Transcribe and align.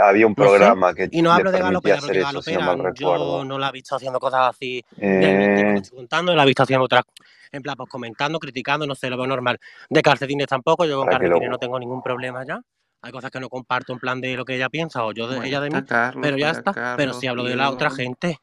había 0.00 0.26
un 0.26 0.34
programa 0.34 0.90
no 0.90 0.96
sé. 0.96 1.10
que. 1.10 1.16
Y 1.16 1.22
no 1.22 1.32
hablo 1.32 1.50
de 1.50 1.58
galopera, 1.58 1.98
porque 2.00 2.20
galopera 2.20 2.72
eso, 2.72 2.94
yo 2.94 3.44
no 3.44 3.58
la 3.58 3.68
he 3.68 3.72
visto 3.72 3.96
haciendo 3.96 4.18
cosas 4.18 4.50
así. 4.50 4.84
Eh... 4.98 5.80
Contando, 5.94 6.34
la 6.34 6.42
he 6.42 6.46
visto 6.46 6.62
haciendo 6.62 6.84
otras. 6.84 7.04
En 7.50 7.62
plan, 7.62 7.76
pues 7.76 7.90
comentando, 7.90 8.38
criticando, 8.38 8.86
no 8.86 8.94
sé, 8.94 9.10
lo 9.10 9.16
veo 9.16 9.26
normal. 9.26 9.58
De 9.90 10.02
calcetines 10.02 10.46
tampoco, 10.46 10.84
yo 10.86 10.98
con 10.98 11.08
calcetines 11.08 11.50
no 11.50 11.58
tengo 11.58 11.78
ningún 11.78 12.02
problema 12.02 12.44
ya. 12.46 12.60
Hay 13.04 13.10
cosas 13.10 13.30
que 13.30 13.40
no 13.40 13.48
comparto 13.48 13.92
en 13.92 13.98
plan 13.98 14.20
de 14.20 14.36
lo 14.36 14.44
que 14.44 14.54
ella 14.54 14.68
piensa 14.68 15.04
o 15.04 15.12
yo 15.12 15.26
de 15.26 15.46
ella 15.46 15.60
de 15.60 15.70
mí, 15.70 15.78
pero 16.22 16.36
ya 16.36 16.50
está. 16.50 16.94
Pero 16.96 17.12
si 17.12 17.26
hablo 17.26 17.42
de 17.42 17.56
la 17.56 17.70
otra 17.70 17.90
gente, 17.90 18.38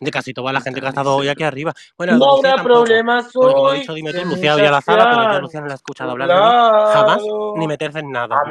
de 0.00 0.10
casi 0.10 0.32
toda 0.32 0.52
la 0.52 0.60
gente 0.60 0.80
que 0.80 0.86
ha 0.86 0.90
estado 0.90 1.16
hoy 1.16 1.28
aquí 1.28 1.42
arriba. 1.42 1.72
Bueno, 1.96 2.16
no 2.16 2.36
habrá 2.36 2.62
problemas 2.62 3.32
Como 3.32 3.72
he 3.72 3.80
dicho, 3.80 3.94
dime 3.94 4.12
tú, 4.12 4.24
Lucía 4.24 4.54
hoy 4.54 4.62
a 4.62 4.70
la 4.70 4.80
sala, 4.80 5.10
pero 5.10 5.32
ya 5.32 5.38
Lucía 5.40 5.60
no 5.60 5.66
la 5.66 5.74
he 5.74 5.76
escuchado 5.76 6.10
hablar 6.10 6.28
de 6.28 6.34
mí 6.34 6.40
jamás, 6.92 7.22
ni 7.56 7.66
meterse 7.66 7.98
en 8.00 8.10
nada. 8.10 8.42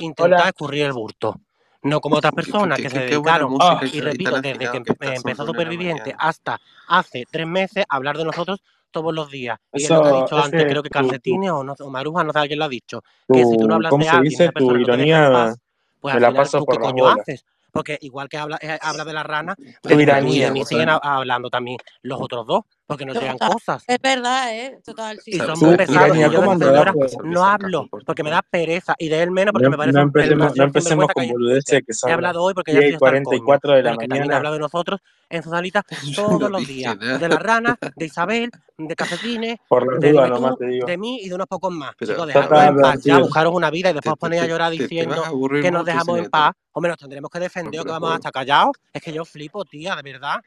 Intentar 0.00 0.48
escurrir 0.48 0.86
el 0.86 0.92
burto. 0.92 1.36
No 1.82 2.00
como 2.00 2.16
otras 2.16 2.32
personas 2.32 2.80
que 2.80 2.88
se 2.88 2.98
dedicaron, 2.98 3.58
y 3.92 4.00
repito, 4.00 4.40
desde 4.40 4.70
que 4.70 4.82
empezó 5.14 5.44
Superviviente 5.44 6.14
hasta 6.18 6.58
hace 6.88 7.24
tres 7.30 7.46
meses, 7.46 7.84
a 7.88 7.96
hablar 7.96 8.16
de 8.16 8.24
nosotros 8.24 8.60
todos 8.90 9.12
los 9.12 9.30
días. 9.30 9.58
Y 9.72 9.82
eso, 9.82 9.94
es 9.94 10.00
lo 10.00 10.04
que 10.04 10.08
ha 10.08 10.22
dicho 10.22 10.38
antes, 10.38 10.64
creo 10.64 10.82
que 10.82 10.88
Calcetines 10.88 11.50
o, 11.50 11.62
no, 11.62 11.74
o 11.78 11.90
Maruja, 11.90 12.24
no 12.24 12.32
sé 12.32 12.46
quién 12.46 12.58
lo 12.58 12.64
ha 12.64 12.68
dicho. 12.68 13.02
que 13.30 13.44
si 13.44 13.56
tú 13.58 13.66
no 13.66 13.74
hablas 13.74 13.92
de 13.92 14.08
alguien, 14.08 14.30
dice, 14.30 14.52
persona 14.52 14.80
ironía, 14.80 15.54
pues 16.00 16.14
me 16.14 16.20
la 16.20 16.32
paso 16.32 16.64
por 16.64 16.80
coño 16.80 17.08
haces? 17.08 17.44
porque 17.74 17.98
igual 18.02 18.28
que 18.28 18.38
habla, 18.38 18.56
eh, 18.62 18.78
habla 18.80 19.04
de 19.04 19.12
la 19.12 19.24
rana, 19.24 19.56
de, 19.58 19.96
de, 19.96 20.06
de 20.38 20.50
mí 20.52 20.64
siguen 20.64 20.88
hablando 20.90 21.50
también 21.50 21.76
los 22.02 22.20
otros 22.20 22.46
dos 22.46 22.62
porque 22.86 23.06
nos 23.06 23.16
llegan 23.16 23.38
cosas. 23.38 23.84
Es 23.86 23.98
verdad, 24.00 24.54
¿eh? 24.54 24.78
Total, 24.84 25.18
sí. 25.20 25.32
Y 25.32 25.38
son 25.38 25.58
muy 25.58 25.76
pesados. 25.76 26.16
Y 26.16 27.26
no 27.26 27.44
hablo, 27.44 27.88
porque 28.04 28.22
me 28.22 28.30
da 28.30 28.42
pereza. 28.42 28.94
Y 28.98 29.08
de 29.08 29.22
él 29.22 29.30
menos, 29.30 29.52
porque 29.52 29.70
me 29.70 29.76
parece... 29.76 29.98
No 29.98 30.02
empecemos, 30.02 30.56
no 30.56 30.64
empecemos 30.64 31.06
con 31.12 31.28
boludeces 31.28 31.82
que 31.86 31.92
son 31.92 32.10
He 32.10 32.12
hablado 32.12 32.42
hoy 32.42 32.54
porque 32.54 32.72
ya 32.72 32.80
estoy 32.80 32.98
44 32.98 33.72
de 33.74 33.82
la 33.82 33.96
he 34.00 34.34
hablado 34.34 34.54
de 34.54 34.60
nosotros 34.60 35.00
en 35.30 35.42
sus 35.42 35.52
todos 36.14 36.50
los 36.50 36.66
días. 36.66 36.98
De 36.98 37.28
la 37.28 37.36
rana, 37.36 37.78
de 37.96 38.06
Isabel, 38.06 38.50
de 38.76 38.96
Cafetines, 38.96 39.58
de, 40.00 40.12
duda, 40.12 40.28
nomás 40.28 40.56
te 40.58 40.66
digo. 40.66 40.86
de 40.86 40.98
mí 40.98 41.20
y 41.22 41.28
de 41.28 41.34
unos 41.34 41.46
pocos 41.46 41.72
más. 41.72 41.94
Chicos, 41.96 42.28
en 42.34 42.48
paz. 42.76 43.02
Ya 43.02 43.18
buscaros 43.18 43.54
una 43.54 43.70
vida 43.70 43.90
y 43.90 43.94
después 43.94 44.14
ponéis 44.18 44.42
a 44.42 44.46
llorar 44.46 44.70
diciendo 44.72 45.22
que 45.62 45.70
nos 45.70 45.84
dejamos 45.84 46.18
en 46.18 46.30
paz. 46.30 46.52
Hombre, 46.72 46.90
nos 46.90 46.98
tendremos 46.98 47.30
que 47.30 47.38
defender 47.38 47.80
o 47.80 47.84
que 47.84 47.90
vamos 47.90 48.12
hasta 48.12 48.30
callados. 48.30 48.72
Es 48.92 49.00
que 49.00 49.12
yo 49.12 49.24
flipo, 49.24 49.64
tía, 49.64 49.94
de 49.96 50.02
verdad. 50.02 50.40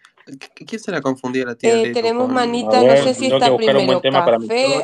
¿Quién 0.54 0.80
se 0.80 0.92
la 0.92 1.02
confundía 1.02 1.44
eh, 1.62 1.88
la 1.88 1.94
tenemos 1.94 2.30
manita, 2.30 2.82
no 2.82 2.96
sé 3.04 3.14
si 3.14 3.28
está 3.28 3.56
primero 3.56 4.02
café, 4.02 4.84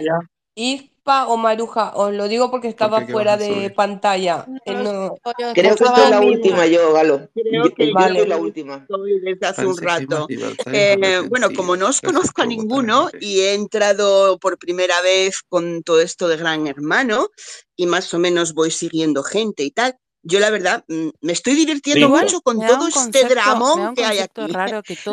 ispa 0.56 1.28
o 1.28 1.38
maruja. 1.38 1.94
Os 1.96 2.14
lo 2.14 2.28
digo 2.28 2.50
porque 2.50 2.68
estaba 2.68 3.06
fuera 3.06 3.36
de 3.38 3.70
pantalla. 3.72 4.46
Eh, 4.66 5.10
creo 5.36 5.54
que 5.54 5.62
esta 5.62 6.04
es 6.04 6.10
la 6.10 6.22
última, 6.22 6.66
yo, 6.66 6.94
Galo. 6.94 7.30
Creo 7.34 7.70
que, 7.74 7.88
yo, 7.88 7.94
vale. 7.94 8.26
la 8.28 8.38
última. 8.38 8.86
Desde 9.22 9.46
hace 9.46 9.66
un 9.66 9.78
rato. 9.78 10.28
Eh, 10.72 11.22
bueno, 11.30 11.50
como 11.56 11.76
no 11.76 11.88
os 11.88 12.02
conozco 12.02 12.42
a 12.42 12.46
ninguno 12.46 13.10
y 13.20 13.42
he 13.42 13.54
entrado 13.54 14.38
por 14.40 14.58
primera 14.58 15.02
vez 15.02 15.42
con 15.48 15.84
todo 15.84 16.02
esto 16.02 16.28
de 16.28 16.38
Gran 16.38 16.68
Hermano 16.68 17.30
y 17.76 17.86
más 17.86 18.14
o 18.14 18.20
menos 18.20 18.54
voy 18.54 18.72
siguiendo 18.72 19.24
gente 19.24 19.64
y 19.64 19.72
tal, 19.72 19.98
yo 20.24 20.40
la 20.40 20.50
verdad 20.50 20.84
mm, 20.88 21.10
me 21.22 21.34
estoy 21.34 21.54
divirtiendo 21.54 22.10
mucho 22.10 22.42
con 22.42 22.60
todo 22.66 22.88
este 22.88 23.26
dramón 23.26 23.94
que 23.94 24.06
hay 24.06 24.20
aquí. 24.20 24.42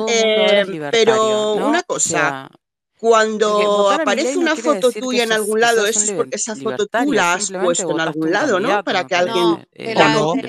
Eh, 0.08 0.64
pero 0.91 1.55
una 1.55 1.83
cosa, 1.83 2.48
cuando 2.98 3.91
aparece 3.91 4.36
una 4.39 4.55
foto 4.55 4.92
tuya 4.92 5.25
en 5.25 5.33
algún 5.33 5.61
lado, 5.61 5.86
eso 5.86 6.00
es 6.00 6.12
porque 6.12 6.36
esa 6.36 6.55
foto 6.55 6.86
tú 6.86 7.12
la 7.12 7.34
has 7.34 7.50
puesto 7.50 7.91
en 7.91 8.00
algún 8.00 8.30
lado, 8.30 8.61
¿no? 8.61 8.84
Para 8.84 9.06
que 9.06 9.14
alguien... 9.14 9.67
Eh, 9.72 9.94
no, 9.94 10.34
no, 10.34 10.42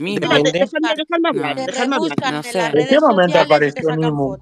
déjame 0.44 1.30
hablar, 1.30 1.56
déjame 1.66 1.96
hablar. 1.96 2.46
¿En 2.76 2.88
qué 2.88 3.00
momento 3.00 3.40
apareció 3.40 3.90
mm, 3.90 4.00
Nimu? 4.00 4.38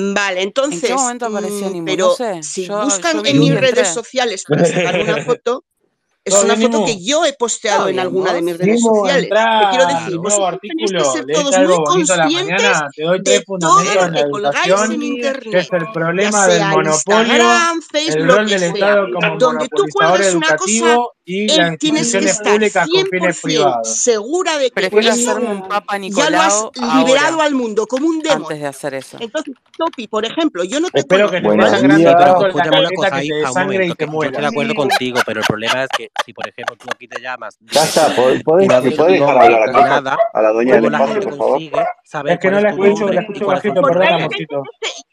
Vale, 0.00 0.42
entonces, 0.42 0.84
¿En 0.84 0.88
qué 0.88 0.94
momento 0.94 1.26
apareció 1.26 1.84
pero 1.84 2.16
si 2.40 2.68
buscan 2.68 3.26
en 3.26 3.38
mis 3.38 3.54
redes 3.54 3.88
sociales 3.88 4.44
para 4.48 4.62
pues, 4.62 4.72
sacar 4.72 5.00
una 5.00 5.24
foto, 5.24 5.64
es 6.28 6.34
no, 6.34 6.42
una 6.42 6.56
mínimo. 6.56 6.72
foto 6.72 6.86
que 6.86 7.04
yo 7.04 7.24
he 7.24 7.32
posteado 7.32 7.84
no, 7.84 7.88
en 7.88 7.98
alguna 7.98 8.32
de 8.32 8.42
mis 8.42 8.58
redes 8.58 8.82
sociales. 8.82 9.24
Entrar, 9.24 9.70
te 9.70 9.76
quiero 9.76 9.94
decir, 9.94 10.16
vosotros 10.18 10.60
tenéis 10.60 10.92
que 10.92 11.04
ser 11.04 11.26
todos 11.26 11.58
muy 11.58 11.84
conscientes 11.84 12.18
mañana, 12.18 12.88
de 12.96 13.44
todo 13.46 13.82
lo 13.82 14.12
que 14.12 14.30
colgáis 14.30 14.90
en 14.90 15.02
internet. 15.02 15.50
Que 15.50 15.58
es 15.58 15.72
el 15.72 15.92
problema 15.92 16.46
del 16.46 16.64
monopolio, 16.66 17.34
Instagram, 17.34 17.82
Facebook, 17.82 18.16
el 18.20 18.28
rol 18.28 18.48
del 18.48 18.62
Estado 18.62 19.06
como 19.12 19.36
donde 19.38 19.68
tú 19.68 19.84
cuelgues 19.92 20.34
una 20.34 20.56
cosa, 20.56 20.96
y 21.24 21.50
él 21.50 21.56
las 21.56 21.78
tienes 21.78 22.12
que 22.12 22.18
estar 22.18 22.58
100% 22.58 23.84
segura 23.84 24.58
de 24.58 24.70
que 24.70 24.86
eso 24.86 25.36
un 25.36 25.68
Papa 25.68 25.98
ya 25.98 26.30
lo 26.30 26.40
has 26.40 26.70
liberado 26.74 27.34
ahora, 27.34 27.44
al 27.44 27.54
mundo 27.54 27.86
como 27.86 28.06
un 28.06 28.20
demonio. 28.20 28.46
Antes 28.46 28.60
de 28.60 28.66
hacer 28.66 28.94
eso. 28.94 29.18
Entonces, 29.20 29.54
Topi, 29.76 30.08
por 30.08 30.24
ejemplo, 30.24 30.64
yo 30.64 30.80
no 30.80 30.88
te 30.88 31.00
Espero 31.00 31.28
conozco. 31.28 31.36
que 31.36 31.40
te 31.42 31.46
bueno, 31.46 31.66
escúchame 32.46 32.80
una 32.80 32.90
cosa 32.90 33.16
ahí, 33.16 33.30
un 33.30 33.48
momento, 33.48 33.94
que, 33.94 34.06
que 34.06 34.26
estoy 34.26 34.40
de 34.40 34.46
acuerdo 34.46 34.74
contigo, 34.74 35.20
pero 35.26 35.40
el 35.40 35.46
problema 35.46 35.84
es 35.84 35.88
que 35.96 36.10
si 36.24 36.32
por 36.32 36.48
ejemplo 36.48 36.76
tú 36.76 36.86
aquí 36.92 37.08
te 37.08 37.20
llamas. 37.20 37.56
Basta, 37.74 38.14
puedes, 38.14 38.42
puedes, 38.42 38.68
dejar 38.68 39.38
hablar 39.38 39.62
a, 39.68 40.00
nada, 40.00 40.18
la 40.34 40.52
doña 40.52 40.80
del 40.80 40.90
por 40.90 41.36
favor. 41.36 41.60
Es 41.60 42.38
que 42.38 42.50
no 42.50 42.60
la 42.60 42.70
escucho, 42.70 43.08
la 43.08 43.20
escucho. 43.20 43.50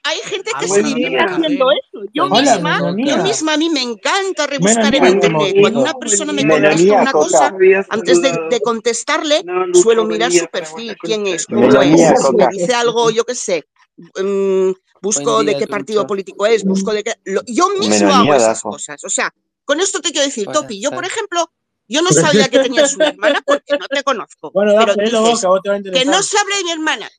Hay 0.04 0.18
gente 0.20 0.52
que 0.60 0.66
este, 0.66 0.82
se 0.82 0.84
divierte 0.84 1.20
haciendo 1.20 1.72
eso. 1.72 2.06
Yo 2.14 2.30
misma, 2.30 2.96
yo 2.98 3.18
misma 3.24 3.54
a 3.54 3.58
mí 3.58 3.70
me 3.70 3.82
encanta 3.82 4.48
rebuscar 4.48 4.94
en 4.96 5.06
internet. 5.06 5.56
Cuando 5.60 5.82
una 5.82 5.94
persona 5.94 6.34
me 6.34 6.48
contesta 6.48 7.02
una 7.02 7.12
cosa, 7.12 7.54
antes 7.90 8.22
de, 8.22 8.60
contestarle, 8.64 9.44
suelo 9.74 10.06
mirar 10.06 10.32
su 10.32 10.46
perfil, 10.48 10.96
quién 11.02 11.28
es, 11.28 11.46
cómo 11.46 11.68
es, 11.68 11.76
pues, 11.76 12.28
si 12.28 12.36
me 12.36 12.48
dice 12.52 12.74
algo, 12.74 13.10
yo 13.10 13.24
qué 13.24 13.36
sé. 13.36 13.66
Mm, 13.98 14.72
busco 15.02 15.44
de 15.44 15.58
qué 15.58 15.68
partido 15.68 16.06
político 16.06 16.46
es, 16.46 16.64
busco 16.64 16.92
de 16.92 17.04
qué... 17.04 17.14
yo 17.48 17.70
mismo 17.80 18.14
hago 18.14 18.34
esas 18.34 18.62
cosas. 18.62 19.04
O 19.04 19.10
sea, 19.10 19.34
con 19.66 19.82
esto 19.82 20.00
te 20.00 20.12
quiero 20.12 20.26
decir, 20.26 20.46
bueno, 20.46 20.62
Topi, 20.62 20.80
yo, 20.80 20.92
por 20.92 21.06
ejemplo, 21.06 21.52
yo 21.88 22.02
no 22.02 22.10
sabía 22.12 22.50
que 22.50 22.60
tenías 22.60 22.96
una 22.96 23.10
hermana 23.10 23.42
porque 23.46 23.78
no 23.78 23.88
te 23.88 24.04
conozco. 24.04 24.52
Bueno, 24.52 24.74
pero 24.78 24.96
dices, 24.96 25.20
boca, 25.20 25.48
vos 25.48 25.62
te 25.62 25.92
que 25.92 26.06
no 26.06 26.24
se 26.24 26.38
hable 26.38 26.58
de 26.58 26.64
mi 26.64 26.72
hermana. 26.72 27.10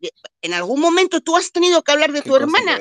En 0.42 0.54
algún 0.54 0.80
momento 0.80 1.20
tú 1.20 1.36
has 1.36 1.52
tenido 1.52 1.82
que 1.82 1.92
hablar 1.92 2.12
de 2.12 2.22
tu 2.22 2.34
hermana. 2.34 2.78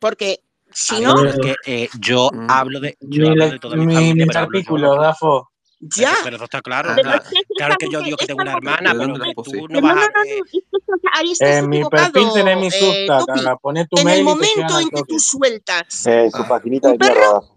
Porque 0.00 0.40
si 0.72 1.00
no. 1.00 1.24
es 1.24 1.36
que, 1.38 1.54
eh, 1.66 1.88
yo 1.98 2.30
hablo 2.48 2.80
de. 2.80 2.96
Yo 3.00 3.22
mi, 3.22 3.28
hablo 3.28 3.50
de 3.50 3.58
toda 3.58 3.76
mi, 3.76 3.86
mi 3.86 3.94
familia. 3.94 4.26
Mi 4.26 4.64
pero 4.64 4.96
Dafo. 4.96 5.50
Ya. 5.80 6.14
Pero, 6.24 6.36
eso 6.36 6.44
está 6.44 6.62
claro. 6.62 6.90
Ah, 6.90 6.94
claro, 6.94 7.22
es 7.22 7.44
claro 7.56 7.74
que 7.78 7.88
yo 7.90 8.00
digo 8.00 8.16
que 8.16 8.26
tengo 8.26 8.40
una 8.40 8.52
hermana, 8.52 8.94
pero 8.94 9.14
tú 9.42 9.68
no 9.68 9.80
vas 9.82 9.96
a. 9.96 10.10
Ahí 11.12 11.32
estás 11.32 11.56
en 11.56 11.68
mi 11.68 11.84
perfil 11.84 12.28
tenés 12.32 12.58
mi 12.58 12.68
eh, 12.68 12.70
susta, 12.70 13.18
eh, 13.18 13.56
Topi, 13.60 13.86
tu 13.88 14.00
En 14.00 14.08
el 14.08 14.24
momento 14.24 14.80
en 14.80 14.88
que 14.88 15.02
tú 15.06 15.18
sueltas. 15.18 16.06
Eh, 16.06 16.30
su 16.34 16.46
paginita 16.46 16.90
de 16.90 16.98
perro 16.98 17.53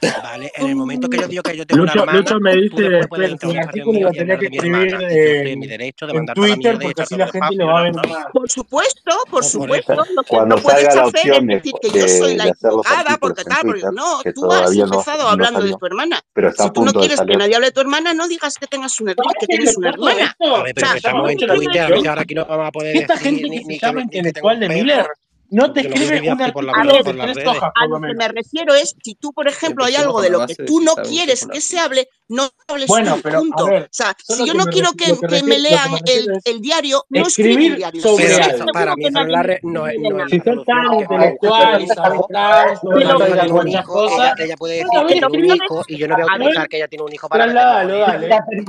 ¿vale? 0.00 0.52
En 0.54 0.66
el 0.68 0.76
momento 0.76 1.08
que 1.08 1.18
yo 1.18 1.28
digo 1.28 1.42
que 1.42 1.56
yo 1.56 1.66
tengo 1.66 1.82
Lucho, 1.82 1.92
una 1.92 2.02
hermana, 2.02 2.18
Lucho 2.18 2.40
me 2.40 2.56
dice 2.56 3.08
que 3.08 3.24
el 3.24 3.62
artículo 3.62 4.00
lo 4.00 4.10
tenía 4.12 4.38
que 4.38 4.46
escribir 4.46 4.98
de 4.98 5.52
eh, 5.52 5.56
mi 5.56 5.66
derecho 5.66 6.06
de 6.06 6.18
en 6.18 6.26
Twitter 6.26 6.78
porque 6.80 7.02
así 7.02 7.16
la 7.16 7.28
gente 7.28 7.56
lo 7.56 7.66
va 7.66 7.80
a 7.80 7.82
ver 7.84 7.92
Por 8.32 8.50
supuesto, 8.50 9.12
por 9.30 9.44
supuesto. 9.44 9.96
Cuando 10.28 10.58
salga 10.58 10.94
la 10.94 11.06
opción 11.06 11.46
de 11.46 11.56
hacer 11.56 13.18
porque 13.20 13.44
tal, 13.44 13.62
porque 13.62 13.82
no, 13.92 14.20
tú 14.34 14.52
has 14.52 14.74
empezado 14.74 15.28
hablando 15.28 15.60
de 15.62 15.74
tu 15.74 15.86
hermana. 15.86 16.20
Pero 16.32 16.52
si 16.52 16.70
tú 16.70 16.84
no 16.84 16.92
quieres 16.92 17.20
que 17.20 17.36
nadie 17.36 17.56
hable 17.56 17.68
de 17.68 17.72
tu 17.72 17.80
hermana, 17.80 18.14
no 18.14 18.28
digas 18.28 18.56
que 18.56 18.66
tengas 18.66 19.00
una 19.00 19.12
hermana, 19.12 19.32
que 19.40 19.46
tienes 19.46 19.76
una 19.76 19.90
hermana. 19.90 20.36
A 20.38 20.62
ver, 20.62 20.74
pero 20.74 20.94
estamos 20.94 21.30
en 21.30 21.38
Twitter, 21.38 22.08
ahora 22.08 22.22
aquí 22.22 22.34
no 22.34 22.44
vamos 22.46 22.68
a 22.68 22.72
poder 22.72 23.06
decir 23.06 23.48
ni 23.48 23.78
que 23.78 23.88
intelectual 23.88 24.60
de 24.60 24.68
Miller 24.68 25.06
no 25.50 25.72
te 25.72 25.80
escribes 25.80 26.20
un 26.20 26.42
artículo 26.42 26.72
de 26.72 27.32
tres 27.32 27.46
hojas. 27.46 27.70
A 27.74 27.86
lo 27.86 28.00
que 28.00 28.14
me 28.14 28.28
refiero 28.28 28.74
es, 28.74 28.94
si 29.02 29.14
tú, 29.14 29.32
por 29.32 29.48
ejemplo, 29.48 29.84
hay 29.84 29.96
algo 29.96 30.20
de 30.20 30.30
lo 30.30 30.46
que 30.46 30.54
tú 30.54 30.80
no 30.80 30.94
quieres 30.96 31.46
que 31.46 31.60
se 31.60 31.78
hable, 31.78 32.08
no 32.28 32.50
hables 32.66 32.86
bueno, 32.86 33.16
tú, 33.16 33.22
pero, 33.22 33.40
punto. 33.40 33.66
Ver, 33.66 33.82
o 33.84 33.88
sea, 33.90 34.14
si 34.18 34.46
yo 34.46 34.52
no 34.52 34.66
quiero 34.66 34.92
que, 34.92 35.06
que, 35.06 35.26
que, 35.26 35.42
me 35.42 35.58
lean 35.58 35.94
que 36.04 36.12
me 36.12 36.18
el, 36.18 36.40
el, 36.44 36.60
diario, 36.60 37.04
no 37.08 37.26
escribir 37.26 37.72
el 37.72 37.78
diario. 37.78 38.02
Sobre 38.02 38.26
pero, 38.26 38.56
eso, 38.56 38.66
para 38.66 38.94
mí, 38.96 39.04
la 39.10 39.42
re, 39.42 39.60
no, 39.62 39.86
es, 39.86 39.96
no, 39.98 40.24
es, 40.24 40.30
Si 40.30 40.40
son 40.40 40.64
tan 40.64 40.94
intelectuales, 41.00 41.90
abogados, 41.96 42.80
no, 42.82 42.90
no, 42.98 43.18
no, 43.18 43.44
no, 43.44 43.54
muchas 43.54 43.86
cosas. 43.86 44.38
Ella 44.38 44.56
puede 44.56 44.74
decir 44.74 44.88
que 45.06 45.14
tiene 45.14 45.26
un 45.26 45.56
hijo 45.56 45.84
y 45.88 45.96
yo 45.96 46.08
no 46.08 46.16
voy 46.16 46.24
a 46.24 46.36
utilizar 46.36 46.68
que 46.68 46.76
ella 46.76 46.88
tiene 46.88 47.04
un 47.04 47.12
hijo 47.12 47.28
para... 47.28 47.46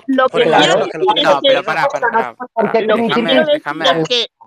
Lo 0.07 0.29
que 0.29 0.43
quiero 0.43 0.85
decir 0.85 1.01
es 1.01 1.13
que... 1.15 1.21
No, 1.23 1.39
pero 1.43 1.63
pará, 1.63 1.87
pará, 1.87 2.35
déjame, 2.73 3.45
déjame 3.45 3.85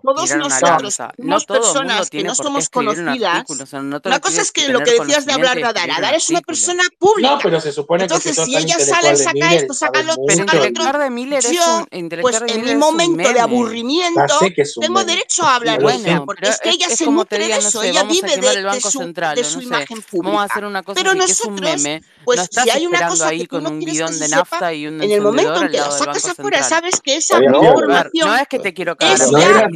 somos 0.03 0.27
todo 0.59 1.07
el 1.17 1.25
mundo 1.25 1.47
personas 1.47 2.11
que 2.11 2.25
no 2.25 2.35
somos 2.35 2.69
conocidas. 2.69 3.45
O 3.49 3.67
sea, 3.67 3.83
no 3.83 4.01
te 4.01 4.09
Una 4.09 4.17
lo 4.17 4.23
cosa 4.23 4.43
es 4.43 4.53
que 4.53 4.63
que 4.67 4.73
lo 4.73 4.81
que 4.81 4.93
decías 4.93 5.27
de 5.27 5.33
hablar 5.33 5.57
de 5.57 5.65
Adara, 5.65 5.97
Adara 5.97 6.17
es 6.17 6.29
una 6.31 6.41
persona 6.41 6.83
No, 6.85 6.99
pública. 6.99 7.39
pero 7.43 7.61
se 7.61 7.73
supone 7.73 8.07
que 8.07 8.21
si 8.21 8.29
Entonces, 8.29 8.45
si 8.45 8.57
ella 8.57 8.79
sale, 8.79 9.17
saca 9.17 9.33
Miller, 9.33 9.53
esto, 9.55 9.75
saca 9.75 10.03
lo 10.03 10.13
otro, 10.13 10.25
Pero 10.27 10.39
saca 10.39 10.57
otro, 10.57 10.67
intelectual 10.67 11.01
de 11.03 11.11
Miller 11.11 11.39
es 11.39 11.47
un 11.47 11.55
yo, 11.55 11.87
pues 12.21 12.41
de 12.41 12.53
en 12.53 12.61
mi 12.63 12.69
es 12.69 12.75
un 12.75 12.81
momento 12.81 13.33
de 13.33 13.41
aburrimiento, 13.41 14.39
tengo 14.81 15.05
derecho 15.05 15.45
a 15.45 15.57
hablar 15.57 15.81
de 15.81 15.89
sé. 15.89 15.95
ella, 15.95 16.03
Bueno, 16.03 16.27
porque 16.27 16.49
es 16.49 16.61
que 16.61 16.71
ella 16.71 16.89
se 16.91 17.07
nutre 17.07 17.39
de 17.39 17.49
no 17.49 17.57
eso, 17.57 17.83
ella 17.83 18.05
vive 18.05 18.37
de, 18.37 18.81
su, 18.81 19.01
no 19.01 19.63
imagen 19.63 20.03
pública. 20.03 20.49
Pero 20.95 21.15
nosotros, 21.15 21.83
meme. 22.27 22.27
No 22.27 22.27
pues 22.27 22.41
estás 22.41 22.65
si 22.65 22.71
hay 22.71 22.87
una 22.87 23.09
cosa 23.09 23.33
que 23.33 23.35
ahí 23.35 23.47
tú 23.47 23.57
con 23.57 23.65
no 23.65 23.71
un 23.71 23.85
que 23.85 23.95
se 23.95 24.19
de 24.19 24.29
sepa, 24.29 24.37
nafta 24.37 24.75
y 24.75 24.87
un 24.87 25.03
en 25.03 25.11
el 25.13 25.21
momento 25.23 25.63
en 25.63 25.71
que 25.71 25.79
la 25.79 25.91
sacas 25.91 26.25
afuera, 26.27 26.63
sabes 26.63 27.01
que 27.01 27.17
esa 27.17 27.37
Había 27.37 27.51
No, 27.51 27.61
claro, 27.83 28.11
no 28.25 28.37
información 28.37 28.39
es 28.39 28.49
que 28.49 28.59
te 28.59 28.75
quiero 28.75 28.97
es 28.99 29.31
cagar 29.31 29.31
no 29.31 29.39
ya 29.39 29.71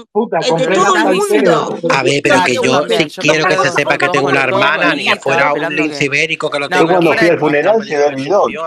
mm, 0.00 0.04
Puta, 0.12 0.38
de 0.38 0.48
compré 0.48 0.76
diciendo, 1.12 1.68
mundo. 1.70 1.88
A 1.94 2.02
ver, 2.02 2.20
pero 2.22 2.36
La 2.36 2.44
que 2.44 2.54
yo 2.54 2.62
sí 2.88 3.06
quiero 3.20 3.46
que 3.46 3.56
se 3.58 3.70
sepa 3.72 3.98
que 3.98 4.08
tengo 4.08 4.28
una 4.28 4.44
hermana, 4.44 4.94
ni 4.94 5.04
que 5.04 5.16
fuera 5.16 5.52
un 5.52 5.74
lince 5.74 5.98
que... 6.00 6.04
ibérico 6.04 6.50
que 6.50 6.58
lo 6.58 6.68
No, 6.68 6.76
tengo 6.76 6.86
Yo 6.86 6.92
cuando 6.92 7.10
fui 7.10 7.28
al 7.28 7.34
no 7.34 7.40
funeral 7.40 7.76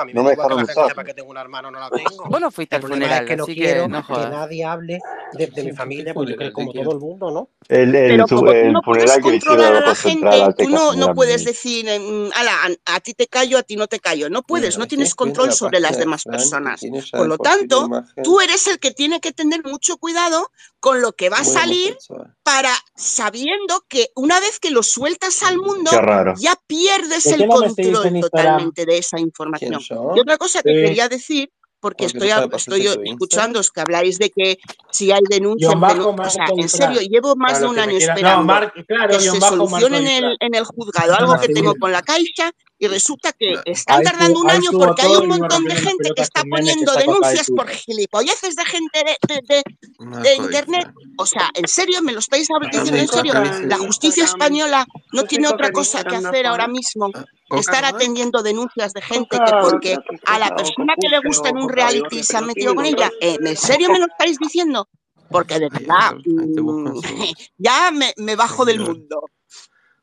mí 0.06 0.14
me 0.14 0.14
No 0.14 0.24
da 0.24 0.24
me 0.24 0.36
la 0.36 0.36
dejaron 0.36 0.64
usarlo. 0.64 1.04
que 1.04 1.14
tengo 1.14 1.30
una 1.30 1.42
hermana 1.42 1.72
no 1.72 1.80
la 1.80 1.90
tengo. 1.90 2.26
Vos 2.30 2.42
no 2.42 2.52
fuiste 2.52 2.76
al 2.76 2.82
funeral, 2.82 3.26
que 3.26 3.36
no 3.36 3.46
quiero 3.46 3.88
no 3.88 4.06
que 4.06 4.14
nadie 4.14 4.66
hable 4.66 5.00
de, 5.32 5.64
mi 5.64 5.72
familia, 5.72 6.14
porque 6.14 6.52
como 6.52 6.72
todo 6.74 6.92
el 6.94 7.00
mundo, 7.00 7.32
¿no? 7.32 7.50
El, 7.68 7.94
el, 7.96 8.12
Pero 8.12 8.28
su- 8.28 8.36
como 8.36 8.52
tú 8.52 8.58
el 8.58 8.74
no 8.74 8.82
puedes 8.82 9.12
funeral 9.12 9.22
que 9.22 9.36
hicieron 9.36 9.76
a 9.76 9.82
la 9.82 9.96
gente, 9.96 10.64
tú 10.64 10.70
no, 10.70 10.94
no 10.96 11.14
puedes 11.14 11.44
decir, 11.46 11.90
ala, 11.90 12.52
a, 12.86 13.00
ti 13.02 13.14
te 13.14 13.28
callo, 13.28 13.58
a 13.58 13.64
ti 13.64 13.76
no 13.76 13.88
te 13.88 14.00
callo. 14.00 14.30
No 14.30 14.44
puedes, 14.44 14.76
Mira, 14.76 14.80
no 14.80 14.88
tienes 14.88 15.16
control 15.16 15.48
la 15.48 15.52
sobre 15.54 15.80
las 15.80 15.98
demás 15.98 16.24
personas. 16.24 16.82
Por 17.12 17.28
lo 17.28 17.38
la 17.38 17.38
tanto, 17.38 17.90
tú 18.24 18.40
eres 18.40 18.68
el 18.68 18.80
que 18.80 18.92
tiene 18.92 19.20
que 19.20 19.34
tener 19.34 19.64
mucho 19.66 19.98
cuidado 19.98 20.50
con 20.80 21.02
lo 21.02 21.14
que 21.14 21.30
va 21.30 21.38
a 21.38 21.44
salir 21.44 21.98
para 22.44 22.72
sabiendo 22.96 23.84
que 23.88 24.10
una 24.16 24.40
vez 24.40 24.60
que 24.60 24.72
lo 24.72 24.84
sueltas 24.84 25.44
al 25.44 25.58
mundo, 25.58 25.92
ya 26.38 26.56
pierdes 26.68 27.24
¿Por 27.24 27.36
qué 27.36 27.44
el 27.44 27.48
no 27.50 27.56
control 27.56 28.22
totalmente 28.22 28.86
de 28.86 28.98
esa 28.98 29.18
¿Quién 29.18 29.28
información. 29.28 29.82
Y 30.16 30.20
otra 30.20 30.38
cosa 30.38 30.62
que 30.62 30.70
Sí. 30.70 30.76
quería 30.76 31.10
decir, 31.10 31.52
porque 31.80 32.06
Porque 32.06 32.30
estoy, 32.56 32.88
estoy 32.88 33.10
escuchando 33.10 33.62
que 33.74 33.82
habláis 33.82 34.18
de 34.18 34.32
que 34.32 34.58
si 34.92 35.12
hay 35.12 35.22
denuncia, 35.30 35.70
Guión 35.70 35.80
bajo 35.82 36.10
o 36.10 36.30
sea, 36.30 36.44
Marco 36.46 36.62
en 36.62 36.70
serio, 36.70 37.02
llevo 37.02 37.36
más 37.36 37.60
de 37.62 37.68
un 37.68 37.80
año. 37.80 37.92
No, 37.92 37.98
esperando 37.98 38.44
Mar, 38.44 38.74
claro, 38.88 39.14
que 39.14 39.20
se 39.20 39.40
solucione 39.40 39.98
en 40.00 40.08
el, 40.08 40.38
en 40.40 40.56
el 40.56 40.64
juzgado 40.64 41.16
algo 41.16 41.34
Ah, 41.34 41.40
que 41.40 41.50
tengo 41.50 41.76
con 41.76 41.92
la 41.92 42.02
Caixa 42.02 42.52
y 42.80 42.88
resulta 42.88 43.34
que 43.34 43.54
están 43.66 44.04
tardando 44.04 44.40
un 44.40 44.50
año 44.50 44.70
porque 44.80 45.02
hay 45.02 45.16
un 45.16 45.28
montón 45.28 45.64
de 45.64 45.76
gente 45.76 46.10
que 46.16 46.22
está 46.22 46.44
poniendo 46.50 46.92
denuncias 47.00 47.48
por 47.56 47.68
gilipolleces 47.70 48.56
de 48.56 48.66
gente 48.66 49.04
de, 49.04 49.18
de, 49.34 49.42
de- 49.48 49.64
de 49.98 50.06
Marco 50.06 50.44
internet. 50.44 50.88
O 51.18 51.26
sea, 51.26 51.50
en 51.56 51.68
serio, 51.68 52.02
me 52.04 52.12
lo 52.14 52.20
estáis 52.20 52.48
diciendo 52.72 52.98
en 53.02 53.08
serio. 53.08 53.34
La 53.68 53.78
justicia 53.78 54.24
española 54.26 54.86
no 55.14 55.24
tiene 55.24 55.48
otra 55.48 55.72
cosa 55.72 56.04
que 56.04 56.16
hacer 56.28 56.46
ahora 56.48 56.68
mismo 56.68 57.10
Ah, 57.16 57.24
que 57.50 57.60
estar 57.62 57.86
atendiendo 57.86 58.44
denuncias 58.44 58.94
de 58.94 59.02
gente 59.02 59.38
que 59.38 59.52
porque 59.62 59.98
a 60.26 60.38
la 60.40 60.54
persona 60.56 60.94
que 61.00 61.08
le 61.10 61.20
gusta 61.20 61.50
en 61.50 61.58
un 61.58 61.70
reality 61.70 62.22
se 62.24 62.38
han 62.38 62.46
metido 62.46 62.76
con 62.76 62.86
ella. 62.86 63.10
¿En 63.22 63.56
serio 63.58 63.90
me 63.90 64.00
lo 64.00 64.06
estáis 64.08 64.38
diciendo? 64.38 64.88
Porque 65.30 65.60
de 65.60 65.70
verdad, 65.70 66.14
mm, 66.26 67.00
ya 67.58 67.92
me, 67.92 68.14
me 68.18 68.36
bajo 68.36 68.66
del 68.66 68.80
mundo. 68.82 69.22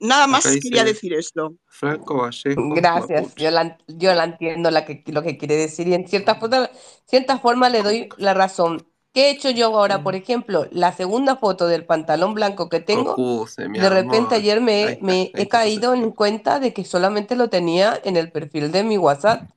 Nada 0.04 0.26
más 0.26 0.44
Acá 0.44 0.56
quería 0.60 0.84
decir 0.84 1.14
esto. 1.14 1.54
Franco 1.66 2.18
Vallejo 2.18 2.74
Gracias, 2.74 3.34
yo 3.36 3.50
la, 3.50 3.78
yo 3.88 4.12
la 4.14 4.24
entiendo 4.24 4.70
la 4.70 4.84
que, 4.84 5.02
lo 5.06 5.22
que 5.22 5.38
quiere 5.38 5.56
decir 5.56 5.88
y 5.88 5.94
en 5.94 6.06
cierta 6.06 6.34
forma, 6.34 6.68
cierta 7.06 7.38
forma 7.38 7.70
le 7.70 7.82
doy 7.82 8.08
la 8.18 8.34
razón. 8.34 8.86
¿Qué 9.14 9.28
he 9.28 9.30
hecho 9.30 9.48
yo 9.48 9.66
ahora? 9.66 10.02
Por 10.02 10.14
ejemplo, 10.14 10.66
la 10.72 10.92
segunda 10.92 11.36
foto 11.36 11.68
del 11.68 11.86
pantalón 11.86 12.34
blanco 12.34 12.68
que 12.68 12.80
tengo, 12.80 13.16
de 13.56 13.88
repente 13.88 14.16
amor. 14.16 14.32
ayer 14.34 14.60
me, 14.60 14.82
está, 14.84 15.04
me 15.06 15.30
he 15.34 15.48
caído 15.48 15.94
en 15.94 16.10
cuenta 16.10 16.58
de 16.58 16.74
que 16.74 16.84
solamente 16.84 17.34
lo 17.36 17.48
tenía 17.48 17.98
en 18.04 18.16
el 18.16 18.30
perfil 18.30 18.72
de 18.72 18.84
mi 18.84 18.98
WhatsApp. 18.98 19.48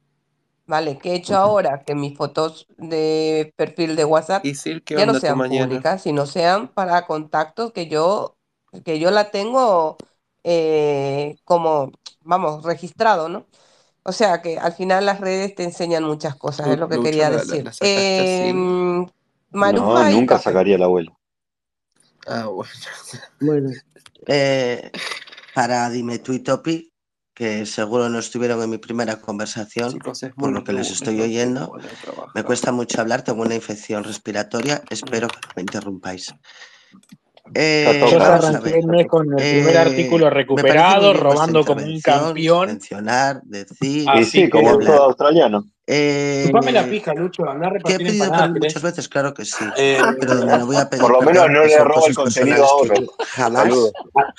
Vale, 0.66 0.98
¿qué 0.98 1.12
he 1.12 1.16
hecho 1.16 1.36
ahora? 1.36 1.84
Que 1.84 1.96
mis 1.96 2.16
fotos 2.16 2.68
de 2.78 3.52
perfil 3.58 3.96
de 3.96 4.06
WhatsApp 4.06 4.46
Y 4.46 4.54
Sil, 4.56 4.84
¿qué 4.86 4.96
ya 4.96 5.06
no 5.06 5.16
sean 5.16 5.38
públicas, 5.38 6.04
sino 6.04 6.26
sean 6.26 6.68
para 6.68 7.06
contactos 7.06 7.74
que 7.74 7.88
yo, 7.88 8.38
que 8.86 9.00
yo 9.00 9.12
la 9.12 9.32
tengo 9.32 9.98
eh, 10.44 11.36
como, 11.44 11.92
vamos, 12.22 12.64
registrado, 12.64 13.30
¿no? 13.30 13.46
O 14.04 14.14
sea 14.14 14.42
que 14.42 14.58
al 14.58 14.74
final 14.74 15.06
las 15.06 15.20
redes 15.20 15.54
te 15.56 15.64
enseñan 15.64 16.04
muchas 16.04 16.36
cosas, 16.36 16.68
es 16.68 16.80
lo 16.80 16.88
que 16.88 17.02
quería 17.02 17.30
¿la, 17.30 17.36
la, 17.38 17.44
decir. 17.44 17.64
la? 17.66 17.74
Em, 17.82 19.06
No, 19.52 20.10
y 20.10 20.14
nunca 20.14 20.40
sacaría 20.40 20.76
al 20.76 20.84
abuelo. 20.84 21.18
Ah, 22.26 22.48
bueno. 22.48 22.72
Bueno, 23.40 23.70
eh, 24.28 24.92
para 25.54 25.90
Dime 25.90 26.20
tú 26.20 26.34
y 26.34 26.40
Topi, 26.40 26.92
que 27.34 27.66
seguro 27.66 28.10
no 28.10 28.18
estuvieron 28.18 28.64
en 28.64 28.70
mi 28.70 28.78
primera 28.78 29.20
conversación, 29.22 29.92
Chicos, 29.92 30.24
es 30.24 30.34
por 30.34 30.52
lo 30.52 30.64
que 30.64 30.74
les 30.74 30.90
estoy 30.90 31.22
oyendo, 31.22 31.72
me 32.34 32.44
cuesta 32.44 32.72
mucho 32.72 33.00
hablar, 33.00 33.24
tengo 33.24 33.44
una 33.44 33.56
infección 33.56 34.04
respiratoria, 34.04 34.82
espero 34.90 35.28
que 35.28 35.36
no 35.36 35.54
me 35.56 35.62
interrumpáis. 35.62 36.34
Eh, 37.54 38.06
Yo 38.12 38.22
arranqué 38.22 38.70
ver. 38.72 38.80
el 38.80 38.88
mes 38.88 39.08
con 39.08 39.28
el 39.30 39.36
primer 39.36 39.76
Eh, 39.76 39.78
artículo 39.78 40.30
recuperado, 40.30 41.14
robando 41.14 41.64
como 41.66 41.84
un 41.86 42.00
campeón. 42.02 42.68
mencionar, 42.68 43.42
decir 43.44 44.04
Y 44.04 44.08
Así 44.08 44.26
sí, 44.44 44.50
como 44.50 44.70
hablar. 44.72 44.96
todo 44.98 45.16
australiano. 45.88 46.48
chupame 46.48 46.72
la 46.74 46.82
Eh, 46.82 46.88
pija, 46.90 47.14
Lucho, 47.14 47.50
andá 47.50 47.68
a 47.68 47.70
que 47.72 47.76
he 47.76 47.80
repartir 47.80 48.08
pedido 48.08 48.24
empanadas, 48.26 48.42
perdón 48.48 48.54
¿querés? 48.54 48.74
muchas 48.76 48.84
veces, 48.84 49.10
claro 49.10 49.34
que 49.34 49.46
sí, 49.46 49.66
Eh, 49.78 49.98
pero 50.20 50.36
donde 50.36 50.58
no 50.58 50.66
voy 50.66 50.76
a 50.76 50.90
pedir 50.90 51.02
Por 51.02 51.12
lo 51.12 51.22
menos 51.22 51.50
no 51.50 51.64
le 51.66 51.74
en 51.74 51.86
roba 51.86 52.02
el 52.08 52.16
contenido 52.16 52.66
a 52.66 52.74
otro. 52.76 52.96
jamás, 53.20 53.66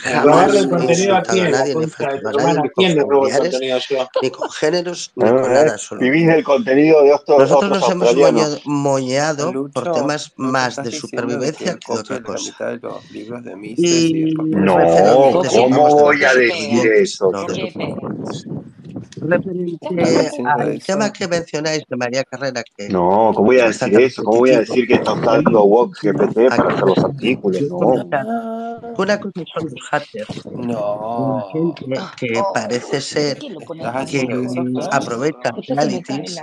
a 0.05 0.11
jamás 0.21 0.55
el 0.55 0.65
he 0.65 0.69
contenido 0.69 1.15
a 1.15 1.19
a 1.19 1.23
quién, 1.23 1.45
la 1.45 1.59
nadie, 1.59 1.75
ni 1.75 1.85
a 1.85 1.87
nadie, 1.89 2.15
ni 2.21 2.59
¿a 2.59 2.61
con 2.61 2.69
quién 2.77 2.95
le 2.97 3.01
robo 3.03 3.27
el 3.29 3.39
contenido 3.39 3.79
yo? 3.89 4.09
ni 4.23 4.31
con 4.31 4.51
géneros, 4.51 5.13
ni 5.17 5.25
con 5.25 5.39
¿Eh? 5.39 5.41
nada 5.49 5.63
Vivís 5.63 5.73
absolutamente. 5.73 6.33
del 6.35 6.45
contenido 6.45 7.03
de 7.03 7.13
otros, 7.15 7.39
Nosotros 7.39 7.71
otros 7.71 7.81
nos 7.81 7.91
hemos 7.91 8.67
moñado 8.67 9.53
por 9.73 9.93
temas 9.93 10.33
¿no 10.37 10.47
te 10.47 10.53
más 10.53 10.77
de 10.77 10.93
supervivencia 10.93 11.79
que 11.79 11.93
de 11.95 11.99
otra 11.99 12.23
cosa. 12.23 12.71
No, 14.37 14.77
¿cómo 15.51 15.87
a 15.87 15.91
voy 16.03 16.25
a 16.25 16.35
decir 16.35 16.93
eso? 16.93 17.31
Referente 19.21 19.87
al 20.47 20.79
tema 20.81 21.05
eso? 21.07 21.13
que 21.13 21.29
mencionáis 21.29 21.85
de 21.89 21.97
María 21.97 22.25
Carrera, 22.25 22.63
que 22.77 22.89
No, 22.89 23.33
¿cómo 23.35 23.47
voy 23.47 23.61
a 23.61 23.67
decir 23.67 23.99
eso? 24.01 24.23
¿Cómo 24.25 24.39
voy 24.39 24.51
a 24.51 24.61
decir 24.61 24.87
que 24.87 24.95
está 24.95 25.13
usando 25.13 25.67
Vox 25.67 26.01
GPT 26.03 26.49
para 26.49 26.69
hacer 26.75 26.81
los 26.87 26.95
que 26.95 27.01
artículos? 27.05 27.63
No. 27.63 28.09
Ah, 28.13 28.81
Una 28.97 29.21
cosa 29.21 29.45
son 29.55 29.65
los 29.65 29.89
haters, 29.91 30.45
la 30.47 30.51
no. 30.67 31.49
gente 31.53 31.87
que 32.19 32.43
parece 32.55 33.01
ser 33.01 33.39
¿Quién 33.39 33.55
lo 33.55 33.61
pone 33.61 33.83
¿Estás 33.83 34.03
aquí? 34.03 34.19
que 34.19 34.89
aprovecha 34.91 35.51
realities. 35.69 36.37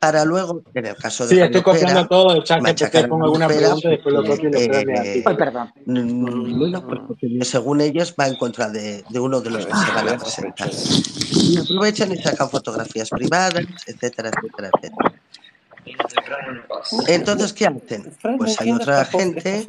Para 0.00 0.24
luego, 0.24 0.62
en 0.72 0.86
el 0.86 0.96
caso 0.96 1.26
de 1.26 1.34
Sí, 1.34 1.40
estoy 1.40 1.62
copiando 1.62 2.08
todo 2.08 2.32
de 2.34 2.42
chat 2.42 2.66
a 2.66 3.08
pongo 3.08 3.24
alguna 3.26 3.46
pregunta 3.46 3.88
y 3.88 3.90
después 3.90 4.14
lo 4.14 4.24
copio 4.24 4.48
y 4.48 4.52
lo 4.52 4.58
eh, 4.58 5.22
Ay, 5.26 5.36
perdón. 5.36 5.70
bueno, 5.84 6.86
porque 6.88 7.28
según 7.42 7.82
ellos 7.82 8.14
va 8.18 8.26
en 8.26 8.36
contra 8.36 8.70
de, 8.70 9.04
de 9.10 9.20
uno 9.20 9.42
de 9.42 9.50
los 9.50 9.66
que 9.66 9.72
se 9.72 9.92
van 9.92 10.08
a 10.08 10.16
presentar. 10.16 10.70
Y 11.32 11.58
aprovechan 11.58 12.12
y 12.12 12.16
sacan 12.16 12.48
fotografías 12.48 13.10
privadas, 13.10 13.62
etcétera, 13.86 14.30
etcétera, 14.30 14.70
etcétera. 14.74 15.19
Entonces, 17.08 17.52
¿qué 17.52 17.66
hacen? 17.66 18.12
Pues 18.36 18.60
hay 18.60 18.72
otra 18.72 19.04
gente 19.04 19.64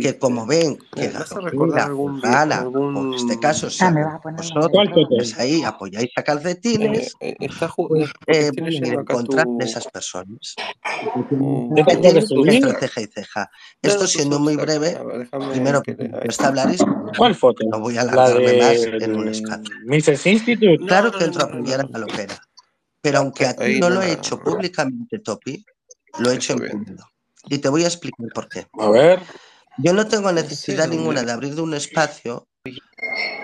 que 0.00 0.18
como 0.18 0.46
ven 0.46 0.78
que 0.94 1.08
¿Me 1.08 1.12
vas 1.18 1.32
a 1.32 1.40
recordar 1.40 1.78
Galopera, 1.78 1.84
algún, 1.86 2.20
vi- 2.20 2.28
Urbana, 2.28 2.62
o 2.68 3.04
en 3.06 3.14
este 3.14 3.40
caso, 3.40 3.70
si 3.70 3.84
Ah, 3.84 3.90
la 3.90 4.20
vosotros 4.36 5.06
pues 5.08 5.38
ahí 5.38 5.62
apoyáis 5.62 6.10
a 6.16 6.20
Eh, 6.20 6.24
calcetines, 6.24 7.14
eh, 7.20 7.36
pues 7.88 8.10
eh, 8.26 8.50
leyendo 8.56 9.00
en 9.00 9.04
contra 9.06 9.44
de 9.58 9.64
esas 9.64 9.86
personas. 9.88 10.54
ceja 12.74 13.00
y 13.00 13.06
ceja. 13.06 13.50
Esto 13.82 14.06
siendo 14.06 14.38
muy 14.40 14.56
breve, 14.56 14.98
primero 15.50 15.82
cuesta 15.82 16.28
está. 16.28 16.48
hablar 16.48 16.70
y 16.70 16.78
segundo 16.78 17.12
¿Cuál 17.16 17.34
foto? 17.34 17.64
no 17.70 17.80
voy 17.80 17.96
a 17.96 18.04
¿La 18.04 18.12
alargarme 18.12 18.54
más 18.54 18.76
en 19.00 19.16
un 19.16 19.28
escándalo. 19.28 19.76
Claro 20.86 21.12
que 21.12 21.24
entro 21.24 21.42
a 21.42 21.46
apoyar 21.46 21.80
a 21.80 21.82
no. 21.84 21.88
Galopera, 21.90 22.40
pero 23.00 23.18
aunque 23.18 23.46
a 23.46 23.54
ti 23.56 23.80
no 23.80 23.88
no 23.88 23.96
lo 23.96 24.02
he 24.02 24.08
la... 24.08 24.12
hecho 24.14 24.38
públicamente, 24.40 25.18
Topi, 25.18 25.64
lo 26.18 26.30
he 26.30 26.34
hecho 26.36 26.54
en 26.54 26.58
privado. 26.58 27.06
Y 27.48 27.58
te 27.58 27.68
voy 27.68 27.84
a 27.84 27.86
explicar 27.88 28.26
por 28.34 28.48
qué. 28.48 28.66
A 28.78 28.90
ver. 28.90 29.20
Yo 29.78 29.92
no 29.92 30.06
tengo 30.06 30.30
necesidad 30.32 30.88
ninguna 30.88 31.20
dónde... 31.20 31.26
de 31.26 31.32
abrir 31.32 31.60
un 31.60 31.74
espacio 31.74 32.46
y 32.66 32.78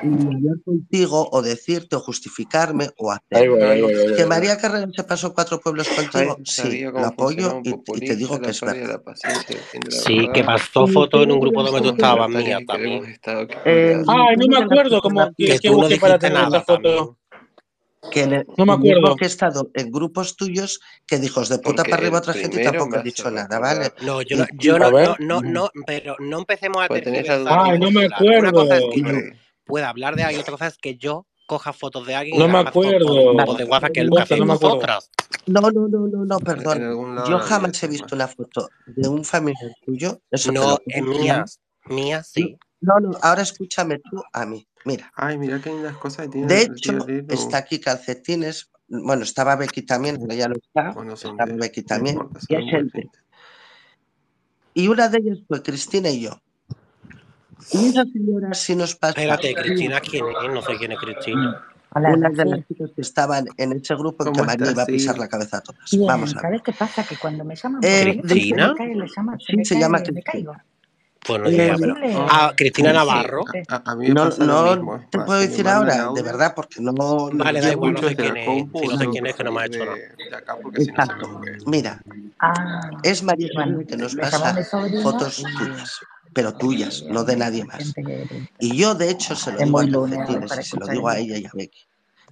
hablar 0.05 0.57
contigo 0.63 1.29
o 1.33 1.41
decirte 1.41 1.97
o 1.97 2.01
justificarme 2.01 2.91
o 2.99 3.11
Ahí 3.11 3.19
hacer. 3.33 3.49
voy, 3.51 3.63
ahí 3.63 3.81
No, 3.81 3.87
voy, 3.87 3.95
ahí 3.95 4.05
voy. 4.05 4.07
¿Que 4.09 4.13
ahí 4.13 4.17
voy. 4.19 4.27
María 4.27 4.59
Carrera 4.59 4.87
se 4.95 5.05
pasó 5.05 5.33
cuatro 5.33 5.59
pueblos 5.61 5.89
contigo? 5.89 6.37
Sí, 6.45 6.83
lo 6.83 7.07
apoyo 7.07 7.63
y, 7.65 7.71
y 7.71 8.01
te 8.01 8.17
digo 8.17 8.39
que 8.39 8.45
la 8.47 8.51
es 8.51 8.61
verdad. 8.61 9.03
la 9.07 9.13
la 9.15 9.91
Sí, 9.91 10.29
que 10.35 10.45
pasó 10.45 10.87
foto 10.87 11.23
en 11.23 11.33
un 11.33 11.41
grupo 11.41 11.63
donde 11.63 11.81
tú 11.81 11.95
estabas, 11.95 12.29
mía, 12.29 12.59
también. 12.67 13.03
Que 13.05 13.49
eh, 13.65 14.03
Ay, 14.07 14.37
no 14.37 14.47
me 14.49 14.59
acuerdo 14.59 15.01
cómo, 15.01 15.33
Que 15.35 15.59
qué 15.59 15.71
tú 15.71 15.81
no 15.81 15.89
para 15.99 16.19
tener 16.19 16.39
nada 16.39 16.61
foto. 16.61 17.17
Que 18.11 18.27
no 18.27 18.67
me 18.67 18.73
acuerdo. 18.73 19.17
que 19.17 19.25
he 19.25 19.29
estado 19.29 19.71
en 19.75 19.91
grupos 19.91 20.37
tuyos 20.37 20.81
que 21.07 21.19
dijos 21.19 21.49
de 21.49 21.59
puta 21.59 21.83
para 21.83 21.97
arriba 21.97 22.19
otra 22.19 22.33
gente 22.33 22.61
y 22.61 22.65
tampoco 22.65 22.97
he 22.99 23.03
dicho 23.03 23.31
nada, 23.31 23.59
¿vale? 23.59 23.93
No, 24.03 24.23
yo, 24.23 24.39
no, 24.39 24.47
yo 24.55 24.79
no, 25.19 25.41
no, 25.43 25.71
pero 25.87 26.17
no 26.19 26.39
empecemos 26.39 26.83
a 26.83 26.89
tener. 26.89 27.27
Ay, 27.49 27.79
no 27.79 27.91
me 27.91 28.07
acuerdo. 28.07 28.65
Una 29.69 29.83
que 29.83 29.85
hablar 29.85 30.17
de 30.17 30.23
alguien, 30.23 30.41
otra 30.41 30.53
cosa 30.53 30.67
es 30.69 30.79
que 30.79 30.97
yo 30.97 31.27
coja 31.47 31.73
fotos 31.73 32.07
de 32.07 32.15
alguien. 32.15 32.39
No 32.39 32.49
me 32.49 32.59
acuerdo. 32.59 33.35
De 33.57 33.65
WhatsApp 33.65 33.93
que 33.93 34.05
no. 34.05 34.17
No, 35.47 35.61
no, 35.61 35.71
no, 35.89 36.07
no, 36.09 36.25
no, 36.25 36.39
perdón. 36.41 37.25
Yo 37.29 37.39
jamás 37.39 37.83
he 37.83 37.89
visto 37.89 38.17
la 38.17 38.29
foto 38.29 38.69
de 38.87 39.09
un 39.09 39.25
familiar 39.25 39.73
tuyo. 39.85 40.21
No, 40.53 40.79
es 40.87 41.03
mía. 41.03 41.45
Mía, 41.87 42.23
sí. 42.23 42.57
No, 42.81 43.01
no, 43.01 43.11
ahora 43.23 43.43
escúchame 43.43 43.99
tú 43.99 44.23
a 44.33 44.45
mí. 44.45 44.67
Mira. 44.87 45.13
Ay, 45.17 45.37
mira 45.37 45.61
qué 45.61 45.71
lindas 45.71 45.97
cosas 45.97 46.31
tiene. 46.31 46.47
De 46.47 46.63
hecho, 46.63 46.97
tío, 47.05 47.25
está 47.29 47.59
aquí 47.59 47.81
calcetines. 47.81 48.71
Bueno, 48.87 49.25
estaba 49.25 49.57
Becky 49.57 49.83
también, 49.83 50.17
pero 50.21 50.33
ya 50.33 50.47
no 50.47 50.55
está. 50.55 50.93
Bueno, 50.93 51.15
estaba 51.15 51.45
de, 51.45 51.55
Becky 51.55 51.83
también. 51.83 52.17
Importa, 52.17 52.39
y, 52.49 52.55
es 52.55 52.93
y 54.75 54.89
una 54.89 55.09
de 55.09 55.19
ellas 55.19 55.39
fue 55.49 55.61
Cristina 55.61 56.09
y 56.09 56.21
yo. 56.21 56.41
Y 57.73 57.87
esa 57.87 58.05
señora 58.05 58.55
sí 58.55 58.77
nos 58.77 58.95
pasó. 58.95 59.19
Espérate, 59.19 59.55
Cristina, 59.57 60.01
¿quién 60.01 60.25
es? 60.25 60.55
No 60.55 60.63
sé 60.63 60.77
quién 60.79 60.93
es 60.93 60.99
Cristina. 61.01 61.67
Hola, 61.93 62.13
una 62.15 62.31
de 62.31 62.45
las 62.45 62.69
chicas 62.69 62.91
que 62.95 63.01
estaban 63.01 63.49
en 63.57 63.73
ese 63.73 63.95
grupo 63.97 64.25
en 64.25 64.33
que 64.35 64.43
María 64.43 64.71
iba 64.71 64.83
a 64.85 64.87
pisar 64.87 65.19
la 65.19 65.27
cabeza 65.27 65.57
a 65.57 65.61
todas. 65.63 65.91
Bien, 65.91 66.07
Vamos 66.07 66.31
a 66.31 66.35
ver. 66.35 66.43
¿Sabes 66.43 66.63
qué 66.63 66.73
pasa? 66.73 67.05
Que 67.05 67.17
cuando 67.17 67.45
me 67.45 67.57
llaman. 67.57 67.81
Eh, 67.83 68.21
Cristina. 68.23 68.75
Se, 68.77 68.85
me 68.85 68.99
cae, 68.99 69.09
llama, 69.17 69.37
se, 69.39 69.47
sí, 69.47 69.57
me 69.57 69.65
se 69.65 69.75
cae, 69.75 69.81
llama 69.81 69.99
Cristina. 69.99 70.21
Me 70.21 70.23
caigo. 70.23 70.57
Pues 71.27 71.41
no 71.41 71.49
diría, 71.49 71.77
pero. 71.79 71.97
A 72.31 72.55
Cristina 72.57 72.93
Navarro. 72.93 73.43
Sí, 73.53 73.59
sí. 73.59 73.65
A, 73.69 73.83
a 73.85 73.97
mí 73.97 74.09
me 74.09 74.15
no, 74.15 74.29
no 74.29 74.77
mismo, 74.77 75.07
te 75.11 75.19
puedo 75.19 75.41
decir 75.41 75.67
ahora, 75.69 76.11
de 76.15 76.23
verdad, 76.23 76.53
porque 76.55 76.81
no. 76.81 76.93
vale, 77.33 77.61
da 77.61 77.73
igual, 77.73 77.95
no 77.95 78.09
sé 78.09 78.17
quién 78.17 78.37
es. 78.37 78.47
Si 78.47 78.87
no 78.87 78.99
sé 78.99 79.09
quién 79.09 79.27
es, 79.27 79.35
que 79.35 79.45
no 79.45 79.53
me 79.53 79.63
ha 79.63 79.67
hecho 79.67 79.85
nada. 79.85 79.99
Exacto. 80.77 81.41
Mira, 81.67 82.01
ah, 82.41 82.91
es 83.03 83.23
María 83.23 83.49
que 83.89 83.97
nos 83.97 84.15
pasa 84.15 84.57
fotos 85.03 85.43
tuyas 85.59 86.01
pero 86.37 86.53
tuyas, 86.53 87.03
no 87.09 87.25
de 87.25 87.35
nadie 87.35 87.65
más. 87.65 87.95
Y 88.61 88.77
yo, 88.77 88.95
de 88.95 89.09
hecho, 89.09 89.35
se 89.35 89.53
lo 89.53 89.59
digo 89.59 89.79
a 89.79 89.85
los 89.85 90.11
gentiles, 90.11 90.67
se 90.67 90.77
lo 90.77 90.87
digo 90.87 91.09
a 91.09 91.19
ella 91.19 91.39
y 91.39 91.47
a 91.47 91.51
Becky. 91.55 91.81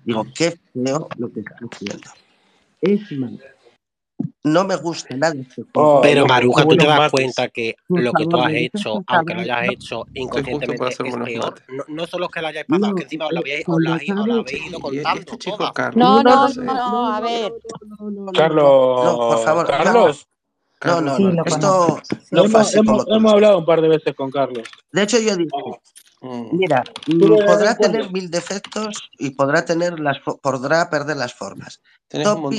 Digo, 0.05 0.27
qué 0.35 0.59
feo 0.75 1.09
lo 1.17 1.33
que 1.33 1.41
está 1.41 1.57
haciendo. 1.73 2.11
Es 2.83 3.01
no 4.43 4.65
me 4.65 4.77
gusta 4.77 5.17
nada. 5.17 5.35
Este 5.35 5.65
Pero 6.03 6.27
Maruja, 6.27 6.65
tú 6.65 6.77
te 6.77 6.87
das 6.87 7.11
cuenta 7.11 7.49
que 7.49 7.77
lo 7.89 8.13
que 8.13 8.27
tú 8.27 8.37
has 8.37 8.53
hecho, 8.53 9.03
aunque 9.07 9.35
lo 9.35 9.41
hayas 9.41 9.69
hecho 9.71 10.07
inconscientemente, 10.15 10.89
es 10.89 10.97
peor. 10.97 11.63
No, 11.69 11.85
no, 11.89 12.07
solo 12.07 12.29
que 12.29 12.41
lo 12.41 12.49
hayáis 12.49 12.67
pasado, 12.67 12.95
que 12.95 13.03
encima 13.05 13.27
os 13.27 13.33
lo 13.33 13.41
habéis, 13.41 13.61
ido 14.67 14.81
contando. 14.81 15.99
No, 15.99 16.23
no, 16.23 16.49
no, 16.49 17.13
a 17.13 17.21
ver. 17.21 17.53
Carlos, 18.35 19.05
no, 19.05 19.17
por 19.17 19.45
favor, 19.45 19.67
Carlos. 19.67 20.27
No, 20.85 21.01
no, 21.01 21.43
Esto 21.47 22.01
hemos, 22.31 22.75
hemos, 22.75 23.33
hablado 23.33 23.59
un 23.59 23.65
par 23.65 23.81
de 23.81 23.89
veces 23.89 24.15
con 24.15 24.31
Carlos. 24.31 24.69
De 24.93 25.03
hecho, 25.03 25.19
yo 25.19 25.35
digo, 25.35 25.81
mira, 26.53 26.85
podrá 27.47 27.75
tener 27.77 28.11
mil 28.13 28.31
defectos 28.31 29.11
y 29.19 29.31
podrá 29.31 29.65
tener 29.65 29.99
las 29.99 30.19
podrá 30.43 30.91
perder 30.91 31.17
las 31.17 31.33
formas. 31.33 31.81
Tenés 32.15 32.29
Topi, 32.29 32.59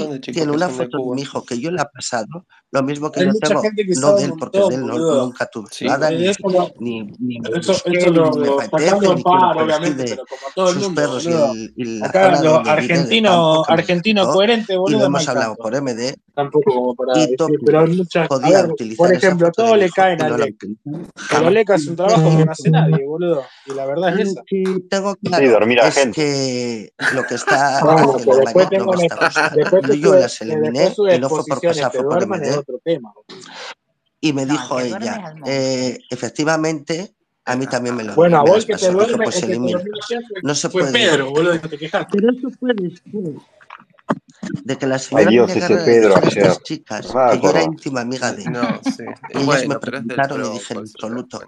foto 0.69 0.97
de 0.97 1.15
mi 1.15 1.21
hijo 1.21 1.45
que 1.45 1.59
yo 1.59 1.71
le 1.71 1.81
he 1.81 1.85
pasado 1.85 2.45
lo 2.75 2.83
mismo 2.83 3.09
que 3.09 3.21
Hay 3.21 3.27
yo 3.27 3.33
tengo, 3.35 3.61
que 3.61 3.85
no 4.01 4.15
de 4.15 4.25
él, 4.25 4.33
porque 4.37 4.59
montón, 4.59 4.69
de 4.69 4.75
él 4.75 4.85
no, 4.85 5.25
nunca 5.27 5.45
tuve 5.45 5.67
sí, 5.71 5.85
nada, 5.85 6.11
ni, 6.11 6.35
como, 6.35 6.69
ni, 6.81 7.03
ni, 7.19 7.39
eso, 7.57 7.71
eso 7.85 8.11
lo, 8.11 8.31
me 8.33 8.67
pateé, 8.67 8.91
ni 9.15 9.23
par, 9.23 9.57
obviamente, 9.57 10.03
de 10.03 10.09
pero 10.09 10.25
como 10.25 10.41
todo 10.53 10.73
sus 10.73 10.93
perros 10.93 11.23
boludo. 11.23 11.55
y, 11.55 11.73
el, 11.81 11.87
y 11.87 12.03
Acá 12.03 12.41
lo 12.41 12.57
argentino, 12.67 13.63
argentino 13.65 14.27
coherente, 14.27 14.75
boludo. 14.75 14.97
Y 14.97 14.99
lo 14.99 15.05
hemos 15.05 15.25
hablado 15.29 15.55
por 15.55 15.81
MD. 15.81 16.15
Tampoco 16.33 16.93
para 16.95 17.17
y 17.17 17.21
decir, 17.21 17.37
pero 17.65 17.87
muchas, 17.87 18.27
podía 18.27 18.63
ver, 18.63 18.71
utilizar 18.71 18.97
Por 18.97 19.15
ejemplo, 19.15 19.51
todo 19.53 19.77
le 19.77 19.89
caen 19.89 20.21
a 20.21 20.37
Leca. 20.37 20.67
Pero 21.29 21.49
Leca 21.49 21.75
es 21.75 21.87
un 21.87 21.95
trabajo 21.95 22.37
que 22.37 22.43
no 22.45 22.51
hace 22.51 22.69
nadie, 22.71 23.05
boludo. 23.05 23.45
Y 23.67 23.73
la 23.73 23.85
verdad 23.85 24.19
es 24.19 24.27
mm, 24.27 24.31
esa. 24.31 24.43
Tengo 24.89 25.15
claro, 25.15 25.49
dormir 25.49 25.79
a 25.79 25.89
gente. 25.91 26.93
lo 27.13 27.23
que 27.23 27.35
está... 27.35 27.79
Después 29.55 29.99
yo 30.01 30.15
las 30.15 30.41
eliminé 30.41 30.93
y 30.97 31.19
no 31.19 31.29
fue 31.29 31.43
por 31.47 31.61
pasar, 31.61 31.91
fue 31.93 32.03
por 32.03 32.27
MD 32.27 32.64
otro 32.65 32.79
tema. 32.83 33.13
Y 34.19 34.33
me 34.33 34.45
no, 34.45 34.53
dijo 34.53 34.79
ella, 34.79 35.35
eh, 35.45 35.99
efectivamente, 36.09 37.13
a 37.45 37.55
mí 37.55 37.67
también 37.67 37.95
me 37.95 38.03
lo 38.03 38.09
dijo. 38.09 38.21
Bueno, 38.21 38.39
a 38.39 38.43
vos 38.43 38.65
que 38.65 38.75
te 38.75 38.91
duerme, 38.91 39.23
pues 39.23 39.41
que. 39.41 39.47
Te 39.47 39.59
no 40.41 40.55
se 40.55 40.69
fue 40.69 40.81
puede. 40.81 40.93
Pedro, 40.93 41.29
boludo, 41.29 41.61
que 41.61 41.69
te. 41.69 41.89
Pero 42.11 42.31
eso 42.31 42.49
puede. 42.59 42.91
De 44.63 44.77
que 44.77 44.85
la 44.85 44.97
ese 44.97 45.15
Pedro, 45.15 46.15
a 46.15 46.19
estas 46.19 46.63
chicas, 46.63 47.07
que 47.07 47.39
yo 47.41 47.49
era 47.49 47.63
íntima 47.63 48.01
amiga 48.01 48.31
de 48.31 48.41
ellas. 48.41 48.53
No, 48.53 48.81
sí. 48.91 49.03
Ellas 49.29 49.45
bueno, 49.45 49.69
me 49.69 49.79
preguntaron 49.79 50.45
y 50.45 50.49
dije, 50.53 50.73
absoluto. 50.75 51.41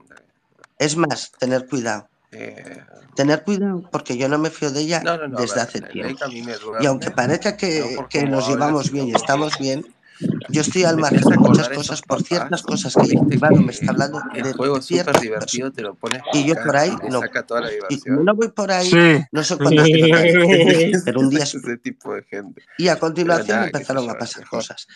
Es 0.78 0.96
más, 0.96 1.32
tener 1.40 1.68
cuidado. 1.68 2.08
Eh... 2.32 2.84
Tener 3.16 3.44
cuidado 3.44 3.84
porque 3.92 4.18
yo 4.18 4.30
no 4.30 4.38
me 4.38 4.52
fío 4.52 4.70
de 4.70 4.82
ella 4.82 5.02
no, 5.02 5.18
no, 5.18 5.28
no, 5.28 5.40
desde 5.40 5.62
hace 5.62 5.82
tiempo. 5.82 6.26
Y 6.80 6.86
aunque 6.86 7.10
parezca 7.10 7.58
que, 7.58 7.98
que 8.10 8.26
nos 8.26 8.48
llevamos 8.48 8.92
bien 8.92 9.08
y 9.08 9.14
estamos 9.14 9.58
bien, 9.58 9.84
yo 10.50 10.62
estoy 10.62 10.84
al 10.84 10.98
margen 10.98 11.22
de 11.22 11.38
muchas 11.38 11.70
cosas 11.70 12.02
por 12.02 12.24
ciertas 12.24 12.64
cosas 12.64 12.96
que 12.96 13.12
el 13.12 13.66
me 13.66 13.72
está 13.72 13.92
hablando 13.92 14.22
de 14.34 14.54
juego 14.54 14.82
ciertas 14.82 15.22
divertido, 15.22 15.72
te 15.72 15.82
lo 15.82 15.96
pones 15.96 16.22
y 16.34 16.46
yo 16.46 16.56
por 16.56 16.76
ahí 16.76 16.92
no. 17.10 17.22
Y 17.90 18.00
no 18.08 18.36
voy 18.36 18.50
por 18.50 18.72
ahí, 18.72 18.90
sí. 18.90 19.26
no 19.32 19.44
sé 19.44 19.58
cuántas 19.58 19.88
pero 21.06 21.20
un 21.20 21.30
día 21.30 21.40
ese 21.44 21.78
tipo 21.78 22.14
de 22.14 22.24
gente. 22.24 22.64
Y 22.78 22.88
a 22.88 22.98
continuación 22.98 23.64
empezaron 23.64 24.10
a 24.10 24.14
pasar 24.18 24.46
cosas. 24.48 24.88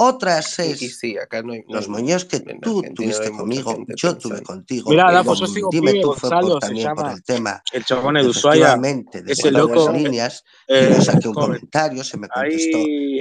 Otras 0.00 0.56
es 0.60 0.80
y, 0.80 0.88
sí, 0.90 1.18
acá 1.18 1.42
no 1.42 1.54
hay, 1.54 1.64
los 1.66 1.88
moños 1.88 2.24
que 2.24 2.38
tú 2.38 2.84
tuviste 2.94 3.32
conmigo, 3.32 3.84
yo 3.96 4.16
tuve 4.16 4.42
contigo. 4.42 4.90
Mira, 4.90 5.10
la 5.10 5.24
pues 5.24 5.52
digo, 5.52 5.70
dime 5.72 5.94
tú 6.00 6.12
fue 6.12 6.30
por, 6.30 6.60
también 6.60 6.94
por 6.94 7.10
el 7.10 7.24
tema. 7.24 7.60
El 7.72 7.84
chabón 7.84 8.14
de 8.14 8.28
Ushuaia. 8.28 8.78
Ese 9.26 9.50
loco. 9.50 9.90
Las 9.90 10.00
líneas, 10.00 10.44
eh, 10.68 10.94
yo 10.94 11.02
saqué 11.02 11.26
un 11.26 11.34
comentario, 11.34 12.04
se 12.04 12.16
me 12.16 12.28
contestó. 12.28 12.78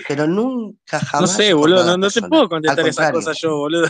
Pero 0.07 0.27
nunca 0.27 0.99
jamás 0.99 1.35
boludo, 1.53 1.85
no, 1.85 1.97
no 1.97 2.09
te 2.09 2.21
puedo 2.21 2.49
contestar 2.49 2.87
esas 2.87 3.11
cosas 3.11 3.37
yo, 3.39 3.57
boludo. 3.57 3.87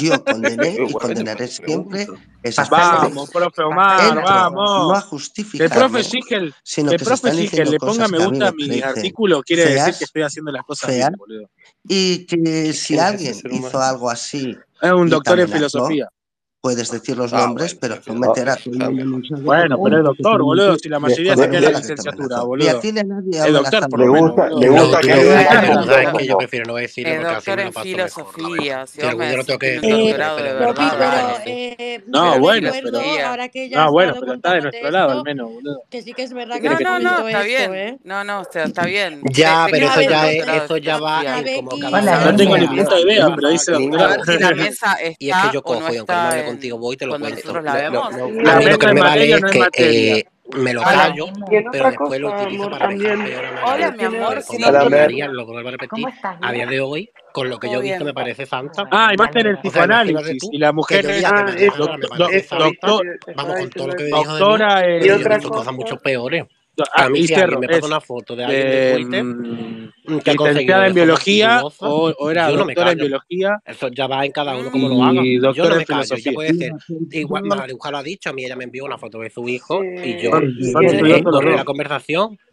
Yo 0.00 0.24
condené 0.24 0.78
y 0.88 0.92
condenaré 0.92 1.48
siempre 1.48 2.06
esas 2.42 2.68
cosas. 2.68 3.02
Vamos, 3.02 3.30
profe 3.30 3.62
Omar, 3.62 4.22
vamos. 4.22 4.88
No 4.88 4.94
a 4.94 5.00
justificar. 5.00 5.66
El 5.66 5.72
profe 5.72 6.04
Sigel, 6.04 6.54
el 6.76 6.96
profe 6.98 7.32
Sigel 7.32 7.70
le 7.70 7.78
ponga 7.78 8.08
me 8.08 8.24
gusta 8.24 8.52
mi 8.52 8.80
artículo, 8.80 9.42
quiere 9.42 9.66
decir 9.66 9.94
que 9.98 10.04
estoy 10.04 10.22
haciendo 10.22 10.52
las 10.52 10.64
cosas 10.64 10.90
feas, 10.90 11.08
bien, 11.08 11.18
boludo. 11.18 11.50
Y 11.86 12.26
que 12.26 12.72
si 12.72 12.98
alguien 12.98 13.34
hizo 13.50 13.80
algo 13.80 14.10
así. 14.10 14.56
Es 14.80 14.92
un 14.92 15.08
doctor 15.08 15.40
en 15.40 15.48
filosofía 15.48 16.08
puedes 16.60 16.90
decir 16.90 17.16
los 17.16 17.32
ah, 17.32 17.46
nombres, 17.46 17.74
ah, 17.74 17.78
bueno, 17.80 18.00
pero 18.04 18.18
no 18.18 18.26
meterás. 18.28 18.64
Bueno, 19.42 19.78
pero 19.82 19.98
el 19.98 20.04
doctor, 20.04 20.42
boludo, 20.42 20.76
si 20.76 20.88
la 20.88 20.98
mayoría 20.98 21.36
se 21.36 21.48
queda 21.48 21.68
en 21.68 21.72
la 21.72 21.78
licenciatura, 21.78 22.42
boludo. 22.42 22.66
Y 22.66 22.68
aquí 22.68 22.92
le 22.92 23.04
nadie 23.04 23.38
eh, 23.38 23.46
el 23.46 23.52
doctor, 23.52 23.88
por 23.88 24.00
lo 24.00 24.12
menos. 24.12 24.34
Le 24.58 24.68
gusta 24.68 25.00
que 25.00 26.26
yo 26.26 26.38
prefiero 26.38 26.66
no 26.66 26.74
decir 26.74 27.06
eh, 27.06 27.16
El 27.16 27.22
doctor 27.22 27.60
en 27.60 27.72
filosofía, 27.72 28.86
si 28.86 29.00
yo 29.00 29.12
no 29.12 29.44
doctorado 29.44 30.36
de 30.36 30.52
verdad. 30.54 31.42
Eh, 31.46 32.02
no, 32.06 32.38
bueno, 32.40 32.70
pero 32.72 32.90
No, 33.76 33.92
bueno, 33.92 34.14
pero 34.18 34.34
está 34.34 34.54
de 34.54 34.60
nuestro 34.62 34.90
lado 34.90 35.10
al 35.10 35.22
menos, 35.22 35.52
boludo. 35.52 35.82
Que 35.88 36.02
sí 36.02 36.12
que 36.12 36.24
es 36.24 36.32
verdad 36.32 36.60
que 36.60 36.68
no, 36.68 36.98
no, 36.98 37.28
está 37.28 37.42
bien. 37.42 38.00
No, 38.02 38.24
no, 38.24 38.42
está 38.42 38.84
bien. 38.84 39.22
Ya, 39.30 39.68
pero 39.70 39.86
eso 39.86 40.00
ya 40.02 40.30
eso 40.30 40.76
ya 40.76 40.98
va 40.98 41.22
como 41.64 42.00
No 42.00 42.36
tengo 42.36 42.58
ni 42.58 42.66
puta 42.66 42.98
idea, 42.98 43.28
pero 43.34 43.48
dice 43.48 43.72
doctorado. 43.72 44.24
La 44.38 44.54
mesa 44.54 44.96
está 45.00 45.52
o 45.64 45.80
no 45.80 45.88
está 45.88 46.47
contigo, 46.48 46.78
voy 46.78 46.94
y 46.94 46.96
te 46.96 47.06
lo 47.06 47.18
cuando 47.18 47.28
cuento. 47.30 47.60
La 47.60 47.74
vemos. 47.74 48.16
Lo, 48.16 48.30
lo, 48.30 48.50
a 48.50 48.56
mí 48.56 48.64
lo 48.64 48.78
que 48.78 48.92
me 48.92 49.00
vale 49.00 49.30
es 49.30 49.42
que 49.72 50.18
eh, 50.18 50.26
me 50.56 50.72
lo 50.72 50.82
callo, 50.82 51.26
pero 51.70 51.86
después 51.86 52.20
lo 52.20 52.42
utilizo 52.42 52.70
para 52.70 52.86
recargar. 52.88 53.62
Hola, 53.64 53.90
mi 53.92 54.04
amor. 54.04 54.42
Si 54.42 54.58
no 54.58 54.70
lo 54.70 55.46
vuelvo 55.46 55.68
a 55.68 55.72
repetir, 55.72 56.06
a 56.22 56.52
día 56.52 56.66
de 56.66 56.80
hoy, 56.80 57.10
con 57.32 57.48
lo 57.48 57.58
que 57.58 57.70
yo 57.70 57.80
he 57.80 57.82
visto, 57.82 58.04
me 58.04 58.14
parece 58.14 58.46
santa. 58.46 58.88
Ah, 58.90 59.10
y 59.12 59.16
va 59.16 59.26
a 59.26 59.32
ser 59.32 59.46
el 59.46 59.58
psicoanálisis. 59.58 60.42
y 60.50 60.58
la 60.58 60.72
mujer 60.72 61.06
es, 61.06 61.24
ah, 61.24 61.44
doctora. 62.58 63.10
Vamos, 63.36 63.56
con 63.58 63.70
todo 63.70 63.86
lo 63.88 63.94
que 63.94 64.04
dijo 64.04 64.56
de 64.56 65.00
mí, 65.00 65.06
y 65.06 65.48
cosas 65.48 65.72
mucho 65.74 65.96
peores 65.98 66.44
si 66.84 67.26
alguien 67.26 67.26
cierro, 67.26 67.58
me 67.58 67.68
pasa 67.68 67.86
es 67.86 67.86
una 67.86 68.00
foto 68.00 68.36
de 68.36 68.44
alguien 68.44 68.74
de 68.80 68.98
mm, 68.98 70.20
que 70.24 70.34
licenciada 70.34 70.86
en 70.86 70.94
biología 70.94 71.62
o, 71.80 72.10
o 72.18 72.30
era 72.30 72.50
yo 72.50 72.56
no 72.56 72.64
me 72.64 72.74
doctora 72.74 72.92
en 72.92 72.98
callo. 72.98 73.00
biología 73.00 73.58
Eso 73.64 73.88
ya 73.88 74.06
va 74.06 74.24
en 74.24 74.32
cada 74.32 74.56
uno 74.56 74.70
como 74.70 74.88
lo 74.88 75.02
haga. 75.04 75.22
y 75.24 75.40
Yo 75.52 75.66
doctora 75.66 75.68
no 75.68 75.74
en 75.74 75.78
me 75.78 75.86
callo. 75.86 76.16
Ella 76.16 76.32
filosofía. 76.32 76.32
puede 76.32 76.54
ser 76.54 76.72
igual, 77.10 77.44
María 77.44 77.66
lo 77.90 77.96
ha 77.98 78.02
dicho, 78.02 78.30
a 78.30 78.32
mí 78.32 78.44
ella 78.44 78.56
me 78.56 78.64
envió 78.64 78.84
una 78.84 78.98
foto 78.98 79.20
de 79.20 79.30
su 79.30 79.48
hijo 79.48 79.82
y 79.84 80.16
yo 80.18 80.30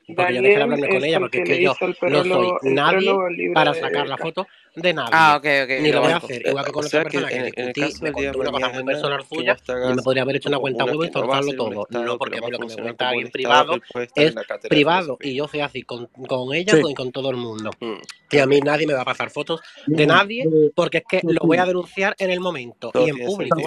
porque 0.08 0.22
Daniel 0.22 0.36
yo 0.36 0.42
dejé 0.42 0.58
de 0.58 0.64
hablarle 0.64 0.90
con 0.90 1.04
ella 1.04 1.20
porque 1.20 1.38
es 1.40 1.44
que 1.46 1.64
yo 1.64 1.76
no 2.10 2.24
soy 2.24 2.74
nadie 2.74 3.12
para 3.54 3.74
sacar 3.74 4.08
la 4.08 4.18
foto 4.18 4.48
de 4.76 4.94
nadie. 4.94 5.10
Ah, 5.12 5.36
ok, 5.38 5.46
ok. 5.64 5.82
Ni 5.82 5.92
lo 5.92 6.02
voy 6.02 6.12
a 6.12 6.18
hacer. 6.18 6.46
Igual 6.46 6.66
que 6.66 6.72
con 6.72 6.86
otra 6.86 7.04
persona 7.04 7.30
que, 7.30 7.44
discutí, 7.44 8.04
me 8.04 8.12
contó 8.12 8.40
una 8.40 8.52
cosa 8.52 8.70
muy 8.70 8.84
personal 8.84 9.26
suya 9.26 9.58
y 9.68 9.96
me 9.96 10.02
podría 10.04 10.24
haber 10.24 10.36
hecho 10.36 10.50
una 10.50 10.60
cuenta 10.60 10.86
web 10.86 11.10
y 11.10 11.12
soltarlo 11.12 11.54
todo. 11.54 11.88
No, 11.90 12.18
porque 12.18 12.40
lo 12.40 12.48
que 12.48 12.66
me 12.66 12.76
cuenta 12.76 13.10
alguien 13.10 13.32
privado 13.32 13.78
es 14.16 14.36
privado 14.70 15.18
y 15.22 15.36
yo 15.36 15.48
soy 15.48 15.62
así 15.62 15.82
con, 15.84 16.08
ella 16.54 16.74
y 16.88 16.94
con 16.94 17.12
todo 17.12 17.30
el 17.32 17.38
mundo. 17.38 17.72
Y 18.30 18.38
a 18.38 18.46
mí 18.46 18.60
nadie 18.60 18.86
me 18.86 18.94
va 18.94 19.02
a 19.02 19.06
pasar 19.06 19.30
fotos 19.32 19.62
de 19.88 20.06
mm. 20.06 20.10
nadie 20.10 20.46
porque 20.76 21.00
es 21.00 21.04
que 21.08 21.22
lo 21.24 21.42
voy 21.46 21.58
a 21.58 21.66
denunciar 21.66 22.16
en 22.20 22.30
el 22.30 22.40
momento 22.40 22.92
y 22.94 23.10
en 23.10 23.26
público. 23.26 23.58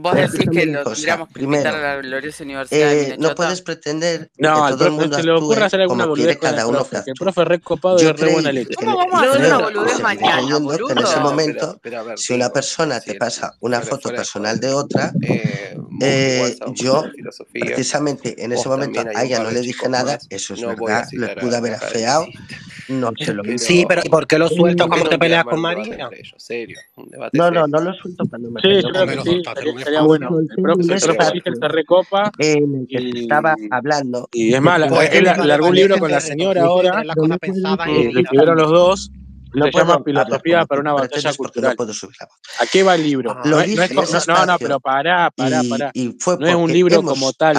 Vos 0.00 0.14
decís 0.14 0.48
que 0.50 0.66
los 0.66 0.86
hubiéramos 0.86 1.28
primero, 1.32 1.68
a 1.68 1.72
la 1.72 1.96
gloriosa 1.96 2.44
universidad. 2.44 2.92
Eh, 2.92 3.16
no 3.18 3.34
puedes 3.34 3.62
pretender 3.62 4.30
no, 4.38 4.66
que 4.66 4.72
todo 4.72 4.86
el 4.86 4.92
mundo 4.92 5.20
le 5.20 5.32
ocurra 5.32 5.66
hacer 5.66 5.80
alguna 5.80 6.06
boludez 6.06 6.38
cada 6.38 6.66
uno 6.66 6.86
El 6.92 7.14
profe 7.14 7.44
recopado 7.44 8.00
y 8.00 8.12
re 8.12 8.32
buena 8.32 8.52
leche. 8.52 8.74
¿Cómo 8.76 8.96
vamos 8.96 9.22
a 9.22 9.30
hacer 9.30 9.46
una 9.46 9.58
boludez 9.58 10.00
mañana? 10.00 10.40
En 10.40 10.98
ese 10.98 11.20
momento, 11.20 11.80
si 12.16 12.34
una 12.34 12.50
persona 12.50 13.00
te 13.00 13.14
pasa 13.14 13.54
una 13.60 13.80
foto 13.80 14.10
personal 14.10 14.60
de 14.60 14.72
otra, 14.72 15.12
eh, 16.00 16.56
yo 16.74 17.04
precisamente 17.52 18.42
en 18.42 18.52
ese 18.52 18.68
momento 18.68 19.00
a 19.14 19.24
ella 19.24 19.42
no 19.42 19.50
le 19.50 19.60
dije 19.60 19.88
nada, 19.88 20.18
eso 20.30 20.54
es 20.54 20.60
verdad, 20.60 21.06
lo 21.12 21.34
pude 21.34 21.56
haber 21.56 21.74
afeado. 21.74 22.26
No 22.88 23.12
se 23.18 23.34
lo 23.34 23.42
Sí, 23.58 23.84
pero 23.86 24.02
¿por 24.04 24.26
qué 24.26 24.38
lo 24.38 24.48
suelto 24.48 24.88
cuando 24.88 25.10
te 25.10 25.18
peleas 25.18 25.44
con 25.44 25.60
Marina? 25.60 26.08
Serio, 26.36 26.78
no, 27.32 27.50
no, 27.50 27.66
no 27.66 27.80
lo 27.80 27.92
suelto 27.92 28.24
cuando 28.28 28.50
me 28.50 28.62
peleo. 28.62 29.22
Sí, 29.24 29.42
bueno. 30.02 30.28
El 30.38 30.62
próximo, 30.62 30.94
el 30.94 31.16
próximo 31.16 31.68
recopa. 31.68 32.30
El 32.38 32.86
que 32.88 33.00
y, 33.00 33.22
estaba 33.22 33.54
hablando. 33.70 34.28
Y 34.32 34.54
es 34.54 34.60
más, 34.60 34.80
él 35.12 35.24
largó 35.24 35.68
un 35.68 35.74
libro 35.74 35.98
con 35.98 36.10
la 36.10 36.20
señora 36.20 36.64
ahora. 36.64 37.02
Eh, 37.02 38.10
lo 38.12 38.20
escribieron 38.20 38.56
los 38.56 38.70
dos. 38.70 39.12
Lo 39.52 39.66
se 39.66 39.72
llama 39.72 40.02
filosofía 40.04 40.66
para 40.66 40.80
una 40.80 40.92
batalla 40.92 41.32
cultural. 41.34 41.76
No 41.78 41.92
subir 41.94 42.16
va 42.86 42.94
el 42.94 43.02
libro? 43.02 43.36
No, 43.44 43.60
es, 43.60 44.28
no, 44.28 44.46
no, 44.46 44.58
pero 44.58 44.80
pará, 44.80 45.30
pará, 45.30 45.62
pará. 45.68 45.90
Y, 45.94 46.16
no 46.38 46.46
es 46.46 46.54
un 46.54 46.72
libro 46.72 47.02
como 47.02 47.32
tal 47.32 47.56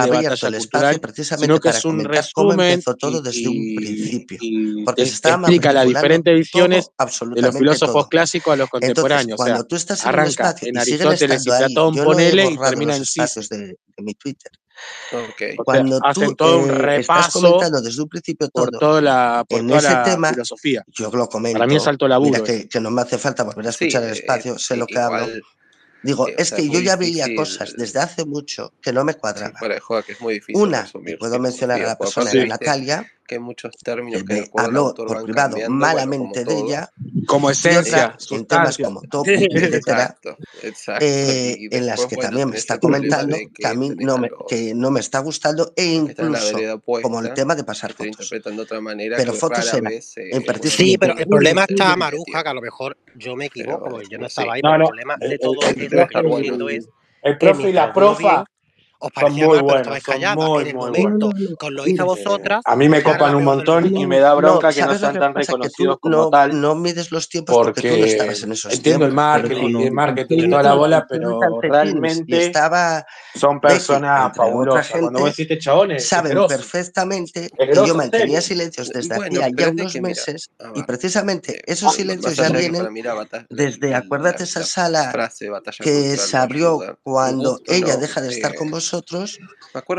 sino 1.20 1.60
que 1.60 1.68
es 1.68 1.84
un 1.84 2.04
resumen 2.04 2.82
todo 2.98 3.20
desde 3.20 3.48
un 3.48 3.76
principio. 3.76 4.38
porque 4.84 5.02
explica 5.02 5.72
las 5.72 5.86
diferentes 5.86 6.34
visiones 6.34 6.90
de 7.34 7.42
los 7.42 7.56
filósofos 7.56 8.08
clásicos 8.08 8.54
a 8.54 8.56
los 8.56 8.68
contemporáneos. 8.68 9.36
Cuando 9.36 9.64
tú 9.64 9.76
estás 9.76 10.04
en 10.62 10.78
Aristóteles 10.78 11.46
y 11.46 11.48
Platón, 11.48 11.94
ponele 11.96 12.50
y 12.50 12.58
termina 12.58 12.96
en 12.96 13.04
sí. 13.04 13.20
de 13.50 13.76
mi 13.98 14.14
Twitter 14.14 14.52
Okay. 15.32 15.56
Cuando 15.56 15.96
o 15.96 16.00
sea, 16.14 16.26
tú 16.26 16.34
todo 16.34 16.58
un 16.58 16.70
eh, 16.70 16.74
repaso 16.74 17.28
estás 17.28 17.32
comentando 17.32 17.82
desde 17.82 18.02
un 18.02 18.08
principio 18.08 18.48
todo, 18.48 18.66
por 18.66 18.78
toda 18.78 19.00
la, 19.00 19.44
por 19.48 19.58
en 19.58 19.66
toda 19.66 19.80
ese 19.80 19.90
la 19.90 20.02
tema, 20.04 20.30
filosofía. 20.30 20.84
Yo 20.88 21.10
lo 21.10 21.28
comento. 21.28 21.58
Para 21.58 21.68
mí 21.68 21.76
es 21.76 21.86
alto 21.86 22.06
laburo. 22.06 22.40
Mira, 22.40 22.54
eh. 22.54 22.60
que, 22.62 22.68
que, 22.68 22.80
no 22.80 22.90
me 22.90 23.02
hace 23.02 23.18
falta 23.18 23.42
volver 23.42 23.66
a 23.66 23.70
escuchar 23.70 24.02
sí, 24.02 24.08
el 24.08 24.14
eh, 24.14 24.18
espacio, 24.20 24.58
sé 24.58 24.76
lo 24.76 24.86
que 24.86 24.94
igual, 24.94 25.22
hablo. 25.22 25.40
Digo, 26.02 26.26
es 26.28 26.48
sea, 26.48 26.58
que 26.58 26.68
yo 26.68 26.80
ya 26.80 26.96
veía 26.96 27.26
cosas 27.36 27.74
desde 27.76 27.98
hace 27.98 28.24
mucho 28.24 28.72
que 28.80 28.92
no 28.92 29.04
me 29.04 29.14
cuadraban. 29.14 29.54
Sí, 29.60 30.02
que 30.06 30.12
es 30.12 30.20
muy 30.20 30.34
difícil 30.34 30.56
Una, 30.56 30.88
puedo 31.18 31.38
mencionar 31.38 31.82
a 31.82 31.88
la 31.88 31.98
persona, 31.98 32.30
sí. 32.30 32.38
era 32.38 32.46
Natalia, 32.46 33.06
que 33.30 33.36
hay 33.36 33.40
muchos 33.40 33.76
términos 33.76 34.22
eh, 34.22 34.24
que 34.26 34.50
habló 34.56 34.92
por 34.92 35.22
privado 35.22 35.56
malamente 35.68 36.44
bueno, 36.44 36.62
de 36.62 36.66
ella, 36.66 36.90
como 37.28 37.48
esencia, 37.48 38.16
en 38.32 38.44
temas 38.44 38.76
como 38.76 39.02
top, 39.02 39.24
etcétera, 39.28 40.16
eh, 41.00 41.68
en 41.70 41.86
las 41.86 42.06
que 42.06 42.16
bueno, 42.16 42.28
también 42.28 42.50
me 42.50 42.56
está 42.56 42.80
comentando 42.80 43.36
que, 43.36 43.52
que, 43.52 43.66
a 43.68 43.74
mí 43.74 43.90
no 43.90 44.18
me, 44.18 44.28
que 44.48 44.74
no 44.74 44.90
me 44.90 44.98
está 44.98 45.20
gustando 45.20 45.72
e 45.76 45.84
incluso 45.84 46.56
opuesta, 46.74 47.08
como 47.08 47.20
el 47.20 47.32
tema 47.32 47.54
de 47.54 47.62
pasar 47.62 47.92
fotos. 47.92 48.32
Otra 48.58 48.80
manera 48.80 49.16
pero 49.16 49.32
fotos 49.32 49.72
en, 49.74 49.84
vez, 49.84 50.16
eh, 50.16 50.30
en 50.32 50.44
particular. 50.44 50.76
Sí, 50.76 50.98
pero 50.98 51.16
el 51.16 51.26
problema 51.28 51.66
está 51.68 51.96
Maruja, 51.96 52.42
que 52.42 52.48
a 52.48 52.54
lo 52.54 52.60
mejor 52.60 52.96
yo 53.14 53.36
me 53.36 53.46
equivoco, 53.46 54.02
yo 54.02 54.18
no 54.18 54.26
estaba 54.26 54.54
ahí, 54.54 54.60
pero 54.60 54.74
el 54.74 54.82
problema 54.88 55.16
de 55.18 55.38
todo 55.38 55.54
lo 55.54 55.60
que 55.60 55.84
estoy 55.84 56.76
es 56.76 56.88
el 57.22 57.38
profe 57.38 57.70
y 57.70 57.72
la 57.72 57.92
profa 57.92 58.44
os 59.02 59.10
pareció 59.12 59.48
mal, 59.48 59.62
buenos, 59.62 59.82
pero 59.82 59.94
estabais 59.94 61.72
lo 61.72 61.86
hice 61.86 62.02
a 62.02 62.04
vosotras. 62.04 62.60
A 62.66 62.76
mí 62.76 62.88
me 62.88 63.02
copan 63.02 63.34
un 63.34 63.44
montón 63.44 63.96
y 63.96 64.06
me 64.06 64.20
da 64.20 64.34
bronca 64.34 64.72
que 64.72 64.82
no 64.82 64.96
sean 64.98 65.18
tan 65.18 65.34
reconocidos 65.34 65.98
como 66.00 66.28
tal. 66.28 66.60
No 66.60 66.74
mides 66.74 67.10
los 67.10 67.28
tiempos 67.28 67.56
porque, 67.56 67.80
tú 67.80 67.96
no 67.96 68.04
estabas 68.04 68.42
en 68.42 68.52
esos 68.52 68.72
Entiendo 68.74 69.06
tiempos, 69.06 69.08
el 69.08 69.14
marketing, 69.14 69.76
el 69.76 69.92
marketing 69.92 70.38
y 70.38 70.50
toda 70.50 70.62
la 70.62 70.74
bola, 70.74 71.06
pero 71.08 71.40
realmente 71.62 72.46
estaba 72.46 73.06
son 73.34 73.58
personas 73.58 74.36
fabulosas. 74.36 74.92
Saben 75.98 76.46
perfectamente 76.46 77.48
que 77.56 77.74
yo 77.74 77.94
mantenía 77.94 78.42
silencios 78.42 78.90
desde 78.90 79.14
hacía 79.14 79.48
ya 79.56 79.70
unos 79.70 79.98
meses 80.00 80.50
y 80.74 80.82
precisamente 80.82 81.62
esos 81.64 81.94
silencios 81.94 82.36
ya 82.36 82.50
vienen 82.50 82.86
desde, 83.48 83.94
acuérdate 83.94 84.44
esa 84.44 84.62
sala 84.62 85.10
que 85.80 86.16
se 86.18 86.36
abrió 86.36 86.98
cuando 87.02 87.60
ella 87.66 87.96
deja 87.96 88.20
de 88.20 88.28
estar 88.28 88.54
con 88.54 88.70
vosotros 88.70 88.89
nosotros 88.92 89.38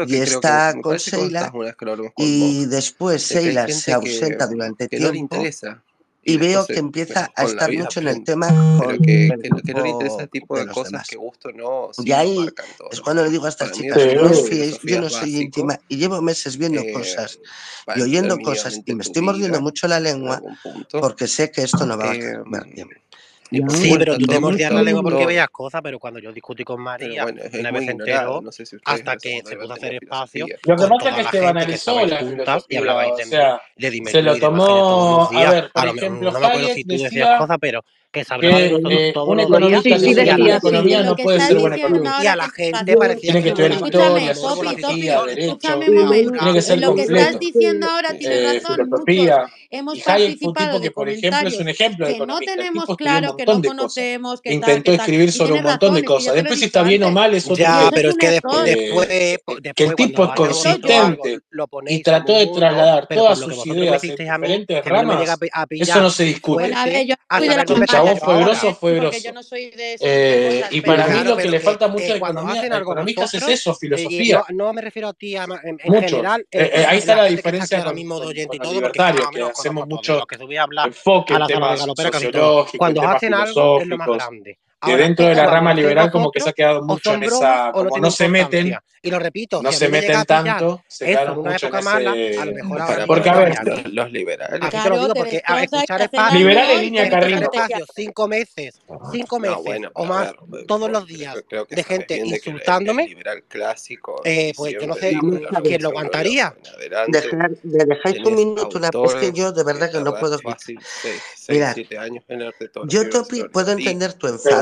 y 0.07 0.11
que 0.11 0.23
está 0.23 0.73
que, 0.73 0.81
con 0.81 0.97
Sheila 0.97 1.51
y 2.17 2.65
después 2.65 3.29
Sheila 3.29 3.67
se 3.67 3.93
ausenta 3.93 4.47
que, 4.47 4.53
durante 4.53 4.87
que 4.87 4.97
tiempo. 4.97 5.07
No 5.07 5.13
le 5.13 5.19
interesa. 5.19 5.83
Y, 6.23 6.33
y 6.33 6.37
veo 6.37 6.67
que 6.67 6.77
empieza 6.77 7.31
a 7.35 7.45
estar 7.45 7.71
mucho 7.73 7.99
en 7.99 8.07
el 8.07 8.23
tema 8.23 8.47
con, 8.79 8.99
que, 8.99 9.29
que, 9.65 9.73
no 9.73 9.81
le 9.81 9.89
interesa 9.89 10.21
el 10.21 10.29
tipo 10.29 10.55
de, 10.55 10.67
de 10.67 10.71
cosas 10.71 10.91
demás. 10.91 11.07
que 11.07 11.15
gusto 11.15 11.51
no 11.51 11.89
sí, 11.93 12.03
y 12.05 12.11
ahí 12.11 12.47
es 12.91 13.01
cuando 13.01 13.23
le 13.23 13.31
digo 13.31 13.47
a 13.47 13.49
estas 13.49 13.71
chicas 13.71 13.97
no 14.15 14.29
os 14.29 14.47
fiéis 14.47 14.79
yo 14.83 15.01
no 15.01 15.09
soy 15.09 15.31
básico, 15.31 15.41
íntima 15.41 15.79
y 15.87 15.97
llevo 15.97 16.21
meses 16.21 16.57
viendo 16.57 16.81
eh, 16.81 16.93
cosas 16.93 17.39
y 17.95 18.01
oyendo 18.03 18.37
cosas 18.37 18.81
y 18.85 18.93
me 18.93 19.01
estoy 19.01 19.23
mordiendo 19.23 19.61
mucho 19.61 19.87
la 19.87 19.99
lengua 19.99 20.39
porque 20.91 21.27
sé 21.27 21.49
que 21.49 21.63
esto 21.63 21.87
no 21.87 21.97
va 21.97 22.11
a 22.11 22.13
acabar 22.13 22.67
bien 22.67 22.87
Sí, 23.51 23.61
sí 23.69 23.95
pero 23.97 24.17
tú 24.17 24.25
te 24.25 24.39
mordías 24.39 24.71
la 24.71 24.81
lengua 24.81 25.03
porque 25.03 25.25
veías 25.25 25.49
cosas, 25.49 25.81
pero 25.81 25.99
cuando 25.99 26.19
yo 26.19 26.31
discutí 26.31 26.63
con 26.63 26.81
María, 26.81 27.23
bueno, 27.23 27.41
una 27.59 27.71
vez 27.71 27.89
entero, 27.89 28.41
no 28.41 28.51
sé 28.51 28.65
si 28.65 28.77
hasta 28.85 29.17
que 29.17 29.41
se 29.45 29.57
pudo 29.57 29.73
hacer 29.73 29.95
espacio. 29.95 30.47
Lo 30.65 30.75
que 30.77 30.87
pasa 30.87 31.09
es 31.09 31.27
que 31.27 31.37
se 31.37 31.39
banalizó 31.41 32.05
la 32.05 32.61
y 32.69 32.75
hablabais 32.77 33.17
de, 33.17 33.23
o 33.23 33.27
sea, 33.27 33.61
Se 34.05 34.21
lo 34.21 34.39
tomó. 34.39 35.29
A 35.33 35.51
ver, 35.51 35.71
por 35.73 35.87
ejemplo, 35.87 36.31
no 36.31 36.39
me 36.39 36.47
acuerdo 36.47 36.67
si 36.69 36.83
tú 36.85 36.97
decías 36.97 37.37
cosas, 37.37 37.57
pero 37.59 37.83
que 38.11 38.25
sabrá 38.25 38.59
eh, 38.59 38.77
eh, 38.89 39.11
todo 39.13 39.27
una 39.27 39.43
economía, 39.43 39.81
sí, 39.81 39.97
sí, 39.97 40.13
decía, 40.13 40.37
la 40.37 40.57
economía 40.57 41.01
no 41.01 41.15
puede 41.15 41.39
ser 41.39 41.57
buena 41.57 41.77
economía. 41.77 42.13
Y 42.19 42.23
la 42.23 42.49
gente 42.49 42.97
parecía 42.97 43.31
tiene 43.31 43.43
que 43.43 43.49
estudiar 43.49 43.71
historia, 43.71 44.35
sociología, 44.35 45.21
derecho, 45.23 45.57
tiene 45.57 46.53
que 46.53 46.61
ser 46.61 46.79
lo 46.79 46.87
completo. 46.87 47.13
que 47.13 47.19
estás 47.19 47.39
diciendo 47.39 47.87
ahora 47.89 48.17
tiene 48.17 48.35
eh, 48.35 48.59
razón, 48.59 48.89
hemos 49.69 49.97
y 49.97 50.01
participado 50.01 50.79
de 50.79 50.87
que, 50.87 50.91
por 50.91 51.07
ejemplo, 51.07 51.47
es 51.47 51.59
un 51.59 51.69
ejemplo 51.69 52.05
de 52.05 52.17
que 52.17 52.25
no 52.25 52.39
tenemos 52.39 52.85
claro, 52.97 53.37
que 53.37 53.45
no 53.45 53.61
conocemos, 53.61 54.41
que 54.41 54.53
intentó 54.53 54.91
escribir 54.91 55.31
sobre 55.31 55.53
un 55.53 55.63
montón 55.63 55.93
de 55.93 56.03
cosas. 56.03 56.35
Después 56.35 56.59
si 56.59 56.65
está 56.65 56.83
bien 56.83 57.03
o 57.03 57.11
mal 57.11 57.33
es 57.33 57.45
otro 57.45 57.55
Ya, 57.55 57.89
pero 57.93 58.09
es 58.09 58.17
que 58.17 58.29
después 58.29 59.07
que 59.73 59.83
el 59.85 59.95
tipo 59.95 60.25
es 60.25 60.31
consistente. 60.31 61.39
y 61.87 62.03
trató 62.03 62.37
de 62.37 62.47
trasladar 62.47 63.07
todas 63.07 63.39
sus 63.39 63.65
ideas 63.65 64.03
en 64.03 64.09
diferentes 64.09 64.83
ramas, 64.83 65.39
eso 65.69 66.01
no 66.01 66.09
se 66.09 66.25
discute 66.25 66.73
fue 68.17 68.43
grosso, 68.43 68.75
fue 68.75 68.95
grosso. 68.95 69.33
No 69.33 69.41
y 70.71 70.81
para 70.81 71.07
mí 71.07 71.23
lo 71.23 71.37
que 71.37 71.49
le 71.49 71.59
falta 71.59 71.87
mucho 71.87 72.17
hacen 72.49 72.73
algo 72.73 72.95
eso, 73.47 73.75
filosofía. 73.75 74.43
No, 74.49 74.73
me 74.73 74.81
refiero 74.81 75.09
a 75.09 75.13
ti 75.13 75.35
en, 75.35 75.79
general. 75.79 76.45
Eh, 76.51 76.71
eh, 76.73 76.85
ahí 76.87 76.97
está 76.99 77.15
la, 77.15 77.25
diferencia 77.25 77.83
con, 77.83 77.93
que 78.91 79.41
hacemos 79.43 79.87
mucho 79.87 80.25
enfoque 80.85 81.33
a 81.33 81.39
la 81.39 81.47
Cuando 82.77 83.01
hacen 83.01 83.33
algo 83.33 83.81
es 83.81 83.87
lo 83.87 83.97
más 83.97 84.07
grande 84.07 84.57
que 84.81 84.91
Ahora, 84.91 85.03
dentro 85.03 85.25
de 85.27 85.35
la 85.35 85.45
rama 85.45 85.73
lo 85.73 85.81
liberal 85.81 86.11
como 86.11 86.31
que 86.31 86.39
se 86.39 86.49
ha 86.49 86.53
quedado 86.53 86.81
mucho 86.83 87.13
en 87.13 87.23
esa, 87.23 87.69
o 87.69 87.83
no 87.83 87.89
como 87.89 88.01
no 88.01 88.11
se 88.11 88.27
meten. 88.27 88.77
Y 89.03 89.09
lo 89.09 89.19
repito, 89.19 89.63
no 89.63 89.71
si 89.71 89.79
se 89.79 89.89
me 89.89 90.01
meten 90.01 90.25
tanto, 90.25 90.83
se 90.87 91.05
quedaron 91.05 91.37
mucho 91.37 91.67
en 91.67 91.75
época 91.75 91.81
mala, 91.81 92.11
a 92.11 92.15
lo 92.15 92.21
ese... 92.21 92.53
mejor 92.53 92.81
ahora 92.81 93.05
Porque, 93.07 93.29
no 93.31 93.35
a 93.35 93.39
ver, 93.39 93.49
los, 93.63 93.79
aquí. 93.79 93.91
los 93.91 94.11
liberales. 94.11 94.61
Así 94.61 94.79
te 94.83 94.89
lo 94.89 94.95
Claro, 94.95 94.95
digo 94.99 95.13
porque 95.15 95.41
a 95.43 95.63
escuchar 95.63 96.01
espacio, 96.01 96.37
liberal 96.39 96.69
en 96.71 96.81
línea 96.81 97.09
Carrillo. 97.09 97.49
cinco 97.95 98.27
meses, 98.27 98.81
cinco 99.11 99.39
No, 99.39 99.41
meses 99.41 99.57
bueno, 99.63 99.89
o 99.95 100.05
más 100.05 100.33
ver, 100.47 100.65
todos 100.67 100.91
los 100.91 101.07
días 101.07 101.33
creo, 101.33 101.45
creo 101.47 101.65
que 101.67 101.75
de 101.75 101.83
se 101.83 101.87
gente 101.87 102.13
defiende 102.15 102.39
que 102.39 102.51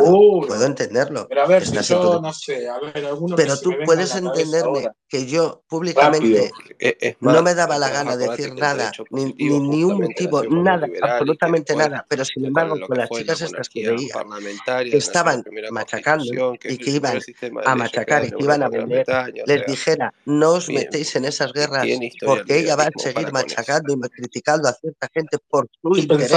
Puedo 0.09 0.65
entenderlo. 0.65 1.27
Pero 1.27 1.41
a 1.41 1.47
ver, 1.47 1.65
si 1.65 1.81
yo 1.81 2.19
no 2.21 2.33
sé, 2.33 2.67
a 2.67 2.79
ver, 2.79 3.05
alguno 3.05 3.35
Pero 3.35 3.59
tú 3.59 3.73
puedes 3.85 4.15
entenderme 4.15 4.89
que 5.07 5.25
yo 5.25 5.63
públicamente 5.67 6.51
no 7.19 7.41
me 7.41 7.55
daba 7.55 7.77
la 7.77 7.89
gana 7.89 8.17
de 8.17 8.27
decir 8.29 8.53
nada, 8.55 8.91
ni, 9.11 9.33
ni, 9.33 9.83
un 9.83 10.01
motivo, 10.01 10.43
nada, 10.43 10.87
absolutamente 11.01 11.75
nada. 11.75 12.05
Pero 12.07 12.25
sin 12.25 12.45
embargo, 12.45 12.75
con 12.87 12.97
las 12.97 13.09
chicas 13.09 13.41
estas 13.41 13.69
que 13.69 13.89
veía, 13.89 14.15
que 14.83 14.97
estaban 14.97 15.43
machacando 15.71 16.53
y 16.63 16.77
que 16.77 16.91
iban 16.91 17.19
a 17.65 17.75
machacar 17.75 18.25
y 18.25 18.31
que 18.31 18.43
iban 18.43 18.63
a 18.63 18.69
vender, 18.69 19.05
les 19.45 19.65
dijera, 19.65 20.13
no 20.25 20.53
os 20.53 20.69
metéis 20.69 21.15
en 21.15 21.25
esas 21.25 21.53
guerras 21.53 21.85
porque 22.25 22.59
ella 22.59 22.75
va 22.75 22.85
a 22.85 22.91
seguir 22.95 23.31
machacando 23.31 23.93
y 23.93 24.09
criticando 24.09 24.69
a 24.69 24.73
cierta 24.73 25.07
gente 25.13 25.37
por 25.49 25.67
su 25.81 25.97
interés. 25.97 26.31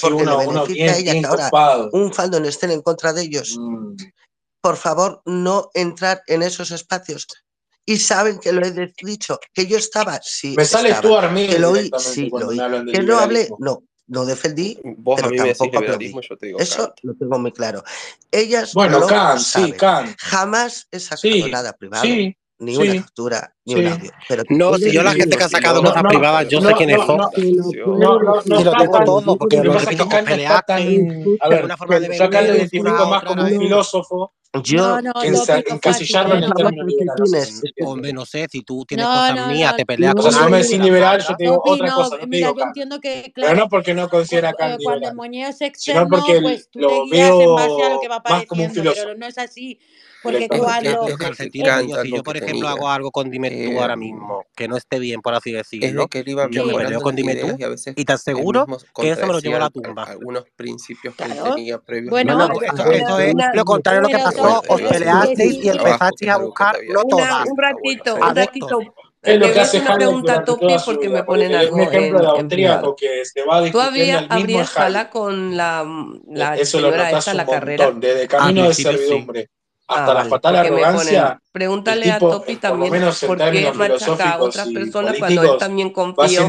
Porque 0.00 0.16
una, 0.16 0.64
le 0.66 0.90
a 0.90 0.96
ella 0.96 1.28
ahora 1.28 1.50
un 1.92 2.12
fandom 2.12 2.44
estén 2.44 2.70
en 2.70 2.82
contra 2.82 3.05
de 3.12 3.22
ellos. 3.22 3.58
Por 4.60 4.76
favor, 4.76 5.22
no 5.24 5.70
entrar 5.74 6.22
en 6.26 6.42
esos 6.42 6.70
espacios. 6.70 7.26
Y 7.84 7.98
saben 7.98 8.38
que 8.40 8.52
lo 8.52 8.66
he 8.66 8.92
dicho, 9.02 9.38
que 9.54 9.66
yo 9.66 9.78
estaba, 9.78 10.20
sí. 10.22 10.54
Me 10.56 10.64
estaba, 10.64 10.82
sales 10.82 11.00
tú, 11.00 11.16
Armin, 11.16 11.48
Que 11.48 11.58
lo 11.58 11.70
oí. 11.70 11.90
Que 12.92 13.02
no 13.02 13.18
hablé, 13.18 13.48
no, 13.60 13.84
no 14.08 14.24
defendí, 14.24 14.78
pero 14.82 15.30
tampoco 15.30 15.80
Eso 16.58 16.94
lo 17.02 17.14
tengo 17.14 17.38
muy 17.38 17.52
claro. 17.52 17.84
Ellas 18.30 18.72
bueno, 18.74 19.00
no 19.00 19.08
Jamás 19.08 20.88
he 20.90 21.00
sacado 21.00 21.48
nada 21.48 21.72
privado. 21.72 22.04
Sí 22.04 22.36
ni 22.58 22.74
sí, 22.74 22.82
una 22.82 23.02
captura, 23.02 23.54
ni 23.64 23.74
sí. 23.74 23.80
un 23.80 23.86
audio. 23.88 24.10
Pero 24.28 24.42
no, 24.50 24.74
si 24.78 24.92
yo 24.92 25.02
la 25.02 25.12
gente 25.12 25.36
que 25.36 25.44
ha 25.44 25.48
sacado 25.48 25.82
notas 25.82 26.02
no, 26.02 26.08
privadas, 26.08 26.44
no, 26.44 26.50
yo 26.50 26.60
sé 26.60 26.74
quiénes 26.74 26.96
son. 27.04 27.18
No, 27.18 27.28
no, 27.98 28.42
no, 28.44 28.60
y 28.60 28.64
lo 28.64 28.72
tengo 28.72 29.04
todo, 29.04 29.36
porque 29.36 29.62
los 29.62 29.84
ricos 29.84 30.06
pelean. 30.06 30.62
A 31.40 31.48
ver, 31.48 31.64
una 31.64 31.76
forma 31.76 32.00
de 32.00 32.16
sacarle 32.16 32.50
el 32.50 32.56
identifico 32.56 33.06
más 33.06 33.24
como 33.24 33.42
un 33.42 33.48
filósofo. 33.48 34.32
Yo, 34.62 35.02
no, 35.02 35.12
encasillarlo 35.22 36.36
en 36.36 36.44
el 36.44 36.52
Hombre, 37.84 38.12
no 38.12 38.24
sé, 38.24 38.46
si 38.50 38.62
tú 38.62 38.84
tienes 38.86 39.04
cosas 39.06 39.48
mías, 39.48 39.76
te 39.76 39.84
peleas 39.84 40.14
con 40.14 40.24
cosas. 40.24 40.44
Si 40.44 40.50
me 40.50 40.62
decís 40.62 40.78
liberal, 40.78 41.20
yo 41.20 41.36
te 41.36 41.44
digo 41.44 41.62
otra 41.64 41.92
cosa. 41.92 42.18
Mira, 42.26 42.52
yo 42.56 42.62
entiendo 42.64 43.00
que. 43.00 43.32
Pero 43.34 43.54
no 43.54 43.68
porque 43.68 43.92
no 43.94 44.08
considera 44.08 44.52
Kant 44.54 44.80
Cuando 44.82 45.08
el 45.08 45.14
moñeo 45.14 45.48
es 45.48 45.60
externo, 45.60 46.08
pues 46.08 46.70
tú 46.70 46.80
lo 46.80 47.08
veo 47.08 47.56
más 47.56 48.46
como 48.46 48.64
un 48.64 48.70
filósofo. 48.70 49.02
Pero 49.04 49.18
no 49.18 49.26
es 49.26 49.36
así. 49.38 49.78
Porque 50.22 50.48
cuando. 50.48 51.08
Yo, 51.08 51.16
si 51.34 52.10
yo, 52.10 52.22
por 52.22 52.36
ejemplo, 52.36 52.68
hago 52.68 52.88
algo 52.88 53.10
con 53.10 53.30
Dime 53.30 53.50
tú 53.50 53.80
ahora 53.80 53.96
mismo, 53.96 54.44
que 54.54 54.68
no 54.68 54.76
esté 54.76 54.98
bien, 54.98 55.20
por 55.20 55.34
así 55.34 55.52
decirlo, 55.52 56.08
yo 56.50 56.66
me 56.66 56.74
peleo 56.74 57.00
con 57.00 57.14
Dime 57.14 57.36
tú 57.36 57.56
y 57.94 58.04
te 58.04 58.12
aseguro 58.12 58.66
que 58.94 59.10
eso 59.10 59.26
me 59.26 59.32
lo 59.32 59.40
llevo 59.40 59.56
a 59.56 59.60
la 59.60 59.70
tumba. 59.70 60.04
Algunos 60.04 60.44
principios 60.56 61.14
que 61.14 61.24
tenía 61.24 61.78
previos. 61.78 62.10
Bueno, 62.10 62.48
eso 62.62 63.20
es 63.20 63.34
lo 63.54 63.64
contrario 63.64 64.00
a 64.00 64.02
lo 64.02 64.08
que 64.08 64.18
pasó. 64.18 64.62
Os 64.68 64.82
peleasteis 64.82 65.64
y 65.64 65.68
empezasteis 65.68 66.30
a 66.30 66.38
buscar, 66.38 66.76
no 66.88 67.04
todas. 67.04 67.48
Un 67.48 67.56
ratito, 67.56 68.14
un 68.14 68.34
ratito. 68.34 68.80
Es 69.26 69.40
lo 69.40 69.52
que 69.52 69.60
hace 69.60 69.80
una 69.80 69.94
pregunta 69.94 70.44
toque 70.44 70.76
porque 70.84 71.08
me 71.08 71.24
ponen 71.24 71.52
algo 71.54 71.76
un 71.76 71.82
ejemplo 71.82 72.20
de 72.20 72.26
austríaco 72.26 72.94
que 72.94 73.24
se 73.24 73.44
va 73.44 73.58
a 73.58 73.70
Tú 73.70 73.80
abrías 73.80 74.70
sala 74.70 75.10
con 75.10 75.56
la, 75.56 75.82
eh, 75.82 76.20
la 76.28 76.64
señora 76.64 77.10
esta, 77.10 77.34
la 77.34 77.44
carrera. 77.44 77.90
Desde 77.90 78.28
camino 78.28 78.68
de 78.68 78.74
servidumbre 78.74 79.50
hasta 79.88 80.14
la 80.14 80.24
fatal 80.24 80.56
arrogancia 80.56 81.40
Pregúntale 81.56 82.12
a 82.12 82.18
Topi 82.18 82.56
también 82.56 82.90
por, 82.90 82.98
menos 82.98 83.24
por 83.24 83.38
qué 83.38 83.72
machaca 83.72 84.32
a 84.32 84.42
otras 84.42 84.68
personas 84.68 85.16
cuando 85.18 85.42
él 85.42 85.58
también 85.58 85.88
confió 85.88 86.42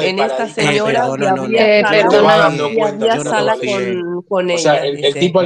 en 0.00 0.18
esta 0.18 0.48
señora 0.48 1.08
que 1.16 1.84
había 1.86 3.20
sala 3.22 3.56
con, 4.26 4.50
ella. 4.50 4.82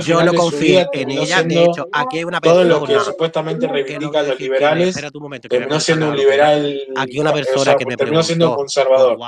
Yo 0.00 0.22
no 0.22 0.32
confío 0.32 0.88
en 0.94 1.10
ella, 1.10 1.42
de 1.42 1.62
hecho, 1.62 1.86
aquí 1.92 2.18
hay 2.18 2.24
una 2.24 2.40
persona... 2.40 2.86
Que 2.86 3.00
supuestamente 3.00 3.66
reivindican 3.66 4.28
los 4.28 4.40
liberales, 4.40 4.98
terminó 5.46 5.78
siendo 5.78 6.08
un 6.08 6.16
liberal... 6.16 6.80
Aquí 6.96 7.20
una 7.20 7.34
persona 7.34 7.74
que 7.74 7.84
me 7.84 7.98
terminó 7.98 8.22
siendo 8.22 8.56
conservador. 8.56 9.18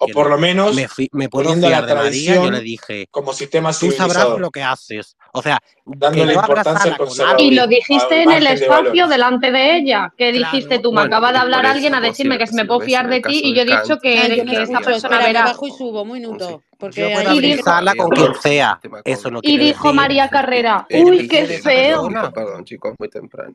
O 0.00 0.06
por 0.12 0.30
lo 0.30 0.36
menos, 0.36 0.74
me 1.12 1.28
puedo 1.28 1.54
fiar 1.54 1.86
de 1.86 1.94
María, 1.94 2.34
yo 2.34 2.50
le 2.50 2.60
dije... 2.60 3.06
Como 3.12 3.32
sistema 3.32 3.70
Tú 3.72 3.92
sabrás 3.92 4.36
lo 4.36 4.50
que 4.50 4.64
haces. 4.64 5.16
O 5.32 5.42
sea, 5.42 5.62
dándole 5.84 6.34
importancia 6.34 6.90
al 6.90 6.98
conservador. 6.98 7.40
Y 7.40 7.52
lo 7.52 7.68
dijiste 7.68 8.22
en 8.22 8.32
el 8.32 8.48
espacio 8.48 8.79
delante 9.08 9.50
de 9.50 9.76
ella. 9.76 10.12
¿Qué 10.16 10.32
claro. 10.32 10.52
dijiste 10.52 10.78
tú? 10.78 10.92
Me 10.92 11.02
acaba 11.02 11.32
de 11.32 11.38
hablar 11.38 11.66
alguien 11.66 11.94
a 11.94 12.00
decirme 12.00 12.38
que 12.38 12.46
se 12.46 12.54
me 12.54 12.64
puedo 12.64 12.80
fiar 12.80 13.08
de 13.08 13.20
ti 13.20 13.40
y 13.44 13.54
yo 13.54 13.62
he 13.62 13.66
dicho 13.66 13.98
que, 13.98 14.44
que 14.48 14.62
esta 14.62 14.80
persona 14.80 15.18
verá. 15.18 15.44
Bajo 15.44 15.66
y 15.66 15.70
subo, 15.70 16.04
muy 16.04 16.20
nudo. 16.20 16.62
Porque 16.80 17.02
Yo 17.02 17.10
puedo 17.12 17.30
ahí 17.30 17.40
dijo, 17.40 17.70
con 17.98 18.10
quien 18.10 18.32
este 18.32 18.48
sea. 18.48 18.80
Eso 19.04 19.30
no 19.30 19.40
y 19.42 19.58
dijo. 19.58 19.92
María 19.92 20.28
Carrera, 20.28 20.86
uy, 20.90 21.28
qué 21.28 21.44
feo. 21.46 22.08
Perdón, 22.34 22.64
chicos, 22.64 22.94
muy 22.98 23.08
temprano. 23.10 23.54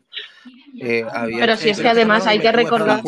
Pero 0.79 1.55
si 1.55 1.69
es 1.69 1.79
que 1.79 1.87
además 1.87 2.27
hay 2.27 2.39
que 2.39 2.51
recordar 2.51 3.01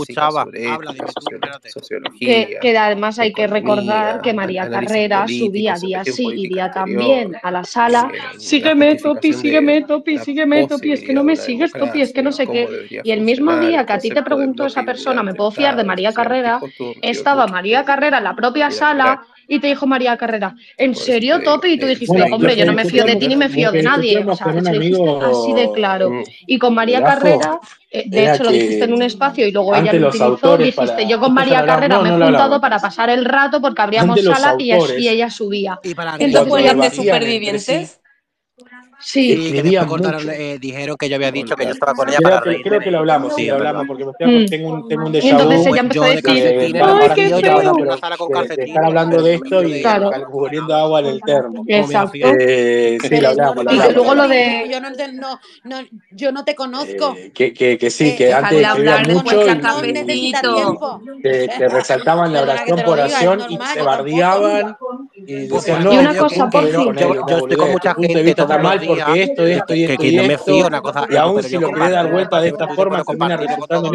que, 2.19 2.57
que 2.61 2.77
además 2.77 3.19
hay 3.19 3.33
que 3.33 3.45
recordar 3.45 4.21
que 4.21 4.33
María 4.33 4.69
Carrera 4.69 5.27
subía 5.27 5.75
día 5.75 6.03
sí 6.03 6.27
y 6.33 6.47
día 6.47 6.71
también 6.71 7.35
a 7.43 7.51
la 7.51 7.63
sala. 7.63 8.09
Sígueme, 8.37 8.95
Topi, 8.95 9.33
sígueme, 9.33 9.83
Topi, 9.83 10.17
sígueme, 10.17 10.67
Topi, 10.67 10.93
es 10.93 11.03
que 11.03 11.13
no 11.13 11.23
me 11.23 11.35
sigues, 11.35 11.71
Topi, 11.73 12.01
es 12.01 12.13
que 12.13 12.23
no 12.23 12.31
sé 12.31 12.47
qué. 12.47 13.01
Y 13.03 13.11
el 13.11 13.21
mismo 13.21 13.55
día 13.57 13.85
que 13.85 13.93
a 13.93 13.99
ti 13.99 14.09
te 14.09 14.23
preguntó 14.23 14.65
esa 14.65 14.83
persona, 14.83 15.21
¿me 15.21 15.35
puedo 15.35 15.51
fiar 15.51 15.75
de 15.75 15.83
María 15.83 16.13
Carrera? 16.13 16.59
Estaba 17.01 17.45
María 17.47 17.85
Carrera 17.85 18.17
en 18.17 18.23
la 18.23 18.35
propia 18.35 18.71
sala 18.71 19.21
y 19.47 19.59
te 19.59 19.67
dijo 19.67 19.87
María 19.87 20.17
Carrera, 20.17 20.55
¿en 20.77 20.93
serio, 20.95 21.41
Tope? 21.41 21.69
Y 21.69 21.79
tú 21.79 21.85
dijiste, 21.85 22.21
hombre, 22.31 22.55
yo, 22.55 22.65
no 22.65 22.73
me 22.73 22.85
fío 22.85 23.05
de 23.05 23.15
ti 23.15 23.27
ni 23.27 23.35
me 23.35 23.49
fío 23.49 23.71
de 23.71 23.83
nadie. 23.83 24.17
O 24.19 24.35
sea, 24.35 24.47
así 24.47 25.53
de 25.53 25.71
claro. 25.73 26.11
Y 26.45 26.59
con 26.59 26.73
María 26.73 27.01
Carrera, 27.01 27.59
eh, 27.89 28.03
de 28.07 28.31
hecho 28.31 28.43
lo 28.43 28.51
dijiste 28.51 28.83
en 28.83 28.93
un 28.93 29.01
espacio 29.01 29.47
y 29.47 29.51
luego 29.51 29.75
ella 29.75 29.93
lo 29.93 30.09
utilizó, 30.09 30.57
dijiste, 30.57 31.07
yo 31.07 31.19
con 31.19 31.33
María 31.33 31.65
Carrera 31.65 31.99
me 32.01 32.09
he 32.09 32.11
juntado 32.11 32.59
para 32.59 32.79
pasar 32.79 33.09
el 33.09 33.25
rato 33.25 33.61
porque 33.61 33.81
abríamos 33.81 34.21
sala 34.21 34.55
y, 34.59 34.71
ella 35.07 35.29
subía. 35.29 35.79
¿Y 35.83 35.93
para 35.93 36.15
Entonces, 36.19 36.63
de 36.63 36.73
pues, 36.75 36.95
supervivientes? 36.95 37.99
Sí, 38.99 39.51
que 39.51 39.59
eh, 39.59 40.57
dijeron 40.59 40.97
que 40.97 41.07
yo 41.07 41.17
había 41.17 41.31
dicho 41.31 41.55
que 41.55 41.65
yo 41.65 41.71
estaba 41.71 41.93
con 41.93 42.09
ella 42.09 42.17
para 42.21 42.41
que, 42.41 42.63
que 42.63 42.91
lo 42.91 42.99
hablamos, 42.99 43.35
sí, 43.35 43.45
lo 43.45 43.55
hablamos, 43.55 43.85
tengo 44.17 44.69
un, 44.73 44.89
hablando 48.83 49.21
de 49.21 49.35
esto 49.35 49.63
y 49.63 49.83
cubriendo 50.31 50.75
agua 50.75 51.01
en 51.01 51.05
el 51.05 51.21
termo. 51.21 51.63
Exacto. 51.67 52.17
Eh, 52.39 52.97
sí, 53.01 53.21
lo 53.21 53.29
hablamos. 53.29 53.65
Y 53.69 53.75
luego 53.93 54.15
lo 54.15 54.27
de... 54.27 54.67
Yo 54.71 54.81
no, 54.81 55.39
no, 55.63 55.77
yo 56.11 56.31
no 56.31 56.43
te 56.43 56.55
conozco. 56.55 57.15
Eh, 57.17 57.31
que, 57.33 57.53
que, 57.53 57.77
que 57.77 57.91
sí, 57.91 58.15
que 58.15 58.33
antes 58.33 58.65
escribía 58.65 59.03
mucho 59.09 59.45
y 60.11 60.31
que 61.21 61.69
resaltaban 61.69 62.33
la 62.33 62.41
oración 62.41 62.81
por 62.83 62.99
oración 62.99 63.41
y 63.49 63.59
se 63.73 63.81
bardeaban. 63.81 64.75
Y, 65.29 65.45
pues 65.47 65.67
una 65.67 66.15
cosa 66.15 66.49
por 66.49 66.71
yo, 66.71 66.93
yo, 66.93 67.13
yo, 67.27 67.37
estoy 67.37 67.57
con 67.57 67.71
mucha 67.71 67.93
gente. 67.95 68.23
Vista 68.23 68.43
está 68.43 68.57
mal 68.59 68.79
porque 68.87 69.23
esto, 69.23 69.45
esto 69.45 69.75
y 69.75 69.83
esto. 69.83 70.01
Que, 70.01 70.07
y, 70.07 70.15
esto, 70.15 70.21
no 70.21 70.27
me 70.29 70.37
fío 70.37 70.67
una 70.67 70.81
cosa. 70.81 71.05
Y 71.09 71.15
aún 71.17 71.43
si 71.43 71.57
lo 71.57 71.69
quería 71.69 71.89
dar 71.89 72.11
vuelta 72.11 72.39
de 72.39 72.47
esta 72.47 72.69
forma, 72.69 73.03
termina 73.03 73.35
resultando. 73.35 73.91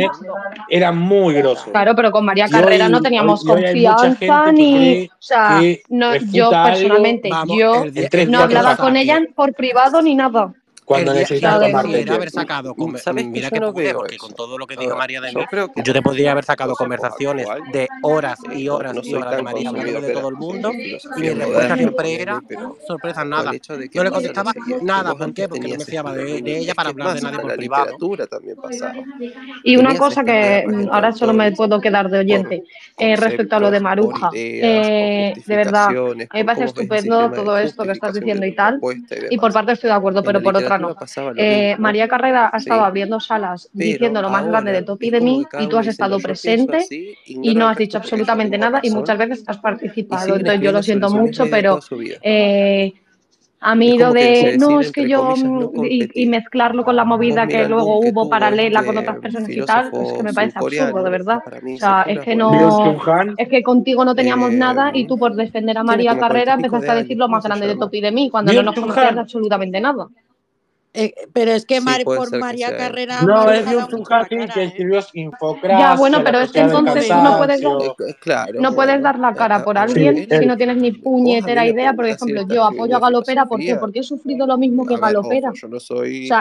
Era 0.69 0.93
muy 0.93 1.35
grosso. 1.35 1.71
Claro, 1.71 1.97
pero 1.97 2.11
con 2.11 2.27
María 2.27 2.49
Carrera 2.49 2.91
no 2.91 3.01
teníamos 3.01 3.45
confianza 3.45 4.53
ni. 4.53 5.07
O 5.07 5.11
sea, 5.19 5.59
no, 5.89 6.17
yo 6.17 6.51
personalmente, 6.51 7.31
yo 7.57 7.85
no 8.29 8.39
hablaba 8.41 8.77
con 8.77 8.97
ella 8.97 9.19
por 9.35 9.55
privado 9.55 10.03
ni 10.03 10.15
nada. 10.15 10.53
Cuando 10.93 11.15
necesitas 11.15 11.61
tomarte 11.61 12.11
haber 12.11 12.31
sacado, 12.31 12.75
conver- 12.75 12.99
¿Sabes 12.99 13.27
mira 13.27 13.49
yo 13.49 13.55
que 13.55 13.61
no 13.61 13.73
pude, 13.73 13.85
veo 13.85 13.99
porque 13.99 14.17
eso? 14.17 14.27
con 14.27 14.37
todo 14.37 14.59
lo 14.59 14.67
que 14.67 14.75
A 14.75 14.81
dijo 14.81 14.97
María 14.97 15.21
de 15.21 15.33
yo 15.33 15.39
mí, 15.39 15.47
creo 15.47 15.69
que 15.69 15.83
yo 15.83 15.93
te 15.93 16.03
podría 16.03 16.33
haber 16.33 16.45
sacado 16.45 16.75
conversaciones 16.75 17.49
de 17.73 17.89
horas 18.03 18.41
y 18.45 18.69
horas 18.69 18.95
no 18.95 19.03
y 19.05 19.15
horas 19.15 19.37
de 19.37 19.43
María 19.43 19.69
hablando 19.69 20.01
de 20.01 20.13
todo 20.13 20.29
el 20.29 20.37
mundo 20.37 20.75
y 21.17 21.21
mi 21.23 21.31
respuesta 21.31 21.77
siempre 21.77 22.23
era 22.23 22.43
sorpresa 22.87 23.25
nada. 23.25 23.53
No 23.95 24.05
le 24.05 24.11
contestaba 24.11 24.53
nada. 24.83 25.15
¿Por 25.15 25.33
qué? 25.35 25.49
Porque 25.49 25.69
no 25.69 25.77
me 25.77 25.85
fiaba 25.85 26.15
de, 26.15 26.43
ella 26.45 26.75
para 26.75 26.91
hablar 26.91 27.15
de 27.15 27.21
nadie 27.23 27.37
en 27.37 27.43
por 27.43 27.57
privado. 27.57 27.85
literatura 27.85 28.27
también 28.27 28.57
pasaba. 28.57 29.05
Y 29.65 29.77
una 29.77 29.97
cosa 29.97 30.25
que 30.25 30.65
mm, 30.67 30.89
ahora 30.91 31.13
solo 31.13 31.33
me 31.33 31.45
autores 31.45 31.57
puedo 31.57 31.81
quedar 31.81 32.11
de 32.11 32.19
oyente 32.19 32.63
eh, 32.99 33.17
respecto 33.17 33.57
a 33.57 33.61
lo 33.61 33.71
de 33.71 33.81
Maruja. 33.81 34.31
Eh, 34.35 35.35
de 35.47 35.57
verdad, 35.57 35.89
mí 35.89 36.15
me 36.33 36.45
parece 36.45 36.65
estupendo 36.65 37.31
todo 37.33 37.59
esto 37.59 37.85
que 37.85 37.93
estás 37.93 38.15
diciendo 38.15 38.47
y 38.47 38.55
tal. 38.55 38.81
y 39.31 39.35
Y 39.35 39.39
por 39.39 39.53
parte 39.53 39.73
estoy 39.73 39.89
de 39.89 39.95
acuerdo, 39.97 40.23
pero 40.23 40.43
por 40.43 40.57
otra 40.57 40.79
Eh, 41.37 41.77
María 41.79 42.09
Carrera 42.09 42.51
ha 42.53 42.59
estado 42.59 42.81
¿sí? 42.81 42.87
abriendo 42.87 43.21
salas 43.21 43.71
Pero 43.77 43.91
diciendo 43.91 44.23
lo 44.23 44.31
más 44.31 44.47
grande 44.47 44.73
de 44.73 44.83
Topi 44.83 45.11
de 45.11 45.21
mí 45.21 45.47
y 45.61 45.67
tú 45.69 45.79
has 45.79 45.87
estado 45.87 46.19
presente 46.19 46.79
así, 46.79 47.15
y 47.27 47.55
no 47.55 47.69
has 47.69 47.77
dicho 47.77 47.99
absolutamente 47.99 48.59
nada 48.59 48.81
y 48.83 48.91
muchas 48.91 49.19
veces 49.19 49.45
has 49.47 49.59
participado. 49.59 50.37
Entonces 50.37 50.61
yo 50.61 50.73
lo 50.73 50.83
siento 50.83 51.11
mucho, 51.11 51.47
pero 51.51 51.79
eh, 52.23 52.93
a 53.65 53.77
mí 53.77 53.97
lo 53.97 54.13
de 54.13 54.57
no, 54.59 54.81
es 54.81 54.91
que 54.91 55.09
yo 55.09 55.21
comillas 55.21 55.45
no 55.45 55.71
mm, 55.73 55.85
y, 56.15 56.27
mezclarlo 56.27 56.85
con 56.85 56.97
la 56.97 57.05
movida 57.05 57.47
que 57.47 57.69
luego 57.69 58.01
hubo 58.01 58.29
paralela 58.29 58.85
con 58.85 58.99
este 58.99 59.09
otras 59.09 59.23
personas 59.23 59.51
y 59.51 59.65
tal, 59.65 59.87
es 59.87 60.13
que 60.15 60.23
me 60.25 60.33
parece 60.33 60.59
absurdo, 60.59 61.05
de 61.05 61.11
verdad. 61.11 61.39
O 61.47 61.79
sea, 61.79 62.03
es 62.09 62.19
que 62.21 62.35
no, 62.35 62.99
es 63.37 63.49
que 63.49 63.63
contigo 63.63 64.05
no 64.05 64.17
teníamos 64.17 64.51
nada 64.53 64.91
y 64.93 65.03
eh, 65.03 65.07
tú 65.07 65.17
por 65.17 65.35
defender 65.37 65.79
a 65.79 65.85
María 65.85 66.19
Carrera 66.19 66.55
empezaste 66.55 66.87
de 66.87 66.93
a 66.93 66.95
decir 66.97 67.17
lo 67.17 67.27
¿cómo 67.27 67.37
más 67.37 67.45
grande 67.45 67.69
de? 67.69 67.77
Topi 67.77 68.01
de 68.01 68.11
mí 68.11 68.31
cuando 68.31 68.53
no 68.53 68.65
nos 68.65 68.75
conocías 68.75 69.17
absolutamente 69.17 69.81
nada. 69.81 70.09
Eh, 70.95 71.15
pero 71.33 71.53
es 71.53 71.65
que 71.65 71.81
por 72.05 72.39
María 72.39 72.77
Carrera. 72.77 73.23
No, 73.23 73.51
es 73.51 73.67
un 73.67 74.05
que 74.05 74.65
escribió. 74.65 75.01
¿eh? 75.01 75.05
Infocracia. 75.15 75.79
Ya, 75.79 75.95
bueno, 75.95 76.23
pero 76.23 76.41
es 76.41 76.53
que 76.53 76.61
entonces 76.61 77.09
no 77.09 78.75
puedes, 78.75 79.03
dar, 79.03 79.19
la 79.19 79.33
cara 79.35 79.65
por 79.65 79.79
alguien 79.79 80.29
si 80.29 80.47
no 80.47 80.57
tienes 80.57 80.77
ni 80.77 80.93
puñetera 80.93 81.67
idea. 81.67 81.95
Por 81.95 82.07
ejemplo, 82.07 82.47
yo 82.47 82.65
apoyo 82.65 82.97
a 82.97 83.01
Galopera 83.01 83.47
porque, 83.47 83.77
porque 83.77 84.01
he 84.01 84.03
sufrido 84.03 84.47
lo 84.47 84.59
mismo 84.59 84.87
que 84.87 84.97
Galopera. 84.97 85.53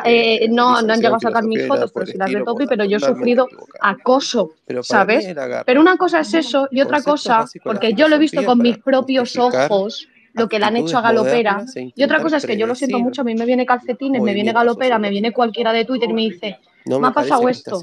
Eh, 0.06 0.48
no 0.50 0.82
no, 0.82 0.94
han 0.94 1.00
llegado 1.00 1.16
a 1.16 1.20
sacar 1.20 1.44
mis 1.44 1.66
fotos, 1.68 1.92
pero 1.94 2.06
si 2.06 2.18
las 2.18 2.32
de 2.32 2.44
Topi, 2.44 2.68
pero 2.68 2.86
yo 2.86 2.98
he 2.98 3.00
sufrido 3.00 3.48
acoso, 3.80 4.52
¿sabes? 4.82 5.34
Pero 5.66 5.82
una 5.82 5.98
cosa 5.98 6.20
es 6.20 6.34
eso 6.34 6.68
y 6.72 6.82
otra 6.82 7.02
cosa, 7.02 7.46
porque 7.64 7.94
yo 7.94 8.08
lo 8.08 8.18
he 8.18 8.20
visto 8.20 8.44
con 8.44 8.60
mis 8.60 8.78
propios 8.78 9.38
ojos 9.38 10.08
lo 10.34 10.48
que 10.48 10.60
le 10.60 10.66
han 10.66 10.78
hecho 10.78 10.98
a 10.98 11.02
Galopera. 11.02 11.66
Y 11.76 12.04
otra 12.04 12.22
cosa 12.22 12.38
es 12.38 12.46
que 12.46 12.58
yo 12.58 12.68
lo 12.68 12.76
siento 12.76 13.00
mucho, 13.00 13.22
a 13.22 13.26
mí 13.26 13.36
me 13.36 13.46
viene 13.46 13.66
calcetines, 13.66 14.22
me 14.22 14.34
viene 14.34 14.54
Galopera, 14.54 15.00
me 15.00 15.10
viene 15.10 15.32
cualquiera 15.32 15.74
de 15.74 15.86
Twitter 15.86 16.10
y 16.10 16.14
me 16.14 16.22
dice, 16.22 16.60
no 16.86 16.98
me, 16.98 17.02
me 17.04 17.08
ha 17.08 17.12
pasado 17.12 17.48
esto. 17.50 17.80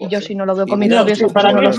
Y 0.00 0.08
yo 0.08 0.20
si 0.20 0.34
no 0.34 0.44
lo 0.44 0.54
veo 0.54 0.66
con 0.66 0.78
mis 0.78 0.88
no, 0.88 0.96
propios 0.96 1.22
ojos. 1.22 1.32
Para 1.32 1.52
mí 1.52 1.66
es 1.66 1.76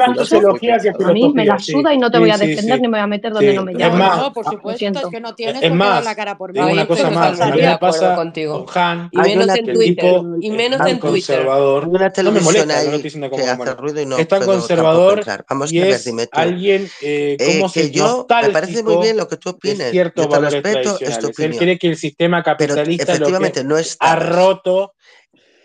de 0.84 0.90
A 0.90 1.12
mí 1.12 1.34
me 1.34 1.46
la 1.46 1.60
suda 1.60 1.94
y 1.94 1.98
no 1.98 2.10
te 2.10 2.18
sí, 2.18 2.22
voy 2.22 2.32
a 2.32 2.38
defender 2.38 2.76
sí, 2.76 2.82
ni 2.82 2.88
me 2.88 2.98
voy 2.98 3.00
a 3.00 3.08
meter 3.08 3.34
donde 3.34 3.52
sí. 3.52 3.56
no 3.56 3.64
me 3.64 3.74
llaman. 3.74 4.00
Más, 4.00 4.18
no, 4.18 4.34
por 4.34 4.48
ah, 4.48 4.52
supuesto, 4.52 4.86
es 4.86 5.06
que 5.12 5.20
no 5.20 5.36
tienes 5.36 5.64
es 5.64 5.74
más, 5.74 6.04
la 6.04 6.16
cara 6.16 6.38
por 6.38 6.54
mí. 6.54 6.60
Una 6.60 6.88
cosa 6.88 7.10
más, 7.10 7.40
a 7.42 7.48
mí 7.48 7.62
me 7.62 7.78
pasa 7.78 8.16
contigo. 8.16 8.66
Han, 8.74 9.10
y 9.12 9.18
menos 9.18 9.56
en 9.56 9.74
Twitter. 9.74 10.22
Y 10.42 10.52
menos 10.52 10.88
en 10.88 11.00
Twitter. 11.00 11.48
Una 11.48 12.12
no 12.24 12.32
me 12.32 12.40
molesta, 12.42 12.84
no 12.84 12.96
estoy 12.96 13.02
diciendo 13.02 14.18
Es 14.18 14.28
tan 14.28 14.46
conservador 14.46 15.24
y 15.70 15.80
es 15.80 16.12
alguien 16.32 16.90
eh, 17.02 17.38
eh, 17.40 17.58
como 17.58 17.70
se 17.70 17.92
yo 17.92 18.26
Me 18.42 18.50
parece 18.50 18.84
muy 18.84 18.98
bien 19.04 19.18
lo 19.18 19.28
que 19.28 19.38
tú 19.38 19.50
opinas. 19.50 19.92
Cierto, 19.92 20.28
respeto, 20.28 20.98
es 21.00 21.20
tu 21.20 21.28
opinión. 21.28 21.54
Él 21.54 21.60
cree 21.60 21.80
que 21.80 21.88
el 21.88 21.98
sistema 21.98 22.44
capitalista 22.44 23.14
ha 24.00 24.16
roto 24.16 24.94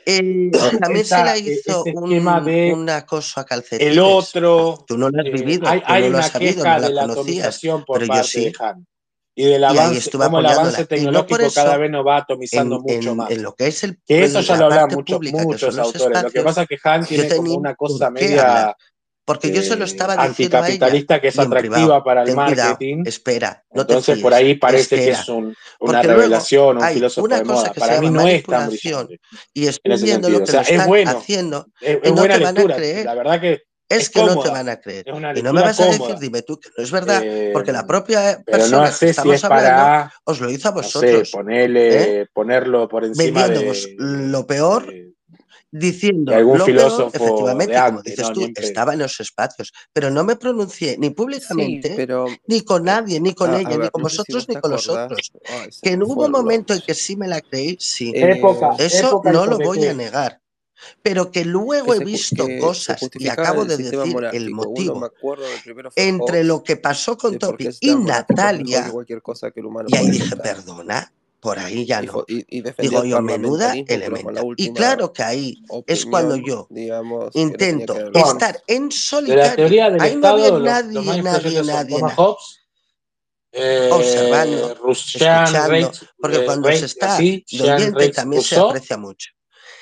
eh, 0.09 0.51
también 0.53 1.03
esta, 1.03 1.19
se 1.19 1.25
la 1.25 1.37
hizo 1.37 1.83
un, 1.83 2.45
de 2.45 2.73
un, 2.73 2.89
acoso 2.89 3.41
a 3.41 3.45
calcetines. 3.45 3.93
El 3.93 3.99
otro. 3.99 4.85
Tú 4.87 4.97
no 4.97 5.11
lo 5.11 5.21
has 5.21 5.27
eh, 5.27 5.31
vivido. 5.31 5.67
Eh, 5.67 5.83
hay, 5.85 6.05
tú 6.05 6.07
no 6.07 6.13
lo 6.13 6.19
has 6.19 6.31
sabido, 6.31 6.65
no 6.65 6.79
la, 6.79 6.89
la 6.89 7.07
conocías. 7.09 7.61
Por 7.85 7.99
pero 7.99 8.07
parte 8.07 8.17
yo 8.17 8.25
sí. 8.25 8.53
Y 9.39 9.45
del 9.47 9.65
avance, 9.65 10.09
y 10.09 10.17
como 10.17 10.39
el 10.39 10.47
avance 10.47 10.87
tecnológico 10.87 11.53
cada 11.53 11.77
vez 11.77 11.91
nos 11.91 12.07
va 12.07 12.19
atomizando 12.19 12.77
en, 12.87 12.97
mucho 12.97 13.11
en, 13.11 13.17
más. 13.17 13.31
En 13.33 13.43
lo 13.43 13.55
que 13.55 13.67
es 13.67 13.83
el. 13.83 13.99
Que 14.07 14.25
eso 14.25 14.41
ya 14.41 14.57
lo 14.57 14.67
hablan 14.67 14.89
mucho, 14.95 15.19
muchos 15.21 15.77
autores. 15.77 16.03
Espacios, 16.03 16.23
lo 16.23 16.31
que 16.31 16.43
pasa 16.43 16.63
es 16.63 16.69
que 16.69 16.79
Han 16.89 17.05
tiene 17.05 17.29
como 17.29 17.55
una 17.55 17.75
cosa 17.75 18.09
media. 18.09 18.43
Hablar 18.43 18.77
porque 19.27 19.49
eh, 19.49 19.55
yo 19.55 19.63
solo 19.63 19.85
estaba 19.85 20.29
diciendo 20.29 20.59
anticapitalista 20.59 21.21
que 21.21 21.29
es 21.29 21.39
atractiva 21.39 22.03
para 22.03 22.23
el 22.23 22.35
marketing. 22.35 23.03
Espera, 23.05 23.65
entonces 23.73 24.21
por 24.21 24.33
ahí 24.33 24.55
parece 24.55 24.97
que 24.97 25.11
es 25.11 25.29
una 25.29 25.53
porque 25.79 26.03
revelación, 26.07 26.79
un 26.79 26.89
filósofo 26.89 27.27
una 27.27 27.41
de. 27.41 27.71
Que 27.73 27.81
para 27.81 28.01
mí 28.01 28.09
no 28.09 28.27
es 28.27 28.45
tan. 28.45 28.71
Y 29.53 29.67
estudiando 29.67 30.31
lo 30.31 30.39
que 30.39 30.45
están 30.45 31.09
haciendo, 31.09 31.67
es, 31.81 31.99
no 32.05 32.13
buena 32.13 32.39
te 32.39 32.45
van 32.45 32.55
lectura, 32.55 32.75
a 32.75 32.79
creer. 32.79 33.05
La 33.05 33.15
verdad 33.15 33.41
que 33.41 33.63
es, 33.89 34.11
que 34.11 34.23
no 34.23 34.41
te 34.41 34.49
van 34.49 34.69
a 34.69 34.81
creer. 34.81 35.07
Y 35.35 35.43
no 35.43 35.53
me 35.53 35.61
vas 35.61 35.81
a 35.81 35.87
decir, 35.87 36.17
dime 36.21 36.43
tú 36.43 36.61
que 36.61 36.71
no 36.77 36.85
es 36.85 36.91
verdad, 36.93 37.21
eh, 37.25 37.51
porque 37.53 37.73
la 37.73 37.85
propia 37.85 38.41
persona 38.47 38.93
que 38.97 39.11
estamos 39.11 39.43
hablando 39.43 40.13
os 40.23 40.41
lo 40.41 40.51
hizo 40.51 40.69
a 40.69 40.71
vosotros. 40.71 41.33
No 41.35 41.51
¿eh? 41.51 42.29
ponerlo 42.33 42.89
por 42.89 43.05
encima 43.05 43.49
Vendiéndonos 43.49 43.89
lo 43.99 44.47
peor 44.47 45.06
diciendo. 45.79 46.33
Y 46.33 46.35
algún 46.35 46.59
lo 46.59 46.65
filósofo 46.65 47.11
efectivamente, 47.15 47.75
de 47.75 47.81
como 47.81 48.03
dices 48.03 48.27
no, 48.27 48.33
tú, 48.33 48.41
siempre. 48.41 48.67
estaba 48.67 48.93
en 48.93 48.99
los 49.01 49.21
espacios, 49.21 49.73
pero 49.93 50.11
no 50.11 50.25
me 50.25 50.37
pronuncié 50.37 50.97
ni 50.99 51.11
públicamente, 51.11 51.89
sí, 51.89 51.95
pero, 51.97 52.27
ni 52.47 52.63
con 52.63 52.85
nadie, 52.85 53.21
ni 53.21 53.35
con 53.35 53.51
a, 53.51 53.61
ella, 53.61 53.69
a 53.69 53.77
ver, 53.77 53.81
ni 53.81 53.91
con 53.91 54.03
vosotros, 54.03 54.45
si 54.47 54.55
ni 54.55 54.61
con 54.61 54.71
nosotros. 54.71 55.33
Oh, 55.35 55.65
que 55.83 55.91
en 55.91 56.03
hubo 56.03 56.27
un 56.27 56.33
momento 56.33 56.75
en 56.75 56.81
que 56.81 56.95
sí 56.95 57.17
me 57.17 57.29
la 57.29 57.41
creí, 57.41 57.77
sí. 57.81 58.13
Eh, 58.15 58.41
Eso 58.79 59.09
época 59.09 59.33
no 59.33 59.47
lo 59.47 59.59
voy 59.59 59.87
a 59.87 59.95
negar 59.95 60.41
pero 61.03 61.31
que 61.31 61.45
luego 61.45 61.93
que 61.93 61.99
he 61.99 62.05
visto 62.05 62.47
cosas 62.61 63.01
y 63.19 63.29
acabo 63.29 63.65
de 63.65 63.77
decir 63.77 63.99
el 64.33 64.51
motivo 64.51 65.11
uno, 65.23 65.43
entre 65.97 66.45
lo 66.45 66.63
que 66.63 66.77
pasó 66.77 67.17
con 67.17 67.39
Topi 67.39 67.69
y 67.81 67.95
Natalia, 67.95 68.93
cosa 69.23 69.51
que 69.51 69.61
el 69.61 69.67
y 69.89 69.97
ahí 69.97 70.11
dije, 70.11 70.37
perdona, 70.37 71.13
por 71.47 71.61
ahí 71.61 71.87
ya 71.87 72.03
no. 72.03 72.25
Digo 72.27 73.05
yo, 73.05 73.23
menuda 73.23 73.73
elemento. 73.87 74.53
Y 74.57 74.73
claro 74.73 75.13
que 75.13 75.23
ahí 75.23 75.63
es 75.87 76.05
cuando 76.05 76.35
yo 76.35 76.67
intento 77.35 77.95
estar 78.13 78.61
en 78.67 78.91
solitario. 78.91 79.67
Ahí 80.01 80.17
no 80.17 80.27
había 80.27 80.51
nadie, 80.59 81.23
nadie, 81.23 81.63
nadie. 81.63 82.01
Observando, 83.93 84.93
escuchando, 84.93 85.93
porque 86.21 86.45
cuando 86.45 86.69
se 86.73 86.87
está 86.87 87.17
de 87.17 87.45
oyente 87.61 88.09
también 88.09 88.43
se 88.43 88.57
aprecia 88.57 88.97
mucho. 88.97 89.31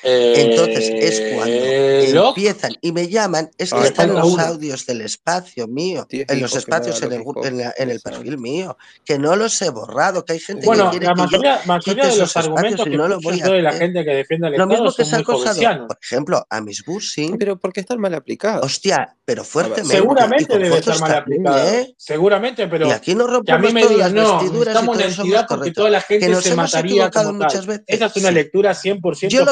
Entonces 0.05 0.91
es 0.91 1.35
cuando 1.35 1.57
eh, 1.57 2.11
empiezan 2.11 2.73
y 2.81 2.93
me 2.93 3.09
llaman, 3.09 3.51
es 3.59 3.73
que 3.73 3.81
están 3.81 4.13
los 4.13 4.39
audios 4.39 4.87
del 4.87 5.01
espacio 5.03 5.67
mío, 5.67 6.07
en 6.11 6.41
los 6.41 6.55
espacios 6.55 7.03
en 7.03 7.13
el, 7.13 7.23
en, 7.45 7.59
la, 7.59 7.75
en 7.77 7.91
el, 7.91 8.01
perfil 8.01 8.39
mío, 8.39 8.77
que 9.05 9.19
no 9.19 9.35
los 9.37 9.61
he 9.63 9.71
borrado, 9.71 10.25
que 10.25 10.35
hay 10.35 10.41
gente 10.41 10.67
bueno, 10.67 10.85
que 10.91 10.99
quiere 10.99 11.07
la 11.07 11.15
mayoría, 11.15 11.55
que 11.57 11.63
yo 11.63 11.67
mayoría 11.67 12.07
de 12.07 12.17
los 12.17 12.37
argumentos 12.37 12.85
que 12.85 12.97
no 12.97 13.09
lo 13.09 13.21
voy 13.21 13.41
a 13.41 13.49
la 13.49 13.73
gente 13.73 14.05
que 14.05 14.11
defiende 14.11 14.51
Lo 14.51 14.67
mismo 14.67 14.93
que 14.93 15.05
se 15.05 15.17
ha 15.17 15.23
por 15.23 15.99
ejemplo, 16.03 16.47
a 16.49 16.61
mis 16.61 16.85
bushing. 16.85 17.39
Pero 17.39 17.59
porque 17.59 17.81
están 17.81 18.01
mal 18.01 18.15
aplicados. 18.15 18.65
Hostia, 18.65 19.17
pero 19.25 19.43
ah, 19.43 19.45
fuertemente. 19.45 19.97
Seguramente 19.97 20.59
debe 20.59 20.79
estar 20.79 21.01
mal 21.01 21.15
aplicado. 21.15 21.69
¿eh? 21.69 21.95
Seguramente, 21.97 22.69
pero. 22.69 22.87
Y 22.89 22.91
aquí 22.91 23.15
no 23.15 23.27
rompemos 23.27 23.73
todas 23.73 24.13
las 24.13 24.13
vestiduras 24.13 24.83
y 24.83 24.87
todo 24.87 25.01
eso 25.01 25.47
porque 25.49 25.73
toda 25.73 25.91
la 25.91 26.01
gente 26.01 26.35
se 26.43 26.55
mataría. 26.55 27.11
Muchas 27.33 27.67
veces. 27.67 27.85
Esa 27.87 28.07
es 28.07 28.17
una 28.17 28.31
lectura 28.31 28.73
100% 28.73 29.29
Yo 29.29 29.45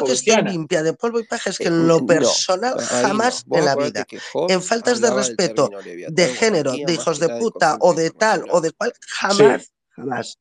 limpia 0.43 0.83
de 0.83 0.93
polvo 0.93 1.21
y 1.21 1.25
paja 1.25 1.51
es 1.51 1.59
que 1.59 1.69
en 1.69 1.87
lo 1.87 2.05
personal 2.07 2.75
no, 2.77 2.83
jamás 2.83 3.45
no. 3.47 3.59
en 3.59 3.65
la 3.65 3.77
vida. 3.77 4.07
En 4.49 4.63
faltas 4.63 5.01
de 5.01 5.11
respeto, 5.11 5.71
de 6.09 6.29
género, 6.29 6.73
de 6.73 6.93
hijos 6.93 7.19
de 7.19 7.29
puta 7.39 7.77
o 7.81 7.95
de 7.95 8.11
tal 8.11 8.45
o 8.51 8.61
de 8.61 8.73
cual, 8.73 8.93
jamás, 9.09 9.63
sí. 9.63 9.73
jamás 9.91 10.39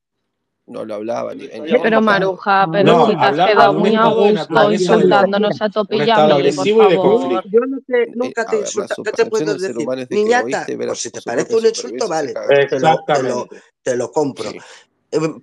no 0.66 0.84
lo 0.84 0.94
hablaba. 0.94 1.34
Ni, 1.34 1.44
en 1.44 1.66
sí, 1.66 1.74
pero 1.82 2.00
Maruja, 2.00 2.66
pero 2.70 2.92
no, 2.92 3.06
si 3.06 3.16
te 3.16 3.24
has 3.24 3.50
quedado 3.50 3.72
muy 3.74 3.94
a 3.94 4.06
gusto 4.06 4.72
insultándonos 4.72 5.60
a 5.60 5.68
topilla 5.70 6.26
por 6.26 6.68
favor. 6.68 7.44
Yo 7.50 7.60
no 7.60 7.78
te, 7.86 8.06
nunca 8.14 8.44
te 8.46 8.60
insulto, 8.60 9.02
¿qué 9.02 9.12
te 9.12 9.26
puedo 9.26 9.54
decir? 9.54 9.76
Niñata, 10.10 10.66
o 10.90 10.94
si 10.94 11.10
te 11.10 11.22
parece 11.22 11.56
un 11.56 11.66
insulto, 11.66 12.08
vale, 12.08 12.32
te 12.68 12.80
lo, 12.80 13.04
te, 13.04 13.22
lo, 13.22 13.48
te 13.82 13.96
lo, 13.96 14.10
compro. 14.10 14.50
Sí. 14.50 14.58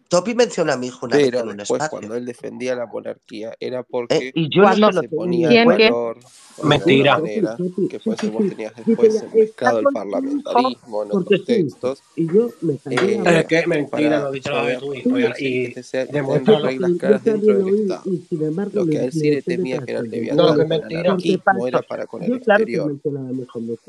Topi 0.08 0.34
menciona 0.34 0.73
a 0.73 0.77
mi 0.77 0.88
hijo 0.88 1.05
una 1.05 1.17
vez 1.17 1.32
cuando 1.89 2.15
él 2.15 2.25
defendía 2.25 2.75
la 2.75 2.88
monarquía, 2.88 3.55
era 3.60 3.84
porque 3.84 4.17
eh, 4.17 4.32
y 4.34 4.49
yo 4.49 4.63
se 4.91 5.10
ponía 5.10 5.51
en 5.51 5.67
valor 5.67 6.17
Mentira. 6.63 7.21
Que 7.89 7.99
fue 7.99 8.15
vos 8.29 8.49
tenías 8.49 8.73
después 8.86 9.23
mezclado 9.34 9.79
el 9.79 9.86
parlamentarismo 9.93 11.03
en 11.03 11.10
otros 11.12 11.45
textos. 11.45 12.03
Y 12.15 12.27
yo 12.27 12.49
me 12.62 12.73
eh, 12.89 13.17
lo 13.17 13.32
la 13.32 13.47
que 13.47 13.58
a 18.97 19.03
él 19.05 19.12
sí 19.12 19.32
le 19.32 19.41
temía 19.41 19.79
que 19.82 19.91
era 19.91 20.01
el. 20.01 20.13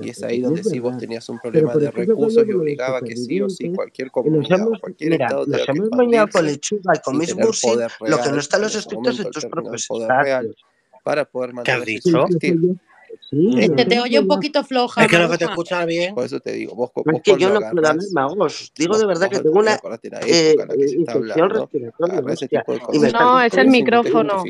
Y 0.01 0.09
es 0.09 0.23
ahí 0.23 0.41
donde 0.41 0.65
sí 0.65 0.79
vos 0.79 0.97
tenías 0.99 1.29
un 1.29 1.39
problema 1.39 1.75
de 1.75 1.91
recursos 1.91 2.47
y 2.47 2.53
obligaba 2.53 3.01
que 3.01 3.17
sí 3.17 3.41
o 3.41 3.49
sí 3.49 3.73
cualquier 3.73 4.11
comunidad, 4.11 4.67
cualquier 4.81 5.15
Estado 5.15 5.47
comís 5.73 5.91
bañado 5.91 6.29
con 6.29 6.47
lechuga 6.47 6.95
y 6.95 7.01
comís 7.01 7.35
bursi, 7.35 7.69
lo 8.01 8.19
que 8.21 8.31
no 8.31 8.39
está 8.39 8.57
en 8.57 8.63
los 8.63 8.75
escritos 8.75 9.19
de 9.19 9.25
tus 9.27 9.47
propios. 9.47 9.89
Para 11.03 11.25
poder 11.25 11.55
mantener 11.55 12.01
Sí, 13.31 13.55
este 13.59 13.85
te 13.85 14.01
oye 14.01 14.19
un 14.19 14.27
poquito 14.27 14.65
floja. 14.65 15.03
Es 15.03 15.09
que 15.09 15.19
no 15.19 15.31
que 15.31 15.39
te 15.39 15.45
escuchas 15.45 15.87
bien. 15.87 16.15
Por 16.15 16.25
eso 16.25 16.41
te 16.41 16.53
digo, 16.53 16.75
vos, 16.75 16.91
vos 16.95 17.05
Es 17.15 17.23
que 17.23 17.37
yo 17.37 17.51
no 17.51 17.61
puedo. 17.61 18.49
Digo 18.77 18.99
de 18.99 19.07
verdad 19.07 19.31
que 19.31 19.39
tengo 19.39 19.59
una. 19.59 19.79
Eh, 20.27 20.57
no, 23.13 23.41
es 23.41 23.55
el 23.55 23.69
micrófono. 23.69 24.43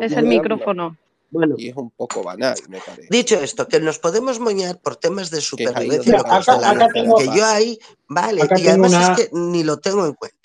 Es 0.00 0.12
el 0.12 0.26
micrófono. 0.26 0.96
Bueno. 1.28 1.56
Y 1.58 1.68
es 1.68 1.76
un 1.76 1.90
poco 1.90 2.22
banal, 2.22 2.56
me 2.68 2.78
parece. 2.78 3.08
Dicho 3.10 3.34
esto, 3.40 3.66
que 3.66 3.80
nos 3.80 3.98
podemos 3.98 4.38
moñar 4.38 4.78
por 4.80 4.96
temas 4.96 5.30
de 5.30 5.40
supervivencia. 5.40 6.12
Que, 6.12 6.18
acá, 6.20 6.36
acá, 6.36 6.70
acá 6.70 6.88
tengo, 6.94 7.16
que 7.16 7.26
yo 7.26 7.44
ahí, 7.44 7.78
vale, 8.08 8.42
y 8.56 8.68
además 8.68 8.92
una... 8.92 9.12
es 9.12 9.18
que 9.18 9.28
ni 9.32 9.64
lo 9.64 9.76
tengo 9.78 10.06
en 10.06 10.14
cuenta 10.14 10.35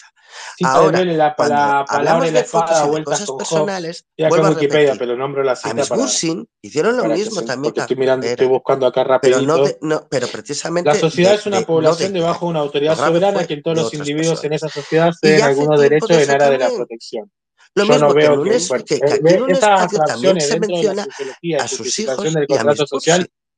de 0.62 0.68
Ahora, 0.68 1.00
la, 1.06 1.16
la 1.16 1.86
palabra 1.86 2.26
la 2.32 2.40
de 2.40 2.46
fotos 2.46 2.70
espada 2.72 2.86
de 2.98 3.04
cosas 3.04 3.28
con 3.28 3.38
personales, 3.38 4.06
a 4.26 4.30
pero 5.00 5.18
nombro 5.18 5.44
la 5.44 5.52
a 5.54 5.56
cita 5.56 5.74
Miss 5.74 5.90
para, 5.90 6.02
hicieron 6.62 6.98
lo 6.98 7.04
para 7.04 7.16
mismo 7.16 7.42
también 7.44 7.74
a 7.78 7.82
estoy 7.82 7.96
mirando, 7.98 8.26
estoy 8.26 8.46
Rivera, 8.46 8.58
buscando 8.60 8.86
acá 8.88 9.20
pero 9.22 9.42
no, 9.42 9.66
no 9.82 10.08
pero 10.10 10.28
La 10.28 10.32
precisamente 10.32 10.94
sociedad 11.00 11.30
de, 11.32 11.36
es 11.38 11.46
una 11.46 11.60
de- 11.60 11.66
población 11.66 12.14
debajo 12.14 12.46
de 12.46 12.50
una 12.52 12.60
autoridad 12.60 12.98
soberana 12.98 13.48
que 13.48 13.54
en 13.56 13.64
todos 13.64 13.78
los 13.78 13.94
individuos 13.94 14.44
en 14.44 14.54
esa 14.54 14.70
sociedad 14.70 15.12
ceden 15.20 15.42
algunos 15.44 15.80
derechos 15.82 16.10
de 16.10 16.24
en 16.24 16.32
aras 16.32 16.50
de 16.50 16.58
la 16.58 16.70
protección. 16.70 17.32
Lo 17.74 17.86
Yo 17.86 18.00
no 18.00 18.08
mismo 18.10 18.14
que 18.14 18.26
en 18.26 18.40
un 18.40 18.50
que, 18.50 18.56
es- 18.56 18.68
bueno, 18.68 18.84
que, 18.86 19.00
que 19.00 19.06
eh, 19.06 19.14
aquí 19.14 19.24
ve 19.24 19.32
en 19.36 19.42
un 19.44 19.52
estas 19.52 19.70
espacio 19.70 20.00
también 20.06 20.42
se 20.42 20.54
la 20.54 20.60
menciona 20.60 21.08
y 21.42 21.54
a 21.56 21.68
sus 21.68 22.00
hijos 22.00 22.26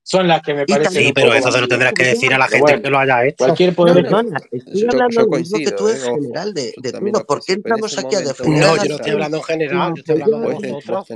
son 0.04 0.28
las 0.28 0.42
que 0.42 0.54
me 0.54 0.66
parecen. 0.66 1.04
Sí, 1.04 1.14
pero 1.14 1.34
eso 1.34 1.52
se 1.52 1.62
lo 1.62 1.68
tendrás 1.68 1.94
que 1.94 2.04
decir 2.04 2.34
a 2.34 2.38
la 2.38 2.48
gente 2.48 2.62
bueno, 2.62 2.82
que 2.82 2.90
lo 2.90 3.00
haya 3.00 3.26
hecho. 3.26 3.46
Cualquier 3.46 3.74
poder. 3.74 4.12
No, 4.12 4.22
no, 4.22 4.38
estoy 4.52 4.88
hablando 4.90 5.16
yo, 5.16 5.22
yo 5.22 5.28
coincido, 5.28 5.72
que 5.72 5.78
tú 5.78 5.88
en 5.88 5.96
eh, 5.96 6.00
general 6.00 6.54
de, 6.54 6.74
de 6.78 6.92
tú, 6.92 7.26
¿Por 7.26 7.44
qué 7.44 7.54
entramos 7.54 7.98
aquí 7.98 8.16
momento, 8.16 8.18
a 8.18 8.34
defender? 8.34 8.60
No, 8.60 8.76
yo 8.76 8.90
no 8.90 8.96
estoy 8.96 9.12
hablando 9.12 9.38
en 9.38 9.44
general, 9.44 9.94
yo 9.96 10.00
estoy 10.00 10.22
hablando 10.22 10.60
de 10.60 10.72
nosotros. 10.72 11.08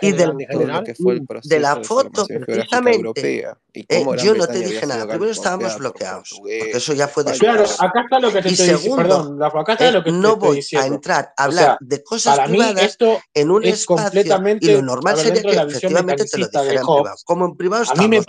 Y 0.00 0.12
de, 0.12 0.46
general, 0.50 0.84
que 0.84 0.94
fue 0.94 1.14
el 1.14 1.26
de 1.44 1.60
la 1.60 1.76
foto, 1.76 2.26
eh, 2.28 2.34
de 2.34 2.40
precisamente. 2.40 3.46
Eh, 3.74 4.04
yo 4.22 4.34
no 4.34 4.46
te 4.46 4.60
dije 4.60 4.86
nada. 4.86 5.06
Primero 5.06 5.32
estábamos 5.32 5.78
bloqueados, 5.78 6.34
porque 6.36 6.70
eso 6.74 6.92
ya 6.92 7.08
fue 7.08 7.24
de 7.24 7.32
Claro, 7.38 7.64
acá 7.78 8.02
está 8.02 8.20
lo 8.20 8.32
que 8.32 8.42
te 8.42 8.48
estoy 8.48 8.68
diciendo. 8.68 8.96
Perdón, 8.96 9.42
acá 9.42 9.72
está 9.72 9.88
eh, 9.88 9.92
lo 9.92 10.04
que 10.04 10.12
no 10.12 10.36
voy 10.36 10.64
a 10.76 10.86
entrar 10.86 11.32
a 11.36 11.44
hablar 11.44 11.76
de 11.80 12.02
cosas 12.02 12.38
privadas 12.48 12.98
en 13.34 13.50
un 13.50 13.64
espacio. 13.64 14.22
Y 14.60 14.72
lo 14.72 14.82
normal 14.82 15.16
sería 15.16 15.42
que 15.42 15.50
efectivamente 15.50 16.24
te 16.24 16.38
lo 16.38 16.46
dijeran 16.46 16.68
en 16.68 16.86
privado. 16.86 17.16
Como 17.24 17.46
en 17.46 17.56
privado 17.56 17.82
estamos 17.82 18.23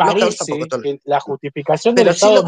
la 1.05 1.19
justificación 1.19 1.95
del 1.95 2.09
Estado. 2.09 2.43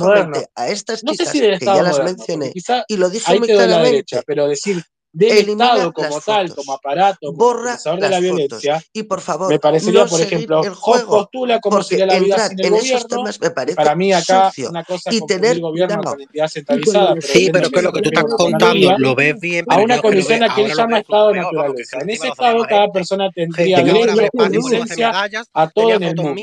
A 0.56 0.68
estas 0.70 1.04
no 1.04 1.14
sé 1.14 1.26
si 1.26 1.40
que 1.40 1.58
ya 1.60 1.84
las 1.84 2.04
mencioné, 2.04 2.52
y 2.88 2.98
lo 2.98 3.10
dije 3.10 3.40
muy 3.40 3.48
claramente. 3.48 4.22
Pero 4.26 4.48
decir 4.48 4.84
del 5.18 5.38
Elimina 5.38 5.74
Estado 5.74 5.94
como 5.94 6.22
tal, 6.22 6.54
como 6.54 6.74
aparato, 6.74 7.34
borra 7.34 7.78
como 7.84 7.98
de 7.98 8.10
la 8.10 8.20
violencia. 8.20 8.76
Fotos. 8.76 8.90
Y 8.94 9.04
por 9.04 9.22
favor, 9.22 9.50
me 9.50 9.60
parecería, 9.60 10.04
no 10.04 10.10
por 10.10 10.22
ejemplo, 10.22 10.64
el 10.64 10.74
juego, 10.74 11.22
postula 11.22 11.60
cómo 11.60 11.82
sería 11.82 12.06
la 12.06 12.20
vida 12.20 12.48
sin 12.48 12.60
el 12.60 12.66
en 12.66 12.72
gobierno. 12.74 12.98
Esos 12.98 13.08
temas 13.08 13.42
me 13.42 13.50
parece 13.50 13.76
para 13.76 13.96
mí 13.96 14.14
acá 14.14 14.50
sucio. 14.50 14.70
una 14.70 14.84
cosa 14.84 15.10
es 15.10 15.26
tener 15.26 15.54
el 15.54 15.62
gobierno 15.62 15.96
no, 15.98 16.04
con 16.04 16.22
entidad 16.22 16.48
centralizada. 16.48 17.16
Pero 17.16 17.28
sí, 17.28 17.50
pero 17.52 17.70
que 17.72 17.82
lo 17.82 17.92
que 17.92 18.02
tú 18.02 18.10
estás 18.10 18.26
contando 18.26 18.98
lo 18.98 19.16
ves 19.16 19.40
bien. 19.40 19.66
A 19.70 19.78
una 19.78 20.00
condición 20.00 20.44
a 20.44 20.54
quien 20.54 20.70
llama 20.70 21.00
Estado 21.00 21.30
de 21.30 21.42
naturaleza. 21.42 21.98
En 22.00 22.10
ese 22.12 22.28
Estado 22.28 22.64
cada 22.68 22.92
persona 22.92 23.32
tendría 23.32 23.84
derecho 23.84 24.42
a 24.44 24.50
licencia 24.50 25.12
a 25.54 25.70
todo 25.70 25.94
en 25.94 26.04
el 26.04 26.16
mundo. 26.16 26.36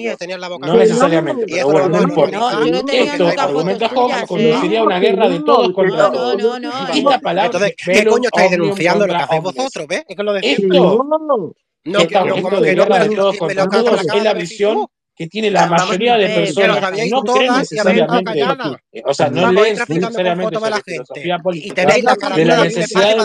No 0.60 0.76
necesariamente, 0.76 1.46
pero 1.48 1.68
bueno, 1.68 1.88
no 1.88 2.02
importa. 2.02 2.60
Esto, 2.92 3.28
argumenta 3.38 3.88
Hobbes, 3.88 4.24
conduciría 4.26 4.80
a 4.80 4.82
una 4.82 4.98
guerra 4.98 5.28
de 5.28 5.40
todos 5.40 5.72
contra 5.72 6.10
todos. 6.10 6.42
Esta 6.92 7.18
palabra, 7.20 7.70
¿qué 7.70 8.04
coño 8.04 8.28
estáis 8.32 8.63
pronunciando 8.64 9.06
lo 9.06 9.14
que 9.14 9.22
hacéis 9.22 9.42
vosotros, 9.42 9.86
¿ves? 9.88 10.04
Es 10.08 10.16
que 10.16 10.22
lo 10.22 10.32
decís. 10.32 10.58
Esto, 10.58 11.06
no, 11.86 11.98
que, 11.98 12.14
no, 12.14 12.42
como 12.42 12.62
que 12.62 12.74
no, 12.74 12.86
pero 12.86 13.06
los 13.14 13.40
me 13.42 13.54
lo 13.54 13.62
acabo, 13.62 13.94
es 13.96 14.22
la 14.22 14.34
visión 14.34 14.86
que 15.14 15.28
tiene 15.28 15.50
la 15.50 15.66
mayoría 15.66 16.16
de 16.16 16.28
personas. 16.28 17.08
No 17.10 17.22
todas 17.22 17.38
creen 17.38 17.58
necesariamente, 17.58 18.44
o 19.04 19.14
sea, 19.14 19.28
no, 19.28 19.52
no 19.52 19.62
leen 19.62 19.76
necesariamente 19.76 20.60
la, 20.60 20.70
la 20.70 20.82
gente. 20.84 21.58
y 21.58 21.70
tenéis 21.70 22.04
la 22.04 22.14
de 22.34 22.44
la 22.44 22.64
necesidad 22.64 23.16
de 23.16 23.22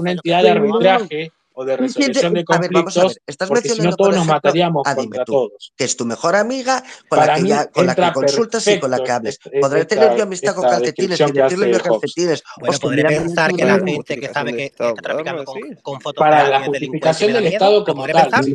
una 0.00 0.10
entidad 0.12 0.42
de 0.42 0.50
arbitraje 0.50 1.32
o 1.52 1.64
de 1.64 1.76
resolución 1.76 2.34
de 2.34 2.44
conflictos, 2.44 2.96
a 2.96 3.00
ver, 3.00 3.06
a 3.06 3.08
ver, 3.08 3.22
estás 3.26 3.48
porque 3.48 3.68
si 3.68 3.80
no 3.80 3.96
todos 3.96 4.10
ejemplo, 4.10 4.18
nos 4.18 4.26
mataríamos 4.26 4.86
a 4.86 4.94
contra 4.94 5.24
tú, 5.24 5.32
todos. 5.32 5.72
Que 5.76 5.84
es 5.84 5.96
tu 5.96 6.06
mejor 6.06 6.36
amiga 6.36 6.82
con 7.08 7.18
Para 7.18 7.36
la 7.36 7.42
que, 7.42 7.48
ya, 7.48 7.66
con 7.66 7.86
la 7.86 7.94
que 7.94 8.12
consultas 8.12 8.66
y 8.68 8.80
con 8.80 8.90
la 8.90 9.02
que 9.02 9.10
hables. 9.10 9.38
Podré 9.60 9.80
esta, 9.80 9.96
tener 9.96 10.16
yo 10.16 10.22
amistad 10.22 10.54
con 10.54 10.64
calcetines, 10.64 11.18
divertirme 11.18 11.70
con 11.72 12.00
calcetines. 12.00 12.42
Bueno, 12.58 12.66
pues 12.66 12.80
podré 12.80 13.04
pensar 13.04 13.52
que 13.54 13.64
la 13.64 13.78
gente 13.78 14.20
que 14.20 14.28
sabe 14.28 14.56
que 14.56 14.64
está 14.66 14.94
traficando 14.94 15.44
con, 15.82 16.00
fotos 16.00 16.18
Para 16.18 16.48
la 16.48 16.64
justificación 16.64 17.32
del 17.32 17.46
Estado 17.48 17.84
como 17.84 18.06
tal. 18.06 18.46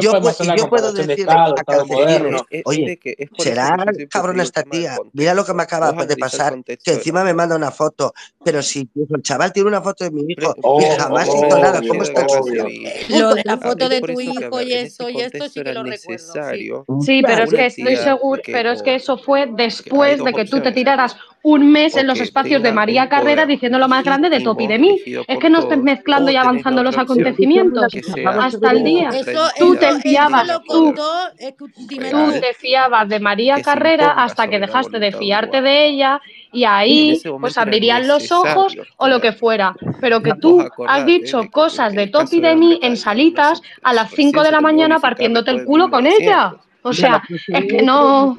Yo 0.00 0.68
puedo 0.68 0.92
decir 0.92 1.28
a 1.28 1.54
calcetines, 1.66 2.42
oye, 2.64 2.98
será 3.38 3.76
cabrón 4.08 4.40
esta 4.40 4.62
tía, 4.62 4.96
mira 5.12 5.34
lo 5.34 5.44
que 5.44 5.54
me 5.54 5.62
acaba 5.62 5.92
de 5.92 6.16
pasar, 6.16 6.62
que 6.64 6.92
encima 6.92 7.24
me 7.24 7.34
manda 7.34 7.56
una 7.56 7.70
foto, 7.70 8.14
pero 8.44 8.62
si 8.62 8.88
el 8.94 9.22
chaval 9.22 9.52
tiene 9.52 9.68
una 9.68 9.82
foto 9.82 10.04
de 10.04 10.10
mi 10.10 10.24
hijo 10.28 10.54
y 10.80 11.00
jamás 11.00 11.28
hizo 11.28 11.58
nada, 11.58 11.80
¿cómo 11.86 12.02
está 12.02 12.26
lo 13.08 13.34
de 13.34 13.42
la 13.44 13.58
foto 13.58 13.88
de 13.88 14.00
tu 14.00 14.20
hijo 14.20 14.62
y 14.62 14.72
esto 14.72 15.08
y 15.10 15.20
esto 15.20 15.48
sí 15.48 15.62
que 15.62 15.72
lo 15.72 15.82
recuerdo. 15.82 16.84
Sí, 17.00 17.22
pero 17.24 17.44
es 17.44 17.50
que 17.50 17.66
estoy 17.66 17.96
seguro, 17.96 18.42
pero 18.46 18.70
es 18.72 18.82
que 18.82 18.94
eso 18.94 19.18
fue 19.18 19.46
después 19.46 20.22
de 20.22 20.32
que 20.32 20.44
tú 20.44 20.60
te 20.60 20.72
tiraras 20.72 21.16
un 21.42 21.70
mes 21.70 21.94
en 21.96 22.06
los 22.06 22.18
espacios 22.20 22.62
de 22.62 22.72
María 22.72 23.08
Carrera 23.08 23.44
diciendo 23.44 23.78
lo 23.78 23.86
más 23.86 24.02
grande 24.02 24.30
de 24.30 24.40
Topi 24.40 24.66
de 24.66 24.78
mí. 24.78 25.00
Es 25.28 25.38
que 25.38 25.50
no 25.50 25.60
estés 25.60 25.78
mezclando 25.78 26.30
y 26.30 26.36
avanzando 26.36 26.82
los 26.82 26.96
acontecimientos. 26.96 27.84
hasta 28.24 28.70
el 28.70 28.84
día. 28.84 29.10
Tú 29.58 29.76
te 29.76 30.00
fiabas, 30.00 30.48
tú 30.66 30.94
te 32.40 32.54
fiabas 32.54 33.08
de 33.08 33.20
María 33.20 33.60
Carrera 33.60 34.12
hasta 34.12 34.48
que 34.48 34.58
dejaste 34.58 34.98
de 34.98 35.12
fiarte 35.12 35.60
de 35.60 35.86
ella 35.86 36.20
y 36.54 36.64
ahí 36.64 37.20
pues 37.40 37.58
abrirían 37.58 38.08
los 38.08 38.30
ojos 38.32 38.76
o 38.96 39.08
lo 39.08 39.20
que 39.20 39.32
fuera. 39.32 39.74
Pero 40.00 40.22
que 40.22 40.34
tú 40.34 40.66
has 40.86 41.04
dicho 41.04 41.42
cosas 41.50 41.92
de 41.92 42.06
Topi 42.06 42.40
de 42.40 42.54
mí 42.54 42.78
en 42.82 42.96
salitas 42.96 43.60
a 43.82 43.92
las 43.92 44.10
5 44.12 44.42
de 44.42 44.50
la 44.52 44.60
mañana 44.60 45.00
partiéndote 45.00 45.50
el 45.50 45.64
culo 45.64 45.90
con 45.90 46.06
ella. 46.06 46.54
O 46.82 46.92
sea, 46.92 47.22
pues 47.28 47.42
es 47.48 47.60
que 47.62 47.68
pues 47.74 47.84
no... 47.84 48.36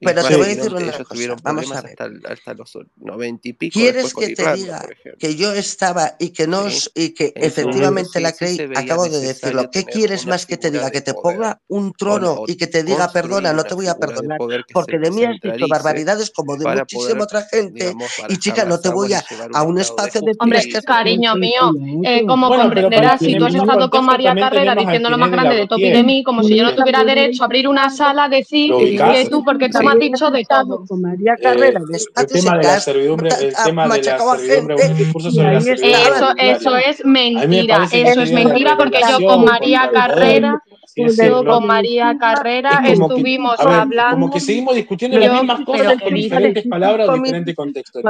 Pero 0.00 0.24
te 0.24 0.36
voy 0.36 0.44
a 0.44 0.48
decir 0.48 0.74
una 0.74 0.92
cosa. 0.92 1.36
Vamos 1.42 1.72
a 1.72 1.80
ver. 1.80 1.96
Hasta, 1.98 2.32
hasta, 2.32 2.54
los 2.54 2.78
90 2.96 3.48
y 3.48 3.52
pico. 3.54 3.78
¿Quieres 3.78 4.14
que 4.14 4.34
te 4.34 4.42
Irlanda, 4.42 4.54
diga 4.56 4.86
que 5.18 5.36
yo 5.36 5.52
estaba 5.54 6.16
y 6.18 6.30
que 6.30 6.46
no 6.46 6.68
sí. 6.68 6.90
y 6.94 7.14
que 7.14 7.32
en 7.34 7.44
efectivamente 7.44 7.86
momento, 7.86 8.20
la 8.20 8.32
creí? 8.32 8.56
Sí, 8.56 8.64
acabo 8.74 9.08
de 9.08 9.20
decirlo. 9.20 9.70
¿Qué 9.70 9.84
quieres 9.84 10.26
más 10.26 10.44
que 10.44 10.56
te 10.56 10.70
diga? 10.70 10.90
Que 10.90 11.00
te 11.00 11.14
ponga 11.14 11.60
un 11.68 11.92
trono 11.92 12.44
y 12.46 12.56
que 12.56 12.66
te 12.66 12.82
diga 12.82 13.10
perdona, 13.10 13.52
no 13.52 13.64
te 13.64 13.74
voy 13.74 13.86
a 13.86 13.96
perdonar. 13.96 14.38
Porque 14.72 14.98
de 14.98 15.10
mí 15.10 15.24
has 15.24 15.40
dicho 15.40 15.66
barbaridades 15.68 16.30
como 16.30 16.56
de 16.56 16.76
muchísima 16.76 17.24
otra 17.24 17.42
gente. 17.50 17.84
Digamos, 17.84 18.10
y 18.28 18.36
chica, 18.38 18.64
no 18.64 18.78
te 18.78 18.90
voy 18.90 19.14
a, 19.14 19.24
a 19.54 19.62
un 19.62 19.78
espacio 19.78 20.20
de. 20.20 20.32
Hombre, 20.38 20.60
que 20.62 20.82
cariño 20.82 21.34
mío, 21.36 21.72
eh, 22.04 22.26
como 22.26 22.48
comprenderás, 22.48 23.20
si 23.20 23.36
tú 23.38 23.46
has 23.46 23.54
estado 23.54 23.88
con 23.88 24.04
María 24.04 24.34
Carrera 24.34 24.74
diciendo 24.74 25.08
lo 25.08 25.18
más 25.18 25.30
grande 25.30 25.56
de 25.56 25.66
Topi 25.66 25.90
de 25.90 26.02
mí, 26.02 26.22
como 26.22 26.42
si 26.42 26.56
yo 26.56 26.64
no 26.64 26.74
tuviera 26.74 27.04
derecho 27.04 27.42
a 27.42 27.46
abrir 27.46 27.66
una 27.66 27.88
sala, 27.90 28.28
decir 28.28 28.72
que 28.76 29.28
tú, 29.30 29.42
porque 29.44 29.70
me 29.86 29.92
has 29.92 29.98
dicho 29.98 30.30
de 30.30 30.44
todo. 30.44 30.84
Con 30.86 31.00
María 31.02 31.34
eh, 31.34 31.42
Carrera, 31.42 31.80
eh, 31.80 31.98
el 32.16 32.26
tema 32.26 32.58
de 32.58 32.64
la 32.64 32.80
servidumbre, 32.80 33.30
el 33.40 33.54
tema 33.64 33.88
de 33.88 34.02
la 34.02 34.36
servidumbre, 34.36 34.76
un 34.88 34.96
discurso 34.96 35.30
sobre 35.30 35.54
la 35.54 35.60
servidumbre. 35.60 36.02
Eso, 36.02 36.28
eso 36.36 36.76
es 36.76 37.04
mentira, 37.04 37.88
eso 37.90 38.20
es 38.20 38.32
mentira 38.32 38.76
porque 38.76 39.00
yo 39.08 39.26
con 39.26 39.44
María 39.44 39.90
Carrera. 39.92 40.62
Sí, 40.96 41.10
sí, 41.10 41.26
yo 41.26 41.44
con 41.44 41.66
María 41.66 42.16
Carrera 42.18 42.80
es 42.86 42.98
estuvimos 42.98 43.58
que, 43.58 43.66
ver, 43.66 43.74
hablando. 43.74 44.14
Como 44.16 44.30
que 44.30 44.40
seguimos 44.40 44.74
discutiendo 44.76 45.18
yo, 45.18 45.28
las 45.28 45.42
mismas 45.42 45.60
cosas 45.66 46.00
con 46.00 46.14
diferentes 46.14 46.66
palabras, 46.66 47.06
con 47.06 47.22
diferentes 47.22 47.54
contextos. 47.54 48.02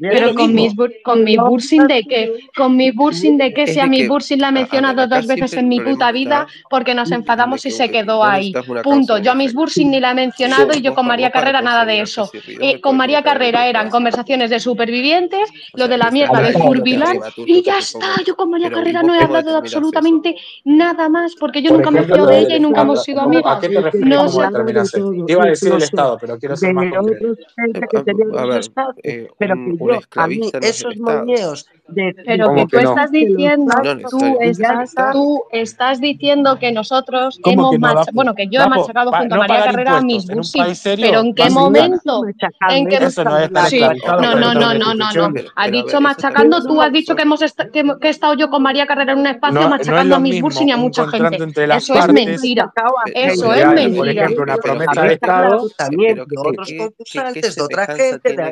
Pero 0.00 0.34
con 0.36 0.54
mis, 0.54 0.72
con 1.02 1.24
mi 1.24 1.36
Bursin 1.36 1.88
de 1.88 2.04
que, 2.04 2.32
con 2.54 2.76
mi 2.76 2.92
Bursin 2.92 3.36
de 3.38 3.52
que, 3.52 3.66
si 3.66 3.80
a 3.80 3.86
mi 3.86 4.06
Bursin 4.06 4.40
la 4.40 4.50
he 4.50 4.52
mencionado 4.52 5.08
dos 5.08 5.26
veces 5.26 5.52
en 5.54 5.66
mi 5.66 5.80
puta 5.80 6.12
vida, 6.12 6.46
porque 6.68 6.94
nos 6.94 7.10
enfadamos 7.10 7.66
y 7.66 7.72
se 7.72 7.90
quedó 7.90 8.22
ahí. 8.22 8.52
Punto. 8.84 9.18
Yo 9.18 9.32
a 9.32 9.34
mis 9.34 9.52
Bursin 9.52 9.90
ni 9.90 9.98
la 9.98 10.12
he 10.12 10.14
mencionado 10.14 10.69
y 10.74 10.82
yo 10.82 10.94
con 10.94 11.06
María 11.06 11.30
Carrera 11.30 11.60
nada 11.62 11.84
de 11.84 12.00
eso. 12.00 12.30
Eh, 12.60 12.80
con 12.80 12.96
María 12.96 13.22
Carrera 13.22 13.66
eran 13.66 13.90
conversaciones 13.90 14.50
de 14.50 14.60
supervivientes, 14.60 15.48
lo 15.74 15.88
de 15.88 15.98
la 15.98 16.10
mierda 16.10 16.40
de 16.40 16.52
Furbilán 16.52 17.18
y 17.36 17.62
ya 17.62 17.78
está. 17.78 18.16
Yo 18.26 18.36
con 18.36 18.50
María 18.50 18.70
Carrera 18.70 19.02
no 19.02 19.14
he 19.14 19.20
hablado 19.22 19.52
de 19.52 19.58
absolutamente 19.58 20.36
nada 20.64 21.08
más 21.08 21.34
porque 21.36 21.62
yo 21.62 21.72
nunca 21.72 21.90
me 21.90 22.04
fío 22.04 22.26
de 22.26 22.38
ella 22.40 22.56
y 22.56 22.60
nunca 22.60 22.82
hemos 22.82 23.02
sido 23.02 23.20
amigas. 23.22 23.60
No, 23.94 24.26
como 24.26 24.42
determinante? 24.42 25.00
Iba 25.26 25.44
a 25.44 25.46
decir 25.48 25.72
el 25.72 25.82
Estado, 25.82 26.18
pero 26.20 26.38
quiero 26.38 26.56
ser 26.56 26.72
más 26.74 26.86
concreto. 26.92 27.36
A 28.36 28.46
ver, 28.46 28.62
eh, 29.02 29.28
un. 30.98 31.79
Pero 32.24 32.54
que 32.54 32.66
tú 32.66 32.78
estás 32.78 33.10
diciendo, 33.10 33.72
tú, 34.10 34.38
estás, 34.40 34.94
tú, 35.12 35.42
estás, 35.50 36.00
diciendo 36.00 36.58
que 36.58 36.72
nosotros 36.72 37.40
hemos 37.44 37.72
que 37.72 37.78
machacado, 37.78 38.12
bueno, 38.12 38.34
que 38.34 38.48
yo 38.48 38.62
he 38.62 38.68
machacado 38.68 39.12
junto 39.12 39.34
a 39.34 39.38
María 39.38 39.64
Carrera 39.64 39.98
a 39.98 40.02
mis 40.02 40.26
busis, 40.26 40.82
pero 40.84 41.20
¿en 41.20 41.34
qué 41.34 41.50
momento? 41.50 42.22
¿En 42.68 42.86
qué 42.86 42.96
eso 42.96 43.24
no, 43.24 43.38
sí. 43.66 43.80
no, 43.80 44.34
no, 44.34 44.54
no, 44.54 44.74
no, 44.74 44.94
no, 44.94 45.34
Has 45.56 45.70
dicho 45.70 46.00
machacando, 46.00 46.62
tú 46.62 46.80
has 46.80 46.92
dicho 46.92 47.14
que 47.14 47.22
hemos 47.22 47.40
que, 47.72 47.84
he 48.02 48.08
estado 48.08 48.34
yo 48.34 48.50
con 48.50 48.62
María 48.62 48.86
Carrera 48.86 49.12
en 49.12 49.18
un 49.18 49.26
espacio 49.26 49.68
machacando 49.68 50.16
a 50.16 50.20
mis 50.20 50.40
busis 50.40 50.66
y 50.66 50.70
a 50.70 50.76
mucha 50.76 51.06
gente. 51.08 51.64
Eso 51.76 51.94
es 51.94 52.08
mentira. 52.12 52.72
Eso 53.14 53.54
es 53.54 53.66
mentira. 53.66 54.28
Por 54.28 54.42
una 54.42 54.56
promesa 54.56 55.02
de 55.02 55.14
Estado 55.14 55.68
de 55.90 56.24
otros 56.36 56.72
concursantes, 56.78 57.54
de 57.56 57.62
otra 57.62 57.86
gente, 57.86 58.36
de 58.36 58.50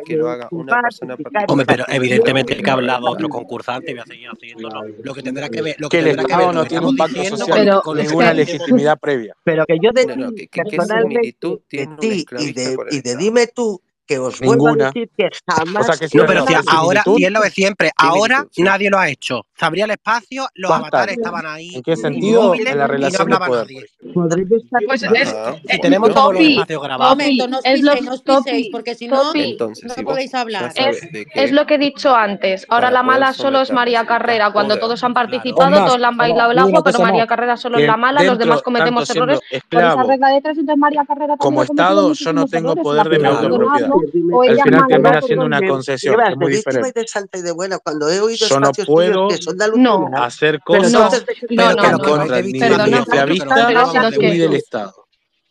Hombre, 1.49 1.67
pero 1.67 1.85
evidentemente 1.89 2.57
que 2.57 2.71
ha 2.71 2.75
hablado 2.75 3.11
otro 3.11 3.28
concursante 3.29 3.91
y 3.91 3.95
voy 3.95 4.03
a 4.03 4.07
seguir 4.07 4.29
haciéndolo. 4.29 4.83
Lo 5.03 5.15
que 5.15 5.23
tendrá 5.23 5.49
que 5.49 5.63
ver, 5.63 5.77
lo 5.79 5.89
que 5.89 5.97
que 5.97 5.99
el 6.01 6.05
tendrá 6.17 6.25
que 6.25 6.33
Estado 6.33 6.47
ver 6.47 6.55
no 6.55 6.67
tiene 6.67 6.87
un 6.87 6.97
pacto 6.97 7.25
social 7.25 7.81
con, 7.83 7.97
Pero 7.97 8.07
ninguna 8.09 8.33
legitimidad 8.33 8.99
previa. 8.99 9.35
Pero 9.45 9.67
que 9.67 9.79
yo 9.83 9.91
de 9.93 10.05
ti, 10.07 10.13
¿qué- 10.13 10.35
qué- 10.35 10.49
qué 10.49 10.63
personalmente, 10.63 11.21
de 11.71 11.87
ti 12.01 12.07
y 12.09 12.19
esclavista 12.21 12.61
de, 12.61 12.77
y 12.91 13.01
de 13.03 13.17
dime 13.17 13.47
tú, 13.49 13.81
Ninguna. 14.41 14.93
no, 16.15 16.27
pero 16.27 16.47
si 16.47 16.55
ahora, 16.67 17.05
y 17.17 17.25
es 17.25 17.31
lo 17.31 17.41
de 17.41 17.51
siempre, 17.51 17.91
ahora 17.97 18.47
nadie 18.57 18.91
lo 18.91 18.99
ha 18.99 19.09
hecho. 19.09 19.47
Se 19.55 19.65
abría 19.65 19.85
el 19.85 19.91
espacio, 19.91 20.47
los 20.55 20.71
avatares 20.71 21.17
estaban 21.17 21.45
ahí. 21.45 21.75
¿En 21.75 21.83
qué 21.83 21.97
sentido? 21.97 22.55
En 22.55 22.79
la 22.79 22.87
relación 22.87 23.29
no 23.29 23.65
de. 23.65 23.89
Pues 24.87 25.03
es, 25.03 25.35
ah. 25.35 25.57
es, 25.69 25.81
tenemos 25.81 26.15
todos 26.15 26.35
los 26.35 26.43
espacios 26.43 26.83
grabados. 26.83 27.17
Momento, 27.17 27.49
no 27.49 27.59
os 27.59 27.65
es 27.65 27.83
lo, 27.83 27.93
os 27.93 28.23
piséis, 28.23 28.69
porque 28.71 28.95
si 28.95 29.09
no, 29.09 29.33
no 29.33 30.05
podéis 30.05 30.35
hablar. 30.35 30.73
Es, 30.75 31.01
que 31.35 31.53
lo 31.53 31.67
que 31.67 31.75
he 31.75 31.79
dicho 31.79 32.15
antes. 32.15 32.67
Ahora 32.69 32.91
la 32.91 33.03
mala 33.03 33.33
solo 33.33 33.61
es 33.61 33.73
María 33.73 34.07
Carrera. 34.07 34.53
Cuando 34.53 34.79
todos 34.79 35.03
han 35.05 35.15
participado, 35.15 35.85
todos 35.85 35.99
le 35.99 36.07
han 36.07 36.17
bailado 36.17 36.53
el 36.53 36.59
agua, 36.59 36.83
pero 36.83 37.01
María 37.01 37.27
Carrera 37.27 37.57
solo 37.57 37.79
es 37.79 37.87
la 37.87 37.97
mala, 37.97 38.23
los 38.23 38.39
demás 38.39 38.63
cometemos 38.63 39.09
errores. 39.11 39.41
Regla 39.71 40.29
de 40.29 40.37
entonces 40.37 40.77
María 40.77 41.05
Carrera 41.05 41.37
Como 41.37 41.63
Estado, 41.63 42.13
yo 42.13 42.33
no 42.33 42.47
tengo 42.47 42.77
poder 42.77 43.09
de 43.09 43.19
mi 43.19 43.27
autopropiedad 43.27 43.91
o 44.33 44.43
al 44.43 44.61
final 44.61 44.87
termina 44.89 45.23
siendo 45.23 45.45
una 45.45 45.61
concesión. 45.67 46.21
Es 46.21 46.37
muy 46.37 46.53
diferente. 46.53 47.01
de 47.01 47.07
salta 47.07 47.39
y 47.39 47.43
de. 47.43 47.55
Cuando 47.83 48.09
he 48.09 48.21
oído 48.21 48.47
yo 48.47 48.61
no 48.61 48.71
puedo 48.87 49.29
que 49.29 49.39
son 49.39 49.59
de 49.59 49.65
hacer 50.17 50.61
cosas 50.61 50.93
no, 50.93 51.11
no, 51.51 51.73
no, 51.73 51.99
no, 51.99 52.17
no, 52.17 52.27
no, 52.27 52.27
no, 52.27 52.27
no, 52.27 52.87
no, 52.87 52.87
no, 52.87 53.09
no, 53.09 53.19
no, 53.19 53.65
no, 53.69 53.93
no, 53.93 54.11
no, 54.13 54.51
no, 54.73 55.08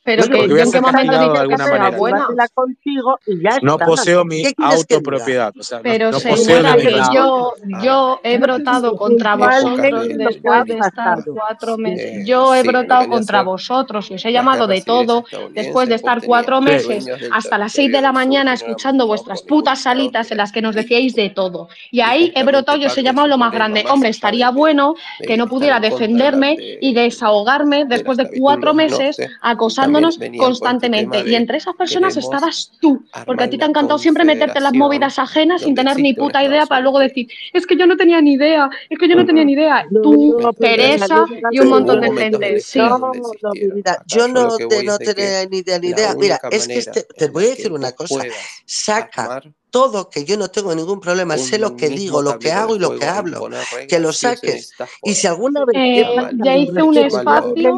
pero 0.07 0.23
no, 0.23 0.31
que 0.31 0.47
yo 0.47 0.57
en 0.57 0.71
qué 0.71 0.79
momento 0.79 1.19
dije 1.19 1.47
que 1.49 1.57
será 1.57 1.89
buena. 1.89 2.27
La 2.33 2.47
consigo 2.47 3.19
y 3.25 3.43
ya 3.43 3.57
no 3.61 3.77
poseo 3.77 4.23
mi 4.23 4.41
autopropiedad. 4.57 5.53
Pero 5.83 6.11
no, 6.11 6.19
señora, 6.21 6.77
que 6.77 6.95
yo, 7.13 7.53
yo 7.83 8.21
he 8.23 8.37
brotado 8.37 8.95
contra 8.95 9.35
vosotros 9.35 10.07
después 10.07 10.63
de 10.63 10.77
estar 10.79 11.19
cuatro 11.25 11.77
meses. 11.77 12.25
Yo 12.25 12.55
he 12.55 12.63
brotado 12.63 13.09
contra 13.09 13.41
vosotros 13.41 14.09
y 14.09 14.13
os 14.13 14.23
he 14.23 14.31
llamado 14.31 14.65
de 14.65 14.81
todo 14.81 15.25
después 15.51 15.89
de 15.89 15.95
estar 15.95 16.21
cuatro 16.25 16.61
meses 16.61 17.05
hasta 17.33 17.57
las 17.57 17.73
seis 17.73 17.91
de 17.91 17.99
la 17.99 18.13
mañana 18.13 18.53
escuchando 18.53 19.07
vuestras 19.07 19.41
putas 19.41 19.81
salitas 19.81 20.31
en 20.31 20.37
las 20.37 20.53
que 20.53 20.61
nos 20.61 20.73
decíais 20.73 21.15
de 21.15 21.31
todo. 21.31 21.67
Y 21.91 21.99
ahí 21.99 22.31
he 22.33 22.45
brotado 22.45 22.77
y 22.77 22.85
os 22.85 22.97
he 22.97 23.03
llamado 23.03 23.27
lo 23.27 23.37
más 23.37 23.51
grande. 23.51 23.83
Hombre, 23.89 24.07
estaría 24.07 24.51
bueno 24.51 24.95
que 25.19 25.35
no 25.35 25.47
pudiera 25.47 25.81
defenderme 25.81 26.55
y 26.79 26.93
desahogarme 26.93 27.83
después 27.83 28.17
de 28.17 28.29
cuatro 28.39 28.73
meses 28.73 29.17
acosando 29.41 29.96
constantemente. 30.37 31.23
Y 31.27 31.35
entre 31.35 31.57
esas 31.57 31.75
personas 31.75 32.17
estabas 32.17 32.71
tú, 32.79 33.03
porque 33.25 33.43
a 33.43 33.49
ti 33.49 33.57
te 33.57 33.63
ha 33.63 33.67
encantado 33.67 33.99
siempre 33.99 34.23
meterte 34.23 34.57
en 34.57 34.63
las 34.63 34.73
movidas 34.73 35.19
ajenas 35.19 35.61
sin 35.61 35.75
tener 35.75 35.97
ni 35.97 36.13
puta 36.13 36.43
idea 36.43 36.65
para 36.65 36.81
luego 36.81 36.99
decir, 36.99 37.27
es 37.53 37.65
que 37.65 37.75
yo 37.75 37.87
no 37.87 37.97
tenía 37.97 38.21
ni 38.21 38.33
idea, 38.33 38.69
es 38.89 38.97
que 38.97 39.07
yo 39.07 39.15
no 39.15 39.25
tenía 39.25 39.43
ni 39.43 39.53
idea. 39.53 39.85
Tú, 40.03 40.37
Teresa 40.59 41.25
y 41.51 41.59
un 41.59 41.69
montón 41.69 42.01
de 42.01 42.11
gente. 42.13 42.59
Sí. 42.59 42.79
Yo 42.79 44.27
no, 44.27 44.55
tenía 44.57 45.45
ni 45.45 45.57
idea, 45.59 45.79
ni 45.79 45.87
idea. 45.89 46.15
Mira, 46.15 46.39
es 46.51 46.67
que 46.67 47.03
te, 47.17 47.27
voy 47.29 47.45
a 47.45 47.49
decir 47.49 47.71
una 47.71 47.91
cosa. 47.91 48.23
Saca 48.65 49.41
todo, 49.69 50.09
que 50.09 50.25
yo 50.25 50.37
no 50.37 50.47
tengo 50.47 50.73
ningún 50.73 50.99
problema, 50.99 51.37
sé 51.37 51.57
lo 51.59 51.75
que 51.75 51.89
digo, 51.89 52.21
lo 52.21 52.39
que 52.39 52.51
hago 52.51 52.75
y 52.75 52.79
lo 52.79 52.97
que 52.97 53.05
hablo, 53.05 53.49
que 53.87 53.99
lo 53.99 54.13
saques. 54.13 54.73
Y 55.03 55.13
si 55.13 55.27
alguna 55.27 55.65
vez... 55.65 55.75
Eh, 55.77 56.15
ya 56.43 56.57
hice 56.57 56.81
un 56.81 56.97
espacio, 56.97 57.77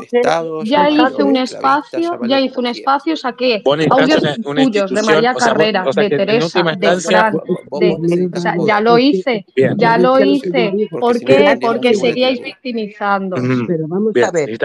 ya 0.63 0.89
hice 0.89 1.23
un 1.23 1.37
espacio, 1.37 2.19
ya 2.27 2.39
hice 2.39 2.59
un 2.59 2.67
espacio, 2.67 3.17
saqué 3.17 3.61
audios 3.89 4.23
tuyos 4.41 4.91
de 4.91 5.01
María 5.01 5.33
Carrera, 5.33 5.85
de 5.95 6.09
Teresa, 6.09 6.63
de 6.63 7.01
Fran, 7.01 7.37
de, 7.79 8.29
ya 8.67 8.81
lo 8.81 8.97
hice, 8.97 9.45
ya 9.77 9.97
lo 9.97 10.23
hice. 10.23 10.73
¿Por 10.91 11.19
qué? 11.19 11.57
Porque 11.59 11.95
seguíais 11.95 12.41
victimizando. 12.41 13.35
Pero 13.67 13.87
vamos 13.87 14.13
a 14.15 14.31
ver, 14.31 14.59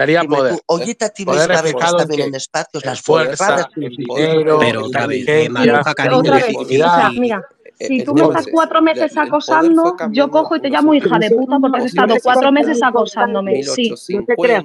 Ollita 0.67 1.09
tienes 1.09 1.47
cabezas 1.47 1.97
también 1.97 2.21
en 2.27 2.35
espacios, 2.35 2.85
las 2.85 3.01
fuerzas, 3.01 3.67
pero 3.75 4.89
cabeza, 4.91 5.93
cariño 5.95 7.14
mira, 7.19 7.45
si 7.79 8.03
tú 8.03 8.13
me 8.13 8.23
estás 8.23 8.47
cuatro 8.51 8.81
meses 8.81 9.17
acosando, 9.17 9.95
yo 10.11 10.29
cojo 10.29 10.55
y 10.55 10.61
te 10.61 10.69
llamo 10.69 10.93
hija 10.93 11.19
de 11.19 11.29
puta 11.31 11.59
porque 11.59 11.79
has 11.79 11.85
estado 11.85 12.15
cuatro 12.23 12.51
meses 12.51 12.81
acosándome. 12.81 13.63
Sí. 13.63 13.93
No 14.09 14.23
te 14.23 14.35
creas, 14.35 14.63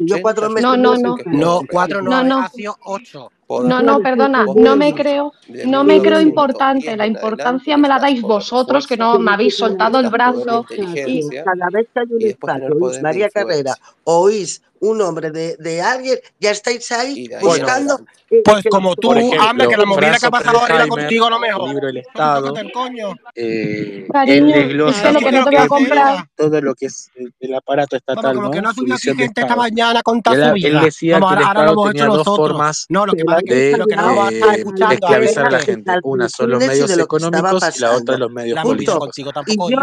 yo 0.00 0.22
cuatro 0.22 0.48
meses. 0.48 0.62
No, 0.62 0.76
no, 0.76 0.96
no. 0.96 1.16
No, 1.26 1.60
cuatro 1.70 2.02
no, 2.02 2.22
no. 2.22 2.46
Eh, 2.56 2.68
ocho. 2.84 3.30
No, 3.48 3.82
no, 3.82 4.00
perdona, 4.00 4.46
no 4.54 4.76
me 4.76 4.94
creo, 4.94 5.32
no 5.66 5.84
me 5.84 6.00
creo 6.00 6.20
importante. 6.20 6.96
La 6.96 7.06
importancia 7.06 7.76
me 7.76 7.88
la 7.88 7.98
dais 7.98 8.22
vosotros, 8.22 8.86
que 8.86 8.96
no 8.96 9.18
me 9.18 9.32
habéis 9.32 9.56
soltado 9.56 9.98
el 9.98 10.08
brazo. 10.08 10.64
Y 11.06 11.28
cada 11.28 11.68
vez 11.70 11.88
que 11.92 12.00
hay 12.00 12.06
un 12.10 13.02
María 13.02 13.28
Carrera, 13.28 13.74
oís 14.04 14.62
un 14.82 15.00
hombre 15.00 15.30
de, 15.30 15.56
de 15.58 15.80
alguien, 15.80 16.18
ya 16.40 16.50
estáis 16.50 16.90
ahí 16.90 17.28
buscando. 17.40 18.00
Pues 18.44 18.64
como 18.70 18.96
tú, 18.96 19.12
hambre, 19.12 19.68
que 19.68 19.76
la 19.76 19.84
movida 19.84 20.16
que 20.18 20.26
ha 20.26 20.30
pasado 20.30 20.58
ahora 20.58 20.76
era 20.76 20.88
contigo 20.88 21.30
lo 21.30 21.38
mejor. 21.38 21.68
Libro 21.68 21.88
el 21.88 21.98
eh, 21.98 22.00
Estado. 22.00 22.54
Todo 26.34 26.60
lo 26.62 26.74
que 26.74 26.86
es 26.86 27.10
el 27.40 27.54
aparato 27.54 27.96
estatal. 27.96 28.50
Que 28.50 28.62
no, 28.62 28.70
esta 28.70 29.56
mañana 29.56 30.02
con 30.02 30.20
su 30.24 30.32
vida. 30.32 30.68
Él 30.68 30.80
decía 30.80 31.20
que 31.20 32.04
dos 32.04 32.24
formas 32.24 32.86
no, 32.88 33.06
lo 33.06 33.12
que, 33.12 33.22
de, 33.44 33.74
a 33.74 34.92
esclavizar 34.92 35.46
a 35.46 35.50
la 35.50 35.58
¿eh? 35.58 35.62
gente. 35.62 35.92
Una 36.02 36.28
son 36.28 36.50
los 36.50 36.66
medios 36.66 36.90
económicos 36.98 37.76
y 37.76 37.80
la 37.80 37.92
otra 37.92 38.18
los 38.18 38.30
medios 38.32 38.60
políticos. 38.60 39.18
¿eh? 39.18 39.24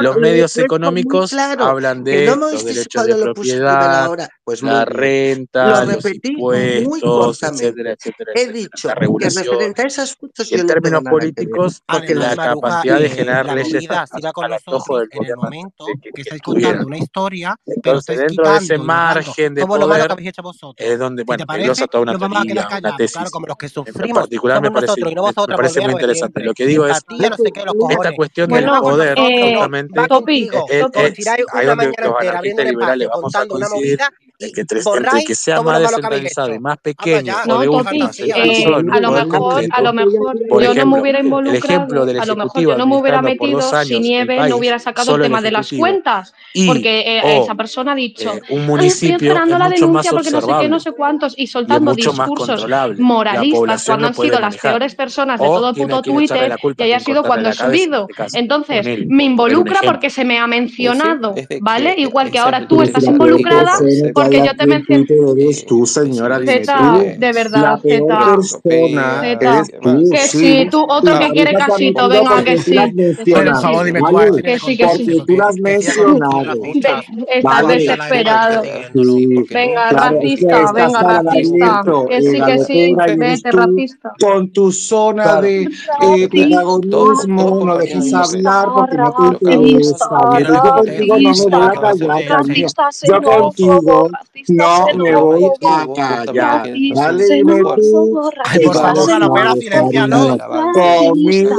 Los 0.02 0.18
medios 0.18 0.58
económicos 0.58 1.34
hablan 1.34 2.04
de 2.04 2.36
los 2.36 2.66
derechos 2.66 3.06
de 3.06 3.16
propiedad, 3.16 4.30
pues 4.43 4.62
renta, 4.90 5.86
lo 5.86 5.94
los 5.94 6.06
impuestos, 6.06 7.42
muy 7.42 7.50
etcétera, 7.50 7.92
etcétera. 7.92 8.32
He 8.36 8.48
dicho 8.52 8.90
que 8.90 9.30
referente 9.30 9.82
a 9.82 9.86
esos 9.86 10.16
puntos 10.16 10.52
en 10.52 10.68
términos 10.68 11.04
políticos, 11.04 11.82
porque 11.88 12.16
la, 12.16 12.36
la 12.36 12.54
capacidad 12.54 13.00
de 13.00 13.10
generar 13.10 13.46
la 13.46 13.56
leyes 13.56 13.88
la 13.88 14.04
está 14.04 14.34
con 14.34 14.50
nosotros 14.50 14.84
del 14.88 15.08
en 15.12 15.26
el 15.26 15.36
momento 15.38 15.86
que, 16.02 16.12
que 16.12 16.22
estáis 16.22 16.42
contando 16.42 16.88
una 16.88 16.98
historia, 16.98 17.56
pero 17.82 18.00
dentro 18.02 18.52
de 18.52 18.58
ese 18.58 18.78
margen 18.78 19.56
de 19.56 19.66
poder, 19.66 20.12
es 20.78 21.00
donde 21.00 21.24
bueno, 21.24 21.46
Dios 21.58 21.82
ató 21.82 22.02
una 22.02 22.18
teoría, 22.18 22.68
una 22.80 22.96
tesis. 22.96 23.14
Claro, 23.14 23.32
como 23.32 23.48
los 23.48 23.58
que 23.58 23.70
sufrimos, 23.70 24.10
en 24.10 24.16
particular 24.16 24.62
me 24.62 24.72
parece, 24.72 25.02
me 25.04 25.56
parece 25.56 25.82
muy 25.82 25.92
interesante. 25.94 26.44
Lo 26.44 26.54
que 26.54 26.66
digo 26.66 26.88
es 26.88 26.98
esta 27.90 28.16
cuestión 28.16 28.50
del 28.50 28.66
poder, 28.66 29.18
justamente, 29.18 30.00
es 30.70 31.28
ahí 31.54 31.66
donde 31.66 31.94
los 31.98 32.16
anarquistas 32.20 32.66
liberales 32.66 33.08
vamos 33.12 33.36
a 33.36 33.46
coincidir 33.48 34.00
entre, 34.40 34.80
entre 34.80 35.26
que 35.26 35.36
sea 35.36 35.62
más 35.62 35.94
ah, 35.94 36.00
pues 36.08 36.78
pequeño 36.82 37.34
ah, 37.36 37.44
o 37.46 37.62
eh, 37.62 38.66
a 38.92 39.00
lo 39.02 39.12
mejor, 39.12 39.64
a 39.70 39.82
lo 39.82 39.94
mejor 39.94 40.64
yo 40.64 40.74
no 40.74 40.86
me 40.86 41.02
hubiera 41.02 41.20
involucrado, 41.20 42.04
a 42.04 42.26
lo 42.26 42.36
mejor 42.38 42.62
yo 42.62 42.78
no 42.78 42.88
me 42.88 42.96
hubiera 42.96 43.22
metido 43.22 43.62
si 43.84 44.00
nieve, 44.00 44.48
no 44.48 44.56
hubiera 44.56 44.80
sacado 44.80 45.16
el 45.16 45.24
tema 45.24 45.42
de 45.42 45.52
las 45.52 45.70
cuentas, 45.72 46.34
porque 46.66 47.02
eh, 47.02 47.42
esa 47.42 47.56
persona 47.56 47.92
ha 47.92 47.96
dicho, 47.96 48.34
eh, 48.34 48.42
un 48.52 48.62
ah, 48.62 48.66
municipio 48.68 49.16
estoy 49.16 49.28
esperando 49.28 49.58
la 49.58 49.70
denuncia 49.70 50.12
porque 50.12 50.32
no 50.32 50.42
sé 50.42 50.52
qué, 50.62 50.70
no 50.70 50.80
sé 50.80 50.92
cuántos, 50.94 51.34
y 51.38 51.48
soltando 51.48 51.94
discursos 51.94 52.66
moralistas 52.98 53.86
cuando 53.86 54.08
han 54.08 54.14
sido 54.14 54.40
las 54.40 54.58
peores 54.58 54.96
personas 54.96 55.40
de 55.40 55.46
todo 55.46 55.74
puto 55.74 56.02
Twitter 56.02 56.56
que 56.78 56.84
haya 56.84 57.00
sido 57.02 57.24
cuando 57.24 57.50
he 57.50 57.54
subido. 57.54 58.08
Entonces, 58.34 59.06
me 59.08 59.26
involucra 59.26 59.82
porque 59.84 60.10
se 60.10 60.24
me 60.24 60.40
ha 60.40 60.48
mencionado, 60.48 61.36
¿vale? 61.60 61.96
Igual 61.98 62.32
que 62.32 62.40
ahora 62.40 62.68
tú 62.68 62.82
estás 62.82 63.04
involucrada 63.04 63.74
porque 64.14 64.29
porque 64.30 64.48
yo 64.48 64.56
te 64.56 64.68
mencioné. 64.68 65.44
Eres 65.44 65.66
tú, 65.66 65.86
señora. 65.86 66.40
Zeta, 66.40 67.00
de 67.18 67.32
verdad, 67.34 67.62
la 67.62 67.78
peor 67.78 68.02
Zeta. 68.02 68.36
persona 68.36 69.22
Zeta. 69.22 69.56
eres 69.56 69.72
tú. 69.82 70.10
Que 70.10 70.18
sí, 70.18 70.68
tú, 70.72 70.86
otro 70.88 71.14
la 71.14 71.20
que 71.20 71.32
quiere 71.32 71.54
cachito, 71.54 72.10
venga, 72.10 72.44
que 72.44 72.58
sí. 72.58 72.76
Por 73.34 73.62
favor, 73.62 73.86
dime 73.86 74.00
cuál. 74.00 74.42
Que 74.42 74.60
sí, 74.60 74.78
que 74.78 74.88
sí. 74.90 75.24
tú 75.26 75.36
las 75.36 75.56
mencionado. 75.58 76.54
Estás 77.28 77.68
desesperado. 77.68 78.62
Venga, 78.94 79.90
ratista, 79.92 80.72
venga, 80.72 81.02
ratista. 81.02 81.84
Que 82.08 82.22
sí, 82.22 82.42
que 82.42 82.60
sí, 82.60 82.96
vete, 83.18 83.52
ratista. 83.52 84.14
Con 84.20 84.52
tu 84.52 84.72
zona 84.72 85.42
de 85.42 85.64
eh, 85.64 86.30
protagonismo, 86.30 87.66
no 87.66 87.78
dejes 87.78 88.14
hablar 88.14 88.68
porque 88.76 88.98
no 88.98 89.14
te 89.14 89.54
interesa. 89.54 90.10
Yo 90.40 90.62
contigo 90.62 91.18
no 91.18 91.50
me 91.50 91.58
voy 91.58 91.66
a 91.66 91.82
callar. 91.82 92.44
Yo 93.04 93.22
contigo 93.22 94.10
racista 94.20 94.53
no 94.53 95.03
me 95.03 95.15
voy 95.15 95.45
a 95.45 95.88
callar. 96.26 96.67
Dale, 96.95 97.28
que 97.28 97.43
por 97.43 97.84
favor, 97.84 98.34
más, 99.30 99.59
silencialo. 99.59 100.38
cariño. 100.38 100.72
Conmigo 100.74 101.57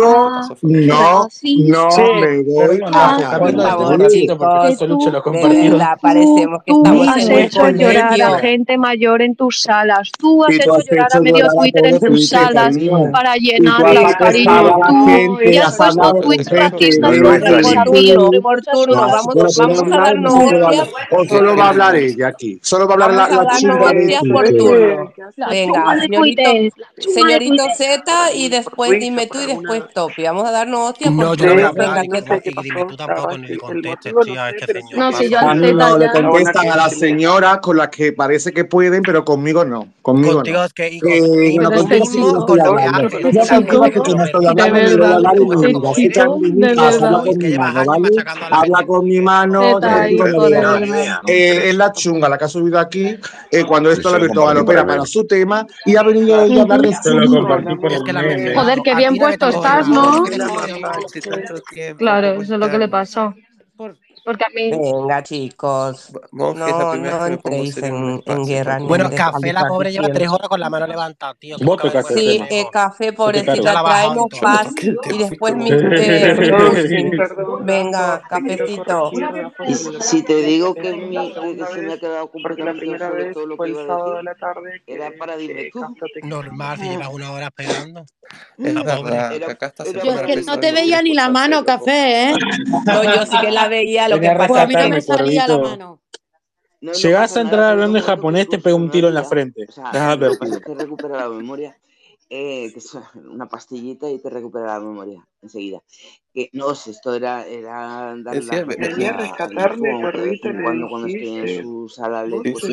no, 0.63 1.29
no 1.69 2.15
me 2.21 2.43
voy 2.43 2.81
a 2.85 2.91
callar. 2.91 3.41
tema 3.41 3.57
favor, 3.63 3.93
un 3.95 4.01
ratito 4.01 4.39
porque 4.39 4.69
chicos, 4.69 4.69
justo 4.71 4.87
Lucho 4.87 5.11
lo 5.11 5.19
de 5.19 5.23
compartió. 5.23 5.71
verdad, 5.71 5.99
parecemos 6.01 6.63
que 6.65 6.73
Tú 6.73 6.83
estamos 6.83 7.09
has 7.09 7.29
en 7.29 7.39
hecho 7.39 7.71
llorar 7.71 8.23
a 8.23 8.39
gente 8.39 8.79
mayor 8.79 9.23
en 9.23 9.35
tus 9.35 9.61
salas. 9.61 10.11
Tú 10.19 10.45
has 10.45 10.55
Y 10.55 10.59
tú 10.59 10.63
hecho 10.63 10.75
has 10.75 10.87
llorar 10.91 11.07
hecho 11.07 11.19
a 11.19 11.21
medio 11.21 11.45
llorar 11.45 11.51
a 11.51 11.61
Twitter 11.61 11.85
en 11.87 11.99
todo 11.99 12.11
tus 12.11 12.31
Twitter, 12.31 12.39
salas 12.39 12.77
Solo 22.63 22.87
va 22.87 22.93
a 22.93 22.95
hablar 22.95 23.13
la, 23.13 23.29
la. 23.29 23.47
Venga, 25.51 26.01
señorito, 26.01 26.43
señorito 26.97 27.65
Z 27.77 28.33
y 28.35 28.49
después 28.49 28.99
dime 28.99 29.27
tú 29.27 29.39
y 29.41 29.47
después 29.47 29.83
Topi. 29.95 30.25
Vamos 30.25 30.47
a 30.49 30.51
darnos 30.51 30.91
hostias. 30.91 31.13
No, 31.13 31.35
yo 31.35 31.47
no 31.47 31.55
voy 31.55 31.63
a 31.63 31.71
y, 31.71 32.63
dime 32.63 32.85
tú 32.87 32.97
tampoco 32.97 33.39
ni 33.39 33.57
contestes, 33.57 34.15
a 34.39 34.51
este 34.51 34.81
señor. 34.81 35.57
No, 35.57 35.99
le 35.99 36.11
contestan 36.11 36.69
a 36.69 36.77
las 36.77 36.99
señoras 36.99 37.59
con 37.59 37.77
las 37.77 37.89
que 37.89 38.13
parece 38.13 38.53
que 38.53 38.65
pueden, 38.65 39.03
pero 39.03 39.25
conmigo 39.25 39.65
no. 39.65 39.89
Conmigo 40.03 40.37
Contigo 40.37 40.61
no. 40.61 40.69
con, 42.47 42.61
hablando, 42.61 43.09
Habla 48.51 48.87
con 48.87 49.05
mi 49.05 49.21
mano. 49.21 49.79
Es 51.27 51.75
la 51.75 51.93
chunga 51.93 52.29
la 52.29 52.39
que 52.41 52.47
ha 52.47 52.49
subido 52.49 52.79
aquí 52.79 53.19
eh, 53.51 53.65
cuando 53.69 53.91
esto 53.91 54.11
la 54.11 54.17
virtual 54.17 54.57
opera 54.57 54.87
para 54.87 55.05
su 55.05 55.27
tema 55.27 55.67
y 55.85 55.95
ha 55.95 56.03
venido 56.03 56.43
ella 56.43 56.61
a 56.61 56.63
hablar 56.63 56.81
de 56.81 58.55
Joder, 58.55 58.79
qué 58.83 58.95
bien 58.95 59.17
puesto 59.17 59.49
estás, 59.49 59.87
¿no? 59.87 60.25
Claro, 61.99 62.41
eso 62.41 62.55
es 62.55 62.61
lo 62.61 62.71
que 62.71 62.79
le 62.79 62.89
pasó. 62.89 63.35
Porque 64.25 64.45
a 64.45 64.49
mí... 64.55 64.71
Venga, 64.71 65.23
chicos. 65.23 66.13
No, 66.33 66.55
no, 66.55 67.27
entréis 67.27 67.77
en, 67.79 68.23
en, 68.25 68.45
guerra. 68.45 68.79
Bueno, 68.81 69.11
café, 69.11 69.53
la 69.53 69.67
pobre 69.67 69.93
lleva 69.93 70.09
tres 70.09 70.29
horas 70.29 70.49
con 70.49 70.61
la 70.61 70.71
mano 70.71 70.87
levantada, 70.87 71.35
tío. 71.35 71.57
Sí, 72.15 72.43
eh, 72.51 72.67
café, 72.71 73.13
pobrecita, 73.13 73.83
traemos 73.83 74.27
paz 74.41 74.69
y 74.83 75.19
después 75.19 75.57
mi. 75.57 75.71
Venga, 77.63 78.23
cafecito. 78.29 79.11
Si 80.01 80.23
te 80.23 80.37
digo 80.43 80.75
que 80.75 80.93
mi, 80.93 81.33
se 81.73 81.83
me 81.83 81.93
ha 81.95 81.99
quedado 81.99 82.31
completamente 82.31 82.99
sobre 82.99 83.33
todo 83.33 83.47
lo 83.47 83.57
que 83.57 83.71
iba 83.71 83.81
a 83.81 83.85
decir, 83.85 84.25
la 84.25 84.35
tarde 84.35 84.83
era 84.87 85.11
para 85.19 85.37
dime 85.37 85.71
tú. 85.73 85.81
Normal, 86.23 86.79
si 86.79 86.89
llevas 86.89 87.09
una 87.09 87.33
hora 87.33 87.51
pegando. 87.51 88.05
Es 88.59 88.75
la 88.75 88.81
esperando. 88.81 89.39
Yo 90.05 90.13
es 90.13 90.23
que 90.23 90.37
no 90.43 90.61
te 90.61 90.73
veía 90.73 91.03
ni 91.03 91.15
la 91.15 91.29
mano, 91.29 91.65
café, 91.65 92.31
¿eh? 92.31 92.35
No, 92.87 93.03
yo 93.03 93.27
sí 93.27 93.37
que 93.41 93.51
la 93.51 93.69
veía, 93.69 94.09
lo 94.09 94.20
venía 94.21 94.45
a 94.45 94.47
pues 94.47 94.63
a 94.63 94.67
mí 94.67 94.75
no 94.75 94.89
me 94.89 95.01
salía 95.01 95.47
la 95.47 95.59
mano. 95.59 96.01
No, 96.83 96.93
Llegás 96.93 97.37
a 97.37 97.43
entrar 97.43 97.65
hablando 97.65 97.99
en 97.99 98.05
japonés, 98.05 98.49
te 98.49 98.59
pego 98.59 98.79
un 98.79 98.91
tiro 98.91 99.09
en 99.09 99.15
la 99.15 99.25
frente. 99.25 99.67
O 99.69 99.73
sea, 99.73 100.17
lo 100.17 100.31
que 100.31 100.61
que 100.65 100.75
recupera 100.75 101.19
la 101.19 101.29
memoria. 101.29 101.77
Eh, 102.33 102.71
que 102.73 102.79
es 102.79 102.97
una 103.29 103.49
pastillita 103.49 104.09
y 104.09 104.21
te 104.21 104.31
recupera 104.31 104.67
la 104.67 104.79
memoria 104.79 105.27
enseguida. 105.43 105.83
Que, 106.33 106.49
no 106.53 106.77
sé, 106.77 106.93
esto 106.93 107.13
era, 107.13 107.45
era 107.45 108.15
dar 108.19 108.37
es 108.37 108.47
la 108.47 108.63
venía 108.63 109.11
a 109.11 109.17
rescatarme 109.17 109.91
a 109.91 110.01
cuando, 110.01 110.63
cuando, 110.63 110.89
cuando 110.89 111.09
estoy 111.09 111.29
en 111.39 111.63
su 111.65 111.89
sala 111.89 112.23
de 112.23 112.53
pues, 112.53 112.65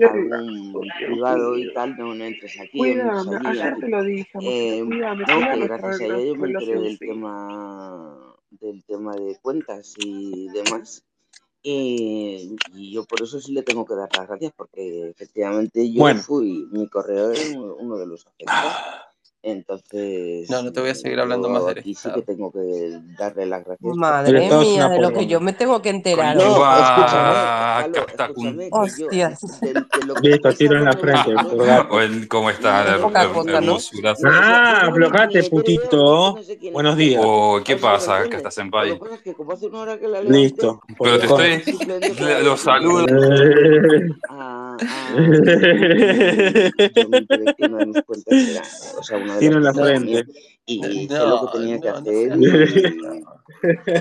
algún, 0.00 0.88
privado 0.96 1.58
y 1.58 1.74
tal, 1.74 1.96
no, 1.96 2.14
no 2.14 2.24
entres 2.24 2.60
aquí. 2.60 2.78
Cuídame, 2.78 3.40
no, 3.40 3.48
ayer 3.48 3.76
te 3.80 3.88
lo 3.88 4.02
dije. 4.04 4.38
Eh, 4.40 4.84
no, 4.84 5.16
que 5.16 5.66
gracias 5.66 6.00
a 6.00 6.04
ella 6.04 6.18
yo 6.20 6.34
me 6.36 6.48
enteré 6.48 6.80
del 6.80 6.98
tema 7.00 8.25
del 8.60 8.84
tema 8.84 9.14
de 9.14 9.38
cuentas 9.40 9.94
y 9.98 10.48
demás. 10.48 11.04
Y, 11.62 12.56
yo 12.92 13.04
por 13.04 13.22
eso 13.22 13.40
sí 13.40 13.52
le 13.52 13.62
tengo 13.62 13.84
que 13.84 13.94
dar 13.94 14.08
las 14.16 14.28
gracias, 14.28 14.52
porque 14.56 15.08
efectivamente 15.10 15.92
yo 15.92 16.06
fui, 16.16 16.68
mi 16.70 16.88
correo 16.88 17.32
es 17.32 17.56
uno 17.56 17.98
de 17.98 18.06
los 18.06 18.26
afectados. 18.26 18.72
Ah. 18.76 19.15
Entonces. 19.46 20.50
No, 20.50 20.60
no 20.60 20.72
te 20.72 20.80
voy 20.80 20.90
a 20.90 20.94
seguir 20.96 21.20
hablando 21.20 21.48
más 21.48 21.64
de 21.66 21.80
Y 21.84 21.94
tengo 22.26 22.50
que. 22.50 22.98
Madre 23.94 24.50
mía, 24.50 24.88
de 24.88 24.98
lo 24.98 25.12
que 25.12 25.28
yo 25.28 25.40
me 25.40 25.52
tengo 25.52 25.80
que 25.80 25.90
enterar. 25.90 26.34
No, 26.34 26.42
escúchame. 26.82 27.92
Listo, 30.20 30.52
tiro 30.52 30.78
en 30.78 30.84
la 30.84 30.94
frente. 30.94 31.32
Pues, 31.88 32.26
¿Cómo 32.26 32.50
está? 32.50 32.98
Ah, 34.24 34.90
bloqueate, 34.92 35.44
putito. 35.44 36.36
Buenos 36.72 36.96
días. 36.96 37.22
Oh, 37.24 37.60
¿Qué 37.64 37.76
pasa? 37.76 38.24
Que 38.28 38.38
estás 38.38 38.58
en 38.58 38.68
país. 38.68 38.96
Listo. 40.24 40.82
Pero 40.98 41.20
te 41.20 41.26
estoy. 41.26 41.62
Los 42.42 42.58
saludo. 42.58 43.06
tiro 49.38 49.56
en 49.58 49.64
la 49.64 49.74
frente. 49.74 50.24
Y, 50.68 51.06
qué 51.06 51.14
lo 51.14 51.46
que 51.46 51.58
tenía 51.58 51.80
que 51.80 51.88
hacer. 51.88 52.36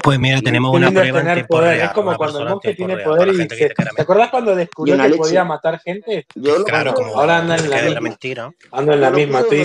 Pues 0.04 0.20
mira, 0.20 0.42
tenemos 0.42 0.76
una 0.76 0.92
prueba 0.92 1.22
poder. 1.48 1.82
Es 1.82 1.92
como 1.92 2.16
cuando 2.16 2.40
el 2.40 2.50
monje 2.50 2.74
tiene 2.74 2.98
poder 2.98 3.30
y 3.30 3.38
dice, 3.38 3.70
¿te 3.96 4.02
acordás 4.02 4.30
cuando 4.30 4.56
descubrió 4.56 4.98
que 4.98 5.10
podía 5.16 5.44
matar 5.46 5.80
gente? 5.80 6.26
Yo 6.36 6.64
claro, 6.66 6.94
como 6.94 7.16
ahora 7.18 7.38
anda 7.38 7.56
en 7.56 7.70
la, 7.70 7.82
misma. 7.84 8.02
mentira. 8.02 8.52
Anda 8.72 8.94
en 8.96 9.02
la 9.02 9.12
misma, 9.12 9.44
tú 9.44 9.56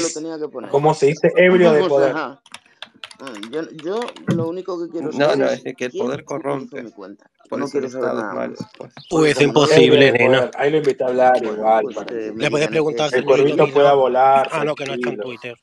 como 0.70 0.94
se 0.94 1.06
dice, 1.06 1.32
ebrio 1.36 1.72
de 1.72 1.84
poder. 1.84 2.12
Ah, 2.14 2.40
yo, 3.50 3.62
yo 3.84 4.00
lo 4.34 4.48
único 4.48 4.82
que 4.82 4.90
quiero 4.90 5.10
no, 5.12 5.36
no, 5.36 5.46
es 5.46 5.62
que 5.76 5.86
el 5.86 5.92
poder 5.92 6.24
corrompe. 6.24 6.82
Cuenta 6.92 7.30
no 7.58 7.68
quiero 7.68 7.90
saber 7.90 8.14
nada 8.14 8.32
mal 8.32 8.54
pues. 9.08 9.36
es 9.36 9.40
imposible, 9.40 10.12
nena. 10.12 10.50
Ahí 10.56 10.70
lo 10.70 10.78
invité 10.78 11.02
a 11.04 11.08
hablar 11.08 11.42
igual. 11.42 11.84
Pues, 11.92 12.06
eh, 12.12 12.32
Le 12.36 12.50
puedes 12.50 12.68
preguntar 12.68 13.10
si 13.10 13.16
el 13.16 13.24
pueda 13.24 13.94
volar. 13.94 14.48
Ah, 14.52 14.64
no, 14.64 14.74
que 14.74 14.86
no 14.86 14.94
está 14.94 15.10
en 15.10 15.18
Twitter. 15.18 15.56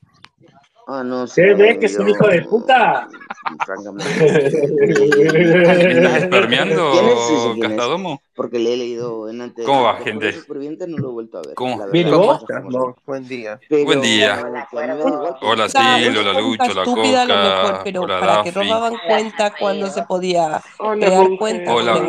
Ah, 0.89 1.03
no, 1.03 1.27
se 1.27 1.53
ve 1.53 1.77
que 1.77 1.87
es 1.87 1.99
un 1.99 2.07
hijo 2.07 2.25
de 2.29 2.43
puta. 2.43 3.09
¿Estás 5.29 6.23
espermeando, 6.23 6.93
Castadomo? 7.61 8.21
Porque 8.33 8.57
le 8.57 8.73
he 8.73 8.77
leído 8.77 9.29
en 9.29 9.41
antes. 9.41 9.65
¿Cómo 9.65 9.83
va, 9.83 9.95
gente? 9.97 10.33
No 10.87 10.97
lo 10.97 11.09
he 11.09 11.11
vuelto 11.11 11.39
a 11.39 11.41
ver. 11.41 11.55
¿Ccómo? 11.55 11.85
¿Bien? 11.89 12.09
No, 12.09 12.39
buen 13.05 13.27
día. 13.27 13.59
Pero, 13.67 13.83
buen 13.83 13.99
día. 13.99 14.41
Hola, 15.41 15.67
Silo, 15.67 16.21
hola 16.21 16.39
Lucho, 16.39 16.73
la 16.73 16.85
Coca, 16.85 17.25
lo 17.25 17.35
mejor, 17.35 17.81
pero 17.83 18.01
hola 18.03 18.19
para 18.21 18.31
Daffy. 18.37 18.49
que 18.49 18.59
robaban 18.59 18.93
cuenta 19.05 19.53
cuando 19.59 19.87
se 19.87 20.03
podía 20.03 20.61
hola, 20.79 21.05
crear 21.05 21.27
cuenta. 21.37 21.73
Hola, 21.73 22.01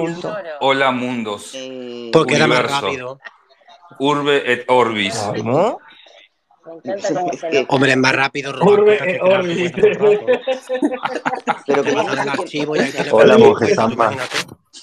hola 0.61 0.93
mundos. 0.93 1.51
Eh, 1.55 2.11
Porque 2.13 2.35
universo. 2.37 2.55
era 2.65 2.69
más 2.69 2.83
rápido. 2.83 3.19
Urbe 3.99 4.53
et 4.53 4.65
Orbis. 4.69 5.19
Ah, 5.19 5.33
¿Cómo? 5.37 5.81
Me 6.85 6.93
encanta 6.93 7.25
eh, 7.51 7.67
más 7.97 8.15
rápido 8.15 8.53
robar. 8.53 8.85
Que 8.85 9.13
eh, 9.13 9.21
Hola. 13.13 13.39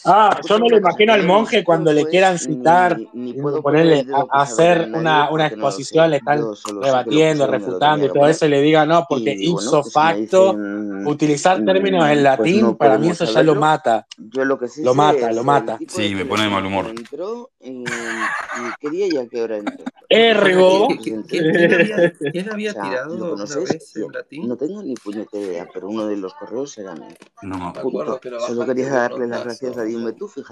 Ah, 0.05 0.39
yo 0.47 0.59
me 0.59 0.69
lo 0.69 0.77
imagino 0.77 1.13
al 1.13 1.23
monje 1.23 1.63
cuando 1.63 1.91
le 1.91 2.05
quieran 2.05 2.37
citar, 2.37 2.99
ni, 3.13 3.33
ni 3.33 3.33
puedo 3.33 3.61
ponerle 3.61 4.05
a, 4.13 4.41
hacer 4.41 4.89
una, 4.93 5.31
una 5.31 5.47
exposición, 5.47 6.11
le 6.11 6.17
están 6.17 6.43
debatiendo, 6.81 7.47
refutando 7.47 8.05
y 8.05 8.09
todo 8.09 8.27
eso, 8.27 8.45
y 8.45 8.49
le 8.49 8.61
diga 8.61 8.85
no, 8.85 9.05
porque 9.09 9.35
ipso 9.37 9.81
pues, 9.81 9.93
facto, 9.93 10.53
mm, 10.53 11.07
utilizar 11.07 11.61
mm, 11.61 11.65
términos 11.65 12.03
en 12.03 12.09
pues, 12.09 12.23
latín, 12.23 12.75
para 12.75 12.97
mí 12.97 13.09
eso 13.09 13.25
ya 13.25 13.43
lo 13.43 13.55
mata. 13.55 14.05
Yo 14.17 14.45
lo 14.45 14.59
que 14.59 14.67
sí 14.67 14.83
Lo 14.83 14.93
mata, 14.93 15.31
lo 15.31 15.43
mata. 15.43 15.79
Sí, 15.87 16.13
me 16.13 16.25
pone 16.25 16.43
de 16.43 16.49
mal 16.49 16.65
humor. 16.65 16.87
Entró 16.87 17.49
em, 17.59 17.83
y 17.83 18.79
quería 18.79 19.07
ya 19.07 19.27
que 19.27 19.41
ahora 19.41 19.57
entró. 19.57 19.85
Ergo. 20.09 20.87
Pues 21.05 22.31
¿Quién 22.31 22.51
había 22.51 22.73
tirado 22.81 23.35
vez 23.35 23.95
en 23.95 24.11
latín? 24.11 24.47
No 24.47 24.55
tengo 24.55 24.83
ni 24.83 24.93
puñetera 24.95 25.43
idea, 25.43 25.67
pero 25.73 25.89
uno 25.89 26.07
de 26.07 26.17
los 26.17 26.33
correos 26.33 26.77
era 26.77 26.93
mío. 26.95 27.15
No 27.41 27.57
me 27.57 27.65
acuerdo. 27.65 28.19
Solo 28.47 28.65
quería 28.65 28.89
darle 28.89 29.27
las 29.27 29.43
gracias 29.43 29.77
a 29.77 29.83
Dios 29.83 29.94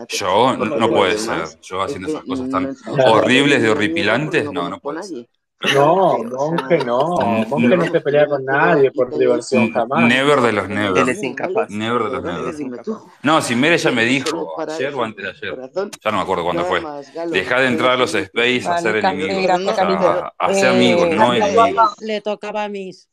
yo, 0.09 0.57
no, 0.57 0.89
puede 0.89 1.17
ser. 1.17 1.43
Yo 1.61 1.81
haciendo 1.81 2.09
esas 2.09 2.23
cosas 2.23 2.49
tan 2.49 2.75
horribles 3.05 3.61
de 3.61 3.69
horripilantes, 3.69 4.51
no, 4.51 4.69
no 4.69 4.79
puede 4.79 5.03
ser. 5.03 5.27
No, 5.73 6.17
Monje 6.17 6.77
no. 6.79 7.17
Monje 7.47 7.77
no 7.77 7.85
se 7.85 8.01
pelea 8.01 8.27
con 8.27 8.43
nadie 8.43 8.91
por 8.91 9.17
diversión 9.17 9.71
jamás. 9.71 10.03
Never 10.03 10.41
de 10.41 10.51
los 10.51 10.67
never. 10.67 10.97
Él 10.97 11.09
es 11.09 11.23
incapaz. 11.23 11.69
Never 11.69 12.03
de 12.03 12.11
los 12.11 12.23
never. 12.23 12.85
No, 13.21 13.41
si 13.41 13.55
Mere 13.55 13.77
ya 13.77 13.91
me 13.91 14.03
dijo 14.03 14.59
ayer 14.59 14.93
o 14.93 15.03
antes 15.03 15.23
de 15.23 15.29
ayer. 15.29 15.71
Ya 16.03 16.11
no 16.11 16.17
me 16.17 16.23
acuerdo 16.23 16.43
cuándo 16.43 16.65
fue. 16.65 16.81
Dejá 17.29 17.61
de 17.61 17.67
entrar 17.67 17.91
a 17.91 17.97
los 17.97 18.13
space 18.13 18.67
a 18.67 18.79
ser 18.79 19.05
ah, 19.05 19.13
eh, 19.13 19.45
enemigos. 19.45 19.79
A, 19.79 20.33
a 20.37 20.69
amigos, 20.69 21.09
no 21.15 21.33
enemigos. 21.33 21.95
Le 22.01 22.21
tocaba 22.21 22.65
a 22.65 22.69
mis. 22.69 23.07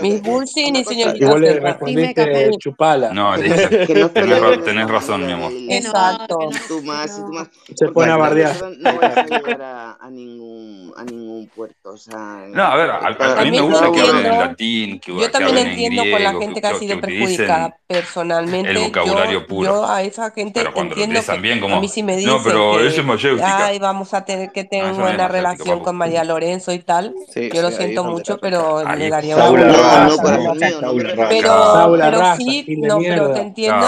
Mis 0.00 0.22
Bullshin 0.22 0.76
y 0.76 0.84
señor 0.84 1.16
Igual 1.16 1.40
le 1.40 2.58
chupala. 2.58 3.12
No, 3.12 3.34
tenés, 4.64 4.88
razón, 4.88 5.26
mi 5.26 5.32
amor. 5.32 5.52
Exacto. 5.68 6.38
Tú 6.68 6.82
más 6.82 7.16
tú 7.16 7.32
más. 7.32 7.48
Se 7.74 7.88
pone 7.88 8.12
a 8.12 8.16
bardear. 8.16 8.54
No 8.78 8.92
voy 8.92 9.04
a 9.04 9.24
llegar 9.24 9.62
a, 10.00 10.10
ningún, 10.10 10.92
a 10.96 11.04
ningún 11.04 11.48
puerto. 11.48 11.90
O 11.90 11.96
sea, 11.96 12.44
No, 12.48 12.62
a 12.62 12.76
ver, 12.76 12.90
a, 12.90 13.44
mí 13.44 13.50
me 13.50 13.60
gusta 13.60 13.90
que 13.90 14.00
hablen 14.00 14.26
en 14.26 14.38
latín, 14.38 15.00
que, 15.00 15.14
Yo 15.14 15.30
también 15.30 15.58
entiendo 15.58 16.02
con 16.10 16.22
la 16.22 16.32
gente 16.34 16.60
que, 16.60 16.66
ha 16.66 16.74
sido 16.74 17.00
perjudicada 17.00 17.76
personalmente. 17.86 18.70
el 18.70 18.78
vocabulario 18.78 19.40
yo, 19.40 19.46
puro. 19.46 19.86
a 19.86 20.02
esa 20.02 20.30
gente 20.30 20.60
entiendo 20.74 21.20
que 21.20 21.72
a 21.72 21.80
mí 21.80 21.88
sí 21.88 22.02
me 22.02 22.16
dicen 22.16 22.38
ay, 23.42 23.78
vamos 23.78 24.14
a 24.14 24.24
tener 24.24 24.50
que 24.52 24.64
tener 24.64 24.92
una 24.92 25.28
relación 25.28 25.80
con 25.80 25.96
María 25.96 26.24
Lorenzo 26.24 26.72
y 26.72 26.80
tal. 26.80 27.14
Yo 27.34 27.62
lo 27.62 27.70
siento 27.70 28.04
mucho, 28.04 28.38
pero 28.38 28.82
le 28.94 29.08
daría 29.08 29.36
una 29.36 29.77
no, 29.82 30.16
no, 30.16 30.44
no, 30.44 31.28
pero, 31.28 31.98
pero 31.98 32.36
sí, 32.36 32.64
no, 32.78 32.98
pero 32.98 33.32
te 33.32 33.40
entiendo 33.40 33.86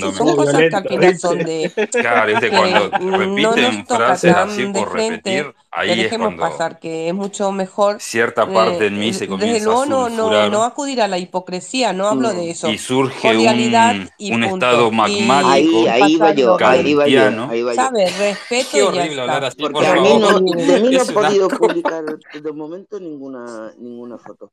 son 0.00 0.36
cosas 0.36 0.56
que 0.70 0.76
al 0.76 0.88
final 0.88 1.18
son 1.18 1.38
de. 1.38 1.72
Claro, 1.90 2.32
este, 2.32 2.50
cuando 2.50 2.90
repiten 2.90 3.84
no 3.88 3.96
frases 3.96 4.34
así 4.34 4.66
por 4.66 4.90
frente, 4.90 5.52
ahí 5.70 6.00
es 6.02 6.16
cuando. 6.16 6.40
pasar, 6.40 6.78
que 6.78 7.08
es 7.08 7.14
mucho 7.14 7.52
mejor. 7.52 8.00
Cierta 8.00 8.44
eh, 8.44 8.52
parte 8.52 8.86
en 8.86 8.98
mí 8.98 9.12
se 9.12 9.28
comienza 9.28 9.54
desde 9.54 9.66
luego, 9.66 9.86
no, 9.86 10.08
no, 10.08 10.48
no 10.48 10.64
acudir 10.64 11.00
a 11.02 11.08
la 11.08 11.18
hipocresía, 11.18 11.92
no 11.92 12.08
hablo 12.08 12.30
de 12.32 12.46
mm, 12.46 12.50
eso. 12.50 12.68
Y 12.68 12.78
surge 12.78 13.36
un, 13.36 14.34
un 14.34 14.44
estado 14.44 14.90
magmático. 14.90 15.48
Ahí, 15.48 15.86
ahí 15.86 16.16
va 16.16 16.32
yo, 16.32 16.56
ahí 16.60 16.94
va 16.94 17.08
yo. 17.08 17.48
Ahí 17.48 17.64
¿Sabes? 17.74 18.18
Respeto 18.18 18.94
y. 18.94 18.98
De 18.98 20.80
mí 20.80 20.90
no 20.90 21.02
he 21.02 21.12
podido 21.12 21.48
publicar 21.48 22.04
de 22.04 22.52
momento 22.52 23.00
ninguna, 23.00 23.72
ninguna 23.78 24.18
foto 24.18 24.50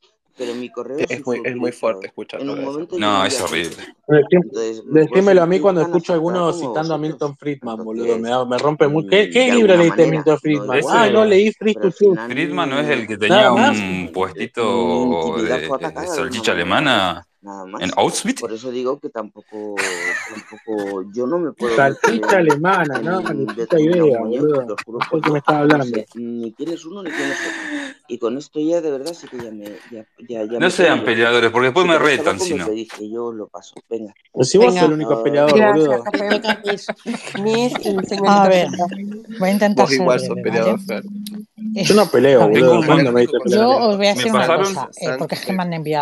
es, 0.50 1.26
muy, 1.26 1.42
es 1.44 1.56
muy 1.56 1.72
fuerte 1.72 2.08
escucharlo. 2.08 2.56
No, 2.98 3.26
es 3.26 3.42
horrible. 3.42 3.76
Decímelo 4.86 5.44
a 5.44 5.46
mí 5.46 5.60
cuando 5.60 5.82
escucho 5.82 6.14
a 6.14 6.16
alguno 6.16 6.54
citando 6.54 6.94
a 6.94 6.98
Milton 6.98 7.36
Friedman, 7.38 7.84
boludo. 7.84 8.18
Me, 8.18 8.46
me 8.46 8.58
rompe 8.58 8.88
muy. 8.88 9.08
¿Qué, 9.08 9.30
qué 9.30 9.52
libro 9.52 9.76
leíste 9.76 10.08
Milton 10.08 10.40
Friedman? 10.40 10.80
Ah, 10.90 11.10
no 11.12 11.26
leí 11.26 11.52
Friedman. 11.52 11.92
Friedman 12.30 12.70
no 12.70 12.80
es 12.80 12.90
el 12.90 13.08
que 13.08 13.18
tenía 13.18 13.52
un 13.52 14.12
puestito 14.14 15.38
de, 15.38 15.44
de, 15.44 15.60
de, 15.60 16.08
solchicha 16.08 16.52
alemana. 16.52 17.26
¿En 17.80 17.92
Auschwitz? 17.96 18.42
Por 18.42 18.52
eso 18.54 18.72
digo 18.72 19.00
que 19.00 19.10
tampoco, 19.10 19.76
tampoco 20.30 21.06
yo 21.14 21.28
no 21.28 21.38
me 21.38 21.52
puedo... 21.52 21.76
Alemana, 21.82 23.00
¿no? 23.00 23.22
Idea, 23.78 24.20
boludo. 24.20 24.76
¿Por 24.84 25.32
me 25.32 25.42
hablando? 25.46 26.04
ni 26.16 26.52
tienes 26.52 26.84
uno 26.86 27.04
ni 27.04 27.12
tienes 27.12 27.38
otro. 27.40 27.96
Y 28.08 28.18
con 28.18 28.38
esto 28.38 28.60
ya, 28.60 28.82
de 28.82 28.92
verdad, 28.92 29.14
sí 29.14 29.28
que 29.28 29.38
ya 29.38 29.52
me... 29.52 29.66
Ya, 29.92 30.06
ya, 30.28 30.46
ya 30.46 30.60
no 30.60 30.70
sean 30.70 31.04
peleadores, 31.04 31.52
porque 31.52 31.66
después 31.68 31.86
me 31.86 32.00
retan, 32.00 32.40
si 32.40 32.56
no. 32.56 32.68
yo 32.74 33.32
lo 33.32 33.48
paso, 33.48 33.76
venga. 33.90 34.14
Pues 34.32 34.50
si 34.50 34.58
vos 34.58 34.76
el 34.76 34.94
único 34.94 35.22
peleador, 35.24 35.54
boludo. 35.54 36.04
A 38.28 38.48
ver, 38.48 38.68
voy 39.40 39.50
a 39.50 39.52
intentar 39.52 39.86
Vos 39.86 39.94
igual. 39.94 40.22
Yo 41.74 41.96
no 41.96 42.10
peleo, 42.10 42.48
boludo. 42.48 42.82
Yo 43.46 43.70
os 43.70 43.98
voy 43.98 44.08
a 44.08 44.14
una. 44.14 44.90
Eh, 45.02 45.18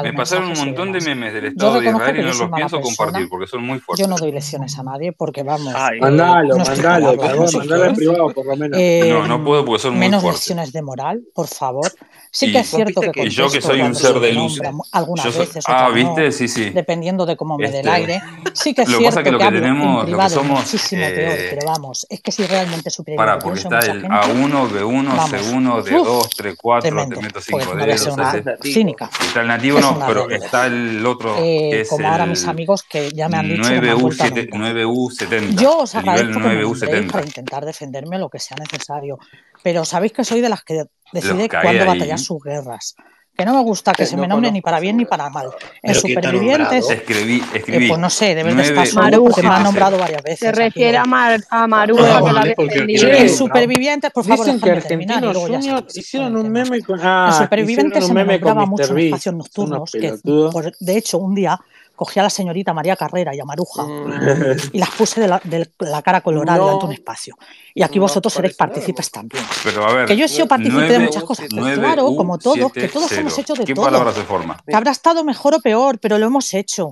me 0.03 0.13
pasaron 0.13 0.51
un 0.51 0.57
montón 0.57 0.91
de 0.91 1.01
memes 1.01 1.32
crímenes 1.33 1.43
del 1.43 1.45
Estado 1.45 1.79
de 1.79 1.89
Israel 1.89 2.17
y 2.17 2.21
no 2.21 2.27
los 2.27 2.51
pienso 2.51 2.81
compartir 2.81 3.29
porque 3.29 3.47
son 3.47 3.65
muy 3.65 3.79
fuertes. 3.79 4.05
Yo 4.05 4.09
no 4.09 4.17
doy 4.17 4.31
lesiones 4.31 4.77
a 4.77 4.83
nadie 4.83 5.11
porque 5.11 5.43
vamos. 5.43 5.73
Ay, 5.75 5.99
mandalo, 5.99 6.57
no 6.57 6.65
mandalo, 6.65 7.13
favor, 7.15 7.55
mandalo 7.55 7.85
en 7.85 7.95
privado 7.95 8.29
por 8.29 8.45
lo 8.45 8.55
menos. 8.55 8.79
Eh, 8.79 9.09
no, 9.09 9.27
no 9.27 9.43
puedo 9.43 9.65
porque 9.65 9.81
son 9.81 9.93
muy 9.93 10.09
fuertes. 10.09 10.21
Menos 10.21 10.35
lesiones 10.35 10.73
de 10.73 10.81
moral, 10.81 11.23
por 11.33 11.47
favor. 11.47 11.91
Sí 12.31 12.47
y, 12.47 12.51
que 12.51 12.59
es 12.59 12.69
cierto 12.69 13.01
que. 13.11 13.25
Y 13.25 13.29
yo 13.29 13.49
que 13.49 13.61
soy 13.61 13.81
un 13.81 13.95
ser 13.95 14.19
de 14.19 14.33
luz. 14.33 14.59
Algunas 14.91 15.33
soy, 15.33 15.45
veces. 15.45 15.63
Ah, 15.67 15.89
¿viste? 15.89 16.31
Sí, 16.31 16.47
sí. 16.47 16.71
Dependiendo 16.71 17.25
de 17.25 17.37
cómo 17.37 17.57
me 17.57 17.65
este, 17.65 17.77
dé 17.77 17.81
el 17.81 17.89
aire. 17.89 18.21
Sí 18.53 18.73
que 18.73 18.81
es 18.81 18.89
lo 18.89 18.97
cierto 18.97 19.23
que, 19.23 19.31
lo 19.31 19.37
que, 19.37 19.45
tenemos, 19.45 20.09
lo 20.09 20.17
que 20.17 20.29
somos. 20.29 20.93
Eh, 20.93 21.47
pero 21.51 21.67
vamos, 21.67 22.07
es 22.09 22.21
que 22.21 22.31
si 22.31 22.45
realmente 22.45 22.89
superior. 22.89 23.17
Para, 23.17 23.39
porque 23.39 23.59
está 23.59 23.79
el 23.79 24.03
A1, 24.05 24.69
B1, 24.69 25.15
C1, 25.29 25.83
D2, 25.83 26.29
3, 26.35 26.55
4, 26.59 27.07
te 27.09 27.21
meto 27.21 27.41
5 27.41 27.75
D. 27.75 28.57
Cínica. 28.63 29.09
Está 29.21 29.41
el 29.41 29.47
nativo, 29.47 29.79
no, 29.79 29.99
pero 30.07 30.29
está 30.29 30.67
el 30.67 31.05
otro 31.05 31.22
nosotros. 31.23 31.47
Eh, 31.47 31.81
es 31.81 31.89
como 31.89 32.07
ahora 32.07 32.25
mis 32.25 32.45
amigos 32.45 32.83
que 32.83 33.11
ya 33.11 33.29
me 33.29 33.37
han 33.37 33.49
dicho. 33.49 33.63
9U, 33.63 34.49
no 34.53 34.67
9U70. 34.67 35.55
Yo 35.55 35.79
os 35.79 35.95
agradezco 35.95 36.41
que 36.41 36.47
me 36.49 37.03
para 37.03 37.25
intentar 37.25 37.65
defenderme 37.65 38.19
lo 38.19 38.29
que 38.29 38.39
sea 38.39 38.57
necesario. 38.57 39.17
Pero 39.63 39.85
sabéis 39.85 40.13
que 40.13 40.23
soy 40.23 40.41
de 40.41 40.49
las 40.49 40.63
que 40.63 40.83
decide 41.11 41.49
cuándo 41.49 41.85
batallar 41.85 42.19
sus 42.19 42.43
guerras 42.43 42.95
que 43.35 43.45
no 43.45 43.53
me 43.55 43.63
gusta 43.63 43.93
que 43.93 44.03
eh, 44.03 44.05
se 44.05 44.15
no 44.15 44.21
me 44.21 44.27
nombre 44.27 44.51
ni 44.51 44.61
para 44.61 44.79
bien 44.79 44.97
ni 44.97 45.05
para 45.05 45.29
mal. 45.29 45.49
En 45.81 45.95
Supervivientes, 45.95 46.89
escribí, 46.89 47.43
escribí, 47.53 47.85
eh, 47.85 47.87
pues 47.89 47.99
no 47.99 48.09
sé, 48.09 48.35
debe 48.35 48.53
de 48.53 48.61
estar 48.61 48.93
Maru, 48.93 49.31
que 49.33 49.41
me 49.41 49.49
ha 49.49 49.59
nombrado 49.59 49.97
varias 49.97 50.21
veces. 50.21 50.39
Se 50.39 50.51
refiere 50.51 50.97
aquí, 50.97 51.11
a, 51.13 51.37
a 51.49 51.67
Maruja 51.67 52.19
no, 52.19 52.25
que 52.25 52.31
la. 52.31 53.17
En 53.17 53.29
Supervivientes, 53.29 54.11
por 54.11 54.23
favor, 54.23 54.45
Dicen 54.45 54.61
que 54.61 54.81
terminar 54.81 55.23
y 55.23 55.33
luego 55.33 55.47
ya. 55.47 55.83
Hicieron 55.93 56.37
un 56.37 56.49
meme 56.51 56.81
con... 56.81 56.99
Ah, 57.01 57.29
en 57.31 57.43
Supervivientes 57.43 58.05
se 58.05 58.13
me 58.13 58.23
nombraba 58.23 58.65
mucho 58.65 58.95
en 58.95 59.05
espacios 59.05 59.35
nocturnos, 59.35 59.91
que 59.91 60.13
por, 60.23 60.71
de 60.77 60.97
hecho 60.97 61.17
un 61.17 61.33
día 61.33 61.59
cogí 61.95 62.19
a 62.19 62.23
la 62.23 62.29
señorita 62.29 62.73
María 62.73 62.95
Carrera 62.95 63.35
y 63.35 63.39
a 63.39 63.45
Maruja 63.45 63.83
mm. 63.83 64.71
y 64.73 64.79
las 64.79 64.89
puse 64.91 65.21
de 65.21 65.27
la, 65.27 65.41
de 65.43 65.69
la 65.79 66.01
cara 66.01 66.21
colorada 66.21 66.57
no, 66.57 66.65
durante 66.65 66.85
un 66.85 66.93
espacio. 66.93 67.35
Y 67.73 67.83
aquí 67.83 67.97
no 67.99 68.03
vosotros 68.03 68.33
seréis 68.33 68.55
partícipes 68.55 69.11
también. 69.11 69.43
Pero 69.63 69.85
a 69.85 69.93
ver, 69.93 70.05
que 70.05 70.17
yo 70.17 70.25
he 70.25 70.27
sido 70.27 70.47
partícipe 70.47 70.83
de 70.83 70.99
muchas 70.99 71.23
cosas, 71.23 71.47
pero 71.49 71.75
claro, 71.75 72.15
como 72.15 72.37
todos, 72.37 72.71
que 72.71 72.87
todos 72.87 73.11
hemos 73.13 73.37
hecho 73.37 73.53
de 73.53 73.65
¿Qué 73.65 73.73
todo. 73.73 73.85
Palabras 73.85 74.15
de 74.15 74.23
forma? 74.23 74.61
Que 74.65 74.75
habrá 74.75 74.91
estado 74.91 75.23
mejor 75.23 75.55
o 75.55 75.59
peor, 75.59 75.99
pero 75.99 76.17
lo 76.17 76.25
hemos 76.25 76.53
hecho. 76.53 76.91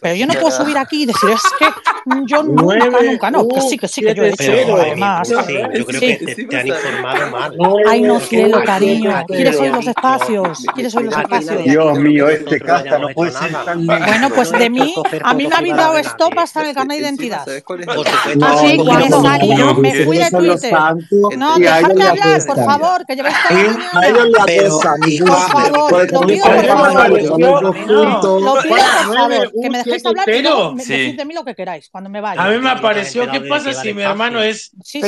Pero 0.00 0.14
yo 0.14 0.26
no 0.26 0.34
puedo 0.34 0.52
subir 0.52 0.78
aquí 0.78 1.02
y 1.02 1.06
decir, 1.06 1.30
es 1.30 1.42
que 1.58 1.66
yo 2.26 2.44
nunca, 2.44 3.00
nunca, 3.02 3.30
no, 3.32 3.48
que 3.48 3.60
sí, 3.60 3.76
que 3.76 3.88
sí, 3.88 4.02
que 4.02 4.14
yo 4.14 4.22
he 4.22 4.28
hecho, 4.28 4.76
además. 4.76 5.26
Sí, 5.26 5.34
yo 5.34 5.86
creo 5.86 6.00
que 6.00 6.16
te, 6.16 6.44
te 6.44 6.56
han 6.56 6.66
informado 6.68 7.30
mal. 7.30 7.56
Ay, 7.88 8.02
no 8.02 8.20
cielo, 8.20 8.62
cariño, 8.64 9.24
quieres 9.26 9.56
oír 9.58 9.72
los 9.72 9.86
espacios, 9.86 10.64
quieres 10.74 10.94
oír 10.94 11.06
los 11.06 11.16
espacios. 11.16 11.64
Dios 11.64 11.98
mío, 11.98 12.28
este 12.28 12.60
casta 12.60 12.98
no 13.00 13.08
puede 13.08 13.32
ser 13.32 13.52
tan... 13.64 13.84
Bueno, 13.84 14.30
pues 14.30 14.52
de 14.52 14.70
mí, 14.70 14.94
a 15.22 15.34
mí 15.34 15.46
me 15.48 15.54
habéis 15.54 15.76
dado 15.76 15.98
stop 15.98 16.38
hasta 16.38 16.68
el 16.68 16.74
carnet 16.74 16.98
de 16.98 17.02
identidad. 17.04 17.48
Así, 17.48 18.76
cuál 18.76 19.02
es 19.02 19.12
Ari, 19.12 19.52
ah, 19.52 19.74
me 19.76 20.04
fui 20.04 20.18
de 20.18 20.30
Twitter. 20.30 20.72
No, 21.36 21.58
dejadme 21.58 22.04
hablar, 22.04 22.46
por 22.46 22.64
favor, 22.64 23.04
que 23.06 23.16
lleváis 23.16 23.36
toda 23.48 23.60
la 23.60 23.68
mañana. 23.68 24.30
Por 25.26 25.50
favor, 25.50 26.12
lo 26.12 26.20
pido 26.20 26.44
por 26.44 26.64
favor. 26.66 27.10
Lo 27.22 27.34
pido 27.34 27.60
por 27.60 29.16
favor 29.16 29.52
que 29.64 29.70
me 29.70 29.78
dejéis 29.78 30.04
hablar, 30.04 30.26
pero 30.26 30.74
sí. 30.78 31.12
de 31.12 31.24
mí 31.24 31.32
lo 31.32 31.42
que 31.44 31.54
queráis 31.54 31.88
cuando 31.90 32.10
me 32.10 32.20
vaya. 32.20 32.42
A 32.42 32.50
mí 32.50 32.58
me 32.58 32.68
apareció, 32.70 33.30
¿qué 33.30 33.40
pasa 33.42 33.72
si 33.72 33.94
mi 33.94 34.02
hermano 34.02 34.42
es 34.42 34.72
sí, 34.82 35.00
Yo 35.00 35.06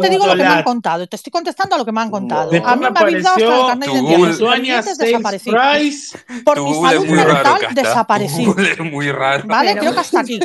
te 0.00 0.08
digo 0.08 0.26
lo 0.26 0.34
que 0.34 0.42
me 0.42 0.48
han 0.48 0.62
contado, 0.62 1.06
te 1.06 1.16
estoy 1.16 1.30
contestando 1.30 1.74
a 1.74 1.78
lo 1.78 1.84
que 1.84 1.92
me 1.92 2.00
han 2.00 2.10
contado. 2.10 2.50
A 2.64 2.76
mí 2.76 2.86
me 2.90 2.98
habéis 2.98 3.22
dado 3.22 3.36
hasta 3.36 3.60
el 3.60 3.66
carnet 3.66 3.90
de 3.90 3.98
identidad. 3.98 4.82
Por 6.44 6.62
mi 6.62 6.74
salud 6.74 7.06
mental 7.06 7.60
desaparecido. 7.74 8.54
muy 8.84 9.12
raro. 9.12 9.44
Vale, 9.46 9.76
creo 9.76 9.92
que 9.92 10.00
hasta 10.00 10.20
aquí. 10.20 10.40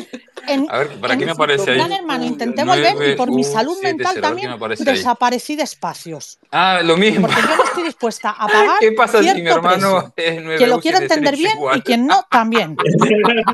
En, 0.47 0.65
a 0.71 0.79
ver, 0.79 0.99
¿para 0.99 1.15
qué 1.15 1.25
me 1.25 1.31
aparece 1.31 1.71
ahí? 1.71 1.81
Hermano, 1.91 2.25
intenté 2.25 2.63
volver 2.63 3.11
y 3.11 3.15
por 3.15 3.31
mi 3.31 3.43
salud 3.43 3.77
mental 3.81 4.19
también 4.19 4.51
desaparecí 4.79 5.55
de 5.55 5.63
espacios. 5.63 6.39
Ah, 6.51 6.81
lo 6.83 6.97
mismo. 6.97 7.27
Porque 7.27 7.41
yo 7.41 7.55
no 7.55 7.63
estoy 7.63 7.83
dispuesta 7.83 8.31
a 8.31 8.47
pagar. 8.47 8.77
¿Qué 8.79 8.91
pasa 8.91 9.21
si 9.21 9.41
mi 9.41 9.47
hermano 9.47 10.13
es 10.15 10.40
quien 10.57 10.69
lo 10.69 10.79
quiera 10.79 10.99
entender 10.99 11.35
bien 11.35 11.57
igual. 11.57 11.77
y 11.77 11.81
quien 11.81 12.05
no, 12.05 12.25
también. 12.29 12.75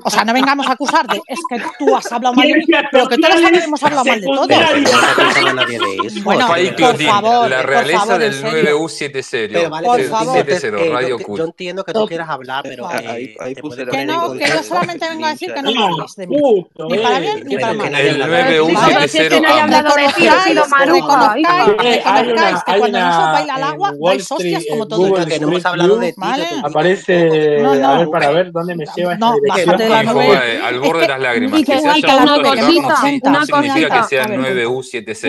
O 0.03 0.09
sea, 0.09 0.23
no 0.25 0.33
vengamos 0.33 0.67
a 0.67 0.73
acusar 0.73 1.07
de 1.07 1.21
es 1.27 1.39
que 1.49 1.61
tú 1.79 1.95
has 1.95 2.11
hablado 2.11 2.35
mal 2.35 2.47
de 2.47 2.55
mí, 2.55 2.65
pero 2.91 3.07
que 3.07 3.17
todos 3.17 3.41
hemos 3.41 3.83
hablado 3.83 4.05
mal 4.05 4.21
de 4.21 4.27
todo. 4.27 4.47
Bueno, 6.23 6.47
por 6.77 7.01
favor, 7.01 7.49
la 7.49 7.61
realeza 7.63 8.17
del 8.17 8.43
9U7 8.43 9.21
serio. 9.21 9.69
Por 9.69 10.03
favor, 10.03 10.37
eh, 10.37 10.89
Radio 10.91 11.17
Yo 11.19 11.45
entiendo 11.45 11.83
que 11.83 11.93
tú 11.93 12.07
quieras 12.07 12.29
hablar, 12.29 12.63
pero 12.63 12.89
eh, 12.91 13.35
ahí, 13.39 13.55
que 13.55 14.05
no, 14.05 14.33
que 14.33 14.47
yo 14.47 14.63
solamente 14.63 15.09
vengo 15.09 15.25
a 15.25 15.29
decir 15.29 15.53
que 15.53 15.61
no 15.61 15.71
me 15.71 15.83
hables 15.83 16.15
de 16.15 16.27
mí. 16.27 16.37
Ni 16.89 16.97
para 16.99 17.19
bien 17.19 17.43
ni 17.45 17.57
para 17.57 17.73
mal. 17.73 17.95
El 17.95 18.21
9U70 18.21 19.87
reconozcáis 20.87 22.63
que 22.65 22.77
cuando 22.77 22.99
no 22.99 23.09
os 23.09 23.31
baila 23.31 23.55
al 23.55 23.63
agua, 23.63 23.93
hay 24.09 24.19
hostias 24.19 24.65
como 24.69 24.87
todo. 24.87 25.25
Que 25.25 25.39
no 25.39 25.47
hemos 25.49 25.65
hablado 25.65 25.97
de 25.97 26.13
ti, 26.13 26.21
parece 26.77 27.65
a 27.65 27.97
ver 27.97 28.09
para 28.09 28.29
ver 28.29 28.51
dónde 28.51 28.75
me 28.75 28.85
lleva 28.95 29.15
no, 29.17 29.33
esta. 29.43 29.75
La 29.89 29.99
al 30.67 30.79
borde 30.79 31.07
las 31.07 31.19
lágrimas. 31.19 31.63
Que, 31.63 31.79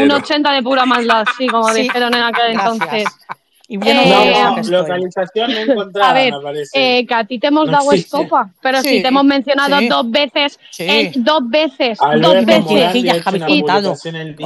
Un 0.02 0.10
80 0.10 0.52
de 0.52 0.62
pura 0.62 0.84
maldad, 0.84 1.24
sí, 1.38 1.46
como 1.46 1.72
dijeron 1.72 2.14
en 2.14 2.22
aquel 2.22 2.52
entonces. 2.52 3.04
Y 3.70 3.76
bien 3.76 3.98
eh, 3.98 4.62
localización 4.64 5.52
no 5.52 5.58
encontrada, 5.58 6.10
a 6.10 6.14
ver, 6.14 6.32
me. 6.42 6.62
Eh, 6.72 7.06
que 7.06 7.14
a 7.14 7.24
ti 7.24 7.38
te 7.38 7.48
hemos 7.48 7.70
dado 7.70 7.92
escopa 7.92 8.50
pero 8.62 8.80
sí, 8.80 9.02
te 9.02 9.08
hemos 9.08 9.24
mencionado 9.24 9.76
dos 9.86 10.10
veces, 10.10 10.58
eh, 10.78 11.12
dos 11.16 11.42
veces, 11.50 11.98
dos 11.98 12.46
veces. 12.46 12.66
Virijillas 12.66 13.24
que 13.24 13.38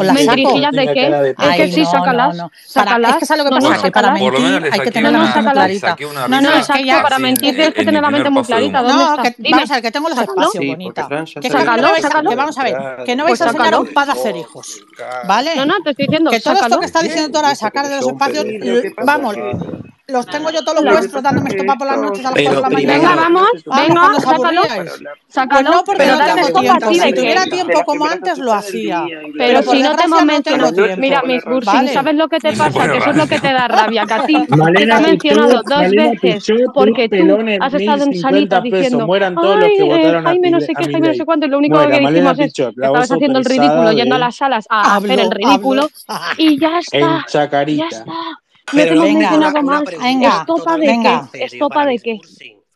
las 0.02 0.34
virijillas 0.34 0.72
de 0.72 0.92
qué? 0.92 1.34
Es 1.38 1.56
que 1.56 1.72
sí, 1.72 1.84
sácalas. 1.84 2.36
Es 2.36 3.16
que 3.16 3.26
sabes 3.26 3.44
lo 3.44 3.50
que 3.50 3.56
pasa, 3.56 3.82
que 3.82 3.90
para 3.92 4.12
mentir 4.12 4.70
hay 4.72 4.80
que 4.80 4.90
tener 4.90 5.12
la 5.12 5.18
mente 5.20 5.42
muy 5.42 5.52
clarita. 5.52 5.96
No, 6.28 6.40
no, 6.40 6.50
exacto, 6.56 7.02
para 7.02 7.18
mentir 7.20 7.54
tienes 7.54 7.74
que 7.74 7.84
tener 7.84 8.02
la 8.02 8.10
mente 8.10 8.30
muy 8.30 8.42
clarita. 8.42 8.82
No, 8.82 8.88
vamos 8.88 9.70
a 9.70 9.74
ver, 9.74 9.82
que 9.82 9.90
tengo 9.92 10.08
los 10.08 10.18
espacios, 10.18 10.66
bonita. 10.66 11.08
Que 11.40 11.48
vamos 11.48 12.58
a 12.58 12.64
ver, 12.64 12.74
que 13.06 13.14
no 13.14 13.24
vais 13.24 13.40
a 13.40 13.44
pues 13.44 13.54
enseñar 13.54 13.74
a 13.74 13.78
un 13.78 13.92
padre 13.92 14.12
hacer 14.12 14.36
hijos, 14.36 14.84
¿vale? 15.28 15.54
No, 15.54 15.64
no, 15.64 15.74
te 15.84 15.90
estoy 15.90 16.06
diciendo, 16.06 16.30
Que 16.30 16.40
todo 16.40 16.54
esto 16.54 16.80
que 16.80 16.86
está 16.86 17.02
diciendo 17.02 17.38
ahora 17.38 17.50
de 17.50 17.56
sacar 17.56 17.88
de 17.88 17.96
los 17.96 18.08
espacios 18.08 18.44
Vamos, 19.12 19.36
los 20.08 20.26
tengo 20.26 20.50
yo 20.50 20.64
todos 20.64 20.84
los 20.84 20.94
vuestros 20.94 21.22
dándome 21.22 21.50
estopa 21.50 21.76
por 21.76 21.86
las 21.86 21.98
noches 21.98 22.24
a 22.24 22.30
las 22.30 22.34
pero, 22.34 22.52
por 22.54 22.62
la 22.62 22.70
mañana. 22.70 22.98
Venga, 22.98 23.14
vamos, 23.14 23.48
venga, 23.64 24.20
sácalo. 24.20 24.62
Sácalo. 24.62 24.62
Pues, 24.82 25.28
pues 25.28 25.64
no, 25.64 25.84
porque 25.84 26.06
no 26.06 26.18
tengo 26.18 26.60
tiempo. 26.60 26.92
Si 26.92 27.12
tuviera 27.14 27.44
tiempo 27.44 27.84
como 27.84 28.04
antes, 28.06 28.38
lo 28.38 28.52
hacía. 28.52 29.06
Pero, 29.38 29.62
si 29.62 29.82
no 29.82 29.96
te 29.96 30.04
hemos 30.04 30.24
mencionado. 30.24 30.72
Mira, 30.98 31.22
mis 31.22 31.44
Bursin, 31.44 31.88
¿sabes 31.88 32.14
lo 32.16 32.28
que 32.28 32.40
te 32.40 32.52
pasa? 32.52 32.90
Que 32.90 32.98
eso 32.98 33.10
es 33.10 33.16
lo 33.16 33.26
que 33.26 33.38
te 33.38 33.52
da 33.52 33.68
rabia, 33.68 34.04
que 34.06 34.46
te 34.76 34.86
mencionado 34.86 35.62
dos 35.62 35.90
veces 35.90 36.46
porque 36.74 37.08
tú 37.08 37.38
has 37.60 37.74
estado 37.74 38.04
en 38.04 38.18
salita 38.18 38.60
diciendo 38.60 39.06
ay, 39.12 39.76
eh, 39.78 40.20
Jaime 40.22 40.50
no 40.50 40.60
sé 40.60 40.74
qué, 40.78 40.84
Jaime 40.84 41.08
no 41.08 41.14
sé 41.14 41.24
cuánto, 41.24 41.46
y 41.46 41.48
lo 41.48 41.58
único 41.58 41.78
que 41.80 42.00
decimos 42.00 42.38
es 42.38 42.52
que 42.52 42.62
estabas 42.68 43.10
haciendo 43.10 43.38
el 43.38 43.44
ridículo 43.44 43.92
yendo 43.92 44.14
a 44.16 44.18
las 44.18 44.36
salas 44.36 44.66
a 44.68 44.96
hacer 44.96 45.20
el 45.20 45.30
ridículo 45.30 45.88
y 46.36 46.58
ya 46.58 46.78
está. 46.78 47.24
Ya 47.66 47.88
está. 47.88 48.41
Pero 48.70 48.94
no 48.94 49.02
te 49.02 49.08
lo 49.08 49.14
venga, 49.14 49.18
mencionaba 49.18 49.60
una, 49.60 49.62
más. 49.62 49.84
Venga, 49.98 50.40
¿Estopa 50.40 50.76
de 50.76 50.86
qué? 51.32 51.44
¿Estopa 51.44 51.86
de 51.86 51.98
qué? 51.98 52.20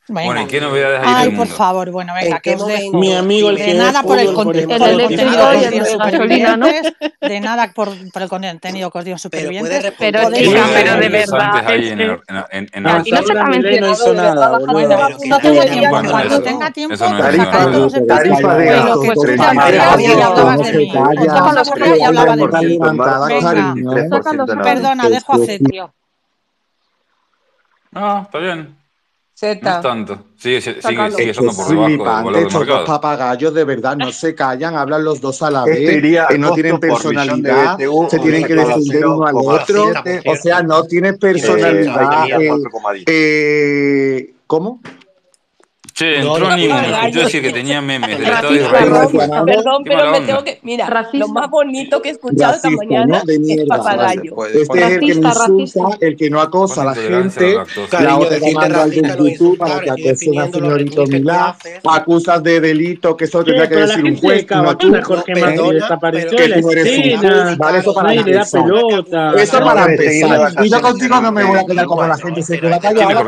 Venga. 0.09 0.25
Bueno, 0.25 0.43
¿y 0.43 0.47
qué 0.47 0.61
novedades 0.61 1.01
hay? 1.03 1.31
Ay, 1.31 1.37
por 1.37 1.49
favor, 1.49 1.91
bueno, 1.91 2.15
venga, 2.15 2.39
que 2.39 2.53
es 2.53 2.65
de, 2.65 2.91
mi 2.93 3.13
amigo 3.13 3.51
el 3.51 3.57
que 3.57 3.75
nada 3.75 4.05
por 4.05 4.21
el, 4.21 4.29
de 4.29 4.33
nada 7.41 7.73
por, 7.75 7.89
el 7.89 8.29
contenido 8.29 8.91
que 8.93 8.99
os 8.99 9.05
dio 9.05 9.19
supervivientes. 9.19 9.93
Pero, 9.99 10.21
pero, 10.21 10.31
de, 10.31 10.65
pero 10.73 10.97
de 10.97 11.09
verdad. 11.09 11.53
No 12.77 13.05
se 13.05 13.11
está 13.11 13.45
mencionado. 13.47 14.67
Bueno, 14.67 15.09
no 15.27 15.39
tengo 15.41 15.63
tiempo. 15.65 16.01
Cuando 16.09 16.43
tenga 16.43 16.71
tiempo, 16.71 16.97
Perdona, 24.63 25.09
dejo 25.09 25.33
a 25.33 25.39
Cetio. 25.39 25.95
Ah, 27.93 28.23
está 28.25 28.39
bien. 28.39 28.86
Z. 29.39 29.61
No 29.63 29.77
es 29.77 29.83
tanto. 29.83 30.19
Sigue, 30.39 30.63
sigue, 30.63 30.81
sigue 30.83 31.31
estando 31.31 31.53
por 31.53 31.69
debajo 31.69 32.35
Estos 32.37 32.67
dos 32.67 32.87
papagayos 32.87 33.53
de 33.53 33.65
verdad 33.65 33.95
no 33.95 34.11
se 34.11 34.35
callan, 34.35 34.75
hablan 34.75 35.05
los 35.05 35.21
dos 35.21 35.43
a 35.43 35.51
la 35.51 35.65
vez, 35.65 35.79
este 35.79 35.95
iría 35.99 36.27
no 36.39 36.53
tienen 36.53 36.81
personalidad, 36.81 37.77
de 37.77 37.87
se 38.09 38.19
tienen 38.19 38.45
que 38.47 38.55
defender 38.55 39.07
uno 39.07 39.27
al 39.27 39.37
otro, 39.37 39.93
o 40.27 40.37
sea, 40.37 40.63
no 40.63 40.85
tienen 40.85 41.19
personalidad. 41.19 42.41
Eh, 42.41 42.51
eh, 43.07 44.35
¿Cómo? 44.47 44.81
Che, 45.97 46.19
entró 46.19 46.55
ni 46.55 46.67
uno. 46.67 47.09
Yo 47.11 47.23
decía 47.23 47.41
que 47.41 47.53
tenía 47.55 47.81
memes. 47.81 48.19
Perdón, 48.19 49.83
pero 49.83 50.11
me 50.11 50.21
tengo 50.21 50.45
que. 50.45 50.59
Mira, 50.63 51.09
lo 51.15 51.29
más 51.29 51.49
bonito 51.49 52.03
que 52.03 52.11
he 52.11 52.13
escuchado 52.13 52.55
esta 52.55 52.69
mañana 52.69 53.23
¿no? 53.25 53.33
es 53.33 53.67
papagayo. 53.67 54.45
Este 54.45 54.79
es 54.79 54.91
el 54.91 55.01
que 55.01 56.07
el 56.07 56.17
que 56.19 56.29
no 56.29 56.43
acosa 56.43 56.83
a 56.83 56.85
la 56.85 56.95
gente. 56.95 57.57
La 57.99 58.19
otra 58.19 58.39
demanda 58.39 58.83
al 58.83 58.91
de 58.91 59.17
YouTube 59.31 59.57
para 59.57 59.81
que 59.81 59.91
acosen 59.91 60.39
a 60.39 60.53
señorito 60.53 61.07
Milá. 61.07 61.57
Acusas 61.91 62.43
de 62.43 62.61
delito, 62.61 63.17
que 63.17 63.25
eso 63.25 63.43
tendría 63.43 63.67
que 63.67 63.77
decir 63.77 64.05
un 64.05 64.17
juez. 64.19 64.47
Jorge 65.03 65.33
desapareció 65.73 67.23
la. 67.23 67.57
Vale, 67.57 67.79
eso 67.79 67.95
para 67.95 68.13
le 68.13 68.33
da 68.35 68.45
pelota. 68.45 69.33
Eso 69.35 69.61
para 69.61 69.87
empezar. 69.87 70.53
Y 70.63 70.69
yo 70.69 70.81
contigo 70.83 71.21
no 71.23 71.33
me 71.33 71.43
voy 71.43 71.59
a 71.59 71.65
quedar 71.65 71.87
como 71.87 72.07
la 72.07 72.19
gente 72.19 72.43
se 72.43 72.61
queda 72.61 72.79
callada. 72.79 73.25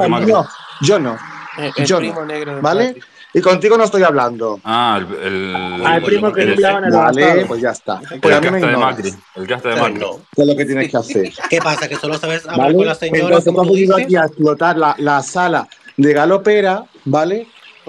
Yo 0.83 0.99
no. 0.99 1.17
El, 1.59 1.73
el 1.77 1.87
Johnny, 1.87 2.09
primo 2.09 2.25
negro 2.25 2.55
de 2.57 2.61
¿vale? 2.61 2.87
Patrick. 2.87 3.07
Y 3.35 3.41
contigo 3.43 3.77
no 3.77 3.85
estoy 3.85 4.03
hablando. 4.03 4.59
Ah, 4.65 5.01
el. 5.01 5.23
el 5.23 5.55
ah, 5.85 5.93
Al 5.93 6.03
primo 6.03 6.33
que 6.33 6.47
limpiaban 6.47 6.85
el 6.85 6.93
Vale, 6.93 7.45
pues 7.47 7.61
ya 7.61 7.71
está. 7.71 8.01
Pero 8.21 8.39
el 8.39 8.47
a 8.47 8.51
me 8.51 8.61
de 8.61 8.77
Macri. 8.77 9.15
El 9.37 9.47
gasto 9.47 9.69
de 9.69 9.77
Macri. 9.77 10.01
No. 10.01 10.21
¿Qué 10.35 10.43
es 10.43 10.49
lo 10.49 10.57
que 10.57 10.65
tienes 10.65 10.91
que 10.91 10.97
hacer? 10.97 11.33
¿Qué 11.51 11.59
pasa? 11.59 11.89
¿Que 11.89 11.97
solo 11.97 12.17
sabes 12.17 12.47
hablar 12.47 12.59
¿Vale? 12.59 12.77
con 12.77 12.87
la 12.87 12.95
señora? 12.95 13.21
Entonces, 13.21 13.53
tú 13.53 13.61
has 13.61 13.69
venido 13.69 13.97
aquí 13.97 14.17
a 14.17 14.25
explotar 14.25 14.79
la, 14.79 14.95
la 14.99 15.23
sala 15.23 15.69
de 15.97 16.13
galopera, 16.15 16.85
¿vale? 17.05 17.47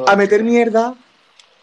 A 0.08 0.16
meter 0.16 0.44
mierda 0.44 0.94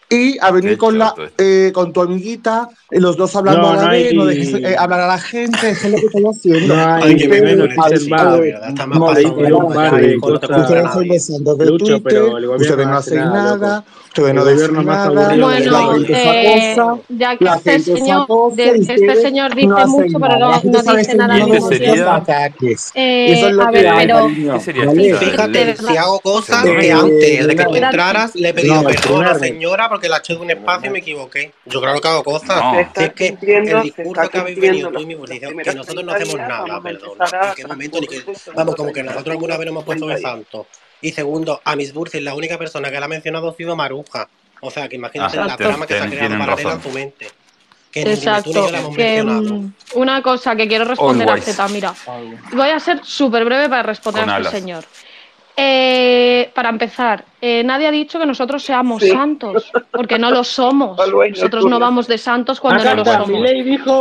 y 0.08 0.38
a 0.38 0.50
venir 0.52 0.78
con, 0.78 0.98
la, 0.98 1.14
este. 1.18 1.68
eh, 1.68 1.72
con 1.72 1.92
tu 1.92 2.00
amiguita, 2.00 2.68
eh, 2.90 3.00
los 3.00 3.16
dos 3.16 3.34
hablando 3.34 3.62
no, 3.62 3.70
a 3.70 3.76
la 3.76 3.82
no 3.82 3.90
vez, 3.90 4.08
hay... 4.08 4.16
no 4.16 4.24
dejes 4.24 4.54
eh, 4.54 4.76
hablar 4.78 5.00
a 5.00 5.06
la 5.08 5.18
gente, 5.18 5.70
eso 5.70 5.86
es 5.86 5.92
lo 5.92 5.98
que 5.98 6.06
estoy 6.06 6.24
haciendo. 6.24 6.76
No 6.76 6.94
hay, 6.94 7.16
que 7.16 7.28
vive 7.28 7.56
con 7.56 7.92
este 7.92 8.04
hermano, 8.04 8.42
está 8.44 8.86
más 8.86 8.98
pasado. 8.98 9.34
Ustedes 9.36 10.84
están 10.84 11.08
besando 11.08 11.54
de 11.56 11.66
Twitter, 11.78 12.22
ustedes 12.22 12.86
no 12.86 12.96
hacen 12.96 13.18
nada, 13.18 13.84
todo 14.16 14.32
no 14.32 14.82
más 14.82 15.10
bueno, 15.10 15.52
eh, 16.08 16.74
ya 17.10 17.36
que 17.36 17.44
este, 17.44 17.74
este, 17.74 19.16
señor, 19.20 19.54
dice 19.54 19.86
mucho, 19.86 20.18
pero 20.18 20.38
no, 20.38 20.60
dice 20.96 21.14
nada. 21.14 21.36
Eh, 22.94 23.32
Eso 23.32 23.48
es 23.48 23.52
lo 23.52 23.66
que 23.66 23.72
ver, 23.72 23.88
hay, 23.88 24.06
pero, 24.06 24.28
fíjate, 25.18 25.76
si 25.76 25.96
hago 25.98 26.20
cosas 26.20 26.64
que 26.64 26.92
antes 26.92 27.46
de 27.46 27.56
que 27.56 27.64
tú 27.64 27.76
entraras 27.76 28.34
le 28.34 28.48
he 28.48 28.54
pedido 28.54 28.82
perdón 28.82 29.24
a 29.24 29.32
la 29.34 29.38
señora 29.38 29.88
porque 29.90 30.08
la 30.08 30.16
eché 30.16 30.34
de 30.34 30.40
un 30.40 30.50
espacio 30.50 30.88
y 30.88 30.92
me 30.92 31.00
equivoqué. 31.00 31.52
Yo 31.66 31.82
claro 31.82 32.00
que 32.00 32.08
hago 32.08 32.24
cosas. 32.24 32.88
Es 32.96 33.12
que 33.12 33.36
el 33.42 33.82
discurso 33.82 34.30
que 34.30 34.38
habéis 34.38 34.58
venido 34.58 34.90
tú 34.90 35.00
y 35.00 35.06
mi 35.06 35.16
posición, 35.16 35.56
que 35.58 35.74
nosotros 35.74 36.04
no 36.04 36.12
hacemos 36.12 36.36
nada, 36.36 36.80
perdón. 36.82 37.18
¿En 37.20 37.54
qué 37.54 37.66
momento? 37.66 37.98
Vamos, 38.54 38.76
como 38.76 38.92
que 38.92 39.02
nosotros 39.02 39.34
alguna 39.34 39.58
vez 39.58 39.66
nos 39.66 39.72
hemos 39.72 39.84
puesto 39.84 40.06
de 40.06 40.18
santo. 40.18 40.66
Y 41.00 41.12
segundo, 41.12 41.60
a 41.64 41.76
Miss 41.76 41.92
Bursi, 41.92 42.20
la 42.20 42.34
única 42.34 42.58
persona 42.58 42.90
que 42.90 42.98
la 42.98 43.06
ha 43.06 43.08
mencionado 43.08 43.50
ha 43.50 43.54
sido 43.54 43.76
Maruja. 43.76 44.28
O 44.60 44.70
sea, 44.70 44.88
que 44.88 44.96
imagínate 44.96 45.36
la 45.36 45.56
trama 45.56 45.86
que 45.86 45.94
se 45.94 46.00
ha 46.00 46.08
creado 46.08 46.38
paralela 46.38 46.72
en 46.72 46.80
tu 46.80 46.90
mente. 46.90 47.28
Exacto. 47.92 48.68
Que, 48.94 49.22
mm, 49.22 49.72
una 49.94 50.22
cosa 50.22 50.54
que 50.54 50.68
quiero 50.68 50.84
responder 50.84 51.30
a 51.30 51.40
Z, 51.40 51.68
mira. 51.68 51.94
Voy 52.52 52.68
a 52.68 52.78
ser 52.78 53.04
súper 53.04 53.44
breve 53.44 53.68
para 53.68 53.82
responder 53.82 54.28
a 54.28 54.36
este 54.36 54.48
al 54.48 54.54
señor. 54.54 54.84
Eh, 55.58 56.50
para 56.54 56.68
empezar, 56.68 57.24
eh, 57.40 57.62
nadie 57.64 57.86
ha 57.86 57.90
dicho 57.90 58.18
que 58.18 58.26
nosotros 58.26 58.62
seamos 58.62 59.02
santos, 59.02 59.72
porque 59.90 60.18
no 60.18 60.30
lo 60.30 60.44
somos. 60.44 60.98
nosotros 61.30 61.64
no 61.64 61.78
vamos 61.78 62.06
de 62.06 62.18
santos 62.18 62.60
cuando 62.60 62.84
no 62.84 62.96
lo 62.96 63.04
somos. 63.06 63.50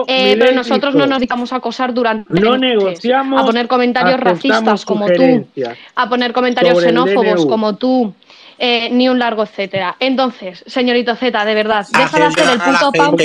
Eh, 0.08 0.36
pero 0.38 0.52
nosotros 0.52 0.96
no 0.96 1.08
nos 1.08 1.20
dedicamos 1.20 1.54
a 1.54 1.58
acosar 1.58 1.94
durante 1.94 2.38
no 2.42 2.58
negociamos, 2.58 3.42
a 3.42 3.46
poner 3.46 3.70
comentarios 3.70 4.20
racistas 4.20 4.84
como 4.84 5.08
tú, 5.08 5.48
a 5.96 6.10
poner 6.10 6.34
comentarios 6.34 6.84
xenófobos 6.84 7.46
como 7.46 7.78
tú, 7.78 8.14
eh, 8.58 8.90
ni 8.92 9.10
un 9.10 9.20
largo 9.20 9.44
etcétera. 9.44 9.96
Entonces, 10.00 10.64
señorito 10.68 11.16
Z, 11.16 11.46
de 11.46 11.54
verdad, 11.54 11.86
deja 11.92 12.18
de 12.18 12.26
hacer 12.26 12.50
el 12.50 12.60
puto 12.60 12.92
pau. 12.92 13.18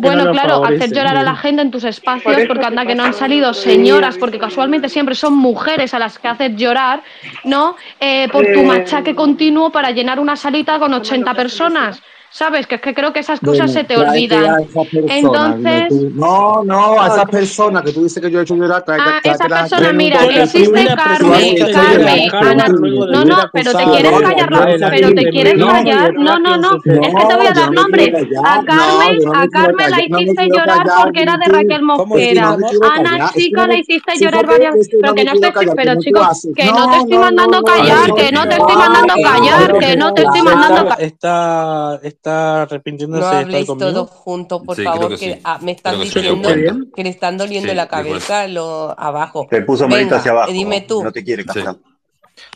Bueno, 0.00 0.30
claro, 0.32 0.64
hacer 0.64 0.92
llorar 0.92 1.16
a 1.16 1.22
la 1.22 1.36
gente 1.36 1.62
en 1.62 1.70
tus 1.70 1.84
espacios, 1.84 2.42
porque 2.46 2.66
anda 2.66 2.84
que 2.84 2.94
no 2.94 3.04
han 3.04 3.14
salido 3.14 3.54
señoras, 3.54 4.16
porque 4.18 4.38
casualmente 4.38 4.88
siempre 4.88 5.14
son 5.14 5.34
mujeres 5.36 5.94
a 5.94 5.98
las 5.98 6.18
que 6.18 6.28
haces 6.28 6.56
llorar, 6.56 7.02
¿no? 7.44 7.76
Eh, 8.00 8.28
por 8.30 8.44
tu 8.44 8.60
eh. 8.60 8.64
machaque 8.64 9.14
continuo 9.14 9.70
para 9.70 9.90
llenar 9.90 10.20
una 10.20 10.36
salita 10.36 10.78
con 10.78 10.92
80 10.92 11.34
personas. 11.34 12.02
¿Sabes? 12.30 12.66
Que, 12.66 12.78
que 12.78 12.94
creo 12.94 13.12
que 13.12 13.20
esas 13.20 13.40
cosas 13.40 13.72
se 13.72 13.84
te 13.84 13.96
olvidan. 13.96 14.64
Persona, 14.66 14.88
Entonces. 15.08 15.92
No, 16.14 16.62
no, 16.62 17.00
a 17.00 17.08
esa 17.08 17.26
persona 17.26 17.82
que 17.82 17.92
tú 17.92 18.02
dices 18.02 18.22
que 18.22 18.30
yo 18.30 18.40
he 18.40 18.42
hecho 18.42 18.54
llorar, 18.54 18.84
trae, 18.84 19.00
a 19.00 19.20
trae, 19.20 19.34
esa 19.34 19.46
trae, 19.46 19.60
persona, 19.60 19.92
mira, 19.92 20.24
existe 20.24 20.86
Carmen, 20.94 21.56
Carmen, 21.72 22.34
Ana. 22.34 22.68
No, 22.68 23.24
no, 23.24 23.36
pero 23.52 23.72
te 23.72 23.84
quieres 23.84 24.20
callar, 24.20 24.50
no, 24.50 24.88
pero 24.90 25.14
te 25.14 25.30
quieres 25.30 25.64
callar. 25.64 26.14
No, 26.14 26.38
no, 26.38 26.56
no, 26.58 26.76
es 26.76 26.82
que 26.84 27.26
te 27.26 27.34
voy 27.34 27.46
a 27.46 27.52
dar 27.52 27.72
nombres. 27.72 28.14
A 28.44 28.62
Carmen, 28.62 29.18
a 29.34 29.48
Carmen 29.48 29.90
la 29.90 30.02
hiciste 30.02 30.48
llorar 30.48 30.86
porque 31.02 31.22
era 31.22 31.36
de 31.38 31.46
Raquel 31.46 31.82
Mosquera. 31.82 32.56
Ana, 32.94 33.30
chica, 33.32 33.66
la 33.66 33.74
hiciste 33.78 34.18
llorar 34.18 34.46
varias 34.46 34.74
Pero 35.00 35.14
que 35.14 35.24
no 35.24 35.32
te 35.32 35.52
pero 35.74 35.98
chicos, 35.98 36.48
que 36.54 36.66
no 36.66 36.90
te 36.90 36.96
estoy 36.98 37.18
mandando 37.18 37.62
callar, 37.62 38.14
que 38.14 38.32
no 38.32 38.42
te 38.46 38.56
estoy 38.56 38.76
mandando 38.76 39.14
callar, 39.22 39.78
que 39.78 39.96
no 39.96 40.14
te 40.14 40.22
estoy 40.22 40.42
mandando 40.42 40.88
callar 40.88 42.00
está 42.18 42.62
arrepintiéndose. 42.62 43.20
No 43.20 43.26
habléis 43.26 43.66
todos 43.66 44.10
juntos, 44.10 44.62
por 44.64 44.76
sí, 44.76 44.84
favor, 44.84 45.08
que, 45.08 45.16
que 45.16 45.34
sí. 45.34 45.40
Ah, 45.44 45.58
me 45.62 45.72
están 45.72 46.00
diciendo 46.00 46.48
que, 46.48 46.72
que 46.94 47.04
le 47.04 47.10
están 47.10 47.38
doliendo 47.38 47.70
sí, 47.70 47.76
la 47.76 47.88
cabeza 47.88 48.46
lo, 48.48 48.94
abajo. 48.98 49.46
Te 49.50 49.62
puso 49.62 49.88
Venga, 49.88 50.18
hacia 50.18 50.32
abajo. 50.32 50.50
Eh, 50.50 50.54
dime 50.54 50.82
tú. 50.82 51.02
No 51.02 51.12
te 51.12 51.24
quiere, 51.24 51.44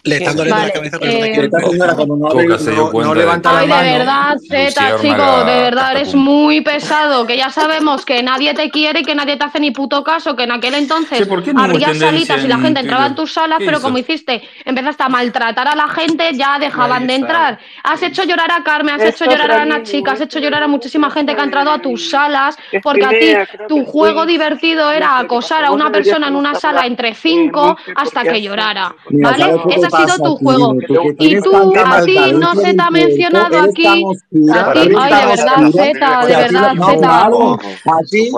le 0.05 0.17
están 0.17 0.37
doliendo 0.37 0.61
vale, 0.61 0.69
la 0.69 0.75
cabeza, 0.75 0.99
pero 0.99 1.13
eh, 1.13 1.19
no, 1.19 1.59
te 1.59 1.67
eh, 1.67 1.97
como 1.97 2.17
no, 2.17 2.29
no, 2.29 3.05
no 3.05 3.15
levanta 3.15 3.61
de... 3.61 3.67
la 3.67 3.67
mano. 3.67 3.81
Ay, 3.81 3.93
de 3.93 3.99
verdad, 3.99 4.37
Z, 4.49 4.97
chico, 5.01 5.45
de 5.45 5.61
verdad 5.61 5.93
eres 5.93 6.15
muy 6.15 6.61
pesado, 6.61 7.27
que 7.27 7.37
ya 7.37 7.51
sabemos 7.51 8.05
que 8.05 8.23
nadie 8.23 8.55
te 8.55 8.71
quiere 8.71 9.01
y 9.01 9.05
que 9.05 9.15
nadie 9.15 9.37
te 9.37 9.45
hace 9.45 9.61
ni 9.61 9.71
puto 9.71 10.03
caso, 10.03 10.35
que 10.35 10.45
en 10.45 10.53
aquel 10.53 10.75
entonces 10.75 11.19
sí, 11.19 11.53
había 11.57 11.95
salitas 11.95 12.45
y 12.45 12.49
la 12.49 12.59
gente 12.59 12.81
entraba 12.81 13.07
en 13.07 13.15
tus 13.15 13.33
salas, 13.33 13.59
pero 13.65 13.81
como 13.81 13.99
hiciste, 13.99 14.43
empezaste 14.65 15.03
a 15.03 15.09
maltratar 15.09 15.69
a 15.69 15.75
la 15.75 15.89
gente, 15.89 16.33
ya 16.35 16.59
dejaban 16.59 17.07
de 17.07 17.15
entrar. 17.15 17.59
Has 17.85 18.03
hecho 18.03 18.25
llorar 18.25 18.51
a 18.51 18.63
Carmen, 18.63 18.95
has 18.95 19.03
hecho 19.03 19.25
llorar 19.25 19.51
a 19.51 19.63
Ana 19.63 19.83
Chica, 19.83 20.13
has 20.13 20.21
hecho 20.21 20.39
llorar 20.39 20.63
a 20.63 20.69
muchísima 20.69 21.11
gente 21.11 21.35
que 21.35 21.41
ha 21.41 21.45
entrado 21.45 21.71
a 21.71 21.79
tus 21.79 22.11
salas, 22.11 22.57
porque 22.83 23.05
a 23.05 23.11
ti 23.11 23.53
tu 23.69 23.85
juego 23.85 24.27
divertido 24.27 24.91
era 24.91 25.19
acosar 25.19 25.65
a 25.65 25.71
una 25.71 25.91
persona 25.91 26.29
en 26.29 26.37
una 26.37 26.55
sala 26.55 26.87
entre 26.87 27.15
cinco 27.15 27.77
hasta 27.95 28.23
que 28.23 28.43
llorara, 28.43 28.95
¿vale? 29.11 29.55
ese 29.75 29.87
ha 29.87 29.91
sido 29.91 30.17
tu 30.17 30.35
aquí, 30.35 30.45
juego. 30.45 30.75
Y 31.19 31.41
tú, 31.41 31.73
a 31.85 32.05
ti 32.05 32.33
no 32.33 32.55
se 32.55 32.75
te 32.75 32.83
ha 32.83 32.91
mencionado 32.91 33.61
aquí. 33.61 33.87
aquí 33.87 34.95
ay, 34.99 35.13
de 35.13 35.27
verdad, 35.27 35.71
Z, 35.73 36.27
de 36.27 36.37
verdad, 36.37 36.75
Z. 36.87 37.29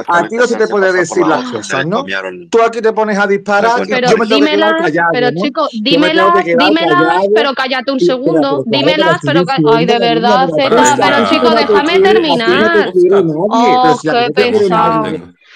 A 0.09 0.29
ti 0.29 0.37
no 0.37 0.47
se 0.47 0.57
te 0.57 0.69
puede 0.69 0.93
decir 0.93 1.27
las 1.27 1.51
cosas, 1.51 1.87
¿no? 1.87 2.05
Tú 2.51 2.63
aquí 2.63 2.81
te 2.81 2.93
pones 2.93 3.19
a 3.19 3.27
disparar. 3.27 3.83
Pero 3.89 4.09
dímelas, 4.27 4.73
pero 5.13 5.31
chicos, 5.43 5.69
dímelas, 5.83 6.45
dímelas, 6.45 7.27
pero 7.35 7.55
cállate 7.55 7.93
un 7.93 8.01
segundo. 8.01 8.65
Dímelas, 8.67 9.21
pero 9.23 9.45
Ay, 9.73 9.87
de 9.87 9.99
verdad, 9.99 10.49
Z, 10.49 10.97
pero 10.97 11.29
chicos, 11.31 11.55
déjame 11.55 12.01
terminar. 12.01 12.93
Oh, 13.51 13.99
qué 14.03 14.31
pesado. 14.35 15.05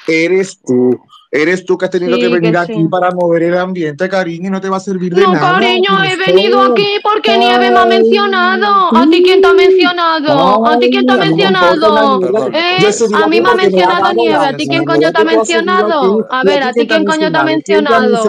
Eres 0.07 0.59
tú. 0.63 0.99
Eres 1.31 1.67
tú 1.67 1.77
que 1.77 1.85
has 1.85 1.91
tenido 1.91 2.17
que 2.17 2.29
venir 2.29 2.57
aquí 2.57 2.83
para 2.91 3.11
mover 3.11 3.43
el 3.43 3.59
ambiente, 3.59 4.09
cariño, 4.09 4.49
y 4.49 4.51
no 4.51 4.63
te 4.63 4.71
va 4.71 4.79
a 4.79 4.81
servir 4.81 5.15
de 5.15 5.21
nada. 5.21 5.35
No, 5.35 5.59
cariño, 5.59 5.89
he 6.05 6.17
venido 6.17 6.63
aquí 6.63 6.87
porque 7.03 7.37
Nieve 7.37 7.71
me 7.71 7.79
ha 7.79 7.85
mencionado. 7.85 8.97
¿A 8.97 9.07
ti 9.11 9.23
quién 9.23 9.43
te 9.43 9.49
ha 9.49 9.53
mencionado? 9.53 10.67
¿A 10.67 10.79
ti 10.79 10.89
quién 10.91 11.07
te 11.07 11.13
ha 11.13 11.17
mencionado? 11.17 12.21
¿Eh? 12.55 12.79
A 13.15 13.29
mí 13.29 13.41
me 13.43 13.51
ha 13.51 13.55
mencionado 13.55 14.13
Nieve. 14.15 14.45
¿A 14.47 14.57
ti 14.57 14.67
quién 14.67 14.85
coño 14.87 15.13
te 15.13 15.21
ha 15.21 15.25
mencionado? 15.25 16.27
A 16.31 16.45
ver, 16.45 16.63
¿a 16.63 16.73
ti 16.73 16.87
quién 16.87 17.05
coño 17.05 17.31
te 17.31 17.37
ha 17.37 17.45
mencionado? 17.45 18.23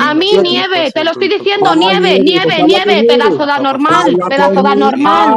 A 0.00 0.14
mí 0.14 0.32
Nieve, 0.42 0.92
te 0.92 1.04
lo 1.04 1.12
estoy 1.12 1.28
diciendo, 1.28 1.74
Nieve, 1.74 2.20
Nieve, 2.20 2.64
Nieve, 2.66 3.04
pedazo 3.08 3.46
de 3.46 3.52
anormal, 3.52 4.16
pedazo 4.28 4.62
de 4.62 4.68
anormal. 4.68 5.36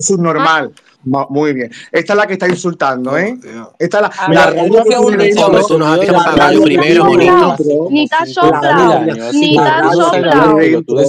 Subnormal. 0.00 0.72
Muy 1.06 1.52
bien. 1.52 1.70
Esta 1.92 2.12
es 2.12 2.16
la 2.16 2.26
que 2.26 2.32
está 2.32 2.48
insultando, 2.48 3.16
¿eh? 3.16 3.38
Esta 3.78 3.98
es 3.98 4.02
la. 4.02 4.10
Ni 7.90 8.08
tan 8.08 8.26
sopla. 8.28 9.06
Ni 9.32 9.56
tan 9.56 9.92
sopla. 9.92 10.54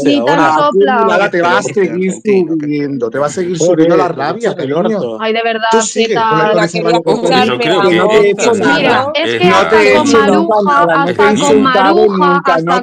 Ni 0.03 0.25
tan 0.25 0.53
sopla. 0.55 1.29
Te 1.31 1.41
va 1.41 1.57
a 1.57 1.61
seguir 1.63 2.13
subiendo. 2.13 3.09
Te 3.09 3.17
va 3.17 3.25
a 3.25 3.29
seguir 3.29 3.57
subiendo 3.57 3.97
la 3.97 4.07
rabia, 4.07 4.55
peloño. 4.55 5.17
Ay, 5.19 5.33
de 5.33 5.41
verdad. 5.43 5.69
Mira, 8.77 9.07
es 9.15 9.39
que 9.39 9.49
hasta 9.49 9.77
con 9.97 10.11
Maruja, 10.11 10.83
hasta 10.93 11.35
con 11.35 11.61
Maruja, 11.63 12.41
hasta. 12.45 12.73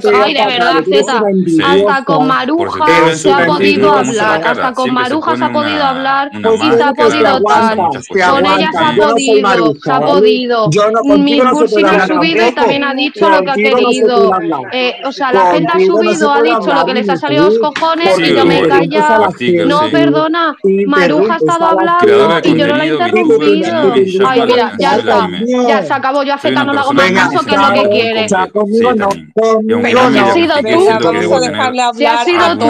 Con 2.04 2.26
Maruja 2.26 3.14
se 3.14 3.32
ha 3.32 3.46
podido 3.46 3.92
hablar. 3.92 4.42
Hasta 4.44 4.72
con 4.72 4.92
Maruja 4.92 5.36
se 5.36 5.44
ha 5.44 5.52
podido 5.52 5.84
hablar. 5.84 6.30
Y 6.32 7.03
podido 7.04 7.40
tal. 7.42 7.76
Con 8.30 8.46
ella 8.46 8.70
se 8.72 8.84
ha 8.84 8.96
podido, 8.96 9.74
se 9.82 9.92
ha 9.92 10.00
podido. 10.00 10.70
Mi 11.18 11.40
cursi 11.40 11.82
no 11.82 11.90
ha 11.90 12.06
subido 12.06 12.48
y 12.48 12.52
también 12.52 12.84
ha 12.84 12.94
dicho 12.94 13.28
lo 13.28 13.42
que 13.42 13.50
ha 13.50 13.54
querido. 13.54 14.30
Eh, 14.72 14.94
o 15.04 15.12
sea, 15.12 15.32
la 15.32 15.52
gente 15.52 15.72
ha 15.72 15.80
subido, 15.80 16.32
ha 16.32 16.42
dicho 16.42 16.74
lo 16.74 16.86
que 16.86 16.94
les 16.94 17.08
ha 17.08 17.16
salido 17.16 17.44
los 17.44 17.58
cojones 17.58 18.18
y 18.18 18.34
yo 18.34 18.44
me 18.44 18.60
he 18.60 18.68
callado. 18.68 19.28
No, 19.66 19.90
perdona, 19.90 20.56
Maruja 20.86 21.36
estaba 21.36 21.70
hablando 21.70 22.48
y 22.48 22.58
yo 22.58 22.66
no 22.66 22.76
la 22.76 22.84
he 22.84 22.88
interrumpido. 22.88 23.94
Ay, 24.26 24.42
mira, 24.46 24.72
ya 24.78 24.96
está. 24.96 25.28
Ya 25.68 25.82
se 25.82 25.92
acabó. 25.92 26.22
Yo 26.22 26.34
a 26.34 26.38
Zeta 26.38 26.64
no 26.64 26.72
le 26.72 26.80
hago 26.80 26.92
más 26.92 27.10
caso 27.12 27.44
que 27.44 27.56
lo 27.56 27.72
que 27.72 27.88
quiere. 27.88 28.28
Si 28.28 28.34
has 28.34 28.54
sido 30.34 30.58
tú, 30.58 30.84
si 31.94 32.04
has 32.06 32.24
sido 32.24 32.58
tú, 32.58 32.66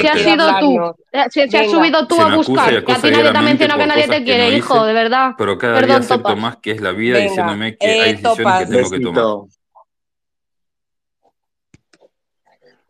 si 0.00 0.06
has 0.06 0.20
sido 0.20 0.58
tú, 0.60 0.96
si 1.30 1.56
has 1.56 1.70
subido 1.70 2.06
tú. 2.06 2.20
a 2.20 2.36
buscar, 2.36 2.84
que 2.84 2.92
a 2.92 2.96
ti 2.96 3.10
nadie 3.10 3.32
también 3.32 3.58
que 3.76 3.86
nadie 3.86 4.08
te 4.08 4.24
quiere, 4.24 4.50
hijo, 4.56 4.84
de 4.84 4.92
verdad. 4.92 5.32
Pero 5.36 5.58
cada 5.58 5.80
día 5.80 5.96
acepto 5.96 6.36
más 6.36 6.56
que 6.58 6.72
es 6.72 6.80
la 6.80 6.92
vida 6.92 7.18
diciéndome 7.18 7.76
que 7.76 7.86
hay 7.86 8.10
eh, 8.10 8.16
decisiones 8.16 8.58
que 8.58 8.66
tengo 8.66 8.90
que 8.90 9.00
tomar. 9.00 9.48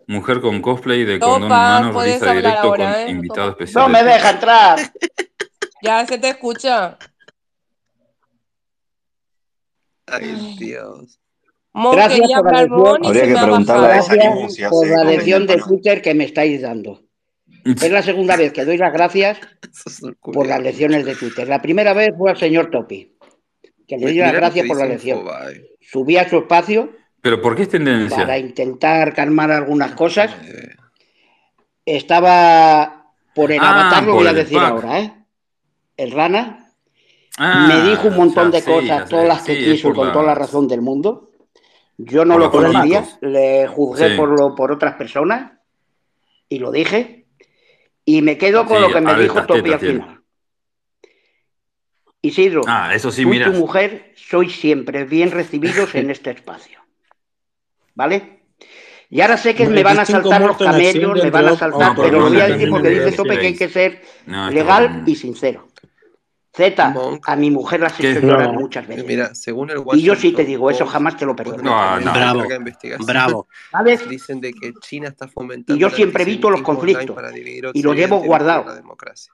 Mujer 0.07 0.41
con 0.41 0.61
cosplay 0.61 1.05
de 1.05 1.21
topa, 1.21 1.33
condón 1.33 1.47
humano 1.47 1.93
realiza 1.93 2.35
directo 2.35 2.59
ahora, 2.59 3.03
eh, 3.03 3.07
con 3.07 3.15
invitado 3.15 3.51
especial. 3.51 3.85
¡No 3.85 3.89
me 3.91 4.03
deja 4.03 4.31
entrar! 4.31 4.79
ya 5.83 6.05
se 6.05 6.19
te 6.19 6.31
escucha. 6.31 6.99
Ay, 10.07 10.57
Dios. 10.59 11.21
Mon, 11.73 11.95
Gracias 11.95 12.29
por 12.43 12.53
la, 12.53 12.61
eh, 12.61 12.63
lección, 12.63 13.07
Habría 13.07 13.23
que 13.23 13.35
preguntarle 13.35 14.69
por 14.69 14.89
la 14.89 15.05
lección 15.05 15.47
de 15.47 15.57
Twitter 15.59 16.03
que 16.03 16.15
me 16.15 16.25
estáis 16.25 16.63
dando. 16.63 17.03
Es 17.65 17.91
la 17.91 18.03
segunda 18.03 18.37
vez 18.37 18.53
que 18.53 18.65
doy 18.65 18.77
las 18.77 18.93
gracias 18.93 19.39
por 20.21 20.47
las 20.47 20.61
lecciones 20.61 21.05
de 21.05 21.15
Twitter. 21.15 21.49
La 21.49 21.61
primera 21.61 21.93
vez 21.93 22.11
fue 22.17 22.31
al 22.31 22.37
señor 22.37 22.71
Topi, 22.71 23.17
que 23.87 23.99
le 23.99 24.13
dio 24.13 24.25
las 24.25 24.33
gracias 24.33 24.67
por 24.67 24.79
la 24.79 24.87
lección. 24.87 25.25
Subí 25.81 26.17
a 26.17 26.29
su 26.29 26.39
espacio. 26.39 26.91
¿Pero 27.21 27.43
por 27.43 27.57
qué 27.57 27.63
es 27.63 27.69
tendencia? 27.69 28.17
Para 28.17 28.39
intentar 28.39 29.15
calmar 29.15 29.51
algunas 29.51 29.93
cosas. 29.93 30.35
Estaba 31.85 33.13
por 33.35 33.53
el 33.53 33.61
ah, 33.61 33.71
avatar, 33.71 34.05
lo 34.05 34.15
voy 34.15 34.27
a 34.27 34.33
decir 34.33 34.59
pack. 34.59 34.71
ahora, 34.71 35.01
¿eh? 35.01 35.13
El 35.97 36.13
rana. 36.13 36.67
Ah, 37.39 37.67
me 37.69 37.91
dijo 37.91 38.09
un 38.09 38.17
montón 38.17 38.49
o 38.49 38.51
sea, 38.51 38.61
de 38.61 38.67
cosas, 38.67 39.09
todas 39.09 39.27
las 39.27 39.43
que 39.43 39.57
sí, 39.57 39.65
quiso, 39.65 39.95
con 39.95 40.09
la... 40.09 40.13
toda 40.13 40.25
la 40.27 40.35
razón 40.35 40.69
del 40.69 40.83
mundo. 40.83 41.31
Yo 41.97 42.25
no 42.25 42.35
por 42.35 42.43
lo 42.43 42.51
conocía, 42.51 43.05
le 43.21 43.67
juzgué 43.67 44.11
sí. 44.11 44.17
por, 44.17 44.29
lo, 44.29 44.55
por 44.55 44.73
otras 44.73 44.95
personas 44.95 45.53
y 46.49 46.59
lo 46.59 46.71
dije 46.71 47.20
y 48.11 48.23
me 48.23 48.37
quedo 48.37 48.63
ah, 48.63 48.67
con 48.67 48.83
lo 48.83 48.93
que 48.93 49.01
me 49.01 49.15
dijo 49.15 49.47
Topi 49.47 49.73
al 49.73 49.79
final. 49.79 50.21
Isidro, 52.23 52.63
ah, 52.67 52.91
eso 52.93 53.13
tú 53.13 53.29
mira. 53.29 53.47
tu 53.47 53.57
mujer 53.57 54.13
sois 54.17 54.53
siempre 54.53 55.05
bien 55.05 55.31
recibidos 55.31 55.95
en 55.95 56.11
este 56.17 56.33
espacio. 56.33 56.81
¿Vale? 57.95 58.41
Y 59.11 59.21
ahora 59.21 59.37
sé 59.37 59.55
que 59.55 59.69
me 59.69 59.85
van 59.85 60.01
a 60.01 60.05
saltar 60.05 60.41
los 60.41 60.57
camellos, 60.57 61.23
me 61.23 61.31
van 61.31 61.49
a 61.49 61.57
saltar, 61.57 61.97
no, 61.97 62.03
pero 62.03 62.29
voy 62.29 62.41
a 62.41 62.49
decir 62.49 62.69
porque 62.69 62.91
dice 62.91 63.13
Tope 63.13 63.39
que 63.39 63.47
hay 63.47 63.57
que 63.57 63.69
ser 63.69 64.03
legal 64.51 65.05
y 65.07 65.15
sincero. 65.15 65.69
A 67.27 67.37
mi 67.37 67.51
mujer 67.51 67.81
la 67.81 67.87
has 67.87 68.01
hecho 68.01 68.21
llorar 68.21 68.53
no. 68.53 68.61
muchas 68.61 68.87
veces. 68.87 69.07
Mira, 69.07 69.35
según 69.35 69.71
el 69.71 69.79
Washington 69.79 69.99
y 69.99 70.03
yo 70.03 70.15
sí 70.15 70.33
te 70.33 70.45
digo, 70.45 70.67
Post, 70.67 70.81
eso 70.81 70.87
jamás 70.87 71.17
te 71.17 71.27
lo 71.27 71.35
perdono. 71.35 71.63
No, 71.63 72.01
no. 72.01 72.13
Bravo, 72.13 72.45
bravo. 73.07 73.49
¿Sabes? 73.71 74.09
Dicen 74.09 74.41
de 74.41 74.53
que 74.53 74.73
China 74.81 75.09
está 75.09 75.29
fomentando 75.29 75.77
y 75.77 75.81
yo 75.81 75.91
siempre 75.91 76.23
evito 76.23 76.51
los 76.51 76.63
conflictos 76.63 77.17
y 77.75 77.83
los 77.83 77.97
llevo 77.97 78.19
guardado. 78.19 78.65
La 78.65 78.75
democracia. 78.75 79.33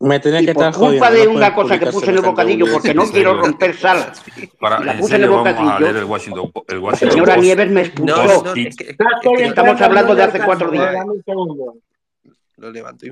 Me 0.00 0.18
tenés 0.18 0.42
y 0.42 0.46
que 0.46 0.54
por 0.54 0.64
estar 0.64 0.80
culpa 0.80 1.06
jodiendo, 1.06 1.18
de 1.18 1.24
no 1.26 1.36
una 1.36 1.54
cosa 1.54 1.78
que 1.78 1.86
puse 1.86 2.10
en 2.10 2.16
el 2.16 2.22
bocadillo, 2.22 2.66
porque 2.72 2.92
no 2.92 3.04
quiero 3.04 3.40
romper 3.40 3.76
salas. 3.76 4.20
Para, 4.58 4.80
la 4.80 4.98
puse 4.98 5.14
en 5.14 5.22
el 5.22 5.30
bocadillo. 5.30 5.86
El 5.86 6.04
Washington, 6.04 6.50
el 6.66 6.78
Washington 6.78 7.08
la 7.08 7.12
señora 7.12 7.34
Post. 7.34 7.44
Nieves 7.44 7.70
me 7.70 7.80
expulsó. 7.82 8.16
No, 8.16 8.24
no, 8.24 8.32
es 8.32 8.52
que, 8.52 8.62
es 8.62 8.76
que, 8.76 8.90
es 8.90 8.96
que, 9.38 9.44
estamos 9.44 9.80
hablando 9.80 10.14
de 10.16 10.22
hace 10.24 10.40
cuatro 10.40 10.70
días. 10.72 10.96
Lo 12.56 12.70
levantó 12.70 13.06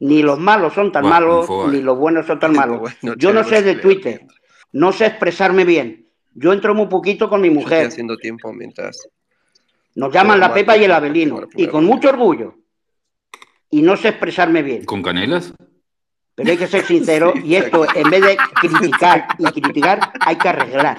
Ni 0.00 0.22
los 0.22 0.38
malos 0.38 0.72
son 0.72 0.92
tan 0.92 1.04
malos, 1.04 1.48
ni 1.70 1.82
los 1.82 1.98
buenos 1.98 2.26
son 2.26 2.38
tan 2.38 2.52
malos. 2.54 2.92
Yo 3.16 3.32
no 3.32 3.44
sé 3.44 3.62
de 3.62 3.76
Twitter, 3.76 4.26
no 4.72 4.92
sé 4.92 5.06
expresarme 5.06 5.64
bien. 5.64 6.08
Yo 6.34 6.52
entro 6.52 6.74
muy 6.74 6.86
poquito 6.86 7.28
con 7.28 7.40
mi 7.40 7.50
mujer. 7.50 7.86
Haciendo 7.86 8.16
tiempo 8.16 8.52
mientras. 8.52 9.08
Nos 9.94 10.12
llaman 10.12 10.38
la 10.38 10.52
Pepa 10.52 10.76
y 10.76 10.84
el 10.84 10.92
Abelino, 10.92 11.40
y 11.54 11.66
con 11.68 11.84
mucho 11.84 12.10
orgullo. 12.10 12.56
Y 13.70 13.82
no 13.82 13.96
sé 13.96 14.08
expresarme 14.08 14.62
bien. 14.62 14.84
¿Con 14.84 15.02
canelas? 15.02 15.52
Pero 16.36 16.50
hay 16.50 16.58
que 16.58 16.66
ser 16.66 16.84
sincero 16.84 17.32
y 17.42 17.56
esto, 17.56 17.86
en 17.94 18.10
vez 18.10 18.20
de 18.20 18.36
criticar 18.60 19.26
y 19.38 19.44
criticar, 19.44 20.12
hay 20.20 20.36
que 20.36 20.48
arreglar. 20.50 20.98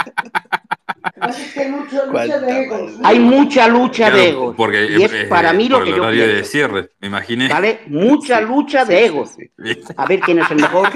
Hay 3.04 3.20
mucha 3.20 3.68
lucha 3.68 4.10
claro, 4.10 4.18
de 4.18 4.30
egos. 4.30 4.56
Y 4.90 5.04
es, 5.04 5.26
para 5.26 5.54
mí 5.54 5.70
lo 5.70 5.84
que 5.84 5.92
yo 5.92 6.10
pienso. 6.10 6.36
de 6.38 6.44
cierre, 6.44 6.90
me 7.00 7.08
imaginé. 7.08 7.48
¿Vale? 7.50 7.82
Mucha 7.88 8.42
lucha 8.42 8.84
de 8.84 9.06
egos. 9.06 9.38
A 9.96 10.06
ver 10.08 10.22
quién 10.22 10.40
es 10.40 10.50
el 10.50 10.58
mejor, 10.58 10.90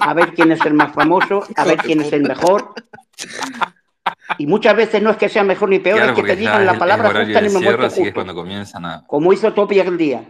a 0.00 0.14
ver 0.14 0.34
quién 0.34 0.50
es 0.50 0.66
el 0.66 0.74
más 0.74 0.92
famoso, 0.92 1.44
a 1.54 1.64
ver 1.64 1.78
quién 1.78 2.00
es 2.00 2.12
el 2.12 2.22
mejor. 2.22 2.74
Y 4.38 4.46
muchas 4.48 4.76
veces 4.76 5.02
no 5.02 5.10
es 5.10 5.16
que 5.16 5.28
sea 5.28 5.44
mejor 5.44 5.68
ni 5.68 5.78
peor, 5.78 6.00
es 6.00 6.12
que 6.12 6.22
te 6.24 6.36
digan 6.36 6.66
la 6.66 6.78
palabra 6.78 7.10
justa 7.10 7.38
en 7.38 7.44
el 7.46 7.52
momento 7.52 7.88
Como 9.06 9.32
hizo 9.32 9.52
Topi 9.52 9.78
aquel 9.78 9.96
día. 9.96 10.24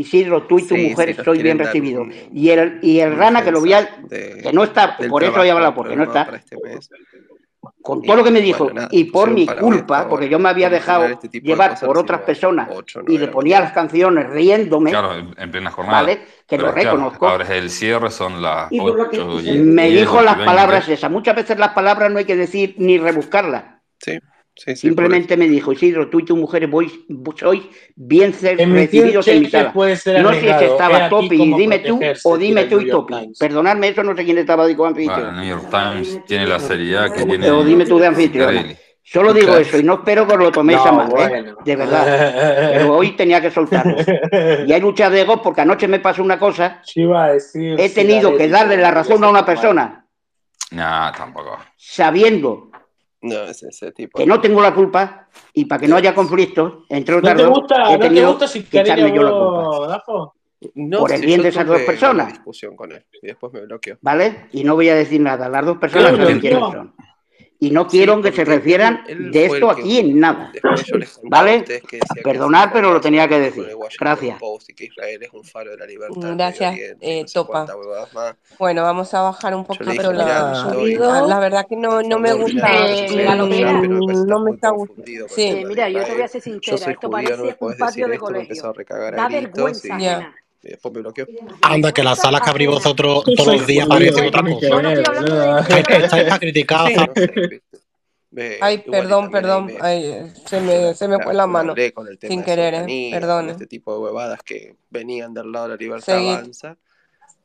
Isidro, 0.00 0.44
tú 0.44 0.58
y 0.58 0.66
tu 0.66 0.76
mujer, 0.76 1.22
soy 1.24 1.42
bien 1.42 1.58
recibido. 1.58 2.06
Y 2.32 2.50
el, 2.50 2.78
y 2.82 3.00
el 3.00 3.16
Rana, 3.16 3.44
que 3.44 3.52
lo 3.52 3.62
que 3.62 4.50
no 4.52 4.64
está, 4.64 4.96
por 4.96 5.22
eso 5.22 5.36
voy 5.36 5.48
a 5.48 5.52
hablar, 5.52 5.74
porque 5.74 5.96
no 5.96 6.04
está. 6.04 6.40
Con 7.82 8.02
todo 8.02 8.16
lo 8.16 8.24
que 8.24 8.30
me 8.30 8.40
dijo, 8.40 8.70
y 8.90 9.04
por 9.04 9.30
mi 9.30 9.46
culpa, 9.46 10.08
porque 10.08 10.28
yo 10.28 10.38
me 10.38 10.48
había 10.48 10.70
dejado 10.70 11.20
llevar 11.30 11.78
por 11.78 11.98
otras 11.98 12.22
personas 12.22 12.68
y 13.06 13.18
le 13.18 13.28
ponía 13.28 13.60
las 13.60 13.72
canciones 13.72 14.30
riéndome. 14.30 14.90
Claro, 14.90 15.12
en 15.14 15.50
plena 15.50 15.70
jornada. 15.70 16.08
Que 16.46 16.58
lo 16.58 16.72
reconozco. 16.72 17.30
el 17.38 17.70
cierre, 17.70 18.10
son 18.10 18.40
las 18.40 18.70
Me 18.72 19.90
dijo 19.90 20.22
las 20.22 20.36
palabras 20.36 20.88
esas. 20.88 21.10
Muchas 21.10 21.36
veces 21.36 21.58
las 21.58 21.70
palabras 21.70 22.10
no 22.10 22.18
hay 22.18 22.24
que 22.24 22.36
decir 22.36 22.74
ni 22.78 22.98
rebuscarlas. 22.98 23.64
Sí. 23.98 24.18
Simplemente 24.74 25.36
me 25.38 25.48
dijo, 25.48 25.72
Isidro, 25.72 26.10
tú 26.10 26.20
y 26.20 26.24
tu 26.24 26.36
mujer 26.36 26.66
voy, 26.66 27.06
sois 27.36 27.62
bien 27.96 28.34
en 28.42 28.74
recibidos 28.74 29.26
en 29.28 29.40
mi. 29.40 29.48
E 29.50 29.64
puede 29.72 29.96
ser 29.96 30.22
no 30.22 30.34
sé 30.34 30.40
si 30.40 30.64
estaba 30.64 31.08
Topi 31.08 31.42
y 31.42 31.54
dime 31.54 31.78
tú 31.78 31.98
o 32.24 32.36
dime 32.36 32.64
tú 32.64 32.80
y 32.80 32.90
Topi. 32.90 33.32
Perdonadme, 33.38 33.88
eso 33.88 34.02
no 34.02 34.14
sé 34.14 34.24
quién 34.24 34.36
estaba 34.36 34.66
digo 34.66 34.84
anfitrión. 34.84 35.34
Times 35.70 36.24
tiene 36.26 36.46
la 36.46 36.60
seriedad 36.60 37.10
que 37.12 37.24
tiene. 37.24 37.50
O 37.50 37.64
dime 37.64 37.86
tú 37.86 37.98
de 37.98 38.08
anfitrión. 38.08 38.76
Solo 39.02 39.32
digo 39.32 39.56
eso 39.56 39.78
y 39.78 39.82
no 39.82 39.94
espero 39.94 40.26
que 40.26 40.36
lo 40.36 40.52
toméis 40.52 40.78
no, 40.78 40.86
a 40.86 40.92
mal, 40.92 41.12
¿eh? 41.18 41.54
de 41.64 41.76
verdad. 41.76 42.70
Pero 42.74 42.94
hoy 42.94 43.16
tenía 43.16 43.40
que 43.40 43.50
soltarlo. 43.50 43.96
Y 44.66 44.72
hay 44.72 44.80
lucha 44.80 45.10
de 45.10 45.22
egos 45.22 45.40
porque 45.42 45.62
anoche 45.62 45.88
me 45.88 45.98
pasó 45.98 46.22
una 46.22 46.38
cosa. 46.38 46.82
He 46.94 47.88
tenido 47.88 48.36
que 48.36 48.46
darle 48.48 48.76
la 48.76 48.90
razón 48.90 49.24
a 49.24 49.28
una 49.30 49.44
persona. 49.44 50.06
No, 50.70 51.12
tampoco. 51.16 51.58
Sabiendo 51.76 52.69
no, 53.22 53.42
es 53.44 53.62
ese 53.62 53.92
tipo. 53.92 54.18
Que 54.18 54.26
no 54.26 54.40
tengo 54.40 54.62
la 54.62 54.74
culpa 54.74 55.28
y 55.52 55.66
para 55.66 55.80
que 55.80 55.88
no 55.88 55.96
haya 55.96 56.14
conflictos, 56.14 56.84
entre 56.88 57.16
otras 57.16 57.34
¿No 57.34 57.42
te 57.42 57.46
gusta, 57.48 57.94
he 57.94 57.98
¿no 57.98 58.08
te 58.08 58.26
gusta 58.26 58.48
si 58.48 58.66
echarme 58.70 59.14
yo 59.14 59.22
la 59.22 60.02
culpa. 60.02 60.34
Por 60.98 61.12
el 61.12 61.22
bien 61.22 61.42
de 61.42 61.48
esas 61.48 61.66
dos 61.66 61.80
personas. 61.82 62.28
Discusión 62.28 62.76
con 62.76 62.92
él 62.92 63.04
y 63.22 63.26
después 63.26 63.52
me 63.52 63.60
bloqueó. 63.62 63.98
¿Vale? 64.02 64.48
Y 64.52 64.64
no 64.64 64.74
voy 64.74 64.90
a 64.90 64.94
decir 64.94 65.20
nada. 65.20 65.48
Las 65.48 65.64
dos 65.64 65.78
personas 65.78 66.12
claro, 66.12 66.30
son 66.30 66.40
quienes 66.40 66.58
son 66.60 66.94
y 67.62 67.70
no 67.70 67.86
quiero 67.86 68.16
sí, 68.16 68.22
que 68.22 68.32
se 68.32 68.44
refieran 68.46 69.04
de 69.06 69.44
esto 69.44 69.70
aquí 69.70 69.98
en 69.98 70.18
nada. 70.18 70.50
¿Vale? 71.24 71.62
Que 71.64 72.00
Perdonar, 72.24 72.72
pero 72.72 72.94
lo 72.94 73.00
tenía 73.00 73.28
que 73.28 73.38
decir. 73.38 73.68
Gracias. 73.98 74.38
Gracias, 76.16 76.76
eh, 77.00 77.24
Topa. 77.32 77.66
Bueno, 78.58 78.82
vamos 78.82 79.12
a 79.12 79.22
bajar 79.22 79.54
un 79.54 79.64
poquito, 79.64 79.90
pero 79.94 80.12
la, 80.12 80.74
la, 80.98 81.22
la, 81.26 81.38
verdad 81.38 81.66
que 81.68 81.76
no, 81.76 82.02
no 82.02 82.18
me 82.18 82.32
gusta. 82.32 82.88
Eh, 82.88 83.24
la 83.24 83.34
lomera, 83.34 83.72
no 83.82 84.40
me 84.40 84.52
está 84.52 84.70
gustando. 84.70 85.28
Sí. 85.28 85.62
Mira, 85.66 85.90
yo 85.90 86.02
te 86.02 86.14
voy 86.14 86.22
a 86.22 86.28
ser 86.28 86.40
sincera. 86.40 86.92
Esto 86.92 87.10
parece 87.10 87.56
un 87.60 87.76
patio 87.76 88.08
de 88.08 88.18
colegio. 88.18 88.72
Da 89.14 89.28
vergüenza, 89.28 90.32
eh, 90.62 90.76
pues 90.80 90.94
me. 90.94 91.02
Anda, 91.62 91.92
que 91.92 92.02
las 92.02 92.18
salas 92.18 92.42
que 92.42 92.50
abrís 92.50 92.68
vosotros 92.68 93.24
todos 93.36 93.54
los 93.56 93.66
días 93.66 93.86
parecen 93.86 94.26
otra 94.26 94.42
cosa. 94.42 95.60
Estáis 95.60 96.24
para 96.24 96.38
criticar. 96.38 96.90
Me, 98.32 98.58
Ay, 98.60 98.78
perdón, 98.78 99.30
perdón. 99.30 99.66
Me, 99.66 99.76
Ay, 99.80 100.32
se 100.46 100.60
me, 100.60 100.94
se 100.94 101.08
me 101.08 101.18
fue 101.18 101.34
la 101.34 101.46
mano. 101.48 101.74
Sin 102.20 102.44
querer, 102.44 102.86
eh, 102.88 103.10
perdón. 103.12 103.50
Este 103.50 103.66
tipo 103.66 103.92
de 103.92 104.00
huevadas 104.00 104.40
que 104.44 104.76
venían 104.88 105.34
del 105.34 105.50
lado 105.50 105.66
de 105.66 105.70
la 105.70 105.76
libertad 105.76 106.14
Seguid. 106.14 106.34
avanza. 106.34 106.76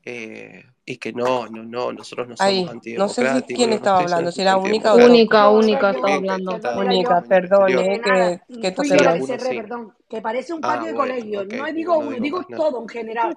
Eh, 0.07 0.63
y 0.86 0.97
que 0.97 1.11
no, 1.13 1.47
no, 1.47 1.63
no, 1.63 1.91
nosotros 1.91 2.28
no 2.28 2.38
somos 2.38 2.47
Ay, 2.86 2.95
No 2.95 3.09
sé 3.09 3.28
si 3.47 3.55
quién 3.55 3.74
estaba 3.74 4.01
hablando, 4.01 4.32
si 4.32 4.41
era 4.41 4.55
única 4.57 4.93
o 4.93 4.97
Única, 4.97 5.49
única, 5.49 5.89
estaba 5.89 6.13
hablando. 6.13 6.59
Única, 6.78 7.24
perdón, 7.28 7.80
eh, 7.80 7.99
que, 8.03 8.59
que 8.61 8.68
esto 8.68 8.84
se 8.84 8.95
que 10.16 10.22
parece 10.22 10.53
un 10.53 10.63
ah, 10.63 10.68
patio 10.70 10.88
de 10.88 10.93
bueno, 10.93 11.13
colegio. 11.13 11.45
No 11.45 11.66
digo 11.74 11.97
uno, 11.99 12.18
digo, 12.18 12.43
todo 12.45 12.82
en 12.82 12.88
general. 12.88 13.36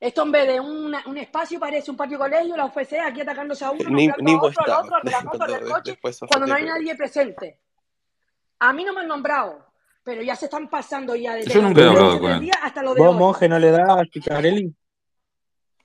Esto 0.00 0.22
en 0.24 0.32
vez 0.32 0.48
de 0.48 0.60
una, 0.60 1.02
un 1.06 1.16
espacio 1.16 1.60
parece 1.60 1.92
un 1.92 1.96
patio 1.96 2.18
de 2.18 2.24
colegio, 2.24 2.56
la 2.56 2.66
UFC 2.66 2.94
aquí 2.94 3.20
atacándose 3.20 3.64
a 3.64 3.70
uno, 3.70 3.88
ni, 3.88 4.08
ni 4.18 4.34
a 4.34 4.38
otro, 4.38 4.64
al 4.64 4.84
otro, 4.84 4.96
al 4.96 5.26
otro, 5.28 5.46
del 5.54 5.70
coche, 5.70 5.98
cuando 6.28 6.46
no 6.48 6.54
hay 6.54 6.64
nadie 6.64 6.94
presente. 6.96 7.60
A 8.58 8.72
mí 8.72 8.82
no 8.82 8.92
me 8.92 9.02
han 9.02 9.08
nombrado, 9.08 9.64
pero 10.02 10.22
ya 10.22 10.34
se 10.34 10.46
están 10.46 10.68
pasando 10.68 11.14
ya 11.14 11.34
desde 11.36 11.54
Yo 11.54 11.62
nunca 11.62 11.80
he 11.80 11.86
hablado 11.88 12.18
con 12.18 12.32
él. 12.32 12.50
Hasta 12.62 12.82
lo 12.82 12.94
de 12.94 13.02
monje, 13.02 13.48
no 13.48 13.58
le 13.58 13.70
das 13.70 13.88
a 13.88 14.02
Picarelli? 14.12 14.74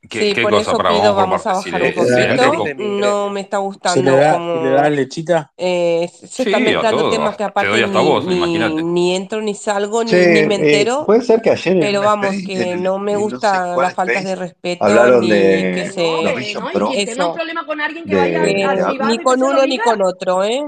¿Qué, 0.10 0.20
sí, 0.20 0.34
qué 0.34 0.42
por 0.42 0.52
cosa 0.52 0.72
eso 0.72 0.78
pido, 0.80 1.14
vamos, 1.14 1.46
a 1.46 1.54
bajar 1.54 1.82
un 1.82 1.94
poquito. 1.94 2.74
No 2.80 3.30
me 3.30 3.42
está 3.42 3.58
gustando. 3.58 4.02
¿Se 4.02 4.04
le 4.04 4.18
da, 4.18 4.34
como... 4.34 4.64
da 4.64 4.90
lechita? 4.90 5.52
Eh, 5.56 6.10
se 6.12 6.28
sí, 6.28 6.44
están 6.44 6.64
mezclando 6.64 7.10
temas 7.12 7.38
que 7.38 7.44
aparte 7.44 7.88
ni, 7.88 7.94
vos, 7.94 8.26
ni, 8.26 8.58
ni, 8.84 9.16
entro, 9.16 9.42
ni 9.42 9.54
salgo, 9.54 10.04
ni, 10.04 10.12
ni, 10.12 10.18
me 10.18 10.56
eh, 10.56 10.56
entero. 10.56 11.02
Eh, 11.02 11.06
puede 11.06 11.22
ser 11.22 11.40
que 11.42 11.52
ayer. 11.52 11.78
Pero 11.80 12.02
vamos, 12.02 12.36
que 12.46 12.58
del, 12.58 12.82
no 12.82 12.98
me 12.98 13.16
gusta 13.16 13.68
no 13.68 13.76
sé 13.76 13.82
las 13.82 13.94
faltas 13.94 14.24
de 14.24 14.36
respeto. 14.36 14.86
Hablaron 14.86 15.22
ni 15.22 15.30
de 15.30 15.72
que 15.76 15.92
se. 15.92 16.02
No, 16.02 16.72
no, 16.74 16.92
que 16.92 17.06
tenga 17.06 17.28
un 17.28 17.36
problema 17.36 17.66
con 17.68 17.80
alguien 17.80 18.04
que 18.04 18.16
vaya 18.16 18.40
de, 18.42 18.64
a, 18.64 18.74
eh, 18.74 18.98
a, 19.00 19.06
Ni 19.06 19.20
con 19.20 19.44
uno 19.44 19.66
ni 19.68 19.78
con 19.78 20.02
otro, 20.02 20.44
¿eh? 20.44 20.64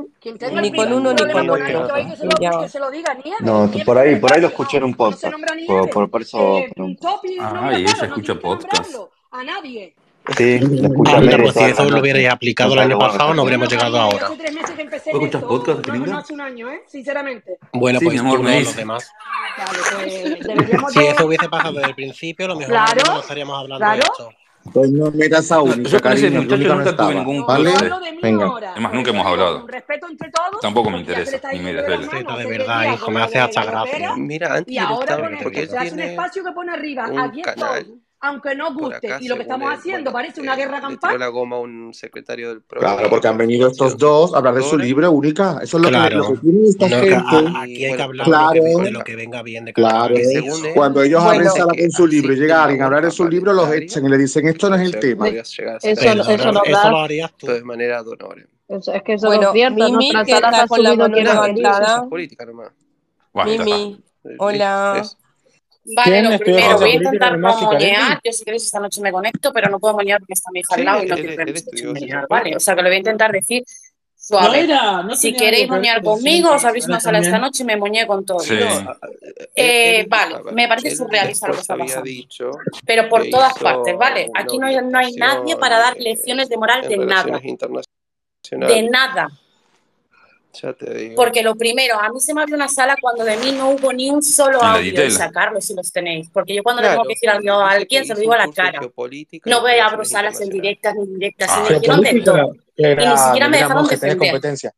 Ni 0.62 0.72
con 0.72 0.94
uno 0.94 1.12
ni 1.12 1.32
con 1.32 1.50
otro. 1.50 1.88
No, 3.40 3.72
por 3.84 3.98
ahí, 3.98 4.16
por 4.18 4.32
ahí 4.32 4.42
lo 4.42 4.48
escuché 4.48 4.78
en 4.78 4.84
un 4.84 4.94
podcast. 4.94 5.34
Por 5.90 6.22
eso. 6.22 6.60
Ah, 7.40 7.72
y 7.76 7.82
ella 7.82 7.94
escucha 8.04 8.36
podcast 8.36 8.96
a 9.34 9.44
nadie. 9.44 9.96
Sí, 10.38 10.60
si 10.60 11.64
eso 11.66 11.90
lo 11.90 12.00
hubierais 12.00 12.30
aplicado 12.30 12.74
el 12.74 12.80
año 12.80 12.98
pasado, 12.98 13.34
no 13.34 13.42
habríamos 13.42 13.68
llegado 13.68 14.00
ahora. 14.00 14.30
Bueno, 17.74 18.00
pues 18.02 18.14
sí, 18.14 18.20
amor, 18.20 18.40
los 18.40 18.76
demás. 18.76 19.12
Si 20.94 21.00
eso 21.00 21.26
hubiese 21.26 21.50
pasado 21.50 21.74
desde 21.74 21.90
el 21.90 21.96
principio, 21.96 22.48
lo 22.48 22.56
mejor 22.56 22.74
no 23.06 23.20
estaríamos 23.20 23.60
hablando 23.60 23.84
¿Claro? 23.84 23.96
de 23.96 24.02
esto. 24.02 24.30
Pues 24.72 24.90
no 24.92 25.12
metas 25.12 25.52
a 25.52 25.62
única, 25.62 26.16
yo 26.16 26.30
nunca, 26.30 26.56
ningún 26.56 27.46
Venga. 28.22 28.72
Además, 28.72 28.94
nunca 28.94 29.10
hemos 29.10 29.26
hablado. 29.26 29.68
Respeto 29.68 30.08
entre 30.10 30.32
todos. 30.32 30.62
Tampoco 30.62 30.90
me 30.90 31.00
interesa. 31.00 31.38
Me 31.52 31.74
de 31.74 32.46
verdad, 32.46 32.94
hijo, 32.94 33.12
me 33.12 33.22
hace 33.22 33.40
hasta 33.40 33.66
gracia. 33.66 34.16
Mira, 34.16 34.56
antes 34.56 35.44
porque 35.44 35.68
un 35.92 36.00
espacio 36.00 36.46
que 36.46 36.52
pone 36.54 36.72
arriba 36.72 37.10
aunque 38.24 38.56
no 38.56 38.74
guste. 38.74 39.10
Y 39.20 39.28
lo 39.28 39.36
que 39.36 39.42
estamos 39.42 39.70
haciendo 39.72 40.12
parece 40.12 40.40
una 40.40 40.56
guerra 40.56 40.80
campal. 40.80 41.20
la 41.20 41.28
goma 41.28 41.60
un 41.60 41.94
secretario 41.94 42.50
del. 42.50 42.64
Claro, 42.64 43.10
porque 43.10 43.28
han 43.28 43.38
venido 43.38 43.68
estos 43.68 43.98
dos 43.98 44.34
a 44.34 44.38
hablar 44.38 44.56
de 44.56 44.64
su 44.64 44.78
libro 44.78 45.12
única. 45.12 45.60
Eso 45.62 45.78
es 45.78 45.84
lo, 45.84 45.90
que, 45.90 46.16
lo 46.16 46.34
que 46.34 46.40
tiene 46.40 46.68
esta 46.70 46.88
gente. 46.88 47.52
Aquí 47.58 47.86
hay 47.86 47.96
que 47.96 48.02
hablar 48.02 48.26
claro. 48.26 48.64
de, 48.64 48.92
lo 48.92 49.04
que, 49.04 49.16
venga 49.18 49.44
bien 49.44 49.66
de 49.66 49.74
claro. 49.74 50.16
Según 50.16 50.74
Cuando 50.74 51.04
ellos 51.04 51.22
bueno, 51.22 51.36
abren 51.36 51.52
sala 51.52 51.74
con 51.78 51.92
su 51.92 52.08
libro 52.08 52.34
y 52.34 52.38
llega 52.38 52.64
alguien 52.64 52.82
a 52.82 52.86
hablar 52.86 53.04
de 53.04 53.12
su 53.12 53.28
libro, 53.28 53.52
los 53.52 53.70
echan 53.74 54.06
y 54.06 54.10
le 54.10 54.18
dicen 54.18 54.48
esto 54.48 54.70
no 54.70 54.78
es 54.78 54.82
el 54.82 55.00
tema. 55.00 55.28
Eso, 55.28 55.62
eso, 55.82 56.16
no 56.16 56.24
eso 56.24 56.52
lo 56.90 56.98
harías 57.00 57.34
tú. 57.36 57.48
De 57.48 57.64
manera. 57.64 58.04
Es 58.70 59.04
que 59.04 59.14
eso 59.14 59.34
es 59.34 59.52
cierto, 59.52 59.76
Mimi, 59.76 60.12
no 60.12 60.24
que 60.24 60.32
está 60.32 60.66
con 60.68 60.82
la 60.82 60.96
mano 60.96 61.16
levantada. 61.16 62.08
Política. 62.10 62.48
Mimi, 63.46 64.02
hola. 64.38 65.04
Vale, 65.86 66.22
lo 66.22 66.40
primero, 66.40 66.80
voy 66.80 66.92
a 66.92 66.96
intentar 66.96 67.38
moñear. 67.38 67.82
Eh, 67.82 67.96
ah, 67.98 68.20
yo, 68.24 68.32
si 68.32 68.46
queréis, 68.46 68.64
esta 68.64 68.80
noche 68.80 69.02
me 69.02 69.12
conecto, 69.12 69.52
pero 69.52 69.70
no 69.70 69.80
puedo 69.80 69.96
moñear 69.96 70.20
porque 70.20 70.34
está 70.34 70.50
mi 70.52 70.62
hija 70.62 70.76
al 70.76 70.86
lado 70.86 71.04
y 71.04 71.08
no 71.08 71.16
quiero 71.16 71.94
moñear. 71.94 72.28
Vale, 72.30 72.56
o 72.56 72.60
sea 72.60 72.76
que 72.76 72.82
lo 72.82 72.88
voy 72.88 72.96
a 72.96 73.00
intentar 73.00 73.32
decir 73.32 73.64
suave. 74.16 74.48
No 74.48 74.54
era, 74.54 75.04
no 75.04 75.16
si 75.16 75.34
queréis 75.34 75.68
moñear 75.68 76.02
conmigo, 76.02 76.52
os 76.52 76.64
abrís 76.64 76.88
una 76.88 77.02
sala 77.02 77.20
esta 77.20 77.38
noche 77.38 77.64
y 77.64 77.66
me 77.66 77.76
moñé 77.76 78.08
con 78.08 78.26
todo. 78.26 78.42
Eh, 78.50 78.86
eh 79.56 80.06
vale, 80.08 80.38
me 80.54 80.68
parece 80.70 80.96
surrealista 80.96 81.48
lo 81.48 81.56
que 81.56 81.62
está 81.62 81.76
pasando. 81.76 82.10
Pero 82.86 83.10
por 83.10 83.28
todas 83.30 83.54
partes, 83.56 83.98
¿vale? 83.98 84.30
Aquí 84.34 84.58
no 84.58 84.68
hay, 84.68 84.78
no 84.78 84.98
hay 84.98 85.14
nadie 85.16 85.58
para 85.58 85.78
dar 85.80 85.98
lecciones 85.98 86.48
de 86.48 86.58
moral 86.58 86.88
de 86.88 86.98
nada. 86.98 87.42
De 88.52 88.90
nada. 88.90 89.30
Porque 91.16 91.42
lo 91.42 91.56
primero, 91.56 92.00
a 92.00 92.10
mí 92.10 92.20
se 92.20 92.34
me 92.34 92.42
abrió 92.42 92.56
una 92.56 92.68
sala 92.68 92.96
cuando 93.02 93.24
de 93.24 93.38
mí 93.38 93.52
no 93.54 93.72
hubo 93.72 93.92
ni 93.92 94.10
un 94.10 94.22
solo 94.22 94.62
audio 94.62 94.94
de 94.94 95.10
sacarlo 95.10 95.60
si 95.60 95.74
los 95.74 95.92
tenéis. 95.92 96.30
Porque 96.32 96.54
yo 96.54 96.64
cuando 96.64 96.82
le 96.82 96.90
tengo 96.90 97.04
que 97.04 97.14
decir 97.14 97.30
algo 97.30 97.54
a 97.54 97.72
alguien 97.72 98.06
se 98.06 98.14
lo 98.14 98.20
digo 98.20 98.34
a 98.34 98.38
la 98.38 98.52
cara. 98.52 98.80
No 99.46 99.62
voy 99.62 99.72
a 99.74 99.88
abro 99.88 100.06
salas 100.06 100.40
en 100.42 100.50
directas 100.50 100.96
ni 100.96 101.08
directas. 101.08 101.50
Ah, 101.52 101.68
y, 101.70 102.02
me 102.02 102.14
de 102.14 102.22
todo. 102.22 102.54
Y 102.78 102.84
ni 102.84 103.18
siquiera 103.18 103.50
me 103.50 103.58
dejaron 103.58 103.88
defender. 103.88 104.18
Competencia. 104.18 104.74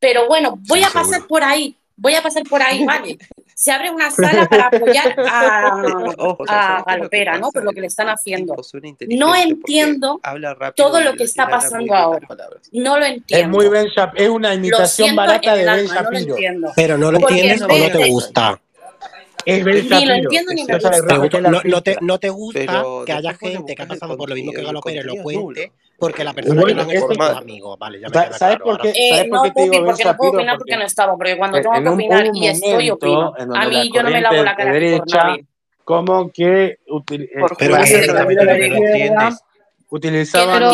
Pero 0.00 0.26
bueno, 0.26 0.58
voy 0.66 0.82
a 0.82 0.88
pasar 0.88 1.26
por 1.26 1.44
ahí 1.44 1.76
voy 2.00 2.14
a 2.14 2.22
pasar 2.22 2.42
por 2.44 2.62
ahí, 2.62 2.84
vale. 2.86 3.18
Se 3.54 3.70
abre 3.70 3.90
una 3.90 4.10
sala 4.10 4.46
para 4.48 4.68
apoyar 4.68 5.14
a, 5.28 5.82
a 6.48 6.84
Galopera, 6.86 7.38
¿no? 7.38 7.50
Por 7.50 7.62
lo 7.62 7.72
que 7.72 7.82
le 7.82 7.88
están 7.88 8.08
haciendo. 8.08 8.56
No 9.10 9.36
entiendo 9.36 10.18
todo 10.74 11.02
lo 11.02 11.12
que 11.12 11.24
está 11.24 11.46
pasando 11.46 11.94
ahora. 11.94 12.26
No 12.72 12.98
lo 12.98 13.04
entiendo. 13.04 13.46
Es 13.46 13.48
muy 13.48 13.68
Ben 13.68 13.86
es 14.16 14.28
una 14.30 14.54
imitación 14.54 15.14
barata 15.14 15.54
de 15.54 15.64
Ben 15.66 15.86
Shapiro. 15.86 16.36
Pero 16.74 16.96
no 16.96 17.12
lo 17.12 17.18
entiendes 17.18 17.60
o 17.60 17.68
no 17.68 17.90
te 17.90 18.08
gusta. 18.08 18.60
Es 19.44 19.64
ben 19.64 19.88
ni 19.90 20.06
lo 20.06 20.14
entiendo 20.14 20.52
ni 20.54 20.64
me 20.64 20.78
gusta. 20.78 21.00
No, 22.00 22.18
te, 22.18 22.28
gusta 22.30 22.82
que 23.04 23.12
haya 23.12 23.34
gente 23.34 23.74
que 23.74 23.82
ha 23.82 23.86
pasado 23.86 24.16
por 24.16 24.30
lo 24.30 24.34
mismo 24.34 24.52
que 24.52 24.62
Galopera 24.62 25.02
lo 25.02 25.22
cuente 25.22 25.72
porque 26.00 26.24
la 26.24 26.32
persona 26.32 26.64
que 26.64 26.74
no 26.74 26.90
es 26.90 27.06
tu 27.06 27.22
amigo, 27.22 27.76
vale, 27.76 28.00
ya 28.00 28.08
me 28.08 28.32
¿Sabes 28.32 28.56
eh, 28.56 28.60
por 28.64 28.80
qué? 28.80 29.28
porque 29.30 30.04
no 30.04 30.16
puedo 30.16 30.32
opinar 30.32 30.56
porque, 30.56 30.76
no 30.76 30.82
estaba, 30.82 31.14
porque 31.14 31.36
cuando 31.36 31.60
tengo 31.60 31.82
que 31.82 31.88
opinar 31.90 32.26
y 32.32 32.46
estoy 32.48 32.90
opino, 32.90 33.34
a 33.36 33.68
mí 33.68 33.90
yo 33.94 34.02
no 34.02 34.10
me 34.10 34.20
lavo 34.20 34.42
la 34.42 34.56
cara 34.56 34.72
de 34.72 35.02
que 35.06 35.44
pero, 37.06 37.48
pero, 37.58 37.76
sala, 40.26 40.70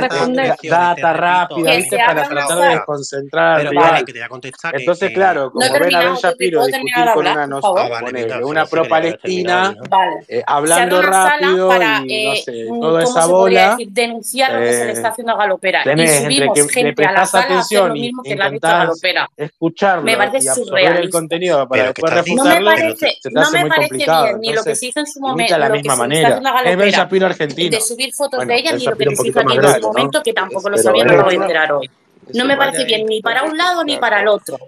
responder. 0.00 0.54
data 0.62 1.12
rápida, 1.12 1.74
¿viste? 1.74 1.96
Para 1.98 2.28
tratar 2.28 2.58
de 2.58 2.68
desconcentrar 2.68 3.46
al 3.54 3.58
Pero 3.58 3.70
rival. 3.70 3.90
vale, 3.90 4.04
que 4.04 4.12
te 4.12 4.18
voy 4.18 4.24
a 4.24 4.28
contestar. 4.28 4.72
que- 4.74 4.80
Entonces, 4.80 5.08
que- 5.08 5.14
claro, 5.14 5.44
No 5.46 5.50
como 5.50 5.72
ven 5.72 5.94
a 5.94 5.98
Ben 6.00 6.14
Shapiro 6.14 6.60
¿puedo 6.60 6.70
terminar 6.70 7.04
discutir 7.04 7.14
con 7.14 7.26
hablar, 7.26 7.36
una, 7.36 7.46
no? 7.46 7.60
Ah, 7.64 7.88
vale, 7.88 8.06
ponele, 8.06 8.28
venga, 8.34 8.46
una 8.46 8.66
pro-palestina, 8.66 9.68
venga. 9.70 9.88
Vale. 9.88 10.16
eh, 10.28 10.42
hablando 10.46 11.02
rápido 11.02 11.68
para, 11.68 12.02
y 12.06 12.24
no 12.26 12.32
eh, 12.32 12.42
sé, 12.44 12.64
toda 12.68 12.78
¿cómo 12.78 12.98
esa 13.00 13.22
se 13.22 13.28
podría 13.28 13.60
bola, 13.64 13.70
decir? 13.76 13.88
Denunciar 13.92 14.52
lo 14.52 14.58
que 14.60 14.72
se 14.72 14.84
le 14.84 14.90
eh, 14.90 14.92
está 14.94 15.08
haciendo 15.08 15.32
a 15.32 15.36
Galopera. 15.36 15.82
Y 15.84 15.88
entre 15.90 16.22
subimos 16.22 16.54
que 16.54 16.68
gente 16.68 17.04
a 17.04 17.12
la 17.12 17.26
sala 17.26 17.56
a 17.56 17.58
hacer 17.60 17.78
lo 17.84 17.94
mismo 17.94 18.22
que 18.22 18.34
le 18.36 18.42
ha 18.42 18.50
dicho 18.50 18.66
a 18.66 18.70
intentás 18.70 18.78
Galopera. 18.78 19.28
Me 19.36 19.44
escucharlo 19.44 20.04
parece 20.16 20.44
y 20.44 20.48
absorber 20.48 20.82
el 20.82 20.88
surrealista. 20.88 21.18
contenido 21.18 21.68
para 21.68 21.82
después 21.84 22.10
No 22.12 22.16
me 22.16 22.22
refutarlo, 22.22 22.64
parece, 22.70 23.18
no 23.32 23.50
me 23.50 23.66
parece 23.66 23.94
bien 23.96 24.40
ni 24.40 24.52
lo 24.52 24.62
que 24.62 24.74
se 24.76 24.86
hizo 24.86 25.00
en 25.00 25.06
su 25.06 25.20
momento, 25.20 25.58
la 25.58 25.68
lo 25.68 25.74
que 25.74 25.78
misma 25.80 25.96
se 25.96 26.08
le 26.08 26.14
está 26.14 26.28
manera. 26.28 26.28
haciendo 26.28 26.48
a 26.48 26.52
Es 26.52 26.64
Ben 26.64 26.78
Galopera, 26.78 27.07
Pino. 27.08 27.76
De 27.76 27.80
subir 27.80 28.12
fotos 28.12 28.46
de 28.46 28.56
ella 28.56 28.72
ni 28.72 28.84
lo 28.84 28.96
que 28.96 29.06
les 29.06 29.24
hizo 29.24 29.40
en 29.40 29.64
ese 29.64 29.80
momento, 29.80 30.22
que 30.22 30.32
tampoco 30.32 30.70
lo 30.70 30.78
sabía, 30.78 31.04
no 31.04 31.16
lo 31.16 31.24
voy 31.24 31.34
a 31.34 31.36
enterar 31.36 31.72
hoy. 31.72 31.90
No 32.34 32.44
me 32.44 32.56
parece 32.56 32.84
bien 32.84 33.06
ni 33.06 33.20
para 33.20 33.44
un 33.44 33.56
lado 33.56 33.84
ni 33.84 33.96
para 33.96 34.20
el 34.20 34.28
otro. 34.28 34.58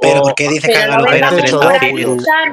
Pero 0.00 0.22
¿por 0.22 0.34
qué 0.34 0.48
dice 0.48 0.68
que 0.68 0.86
No 0.86 0.94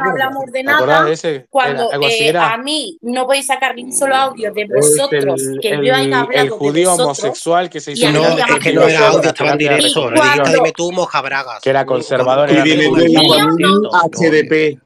hablamos 0.10 0.52
de 0.52 0.64
nada. 0.64 1.06
Cuando 1.50 1.90
eh, 2.02 2.34
a 2.38 2.58
mí 2.58 2.98
no 3.02 3.26
podéis 3.26 3.48
sacar 3.48 3.76
ni 3.76 3.84
un 3.84 3.94
solo 3.94 4.16
audio 4.16 4.54
de 4.54 4.66
vosotros, 4.66 5.42
que 5.62 5.70
yo 5.84 5.94
haya 5.94 6.22
hablado. 6.22 6.32
El 6.34 6.50
judío 6.50 6.94
homosexual 6.94 7.70
que 7.70 7.80
se 7.80 7.94
hizo. 7.94 8.12
No, 8.12 8.38
es 8.38 8.60
que 8.62 8.74
no 8.74 8.88
era 8.88 9.08
audio, 9.08 9.30
estaba 9.30 9.52
en 9.52 9.58
directo. 9.58 10.10
Dime 10.12 10.72
tú, 10.76 10.92
Moja 10.92 11.22
Bragas. 11.22 11.62
Que 11.62 11.70
era 11.70 11.86
conservador. 11.86 12.52
Y 12.52 12.62
dime 12.62 12.88
HDP. 12.88 14.85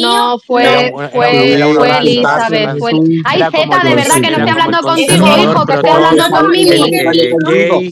No, 0.00 0.38
fue, 0.38 0.64
fue, 1.12 1.30
fue 1.76 1.98
Elizabeth. 1.98 2.78
Ay, 3.26 3.40
Z, 3.50 3.58
de 3.84 3.94
verdad 3.94 4.14
que 4.14 4.20
no 4.30 4.36
estoy 4.38 4.48
hablando 4.50 4.78
contigo, 4.80 5.26
hijo, 5.38 5.66
que 5.66 5.72
estoy 5.74 5.90
hablando 5.90 6.24
con 6.30 6.50
Mimi. 6.50 7.00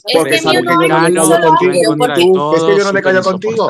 Este 0.06 0.40
mío 0.48 0.62
no 0.62 0.82
es 0.82 0.88
contigo. 1.46 2.54
Es 2.56 2.62
que 2.62 2.76
yo 2.78 2.84
no 2.84 2.92
me 2.92 3.02
callo 3.02 3.22
contigo. 3.22 3.66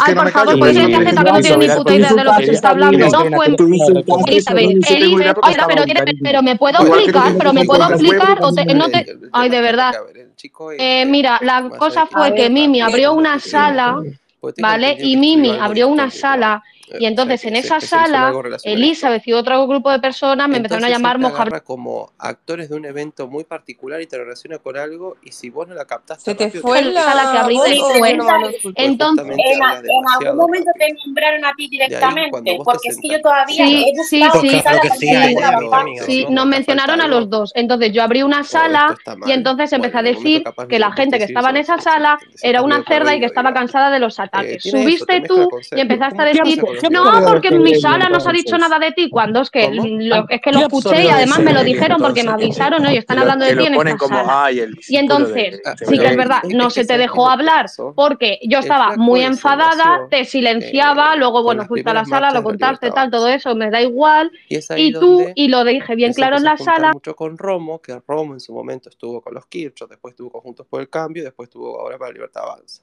Ay, 0.00 0.14
por 0.14 0.30
favor, 0.32 0.58
pues 0.58 0.76
este 0.76 0.92
Z 0.92 1.24
que 1.24 1.32
no 1.32 1.40
tiene 1.40 1.56
ni 1.58 1.74
puta 1.74 1.94
idea 1.94 2.12
de 2.14 2.24
lo 2.24 2.30
que 2.36 2.46
se 2.46 2.52
está 2.52 2.70
hablando. 2.70 2.98
No 3.08 3.24
fue 3.36 3.46
Elizabeth. 3.46 4.06
Elizabeth. 4.28 5.38
Oiga, 5.42 5.66
pero, 5.66 5.82
pero 6.22 6.42
me 6.42 6.56
puedo 6.56 6.78
explicar, 6.94 7.34
pero 7.38 7.52
me 7.52 7.64
puedo 7.64 7.82
explicar. 7.90 8.38
Ay, 9.32 9.48
de 9.48 9.60
verdad. 9.60 9.92
mira, 11.06 11.38
la 11.42 11.68
cosa 11.78 12.06
fue 12.06 12.34
que 12.34 12.48
Mimi 12.50 12.80
abrió 12.80 13.12
una 13.12 13.38
sala. 13.40 13.96
¿Vale? 14.60 14.96
Y 15.00 15.16
Mimi 15.16 15.50
abrió 15.50 15.88
una 15.88 16.10
sala 16.10 16.62
y 16.98 17.06
entonces 17.06 17.44
en 17.44 17.56
esa 17.56 17.80
sala, 17.80 18.32
Elizabeth 18.64 19.26
y 19.26 19.32
otro 19.32 19.66
grupo 19.66 19.90
de 19.90 19.98
personas 19.98 20.48
me 20.48 20.56
entonces, 20.56 20.78
empezaron 20.78 20.84
a 20.84 20.88
llamar 20.88 21.18
mojarra. 21.18 21.60
como 21.60 22.12
actores 22.18 22.68
de 22.68 22.76
un 22.76 22.84
evento 22.84 23.28
muy 23.28 23.44
particular 23.44 24.00
y 24.00 24.06
te 24.06 24.18
relaciona 24.18 24.58
con 24.58 24.76
algo 24.76 25.16
y 25.22 25.32
si 25.32 25.50
vos 25.50 25.68
no 25.68 25.74
la 25.74 25.84
captaste 25.84 26.24
se 26.24 26.34
te 26.34 26.50
fue 26.60 26.82
la 26.82 27.02
sala 27.02 27.32
que 27.32 27.38
abriste 27.38 27.78
entonces, 28.08 28.72
entonces 28.76 29.26
en, 29.26 29.62
algún 29.62 30.36
momento 30.36 30.70
te 30.78 30.92
nombraron 31.04 31.44
a 31.44 31.52
ti 31.56 31.68
directamente 31.68 32.50
ahí, 32.50 32.58
porque 32.64 32.88
es 32.88 32.98
que 33.00 33.08
yo 33.08 33.20
todavía 33.20 33.66
sí, 33.66 33.92
sí, 34.08 34.22
sí, 34.40 34.62
sí, 34.98 35.36
sí, 36.06 36.26
nos 36.30 36.46
mencionaron 36.46 37.00
a 37.00 37.08
los 37.08 37.28
dos. 37.28 37.52
Entonces 37.54 37.92
yo 37.92 38.02
abrí 38.02 38.22
una 38.22 38.44
sala 38.44 38.96
y 39.26 39.32
entonces 39.32 39.72
empecé 39.72 39.98
a 39.98 40.02
decir 40.02 40.44
que 40.68 40.78
la 40.78 40.92
gente 40.92 41.18
que 41.18 41.24
estaba 41.24 41.50
en 41.50 41.58
esa 41.58 41.78
sala 41.78 42.18
era 42.42 42.62
una 42.62 42.84
cerda 42.84 43.14
y 43.14 43.20
que 43.20 43.26
estaba 43.26 43.52
cansada 43.52 43.90
de 43.90 43.98
los 43.98 44.18
ataques. 44.18 44.62
Subiste 44.62 45.22
tú 45.22 45.48
y 45.74 45.80
empezaste 45.80 46.22
a 46.22 46.24
decir 46.24 46.62
no, 46.90 47.24
porque 47.24 47.48
en 47.48 47.62
mi 47.62 47.74
sala 47.74 48.08
no 48.08 48.20
se 48.20 48.28
ha 48.28 48.32
dicho 48.32 48.56
nada 48.58 48.78
de 48.78 48.92
ti. 48.92 49.08
Cuando 49.10 49.42
es 49.42 49.50
que, 49.50 49.70
lo, 49.70 50.26
es 50.28 50.40
que 50.40 50.52
lo 50.52 50.60
escuché 50.60 51.04
y 51.04 51.08
además 51.08 51.40
me 51.40 51.52
lo 51.52 51.64
dijeron 51.64 52.00
porque 52.00 52.22
me 52.22 52.30
avisaron, 52.30 52.82
¿no? 52.82 52.90
Y 52.90 52.96
están 52.96 53.18
hablando 53.18 53.44
de 53.44 53.56
ti 53.56 53.66
en 53.66 53.74
esta 53.74 54.06
sala. 54.06 54.50
Y 54.88 54.96
entonces, 54.96 55.60
sí 55.86 55.98
que 55.98 56.06
es 56.06 56.16
verdad, 56.16 56.42
no 56.44 56.70
se 56.70 56.84
te 56.84 56.98
dejó 56.98 57.28
hablar 57.28 57.66
porque 57.94 58.38
yo 58.42 58.60
estaba 58.60 58.96
muy 58.96 59.22
enfadada, 59.22 60.06
te 60.10 60.24
silenciaba, 60.24 61.16
luego, 61.16 61.42
bueno, 61.42 61.66
fuiste 61.66 61.90
a 61.90 61.94
la 61.94 62.04
sala, 62.04 62.30
lo 62.30 62.42
contaste, 62.42 62.90
tal, 62.90 63.10
todo 63.10 63.28
eso, 63.28 63.54
me 63.54 63.70
da 63.70 63.80
igual. 63.80 64.30
Y 64.48 64.92
tú, 64.92 65.26
y 65.34 65.48
lo 65.48 65.64
dije 65.64 65.94
bien 65.94 66.12
claro 66.12 66.36
en 66.36 66.44
la 66.44 66.56
sala. 66.56 66.92
Mucho 66.92 67.14
con 67.14 67.38
Romo, 67.38 67.80
que 67.80 68.00
Romo 68.06 68.34
en 68.34 68.40
su 68.40 68.52
momento 68.52 68.88
estuvo 68.88 69.20
con 69.20 69.34
los 69.34 69.46
Kirchhoff, 69.46 69.88
después 69.88 70.12
estuvo 70.12 70.30
con 70.30 70.40
Juntos 70.40 70.66
por 70.68 70.80
el 70.80 70.88
Cambio, 70.88 71.24
después 71.24 71.48
estuvo 71.48 71.80
ahora 71.80 71.98
para 71.98 72.12
Libertad 72.12 72.44
Avanza 72.44 72.82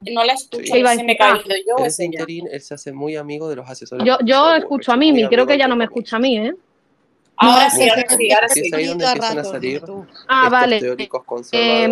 no 0.00 0.24
la 0.24 0.32
escucho, 0.32 0.72
sí, 0.72 0.84
se 0.86 1.04
me 1.04 1.16
caído 1.16 1.54
yo. 1.66 1.84
Ese 1.84 2.04
interín, 2.04 2.48
él 2.50 2.60
se 2.60 2.74
hace 2.74 2.92
muy 2.92 3.16
amigo 3.16 3.48
de 3.48 3.56
los 3.56 3.68
asesores. 3.68 4.06
Yo, 4.06 4.18
yo 4.24 4.54
escucho 4.54 4.92
a 4.92 4.96
Mimi, 4.96 5.26
creo 5.28 5.46
que 5.46 5.54
ella 5.54 5.68
no 5.68 5.76
me 5.76 5.84
escucha 5.84 6.16
a 6.16 6.18
mí, 6.20 6.38
¿eh? 6.38 6.54
Ahora 7.42 7.70
sí, 7.70 7.88
ahora 7.88 8.06
sí, 8.08 8.30
ahora 8.32 8.48
sí. 8.50 8.60
Ah, 10.28 10.48
vale. 10.50 10.78
eh, 11.58 11.88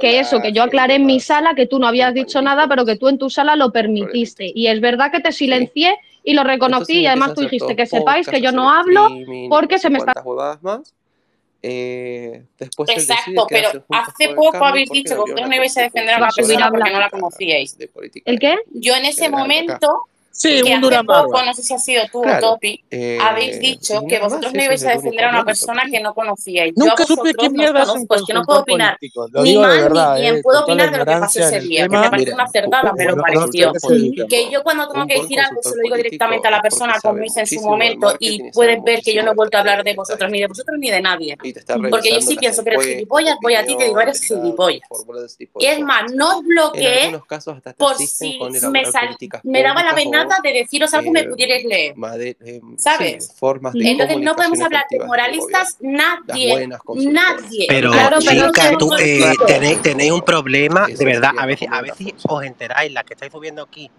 Que 0.00 0.20
eso, 0.20 0.40
que 0.40 0.52
yo 0.52 0.62
aclaré 0.62 0.94
en 0.94 1.06
mi 1.06 1.18
sala 1.18 1.54
que 1.56 1.66
tú 1.66 1.78
no 1.80 1.88
habías 1.88 2.14
dicho 2.14 2.40
nada, 2.40 2.68
pero 2.68 2.84
que 2.84 2.96
tú 2.96 3.08
en 3.08 3.18
tu 3.18 3.28
sala 3.28 3.56
lo 3.56 3.72
permitiste. 3.72 4.52
Y 4.54 4.68
es 4.68 4.80
verdad 4.80 5.10
que 5.10 5.18
te 5.20 5.32
silencié 5.32 5.96
y 6.22 6.34
lo 6.34 6.44
reconocí 6.44 7.00
y 7.00 7.06
además 7.06 7.34
tú 7.34 7.40
dijiste 7.40 7.74
que 7.76 7.86
sepáis 7.86 8.28
que 8.28 8.40
yo 8.40 8.52
no 8.52 8.70
hablo 8.70 9.08
porque 9.50 9.78
se 9.80 9.90
me 9.90 9.98
está... 9.98 10.12
más? 10.62 10.94
Eh, 11.64 12.42
después 12.58 12.90
Exacto, 12.90 13.46
pero 13.48 13.84
hace 13.90 14.34
poco 14.34 14.64
habéis 14.64 14.90
dicho 14.90 15.14
que 15.14 15.20
vosotros 15.20 15.48
no 15.48 15.54
ibais 15.54 15.76
a 15.76 15.82
defender 15.82 16.14
a 16.14 16.18
una 16.18 16.30
persona 16.30 16.70
porque 16.70 16.90
no 16.90 16.98
la 16.98 17.10
conocíais. 17.10 17.76
¿El 18.24 18.40
qué? 18.40 18.56
Yo 18.72 18.96
en 18.96 19.04
ese 19.04 19.28
momento 19.28 20.08
Sí, 20.32 20.62
que 20.62 20.74
un 20.74 20.84
hace 20.92 21.04
poco, 21.04 21.42
no 21.42 21.52
sé 21.52 21.62
si 21.62 21.74
ha 21.74 21.78
sido 21.78 22.02
tú 22.10 22.22
claro, 22.22 22.46
o 22.46 22.50
Topi, 22.52 22.82
eh, 22.90 23.18
habéis 23.20 23.60
dicho 23.60 24.02
que 24.08 24.18
vosotros 24.18 24.54
me 24.54 24.64
ibais 24.64 24.82
a 24.86 24.92
defender 24.92 25.26
a 25.26 25.28
una 25.28 25.44
persona 25.44 25.82
que 25.90 26.00
no 26.00 26.14
conocíais. 26.14 26.72
Nunca 26.74 27.04
supe 27.04 27.34
qué 27.34 27.50
mierda 27.50 27.84
no 27.84 27.94
pues 28.08 28.22
que 28.26 28.32
no 28.32 28.42
puedo 28.42 28.60
opinar 28.60 28.98
ni 29.42 29.58
mal 29.58 29.92
ni 29.92 30.20
bien, 30.20 30.42
puedo 30.42 30.62
opinar 30.62 30.90
de 30.90 30.98
lo 30.98 31.04
que 31.04 31.12
pasó 31.12 31.40
ese 31.40 31.60
día, 31.60 31.82
tema, 31.82 32.00
que 32.00 32.04
me 32.04 32.10
parece 32.10 32.34
una 32.34 32.44
acertada, 32.44 32.92
me 32.94 33.04
lo 33.04 33.16
pareció. 33.16 33.72
Que 34.28 34.50
yo 34.50 34.62
cuando 34.62 34.88
tengo 34.88 35.06
que 35.06 35.20
decir 35.20 35.38
algo 35.38 35.62
se 35.62 35.76
lo 35.76 35.82
digo 35.82 35.96
directamente 35.96 36.48
a 36.48 36.50
la 36.50 36.62
persona 36.62 36.96
como 37.02 37.22
hice 37.22 37.40
en 37.40 37.46
su 37.46 37.60
momento 37.60 38.14
y 38.18 38.50
pueden 38.52 38.82
ver 38.82 39.02
que 39.02 39.12
yo 39.14 39.22
no 39.22 39.32
he 39.32 39.34
vuelto 39.34 39.58
a 39.58 39.60
hablar 39.60 39.84
de 39.84 39.94
vosotros, 39.94 40.30
ni 40.30 40.40
de 40.40 40.46
vosotros 40.46 40.78
ni 40.78 40.90
de 40.90 41.02
nadie. 41.02 41.36
Porque 41.90 42.14
yo 42.14 42.22
sí 42.22 42.36
pienso 42.36 42.64
que 42.64 42.70
eres 42.70 42.86
gilipollas, 42.86 43.36
voy 43.42 43.54
a 43.54 43.66
ti 43.66 43.74
y 43.74 43.76
te 43.76 43.84
digo 43.84 44.00
eres 44.00 44.22
gilipollas. 44.22 44.80
Y 45.58 45.66
es 45.66 45.80
más, 45.80 46.10
no 46.14 46.38
os 46.38 46.44
bloqueé 46.44 47.20
por 47.76 47.96
si 47.96 48.40
me 49.44 49.62
daba 49.62 49.82
la 49.82 49.94
pena 49.94 50.21
nada 50.24 50.40
de 50.42 50.52
deciros 50.52 50.92
algo 50.94 51.12
que 51.12 51.22
me 51.22 51.28
pudierais 51.28 51.64
leer. 51.64 51.94
¿Sabes? 52.76 53.26
Sí, 53.26 53.32
formas 53.36 53.72
de 53.72 53.90
Entonces 53.90 54.20
no 54.20 54.34
podemos 54.34 54.60
hablar 54.60 54.84
de 54.90 54.98
moralistas, 55.00 55.76
nadie. 55.80 56.68
Nadie. 56.96 57.66
Pero, 57.68 57.90
claro, 57.90 58.20
chica, 58.20 58.72
no 58.72 58.78
tú 58.78 58.94
eh, 58.98 59.34
tenéis, 59.46 59.82
tenéis, 59.82 60.12
un 60.12 60.22
problema, 60.22 60.86
de 60.86 61.04
verdad, 61.04 61.32
a 61.36 61.46
veces, 61.46 61.68
a 61.70 61.80
veces 61.82 62.14
os 62.28 62.44
enteráis, 62.44 62.92
las 62.92 63.04
que 63.04 63.14
estáis 63.14 63.32
subiendo 63.32 63.62
aquí 63.62 63.90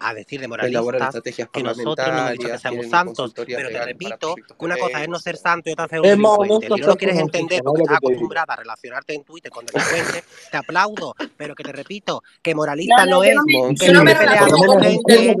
a 0.00 0.14
decir 0.14 0.40
de 0.40 0.48
moralistas 0.48 1.22
que 1.52 1.62
nosotros 1.62 2.08
no 2.08 2.28
hemos 2.28 2.60
seamos 2.60 2.88
santos, 2.88 3.32
pero 3.34 3.68
te 3.68 3.84
repito 3.84 4.34
que 4.34 4.64
una 4.64 4.76
cosa 4.76 5.02
es 5.02 5.08
no 5.08 5.18
ser 5.18 5.36
santo 5.36 5.70
y 5.70 5.72
otra 5.72 5.88
ser 5.88 6.00
un 6.00 6.06
delincuente. 6.06 6.68
Si 6.74 6.80
no 6.80 6.86
lo 6.86 6.96
quieres 6.96 7.18
entender 7.18 7.62
porque 7.62 7.82
estás 7.82 7.98
acostumbrada 7.98 8.54
a 8.54 8.56
relacionarte 8.56 9.14
en 9.14 9.24
Twitter 9.24 9.50
con 9.50 9.66
delincuentes, 9.66 10.24
te 10.50 10.56
aplaudo, 10.56 11.14
pero 11.36 11.54
que 11.54 11.62
te 11.62 11.72
repito 11.72 12.22
que 12.42 12.54
moralista 12.54 13.06
no, 13.06 13.22
es, 13.22 13.36
que 13.78 13.92
no 13.92 14.02
me 14.02 14.14
pelea 14.14 14.46
con 14.46 14.80
gente, 14.80 15.36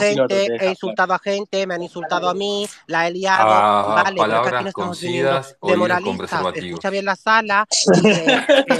gente, 0.00 0.46
he 0.60 0.70
insultado 0.70 1.14
a 1.14 1.18
gente, 1.18 1.66
me 1.66 1.74
han 1.74 1.82
insultado 1.82 2.28
a 2.28 2.34
mí, 2.34 2.66
la 2.86 3.08
he 3.08 3.10
liado, 3.10 3.44
vale, 3.46 4.20
pero 4.24 4.42
que 4.42 5.68
de 5.68 5.76
moralistas, 5.76 6.42
escucha 6.54 6.90
bien 6.90 7.04
la 7.04 7.16
sala, 7.16 7.66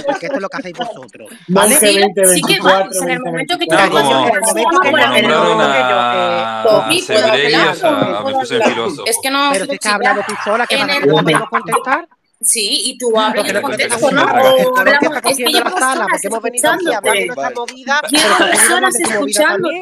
porque 0.05 0.25
esto 0.25 0.35
es 0.35 0.41
lo 0.41 0.49
que 0.49 0.57
hacéis 0.57 0.77
vosotros. 0.77 1.29
¿Vale? 1.47 1.75
Sí 1.75 2.41
que 2.41 2.59
vamos, 2.59 3.01
en 3.01 3.09
el 3.09 3.19
momento 3.19 3.57
es 9.05 9.17
que 9.21 9.29
no. 9.29 9.49
Pero 9.51 9.65
si 9.65 9.73
está 9.73 9.99
contestar. 11.49 12.07
Sí, 12.43 12.81
y 12.85 12.97
tú 12.97 13.17
hablas. 13.17 13.45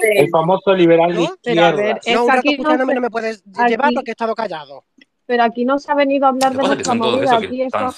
El 0.04 0.30
famoso 0.30 0.74
liberal 0.76 1.16
de 1.16 1.24
izquierda. 1.24 2.00
No, 2.14 2.34
escuchándome 2.34 2.96
no 2.96 3.02
me 3.02 3.10
puedes 3.10 3.44
llevar 3.68 3.92
porque 3.96 4.12
he 4.12 4.14
estado 4.14 4.36
callado. 4.36 4.84
Pero 5.26 5.44
aquí 5.44 5.66
no 5.66 5.80
se 5.80 5.92
ha 5.92 5.96
venido 5.96 6.26
a 6.26 6.30
hablar 6.30 6.56
de 6.56 6.64
nuestra 6.64 6.94
movida. 6.94 7.38
Aquí 7.38 7.62
esto 7.62 7.78
ha 7.78 7.92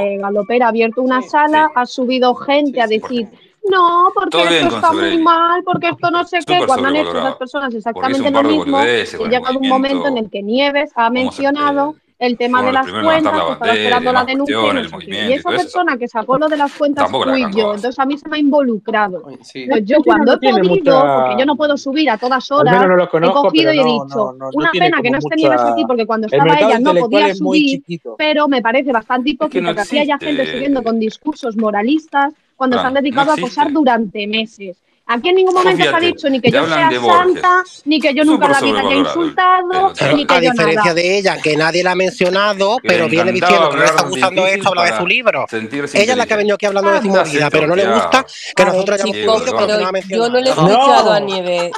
eh, 0.00 0.18
Galopera 0.18 0.66
ha 0.66 0.68
abierto 0.70 1.00
una 1.02 1.22
sala, 1.22 1.70
ha 1.74 1.86
subido 1.86 2.34
gente 2.34 2.80
a 2.80 2.86
decir, 2.86 3.28
no, 3.70 4.10
porque 4.14 4.38
esto 4.60 4.76
está 4.76 4.92
muy 4.92 5.18
mal, 5.18 5.62
porque 5.64 5.88
esto 5.88 6.10
no 6.10 6.24
sé 6.24 6.38
qué. 6.46 6.60
Cuando 6.66 6.88
han 6.88 6.96
hecho 6.96 7.14
las 7.14 7.36
personas 7.36 7.74
exactamente 7.74 8.30
lo 8.30 8.42
mismo, 8.42 8.80
y 8.82 9.28
llegado 9.28 9.58
un 9.58 9.68
momento 9.68 10.08
en 10.08 10.18
el 10.18 10.30
que 10.30 10.42
Nieves 10.42 10.90
ha 10.94 11.10
mencionado 11.10 11.96
el 12.18 12.36
tema 12.36 12.62
de 12.64 12.72
las 12.72 12.84
cuentas, 12.88 13.06
la 13.06 13.16
estaba 13.18 13.48
bandera 13.54 13.74
y 13.74 13.78
esperando 13.78 14.12
la 14.12 14.24
denuncia 14.24 14.56
no 14.56 14.70
el 14.80 14.88
sé 14.90 14.96
Y 15.08 15.32
esa 15.32 15.34
eso. 15.34 15.48
persona 15.50 15.96
que 15.96 16.08
sacó 16.08 16.36
lo 16.38 16.48
de 16.48 16.56
las 16.56 16.72
cuentas 16.72 17.08
fui 17.10 17.42
yo, 17.54 17.74
entonces 17.74 17.98
a 17.98 18.04
mí 18.06 18.18
se 18.18 18.28
me 18.28 18.36
ha 18.36 18.40
involucrado. 18.40 19.22
Sí. 19.42 19.66
Pues 19.70 19.84
yo 19.84 19.98
Es 19.98 20.02
que 20.02 20.08
cuando 20.08 20.32
no 20.32 20.38
he 20.42 20.50
podido, 20.50 20.68
mucha- 20.74 21.14
porque 21.20 21.36
yo 21.38 21.46
no 21.46 21.56
puedo 21.56 21.76
subir 21.76 22.10
a 22.10 22.18
todas 22.18 22.50
horas, 22.50 22.74
menos 22.74 22.88
no 22.88 22.96
lo 22.96 23.04
he 23.04 23.32
cogido 23.32 23.72
y 23.72 23.78
he 23.78 23.84
dicho, 23.84 24.06
no, 24.16 24.32
no, 24.32 24.38
no 24.46 24.50
una 24.54 24.70
pena 24.72 25.00
que 25.00 25.10
no 25.10 25.18
esté 25.18 25.36
Nieves 25.36 25.60
mucha- 25.60 25.72
aquí 25.72 25.84
porque 25.86 26.06
cuando 26.06 26.26
estaba 26.26 26.54
ella 26.58 26.78
no 26.80 26.94
podía 26.94 27.34
subir, 27.34 27.82
pero 28.16 28.48
me 28.48 28.62
parece 28.62 28.90
bastante 28.90 29.30
hipócrita 29.30 29.68
no 29.68 29.74
que 29.74 29.80
aquí 29.80 29.98
haya 29.98 30.18
gente 30.18 30.44
subiendo 30.50 30.82
con 30.82 30.98
discursos 30.98 31.56
moralistas 31.56 32.34
cuando 32.56 32.80
se 32.80 32.86
han 32.86 32.94
dedicado 32.94 33.26
no 33.26 33.32
a 33.32 33.34
acosar 33.36 33.72
durante 33.72 34.26
meses. 34.26 34.76
Aquí 35.10 35.30
en 35.30 35.36
ningún 35.36 35.54
momento 35.54 35.82
se 35.82 35.88
ha 35.88 36.00
dicho 36.00 36.28
ni 36.28 36.38
que 36.38 36.50
yo 36.50 36.66
sea 36.66 36.90
santa, 36.90 37.64
ni 37.86 37.98
que 37.98 38.12
yo 38.12 38.24
nunca 38.24 38.46
la 38.46 38.60
vida 38.60 38.80
haya 38.80 38.94
insultado, 38.94 39.94
pero, 39.98 40.14
ni 40.14 40.26
que 40.26 40.34
A 40.34 40.40
yo 40.42 40.50
diferencia 40.50 40.82
nada. 40.82 40.94
de 40.94 41.18
ella, 41.18 41.38
que 41.42 41.56
nadie 41.56 41.82
la 41.82 41.92
ha 41.92 41.94
mencionado, 41.94 42.76
pero 42.82 43.08
viene 43.08 43.32
diciendo 43.32 43.70
que 43.70 43.76
no 43.78 43.84
está 43.84 44.02
gustando 44.02 44.46
esto, 44.46 44.68
habla 44.68 44.84
de 44.84 44.98
su 44.98 45.06
libro. 45.06 45.46
Ella 45.94 46.12
es 46.12 46.16
la 46.16 46.26
que 46.26 46.34
ha 46.34 46.36
venido 46.36 46.56
aquí 46.56 46.66
hablando 46.66 46.90
ah, 46.90 46.92
de 46.92 47.00
su 47.00 47.08
movida, 47.08 47.24
sentado, 47.24 47.50
pero 47.50 47.66
no 47.68 47.74
le 47.74 47.86
gusta 47.86 48.26
que 48.54 48.64
nosotros 48.66 49.00
hayamos 49.00 49.16
podido 49.16 49.56
que 49.56 49.66
no 49.66 49.78
la 49.78 50.00
Yo 50.10 50.28
no 50.28 50.40
le 50.40 50.46
he 50.46 50.50
escuchado 50.50 51.04
no. 51.04 51.14
Eh, 51.14 51.16
a 51.16 51.20
Nieve 51.20 51.70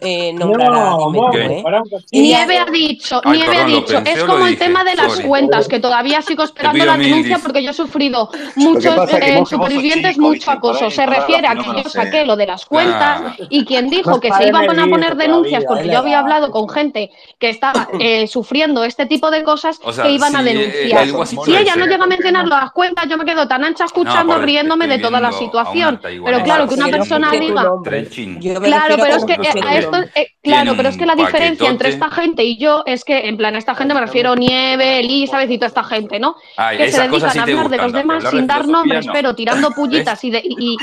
eh, 0.00 0.32
nombrar 0.32 0.70
no, 0.72 1.08
a 1.08 1.12
Nieve. 1.12 1.62
Nieve 2.10 2.58
ha 2.58 2.70
dicho, 2.70 3.20
Nieve 3.26 3.58
ha 3.58 3.64
dicho, 3.66 3.98
es 3.98 4.24
como 4.24 4.46
el 4.46 4.56
tema 4.56 4.82
de 4.84 4.94
las 4.94 5.20
cuentas, 5.20 5.68
que 5.68 5.78
todavía 5.78 6.22
sigo 6.22 6.42
esperando 6.42 6.86
la 6.86 6.96
denuncia 6.96 7.38
porque 7.38 7.62
yo 7.62 7.72
he 7.72 7.74
sufrido 7.74 8.30
muchos 8.56 9.12
eh, 9.12 9.42
supervivientes, 9.44 10.16
mucho 10.16 10.50
acoso. 10.50 10.90
Se 10.90 11.04
refiere 11.04 11.46
a 11.48 11.54
que 11.54 11.82
yo 11.82 11.90
saqué 11.90 12.24
lo 12.24 12.34
de 12.34 12.46
las 12.46 12.64
cuentas 12.64 12.77
y 13.50 13.64
quien 13.64 13.90
dijo 13.90 14.20
que 14.20 14.32
se 14.32 14.48
iban 14.48 14.78
a 14.78 14.86
poner 14.86 15.16
denuncias 15.16 15.64
porque 15.66 15.88
yo 15.88 15.98
había 15.98 16.20
hablado 16.20 16.50
con 16.50 16.68
gente 16.68 17.10
que 17.38 17.50
estaba 17.50 17.88
eh, 18.00 18.26
sufriendo 18.26 18.84
este 18.84 19.06
tipo 19.06 19.30
de 19.30 19.42
cosas 19.42 19.78
que 19.78 20.10
iban 20.10 20.34
a 20.36 20.42
denunciar. 20.42 21.06
Si 21.26 21.54
ella 21.54 21.76
no 21.76 21.86
llega 21.86 22.04
a 22.04 22.06
mencionar 22.06 22.46
las 22.46 22.72
cuentas, 22.72 23.06
yo 23.08 23.16
me 23.16 23.24
quedo 23.24 23.46
tan 23.48 23.64
ancha 23.64 23.84
escuchando, 23.84 24.38
riéndome 24.38 24.86
de 24.86 24.98
toda 24.98 25.20
la 25.20 25.32
situación. 25.32 26.00
Pero 26.02 26.42
claro, 26.42 26.68
que 26.68 26.74
una 26.74 26.88
persona 26.88 27.30
diga... 27.30 27.66
Claro, 28.62 28.96
pero 28.96 29.16
es 29.16 29.24
que 29.24 29.32
a 29.34 29.74
eh, 29.74 29.78
esto... 29.78 29.98
Eh, 30.14 30.28
claro, 30.42 30.74
pero 30.76 30.88
es 30.88 30.96
que 30.96 31.06
la 31.06 31.14
diferencia 31.14 31.68
entre 31.68 31.90
esta 31.90 32.10
gente 32.10 32.44
y 32.44 32.58
yo 32.58 32.82
es 32.86 33.04
que, 33.04 33.28
en 33.28 33.36
plan, 33.36 33.54
a 33.54 33.58
esta 33.58 33.74
gente 33.74 33.94
me 33.94 34.00
refiero 34.00 34.34
Nieve, 34.34 35.00
Elizabeth 35.00 35.50
y 35.50 35.58
toda 35.58 35.68
esta 35.68 35.84
gente, 35.84 36.18
¿no? 36.18 36.36
Ay, 36.56 36.78
que 36.78 36.92
se 36.92 37.08
dedican 37.08 37.38
a 37.38 37.42
hablar 37.42 37.68
de 37.68 37.76
los 37.76 37.92
demás 37.92 38.24
sin 38.30 38.46
dar 38.46 38.66
nombres, 38.66 39.06
pero 39.12 39.34
tirando 39.34 39.70
pullitas 39.76 40.22
y, 40.24 40.30
de, 40.30 40.42
y, 40.44 40.76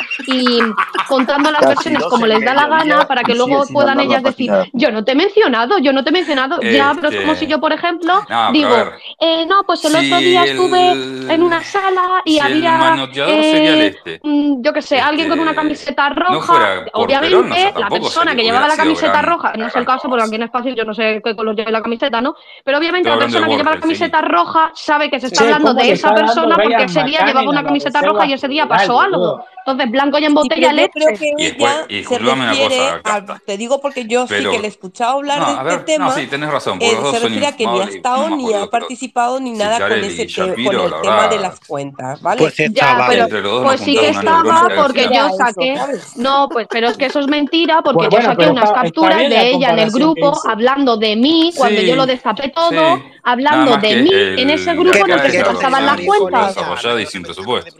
contando 1.07 1.51
las 1.51 1.65
como 2.09 2.25
les 2.27 2.43
da 2.43 2.53
la 2.53 2.67
gana 2.67 3.07
para 3.07 3.23
que 3.23 3.35
luego 3.35 3.63
puedan 3.71 3.99
ellas 3.99 4.23
decir, 4.23 4.51
yo 4.73 4.91
no 4.91 5.03
te 5.03 5.13
he 5.13 5.15
mencionado, 5.15 5.77
yo 5.79 5.93
no 5.93 6.03
te 6.03 6.09
he 6.09 6.13
mencionado. 6.13 6.59
Ya, 6.61 6.93
pero 6.99 7.21
como 7.21 7.35
si 7.35 7.47
yo, 7.47 7.59
por 7.59 7.73
ejemplo, 7.73 8.21
digo, 8.51 8.75
eh, 9.19 9.45
no, 9.45 9.63
pues 9.63 9.83
el 9.85 9.95
otro 9.95 10.17
día 10.19 10.43
estuve 10.45 11.33
en 11.33 11.43
una 11.43 11.61
sala 11.61 12.21
y 12.25 12.39
había, 12.39 13.07
eh, 13.27 13.95
mm, 14.23 14.61
yo 14.61 14.73
qué 14.73 14.81
sé, 14.81 14.99
alguien 14.99 15.29
con 15.29 15.39
una 15.39 15.55
camiseta 15.55 16.09
roja. 16.09 16.75
No 16.75 16.91
Obviamente, 16.93 17.71
Perón, 17.73 17.81
la 17.81 17.89
persona 17.89 18.35
que 18.35 18.43
llevaba 18.43 18.67
la 18.67 18.75
camiseta 18.75 19.21
roja, 19.21 19.53
no 19.57 19.67
es 19.67 19.75
el 19.75 19.85
caso 19.85 20.09
porque 20.09 20.23
aquí 20.23 20.37
no 20.37 20.45
es 20.45 20.51
fácil, 20.51 20.75
yo 20.75 20.83
no 20.83 20.93
sé 20.93 21.21
qué 21.23 21.35
color 21.35 21.55
lleva 21.55 21.71
la 21.71 21.81
camiseta, 21.81 22.21
¿no? 22.21 22.35
Pero 22.63 22.77
obviamente 22.77 23.09
la 23.09 23.17
persona 23.17 23.47
que 23.47 23.57
lleva 23.57 23.71
la 23.71 23.79
camiseta 23.79 24.21
roja 24.21 24.71
sabe 24.73 25.09
que 25.09 25.19
se 25.19 25.27
está 25.27 25.43
hablando 25.43 25.73
de 25.73 25.91
esa 25.91 26.13
persona 26.13 26.55
porque 26.55 26.83
ese 26.83 27.03
día 27.03 27.25
llevaba 27.25 27.49
una 27.49 27.63
camiseta 27.63 28.01
roja 28.01 28.25
y 28.25 28.33
ese 28.33 28.47
día 28.47 28.67
pasó 28.67 28.99
algo. 28.99 29.45
Entonces, 29.67 29.91
blanco 29.91 30.19
ya 30.19 30.27
en 30.27 30.35
botella 30.35 30.69
sí, 30.69 30.75
leche. 30.75 30.91
Creo 30.93 31.17
que 31.17 31.33
y, 31.37 31.45
ella 31.47 31.85
y, 31.89 32.03
se 32.03 32.15
una 32.17 32.51
cosa, 32.51 33.01
a, 33.03 33.39
te 33.39 33.57
digo 33.57 33.81
porque 33.81 34.05
yo 34.05 34.27
sí 34.27 34.35
que 34.35 34.59
le 34.59 34.65
he 34.65 34.67
escuchado 34.67 35.13
hablar 35.13 35.43
de 35.43 35.51
este 35.53 35.63
ver, 35.63 35.85
tema. 35.85 36.05
No, 36.05 36.11
sí, 36.11 36.27
tienes 36.27 36.51
razón. 36.51 36.77
Eh, 36.79 36.95
se 37.11 37.19
refiere 37.19 37.47
a 37.47 37.57
que 37.57 37.65
ni 37.65 37.79
ha 37.79 37.85
estado 37.85 38.29
ni 38.29 38.53
ha 38.53 38.67
participado 38.67 39.39
ni 39.39 39.53
nada 39.53 39.79
con, 39.79 40.03
ese 40.03 40.27
Shapiro, 40.27 40.83
con 40.83 40.93
el 40.93 41.01
tema 41.01 41.27
de 41.29 41.39
las 41.39 41.59
cuentas, 41.61 42.21
¿vale? 42.21 42.41
Pues, 42.41 42.55
ya. 42.71 43.07
Pero, 43.09 43.63
pues 43.63 43.81
sí 43.81 43.97
que 43.97 44.09
estaba 44.09 44.67
porque 44.75 45.09
yo 45.11 45.35
saqué. 45.35 45.75
No, 46.17 46.47
pues, 46.47 46.67
pero 46.69 46.89
es 46.89 46.97
que 46.97 47.07
eso 47.07 47.19
es 47.19 47.27
mentira 47.27 47.81
porque 47.81 48.07
yo 48.11 48.21
saqué 48.21 48.47
unas 48.47 48.71
capturas 48.71 49.17
de 49.17 49.49
ella 49.49 49.71
en 49.71 49.79
el 49.79 49.89
grupo 49.89 50.39
hablando 50.47 50.95
de 50.97 51.15
mí 51.15 51.51
cuando 51.57 51.81
yo 51.81 51.95
lo 51.95 52.05
destapé 52.05 52.49
todo, 52.49 53.01
hablando 53.23 53.77
de 53.77 53.95
mí 53.95 54.11
en 54.13 54.47
ese 54.47 54.75
grupo 54.75 54.95
en 54.95 55.11
el 55.11 55.21
que 55.23 55.31
se 55.31 55.43
pasaban 55.43 55.87
las 55.87 56.01
cuentas. 56.01 56.55
y 57.01 57.05
sin 57.07 57.23
presupuesto. 57.23 57.75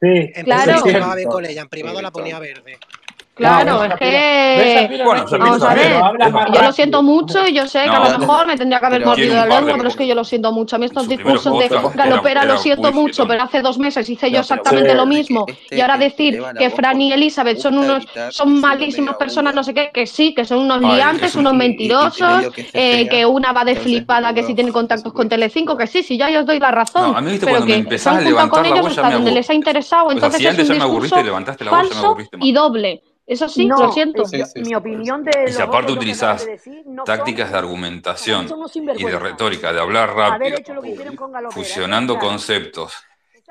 Sí, 0.00 0.30
en 0.34 0.44
claro. 0.44 0.82
Privado, 0.82 1.18
en 1.62 1.68
privado 1.68 2.00
la 2.00 2.10
ponía 2.12 2.38
verde. 2.38 2.78
Claro, 3.38 3.84
es 3.84 3.94
que. 3.94 5.00
Vamos 5.38 5.62
a 5.62 5.74
ver. 5.74 6.00
Yo 6.52 6.62
lo 6.62 6.72
siento 6.72 7.02
mucho 7.02 7.46
y 7.46 7.54
yo 7.54 7.66
sé 7.66 7.84
que 7.84 7.90
a 7.90 8.10
lo 8.10 8.18
mejor 8.18 8.46
me 8.46 8.56
tendría 8.56 8.80
que 8.80 8.86
haber 8.86 9.04
mordido 9.04 9.34
la 9.34 9.46
lengua, 9.46 9.74
pero 9.76 9.88
es 9.88 9.96
que 9.96 10.06
yo 10.06 10.14
lo 10.14 10.24
siento 10.24 10.52
mucho. 10.52 10.76
A 10.76 10.78
mí 10.78 10.86
estos 10.86 11.08
discursos 11.08 11.58
de 11.58 11.68
galopera 11.94 12.44
lo 12.44 12.58
siento 12.58 12.92
mucho, 12.92 13.26
pero 13.26 13.42
hace 13.44 13.62
dos 13.62 13.78
meses 13.78 14.08
hice 14.08 14.30
yo 14.30 14.40
exactamente 14.40 14.94
lo 14.94 15.06
mismo. 15.06 15.46
Y 15.70 15.80
ahora 15.80 15.96
decir 15.96 16.42
que 16.58 16.70
Fran 16.70 17.00
y 17.00 17.12
Elizabeth 17.12 17.58
son 17.58 17.78
unos 17.78 18.04
son 18.30 18.60
malísimas 18.60 19.16
personas, 19.16 19.54
no 19.54 19.62
sé 19.62 19.72
qué, 19.72 19.90
que 19.92 20.06
sí, 20.06 20.34
que 20.34 20.44
son 20.44 20.58
unos 20.60 20.80
liantes, 20.80 21.34
unos 21.36 21.54
mentirosos, 21.54 22.44
eh, 22.72 23.08
que 23.08 23.24
una 23.24 23.52
va 23.52 23.64
de 23.64 23.76
flipada, 23.76 24.34
que 24.34 24.42
si 24.42 24.54
tiene 24.54 24.72
contactos 24.72 25.12
con 25.12 25.28
Telecinco, 25.28 25.76
que 25.76 25.86
sí, 25.86 26.02
sí, 26.02 26.18
ya 26.18 26.30
yo 26.30 26.40
os 26.40 26.46
doy 26.46 26.58
la 26.58 26.70
razón. 26.70 27.14
A 27.16 27.20
mí, 27.20 27.32
viste, 27.32 27.46
cuando 27.46 27.66
me 27.66 27.74
empezaron 27.76 28.38
a 28.38 28.48
con 28.48 28.66
ellos 28.66 28.86
hasta 28.98 29.10
donde 29.10 29.30
les 29.30 29.48
ha 29.48 29.54
interesado, 29.54 30.10
entonces 30.10 30.40
es 30.44 30.68
un 30.70 30.74
discurso 30.74 31.16
falso 31.70 32.16
y 32.40 32.52
doble. 32.52 33.02
Eso 33.28 33.46
sí, 33.46 33.66
no, 33.66 33.76
lo 33.76 33.92
siento. 33.92 34.24
Sí, 34.24 34.42
sí, 34.42 34.60
mi 34.62 34.74
opinión 34.74 35.22
de... 35.22 35.44
Y 35.48 35.52
si 35.52 35.60
aparte 35.60 35.92
utilizás 35.92 36.46
de 36.46 36.82
no 36.86 37.04
tácticas 37.04 37.48
son, 37.48 37.52
de 37.52 37.58
argumentación 37.58 38.48
y 38.96 39.04
de 39.04 39.18
retórica, 39.18 39.70
de 39.70 39.80
hablar 39.80 40.14
rápido, 40.14 40.56
con 41.14 41.50
fusionando 41.50 42.18
conceptos. 42.18 42.94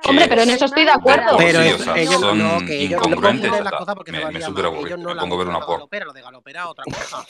Hombre, 0.03 0.25
pero 0.27 0.41
en 0.41 0.49
eso 0.49 0.65
estoy 0.65 0.83
de 0.83 0.91
acuerdo. 0.91 1.37
Pero 1.37 1.61
sí, 1.61 1.69
o 1.69 1.77
sea, 1.77 1.97
ellos, 1.97 2.19
son 2.19 2.39
no, 2.39 2.65
que 2.65 2.83
incongruentes. 2.85 3.51
Ellos 3.53 3.65
me, 4.07 4.31
me 4.31 4.41
super 4.41 4.65
me 4.71 5.15
pongo 5.15 5.35
a 5.35 5.37
ver 5.37 5.47
una 5.47 5.59
porra. 5.59 5.85
Lo 6.05 6.13
de 6.13 6.21
galopera, 6.21 6.69
otra 6.69 6.83
cosa. 6.83 7.25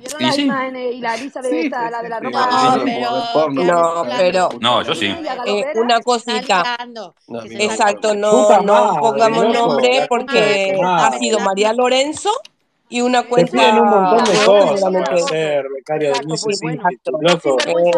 Y 0.00 1.00
la 1.00 1.18
de 1.42 1.48
la 1.90 2.00
de 2.00 2.08
la? 2.08 2.20
No, 2.20 2.84
pero, 2.84 3.50
no, 3.50 4.04
pero, 4.16 4.48
no, 4.60 4.82
yo 4.82 4.94
sí. 4.94 5.06
Eh, 5.46 5.64
una 5.76 6.00
cosita. 6.00 6.76
Exacto, 7.50 8.14
no, 8.14 8.60
no 8.62 8.96
pongamos 9.00 9.52
nombre 9.52 10.06
porque 10.08 10.78
ha 10.82 11.12
sido 11.18 11.40
María 11.40 11.72
Lorenzo 11.72 12.30
y 12.88 13.00
una 13.00 13.26
cuenta. 13.26 13.56
De 13.56 13.72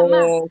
de 0.09 0.51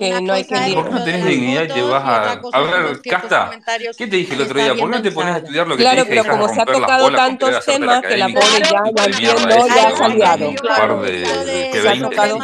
que 0.00 0.20
no 0.22 0.32
hay 0.32 0.44
que 0.44 0.74
¿Por 0.74 0.90
no 0.90 1.04
tienes 1.04 1.26
dignidad? 1.26 1.68
Te 1.68 1.82
vas 1.82 2.02
a. 2.02 2.32
A 2.52 2.60
ver, 2.62 3.02
Casta, 3.02 3.50
¿qué 3.98 4.06
te 4.06 4.16
dije 4.16 4.34
el 4.34 4.40
otro 4.40 4.58
día? 4.58 4.74
¿Por 4.74 4.90
qué 4.90 4.96
no 4.96 5.02
te 5.02 5.12
pones 5.12 5.34
a 5.34 5.38
estudiar 5.38 5.68
lo 5.68 5.76
que 5.76 5.82
claro, 5.82 6.04
te 6.04 6.10
dije? 6.10 6.22
Claro, 6.22 6.28
pero 6.28 6.42
como 6.42 6.54
se 6.54 6.60
ha 6.60 6.64
tocado 6.64 7.10
tantos 7.12 7.64
temas 7.66 8.02
que 8.02 8.16
la 8.16 8.28
pobre 8.28 8.62
ya 8.62 8.80
no 8.80 9.04
entiendo, 9.04 9.68
ya 9.68 9.88
ha 9.88 9.92
cambiado. 9.92 10.54
Claro, 10.54 11.04
se 11.04 11.88
ha 11.88 12.00
tocado. 12.00 12.38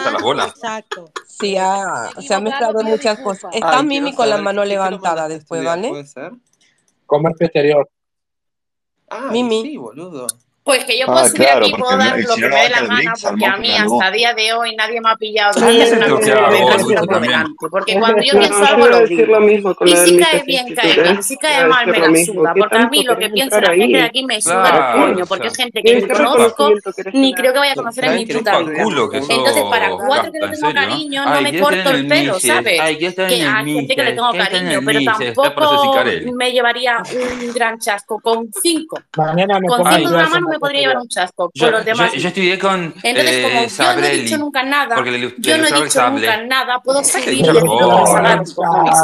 Exacto. 0.46 1.10
Se 1.26 1.58
han 1.58 2.44
mezclado 2.44 2.82
muchas 2.82 3.18
cosas. 3.20 3.54
Está 3.54 3.82
Mimi 3.82 4.14
con 4.14 4.28
la 4.28 4.36
mano 4.36 4.64
levantada 4.64 5.26
después, 5.26 5.64
¿vale? 5.64 5.88
¿Puede 5.88 6.06
ser? 6.06 6.32
Comercio 7.06 7.46
exterior. 7.46 7.88
Ah, 9.08 9.28
Mimi. 9.30 9.62
sí, 9.62 9.76
boludo. 9.76 10.26
Pues 10.66 10.84
que 10.84 10.98
yo 10.98 11.06
puedo 11.06 11.20
ah, 11.20 11.28
subir 11.28 11.42
claro, 11.42 11.64
a 11.64 11.68
mi 11.68 11.72
boda 11.74 12.16
lo 12.16 12.34
que 12.34 12.48
me 12.48 12.56
dé 12.56 12.68
la 12.70 12.80
gana, 12.80 13.12
porque 13.22 13.46
a 13.46 13.56
mí 13.56 13.70
hasta 13.70 14.10
día 14.10 14.34
de 14.34 14.52
hoy 14.52 14.74
nadie 14.74 15.00
me 15.00 15.10
ha 15.10 15.14
pillado 15.14 15.60
una. 15.60 17.46
Porque 17.70 17.94
cuando 17.96 18.20
yo 18.20 18.36
pienso 18.36 18.64
algo 18.64 18.88
lo 18.88 19.06
digo. 19.06 19.76
Y 19.84 19.96
si 19.96 20.18
cae 20.18 20.42
bien, 20.44 20.74
cae 20.74 21.00
bien. 21.00 21.22
Si 21.22 21.36
cae 21.36 21.66
mal, 21.66 21.86
me 21.86 22.00
la 22.00 22.24
suda. 22.24 22.52
Porque 22.58 22.76
a 22.78 22.88
mí 22.88 23.04
lo 23.04 23.16
que 23.16 23.30
piensa 23.30 23.60
la 23.60 23.74
gente 23.74 23.96
de 23.96 24.02
aquí 24.02 24.24
me 24.24 24.42
suda 24.42 24.96
el 24.96 25.12
puño, 25.12 25.26
porque 25.26 25.46
es 25.46 25.56
gente 25.56 25.80
que 25.80 26.00
no 26.00 26.30
conozco, 26.30 26.72
ni 27.12 27.32
creo 27.32 27.52
que 27.52 27.58
vaya 27.60 27.70
a 27.70 27.76
conocer 27.76 28.04
en 28.06 28.14
mi 28.16 28.26
puta 28.26 28.58
vida. 28.58 28.82
Entonces, 28.82 29.62
para 29.70 29.90
cuatro 29.90 30.32
que 30.32 30.40
le 30.40 30.48
tengo 30.48 30.74
cariño, 30.74 31.24
no 31.26 31.40
me 31.42 31.60
corto 31.60 31.90
el 31.90 32.08
pelo, 32.08 32.40
¿sabes? 32.40 32.74
Que 32.74 32.80
hay 32.80 32.98
gente 32.98 33.94
que 33.94 34.02
le 34.02 34.14
tengo 34.14 34.32
cariño, 34.32 34.80
pero 34.84 34.98
tampoco 35.44 36.04
me 36.34 36.50
llevaría 36.50 37.04
un 37.38 37.52
gran 37.52 37.78
chasco 37.78 38.18
con 38.18 38.50
cinco. 38.60 38.98
Con 39.14 39.36
cinco 39.38 40.10
de 40.10 40.28
mano 40.28 40.55
me 40.56 40.60
podría 40.60 40.80
llevar 40.80 40.98
un 40.98 41.08
chasco. 41.08 41.50
Yo, 41.54 41.66
Con 41.66 41.72
los 41.72 41.84
demás. 41.84 42.12
yo, 42.12 42.18
yo 42.18 42.28
estudié 42.28 42.58
con 42.58 42.94
Entonces, 43.02 43.42
como 43.44 43.60
eh, 43.60 43.68
yo 43.68 44.00
no 44.00 44.06
he 44.06 44.16
dicho 44.18 44.38
nunca 44.38 44.62
nada, 44.62 44.96
Porque 44.96 45.10
le, 45.10 45.18
le 45.18 45.34
yo 45.38 45.58
no 45.58 45.64
he 45.66 45.82
dicho 45.84 46.10
nunca 46.10 46.42
nada, 46.42 46.80
puedo 46.80 47.04
seguir. 47.04 47.46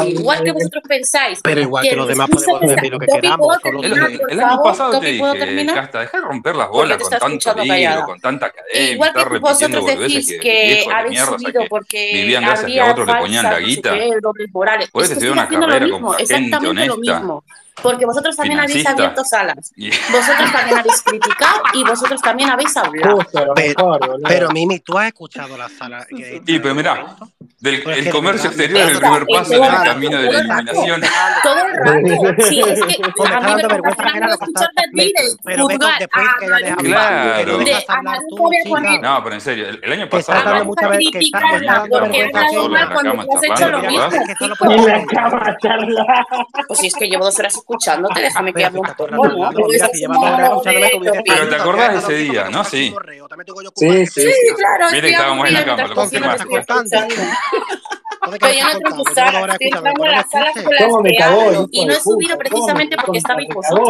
Igual 0.07 0.43
que 0.43 0.51
vosotros 0.51 0.83
pensáis 0.87 1.39
Pero 1.43 1.61
igual 1.61 1.83
que 1.83 1.89
que 1.89 1.95
los 1.95 2.07
demás 2.07 2.29
podemos 2.29 2.61
está... 2.61 2.75
decir 2.75 2.91
lo 2.91 2.99
que 2.99 3.07
Topi, 3.07 3.21
queramos, 3.21 3.47
¿puedo 3.47 3.59
solo 3.61 3.83
El, 3.83 4.19
por 4.19 4.43
año 4.43 4.63
pasado 4.63 4.91
te 4.91 4.97
Topi, 4.97 5.19
¿puedo 5.19 5.33
dije, 5.33 5.45
terminar? 5.45 5.75
Casta, 5.75 5.99
deja 6.01 6.17
de 6.17 6.23
romper 6.23 6.55
las 6.55 6.69
bolas 6.69 6.97
con 6.97 7.09
tanto 7.39 7.63
libro, 7.63 8.05
con 8.05 8.19
tanta 8.19 8.45
academia, 8.47 8.91
Igual 8.91 9.13
que 9.13 9.23
repitiendo 9.25 9.81
vosotros 9.81 9.99
decís 9.99 10.37
que 10.41 10.85
habéis 10.93 11.19
subido 11.21 11.61
que 11.61 11.67
porque 11.69 12.11
vivían 12.13 12.43
gracias 12.43 12.71
que 12.71 12.81
a 12.81 12.91
otros 12.91 13.07
le 13.07 13.13
ponían 13.15 13.43
la 13.43 13.59
guita. 13.59 13.93
Puedes 14.91 15.11
estudiar 15.11 15.33
una 15.33 15.47
carrera 15.47 15.89
con 15.89 16.13
gente 16.13 16.23
exactamente 16.23 16.85
lo 16.87 16.93
honesta, 16.95 17.19
mismo 17.19 17.43
porque 17.81 18.05
vosotros 18.05 18.35
también 18.35 18.59
habéis 18.59 18.85
abierto 18.85 19.23
salas, 19.23 19.73
vosotros 20.11 20.51
también 20.51 20.79
habéis 20.79 21.01
criticado 21.01 21.63
y 21.73 21.83
vosotros 21.83 22.21
también 22.21 22.49
habéis 22.49 22.75
hablado. 22.77 23.19
Pero, 24.27 24.49
Mimi, 24.49 24.79
tú 24.79 24.97
has 24.97 25.07
escuchado 25.07 25.57
la 25.57 25.69
sala. 25.69 26.05
Y 26.09 26.59
pero 26.59 26.75
mira, 26.75 27.15
el 27.61 28.09
comercio 28.09 28.49
exterior 28.49 28.81
es 28.81 28.95
el 28.95 28.99
primer 28.99 29.25
paso 29.25 29.53
en 29.53 29.63
el 29.63 29.83
camino 29.83 30.21
de 30.21 30.31
la 30.31 30.39
iluminación. 30.39 31.01
Todo 31.41 31.59
el 31.65 31.73
rato, 31.73 32.43
sí, 32.47 32.59
es 32.59 32.83
que. 32.85 33.01
No, 39.01 39.23
pero 39.23 39.35
en 39.35 39.41
serio, 39.41 39.67
el 39.81 39.91
año 39.91 40.09
pasado 40.09 40.43
escuchándote, 47.63 48.21
déjame 48.21 48.53
que 48.53 48.65
hable 48.65 48.79
un 48.79 48.85
poco. 48.85 49.07
No, 49.07 49.51
pero 51.25 51.49
te 51.49 51.55
acordás 51.55 51.93
de 51.93 51.99
ese 51.99 52.13
día, 52.31 52.49
¿no? 52.49 52.63
Sí. 52.63 52.93
Sí, 53.75 54.05
sí, 54.07 54.31
claro. 54.55 54.91
Mire, 54.91 55.09
estábamos 55.09 55.47
en 55.47 55.53
la 55.53 55.65
cama, 55.65 55.87
lo 55.87 55.95
confirmás. 55.95 56.41
Pero 58.39 58.53
yo 58.53 58.63
no 58.65 58.79
tengo 58.79 59.03
que 59.03 59.11
usar, 59.11 59.57
estamos 59.59 60.05
en 60.05 60.11
las 60.11 60.29
salas 60.29 60.53
con 60.53 61.03
las 61.03 61.67
y 61.71 61.85
no 61.85 61.93
he 61.93 61.99
subido 61.99 62.37
precisamente 62.37 62.95
porque 62.97 63.17
estaba 63.17 63.41
imposible. 63.41 63.81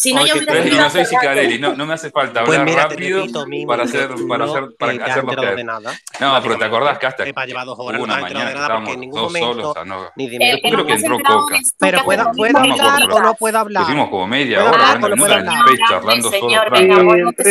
Si 0.00 0.14
no, 0.14 0.22
Ay, 0.22 0.28
yo 0.28 0.46
tres, 0.46 0.74
no 0.74 0.88
soy 0.88 1.04
Cicarelli, 1.04 1.58
no, 1.58 1.74
no 1.76 1.84
me 1.84 1.92
hace 1.92 2.10
falta 2.10 2.42
pues 2.46 2.58
hablar 2.58 2.74
pues 2.74 2.98
mira, 2.98 3.18
rápido 3.18 3.20
repito, 3.20 3.66
para 3.66 3.82
hacer, 3.82 4.08
para 4.26 4.44
hacer, 4.46 4.68
para 4.78 4.94
eh, 4.94 5.00
hacerlo 5.02 5.32
caer. 5.34 5.62
Nada, 5.62 5.92
no, 6.18 6.42
pero 6.42 6.56
te 6.56 6.64
acordás 6.64 6.98
que 6.98 7.06
hasta 7.06 7.24
hubo 7.24 8.02
una 8.02 8.16
mañana 8.16 8.48
estábamos 8.48 8.96
dos 9.12 9.30
solos. 9.30 9.76
A 9.76 9.84
no, 9.84 10.08
ni 10.16 10.30
de 10.30 10.38
yo 10.38 10.70
creo 10.70 10.86
que 10.86 10.92
entró 10.94 11.18
Coca. 11.18 11.58
Pero 11.78 12.02
puedo, 12.02 12.32
puedo 12.34 12.56
hablar 12.56 13.12
o 13.12 13.20
no 13.20 13.34
puedo 13.34 13.58
hablar. 13.58 13.82
Hicimos 13.82 14.08
como 14.08 14.26
media 14.26 14.64
hora, 14.64 14.98
una 15.02 15.16
minuto 15.16 15.26
en 15.36 15.42
el 15.42 15.48
space 15.48 15.78
charlando 15.86 16.30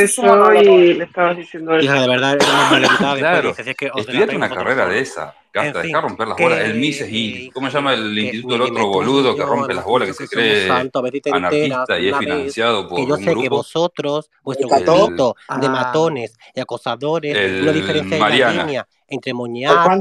solos. 0.08 0.56
y 0.56 0.94
le 0.96 1.04
estabas 1.04 1.38
diciendo 1.38 1.80
Hija, 1.80 2.02
de 2.02 2.08
verdad, 2.08 2.34
era 2.34 2.46
una 2.50 2.70
mala 3.00 3.16
Claro, 3.20 3.56
estudiate 3.96 4.36
una 4.36 4.50
carrera 4.50 4.88
de 4.88 5.02
esa. 5.02 5.36
Gasta, 5.52 5.80
en 5.80 5.84
fin, 5.84 5.92
deja 5.92 6.02
romper 6.02 6.28
las 6.28 6.38
que, 6.38 6.44
bolas. 6.44 6.60
El 6.60 6.76
Mises 6.76 7.12
y. 7.12 7.48
Eh, 7.48 7.52
¿Cómo 7.54 7.68
se 7.68 7.74
llama 7.74 7.94
el 7.94 8.18
instituto 8.18 8.54
del 8.54 8.62
otro 8.62 8.88
boludo 8.88 9.36
que 9.36 9.44
rompe 9.44 9.74
las 9.74 9.86
bolas? 9.86 10.10
Que 10.10 10.14
se 10.14 10.28
cree 10.28 10.68
santo, 10.68 11.00
anarquista 11.32 12.00
y 12.00 12.10
es 12.10 12.18
financiado 12.18 12.88
por. 12.88 13.00
Que 13.00 13.08
yo 13.08 13.16
un 13.16 13.20
sé 13.24 13.32
grupo. 13.32 13.42
que 13.42 13.50
vosotros, 13.50 14.30
vuestro 14.44 14.68
grupito 14.70 15.36
de 15.60 15.68
ah, 15.68 15.70
matones 15.70 16.38
y 16.56 16.60
acosadores, 16.60 17.36
el, 17.36 17.66
no 17.66 17.74
diferenciáis 17.74 18.40
la 18.40 18.52
línea 18.52 18.88
entre 19.08 19.34
Moñar 19.34 20.00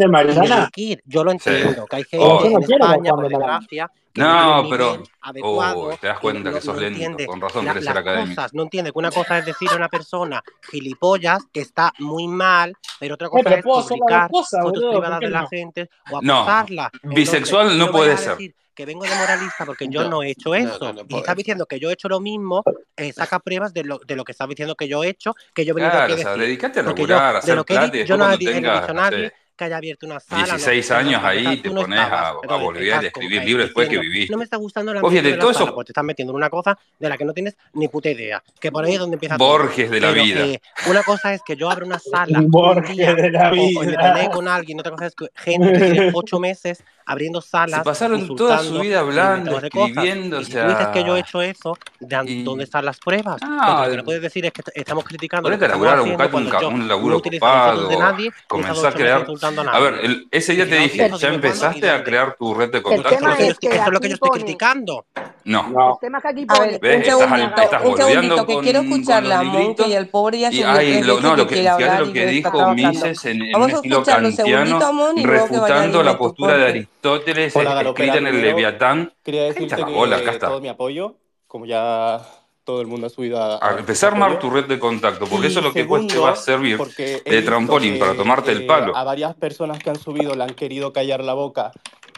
y 0.77 0.99
Yo 1.07 1.25
lo 1.25 1.33
entiendo, 1.33 1.83
sí. 1.83 1.87
que 1.89 1.97
hay 1.97 2.05
oh. 2.19 2.41
gente 2.41 2.55
oh, 2.55 2.61
en 2.61 2.73
España, 2.73 3.11
por 3.13 3.29
desgracia, 3.29 3.91
que 4.19 4.31
no, 4.31 4.63
un 4.63 4.71
pero 4.71 5.03
adecuado, 5.21 5.81
oh, 5.81 5.97
te 5.97 6.07
das 6.07 6.19
cuenta 6.19 6.51
que, 6.51 6.57
no, 6.57 6.61
sos 6.61 6.75
no 6.75 6.81
lento, 6.81 7.27
con 7.27 7.41
razón 7.41 7.67
querés 7.67 7.85
la, 7.85 7.93
ser 7.93 7.99
académico. 7.99 8.35
Cosas, 8.35 8.55
no 8.55 8.63
entiende 8.63 8.93
que 8.93 8.99
una 8.99 9.11
cosa 9.11 9.39
es 9.39 9.47
decir 9.47 9.69
a 9.71 9.77
una 9.77 9.89
persona 9.89 10.43
gilipollas 10.71 11.45
que 11.53 11.61
está 11.61 11.93
muy 11.99 12.29
mal, 12.29 12.75
pero 12.99 13.15
otra 13.15 13.29
eh, 13.29 13.31
cosa 13.31 13.43
pero 13.45 13.57
es 13.57 13.63
publicar 13.63 14.31
cosas, 14.31 14.63
fotos 14.63 14.83
boludo, 14.83 15.01
privadas 15.01 15.21
de 15.21 15.31
la 15.31 15.47
gente 15.47 15.91
o 16.11 16.19
acusarla. 16.19 16.91
No, 17.03 17.15
bisexual 17.15 17.79
no 17.79 17.91
puede 17.91 18.17
ser. 18.17 18.37
Que 18.75 18.87
vengo 18.87 19.03
de 19.03 19.15
moralista 19.17 19.67
porque 19.67 19.89
yo 19.89 20.05
no, 20.05 20.11
no 20.11 20.23
he 20.23 20.31
hecho 20.31 20.55
eso. 20.55 20.79
No, 20.81 20.93
no, 20.93 21.03
y 21.09 21.17
estás 21.17 21.35
diciendo 21.35 21.67
que 21.67 21.81
yo 21.81 21.91
he 21.91 21.95
hecho 21.95 22.09
lo 22.09 22.21
mismo, 22.21 22.63
eh, 22.97 23.13
saca 23.13 23.41
pruebas 23.41 23.75
de 23.75 23.83
lo, 23.83 23.99
de 24.07 24.15
lo 24.15 24.23
que 24.23 24.31
estás 24.31 24.49
diciendo 24.49 24.77
que 24.77 24.87
yo 24.87 25.03
he 25.03 25.09
hecho, 25.09 25.35
que 25.53 25.65
yo 25.65 25.73
he 25.73 25.75
venido 25.75 25.91
claro, 25.91 26.05
aquí 26.05 26.13
a 26.13 26.17
decir. 26.17 26.29
O 26.29 26.35
sea, 26.35 26.43
dedícate 26.45 26.79
a 26.79 26.83
regular, 26.85 27.33
yo, 27.33 27.37
a 27.37 27.39
hacer 27.39 27.65
plata 27.65 27.97
y 27.97 28.05
yo 28.05 28.17
no 28.17 28.31
he, 28.31 28.39
tengas, 28.39 28.55
he 28.55 28.81
dicho 28.81 28.91
a 28.91 28.95
nadie 28.95 29.33
que 29.59 29.65
haya 29.65 29.77
abierto 29.77 30.07
una 30.07 30.21
sala. 30.21 30.45
16 30.45 30.91
no, 30.91 30.97
años 30.97 31.21
ahí 31.25 31.61
te 31.61 31.71
pones 31.71 32.01
estabas, 32.01 32.37
a, 32.49 32.55
a, 32.55 32.57
volver 32.57 32.93
a 32.95 33.01
escribir 33.01 33.45
libros 33.45 33.67
después 33.67 33.89
que 33.89 33.99
vivís. 33.99 34.31
No 34.31 34.39
me 34.39 34.45
está 34.45 34.57
gustando 34.57 34.93
pues 34.93 35.03
la 35.03 35.09
Oye, 35.09 35.21
de 35.21 35.37
todo 35.37 35.51
eso. 35.51 35.75
Pues 35.75 35.87
te 35.87 35.93
estás 35.93 36.05
metiendo 36.05 36.33
en 36.33 36.37
una 36.37 36.49
cosa 36.49 36.79
de 36.99 37.09
la 37.09 37.19
que 37.19 37.25
no 37.25 37.35
tienes 37.35 37.57
ni 37.75 37.89
puta 37.89 38.09
idea. 38.09 38.43
Que 38.59 38.73
por 38.73 38.85
ahí 38.85 38.95
es 38.95 39.01
donde 39.01 39.17
empieza. 39.17 39.37
Borges 39.37 39.87
todo. 39.87 39.95
de 39.95 40.01
la 40.01 40.13
Pero, 40.13 40.25
vida. 40.25 40.47
Eh, 40.47 40.61
una 40.89 41.03
cosa 41.03 41.35
es 41.35 41.43
que 41.43 41.57
yo 41.57 41.69
abro 41.69 41.85
una 41.85 41.99
sala. 41.99 42.41
Borges 42.43 42.91
un 42.91 42.97
día, 42.97 43.15
de 43.15 43.31
la 43.31 43.51
vida. 43.51 43.81
O, 43.81 43.83
o 43.83 44.15
me 44.15 44.31
con 44.31 44.49
alguien, 44.49 44.79
otra 44.81 44.93
cosa 44.93 45.07
es 45.07 45.15
que 45.15 45.27
gente 45.35 45.73
que 45.73 45.79
tiene 45.79 46.11
8 46.15 46.41
meses 46.41 46.85
abriendo 47.09 47.41
salas. 47.41 47.81
Se 47.81 47.85
pasaron 47.85 48.37
toda 48.37 48.59
su 48.59 48.79
vida 48.79 49.01
hablando, 49.01 49.59
escribiendo. 49.59 50.41
Y 50.41 50.45
si 50.45 50.53
tú 50.53 50.69
dices 50.69 50.89
que 50.89 51.05
yo 51.05 51.17
he 51.17 51.21
hecho 51.21 51.41
eso, 51.41 51.77
¿de 51.99 52.43
¿dónde 52.45 52.65
están 52.65 52.85
las 52.85 52.99
pruebas? 52.99 53.41
Ah, 53.43 53.85
lo 53.87 53.91
que 53.91 53.97
no 53.97 54.05
puedes 54.05 54.23
decir 54.23 54.45
es 54.45 54.53
que 54.53 54.63
estamos 54.75 55.05
criticando. 55.05 55.49
Ponete 55.49 55.65
a 55.65 55.69
laburar, 55.69 56.01
buscate 56.03 56.37
un, 56.67 56.75
un 56.75 56.89
laburo 56.89 57.15
no 57.15 57.19
ocupado, 57.19 57.89
de 57.89 57.97
nadie, 57.97 58.31
comenzar 58.47 58.87
a 58.87 58.93
crear. 58.93 59.27
A, 59.27 59.77
a, 59.77 59.81
ver, 59.81 59.95
el, 60.03 60.29
ese 60.31 60.53
día 60.55 60.69
te 60.69 60.77
dije, 60.77 61.11
ya 61.19 61.29
empezaste 61.29 61.91
a 61.91 62.05
crear 62.05 62.37
tu 62.39 62.53
red 62.53 62.71
de 62.71 62.83
contactos. 62.83 63.39
Eso 63.39 63.57
es 63.63 63.89
lo 63.91 64.01
que 64.01 64.09
yo 64.09 64.15
estoy 64.15 64.31
criticando. 64.31 65.07
No. 65.45 65.67
no. 65.71 65.93
El 65.95 66.01
tema 66.01 66.21
que 66.21 66.29
aquí 66.29 66.43
estás, 66.43 67.83
un 67.83 67.97
segundito, 67.97 68.47
que 68.47 68.55
con, 68.55 68.63
quiero 68.63 68.81
escucharla, 68.81 69.43
Monty, 69.43 69.95
el 69.95 70.09
pobre 70.09 70.41
ya 70.41 70.53
se 70.53 70.63
ay, 70.63 71.03
lo, 71.03 71.21
no, 71.21 71.35
lo 71.37 71.47
que, 71.47 71.55
que 71.55 71.63
lo 71.99 72.13
que 72.13 72.27
dijo 72.27 72.75
Mises 72.75 73.25
en, 73.25 73.43
en 73.43 73.57
un 73.57 73.71
estilo 73.71 74.03
kantiano, 74.03 74.79
refutando 75.25 76.03
la 76.03 76.19
postura 76.19 76.59
de 76.59 76.65
Aristóteles 76.65 76.98
Aristóteles 76.99 77.55
Hola, 77.55 77.95
en 77.97 78.27
el 78.27 78.43
Leviatán. 78.43 79.13
Quería 79.23 79.45
decirte 79.45 79.77
que 79.77 79.85
bola, 79.85 80.21
todo 80.39 80.61
mi 80.61 80.69
apoyo, 80.69 81.15
como 81.47 81.65
ya 81.65 82.21
todo 82.65 82.81
el 82.81 82.89
mundo 82.89 83.07
ha 83.07 83.11
subido 83.11 83.41
a... 83.41 83.65
a 83.65 83.79
empezar 83.79 84.11
a 84.11 84.13
armar 84.15 84.39
tu 84.41 84.51
red 84.51 84.65
de 84.65 84.81
contacto, 84.81 85.27
porque 85.27 85.47
y 85.47 85.51
eso 85.51 85.61
es 85.61 85.67
lo 85.67 85.73
segundo, 85.73 86.09
que 86.09 86.15
te 86.15 86.21
va 86.21 86.31
a 86.31 86.37
servir 86.37 86.77
de 86.77 87.43
trampolín 87.43 87.95
que, 87.95 88.01
para 88.01 88.15
tomarte 88.15 88.51
eh, 88.51 88.55
el 88.57 88.67
palo. 88.67 88.97
A 88.97 89.05
varias 89.05 89.35
personas 89.37 89.79
que 89.79 89.91
han 89.91 89.99
subido 89.99 90.35
le 90.35 90.43
han 90.43 90.55
querido 90.55 90.93
callar 90.93 91.23
la 91.23 91.35
boca 91.35 91.71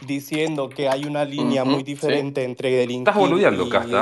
diciendo 0.05 0.67
que 0.67 0.89
hay 0.89 1.05
una 1.05 1.25
línea 1.25 1.63
uh 1.63 1.67
-huh, 1.67 1.69
muy 1.69 1.83
diferente 1.83 2.41
sí. 2.41 2.45
entre 2.45 2.71
delinquir 2.71 3.13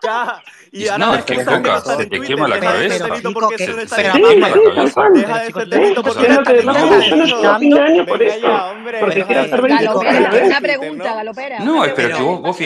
estoy 7.24 7.46
a 7.46 7.58
fin 7.58 7.70
de 7.70 7.80
año 7.80 8.06
por 8.06 8.18
Venga 8.18 8.34
eso. 8.36 8.40
ya, 8.40 8.66
hombre. 8.66 9.00
Porque 9.00 9.24
deja 9.24 9.42
de 9.42 9.48
ser 9.48 9.62
20 9.62 9.74
delito 9.78 9.92
cosas 9.92 10.16
a 10.16 10.20
Galopera, 10.20 10.20
la 10.20 10.34
una 10.46 10.60
¿no? 10.60 10.60
pregunta, 10.60 11.14
Galopera. 11.14 11.58
No, 11.60 11.82
Una 11.82 11.86
es 11.86 11.92
pero 11.94 12.08
que 12.10 12.14
pregunta. 12.14 12.40
vos, 12.40 12.42
vos 12.42 12.56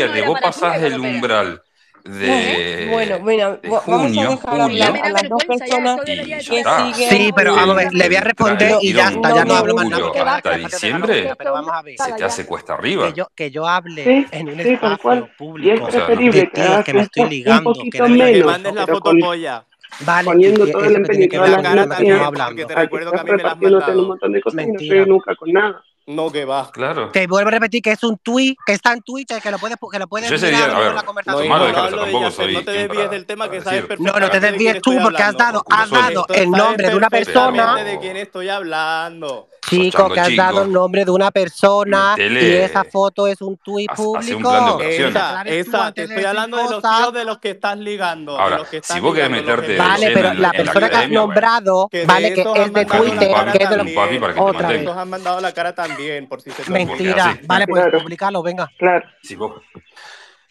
de. 2.04 2.88
Bueno, 2.90 3.18
bueno, 3.20 3.56
de 3.56 3.68
junio, 3.68 3.78
vamos 3.88 4.16
a 4.16 4.30
dejar 4.30 4.50
junio. 4.50 4.64
hablar 4.64 5.00
a 5.02 5.10
las 5.10 5.28
dos 5.28 5.44
personas 5.44 6.00
que 6.04 6.40
siguen. 6.40 7.10
Sí, 7.10 7.30
pero 7.34 7.54
vamos 7.54 7.76
a 7.76 7.78
ver, 7.78 7.92
le 7.92 8.06
voy 8.06 8.16
a 8.16 8.20
responder 8.20 8.74
y 8.80 8.92
ya 8.92 9.08
está, 9.08 9.34
ya 9.34 9.44
no 9.44 9.54
hablo 9.54 9.74
más 9.74 9.88
nada. 9.88 10.36
Hasta, 10.36 10.56
diciembre 10.56 11.34
pero 11.36 11.52
vamos 11.52 11.72
a 11.72 11.82
ver. 11.82 11.96
se 11.98 12.12
te 12.12 12.24
hace 12.24 12.46
cuesta 12.46 12.74
arriba. 12.74 13.08
Que 13.08 13.12
yo, 13.12 13.28
que 13.34 13.50
yo 13.50 13.66
hable 13.66 14.04
sí, 14.04 14.26
en 14.30 14.48
un 14.48 14.60
sí, 14.60 14.70
espacio 14.70 15.28
público. 15.36 15.88
es 15.88 15.94
preferible 15.94 16.50
o 16.52 16.56
sea, 16.56 16.82
que, 16.82 16.94
me 16.94 17.02
estoy 17.02 17.28
ligando, 17.28 17.72
que 17.90 17.98
no 17.98 18.08
me 18.08 18.44
mandes 18.44 18.74
la 18.74 18.86
foto 18.86 19.12
polla. 19.18 19.64
Vale, 20.00 20.24
poniendo 20.24 20.66
todo 20.68 20.84
el 20.84 20.96
empeño 20.96 21.28
que 21.28 21.40
me 21.40 21.48
la 21.48 21.62
cara, 21.62 21.82
hablando. 21.82 22.44
Porque 22.46 22.64
te 22.64 22.74
recuerdo 22.74 23.12
que 23.12 23.20
a 23.20 23.24
mí 23.24 23.30
me 23.30 23.36
la 23.36 23.42
las 23.42 23.60
mandado. 23.60 24.02
un 24.02 24.08
montón 24.08 24.32
de 24.32 24.40
cosas 24.40 24.66
no 24.66 24.78
estoy 24.78 25.06
nunca 25.06 25.34
con 25.34 25.52
nada. 25.52 25.84
No, 26.10 26.30
que 26.30 26.44
va. 26.44 26.70
Claro. 26.72 27.10
Te 27.10 27.26
vuelvo 27.26 27.48
a 27.48 27.52
repetir 27.52 27.82
que 27.82 27.92
es 27.92 28.02
un 28.02 28.18
tweet, 28.18 28.56
que 28.66 28.72
está 28.72 28.92
en 28.92 29.02
Twitter, 29.02 29.40
que 29.40 29.50
lo 29.50 29.58
puedes, 29.58 29.76
que 29.90 29.98
lo 29.98 30.08
puedes 30.08 30.30
mirar 30.42 30.70
a 30.70 30.92
la 30.92 31.02
conversación. 31.02 31.48
No, 31.48 32.62
te 32.64 32.72
desvíes 32.72 33.10
del 33.10 33.26
tema 33.26 33.50
que 33.50 33.60
sabes 33.60 33.82
perfectamente. 33.82 34.20
No, 34.20 34.26
no 34.26 34.30
te 34.30 34.40
desvíes 34.40 34.80
tú, 34.82 34.98
porque 35.02 35.22
has 35.22 35.36
dado, 35.36 35.64
has 35.70 35.90
dado 35.90 36.26
el 36.34 36.50
nombre 36.50 36.88
de 36.88 36.96
una 36.96 37.10
persona. 37.10 37.82
de 37.84 37.98
quién 37.98 38.16
estoy 38.16 38.48
hablando. 38.48 39.48
Chico, 39.68 40.10
que 40.10 40.20
has 40.20 40.34
dado 40.34 40.62
el 40.62 40.72
nombre 40.72 41.04
de 41.04 41.10
una 41.10 41.30
persona 41.30 42.14
y 42.18 42.52
esa 42.54 42.82
foto 42.84 43.26
es 43.26 43.40
un 43.40 43.56
tuit 43.58 43.90
público. 43.94 44.80
Esa, 44.80 45.92
te 45.92 46.04
estoy 46.04 46.24
hablando 46.24 46.56
de 46.56 46.70
los 46.70 46.82
tíos 46.82 47.12
de 47.12 47.24
los 47.24 47.38
que 47.38 47.50
estás 47.50 47.78
ligando. 47.78 48.38
Ahora, 48.38 48.62
si 48.82 49.00
vos 49.00 49.14
querés 49.14 49.30
meterte. 49.30 49.76
Vale, 49.76 50.10
pero 50.12 50.34
la 50.34 50.50
persona 50.50 50.88
que 50.88 50.96
has 50.96 51.10
nombrado, 51.10 51.88
vale, 52.06 52.34
que 52.34 52.40
es 52.40 52.72
de 52.72 52.84
Twitter, 52.86 53.34
que 53.52 53.62
es 53.62 53.70
de 53.70 53.76
los. 53.76 53.86
Otra 54.38 54.68
vez. 54.68 54.88
han 54.88 55.10
mandado 55.10 55.40
la 55.40 55.52
cara 55.52 55.74
también. 55.74 55.99
Mentira. 56.68 57.38
Vale, 57.44 57.66
pues 57.66 57.84
publicarlo, 58.02 58.42
venga. 58.42 58.70
Claro. 58.78 59.08
Sí, 59.22 59.36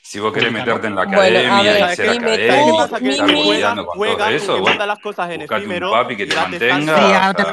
si 0.10 0.19
vos 0.19 0.34
querés 0.34 0.52
meterte 0.52 0.88
en 0.88 0.95
la 0.95 1.03
academia 1.03 1.56
bueno, 1.56 1.91
y 1.91 1.95
ser 1.95 2.10
académico, 2.10 2.84
estar 2.84 2.99
cuidando 2.99 3.86
con 3.86 4.07
todo 4.07 4.26
eso, 4.30 4.60
bueno, 4.60 4.86
las 4.88 4.98
cosas 4.98 5.30
en 5.30 5.41
buscate 5.41 5.61
efímero, 5.61 5.91
un 5.91 5.99
papi 5.99 6.18
que 6.18 6.26
te 6.26 6.36
mantenga. 6.36 7.34
Te 7.36 7.44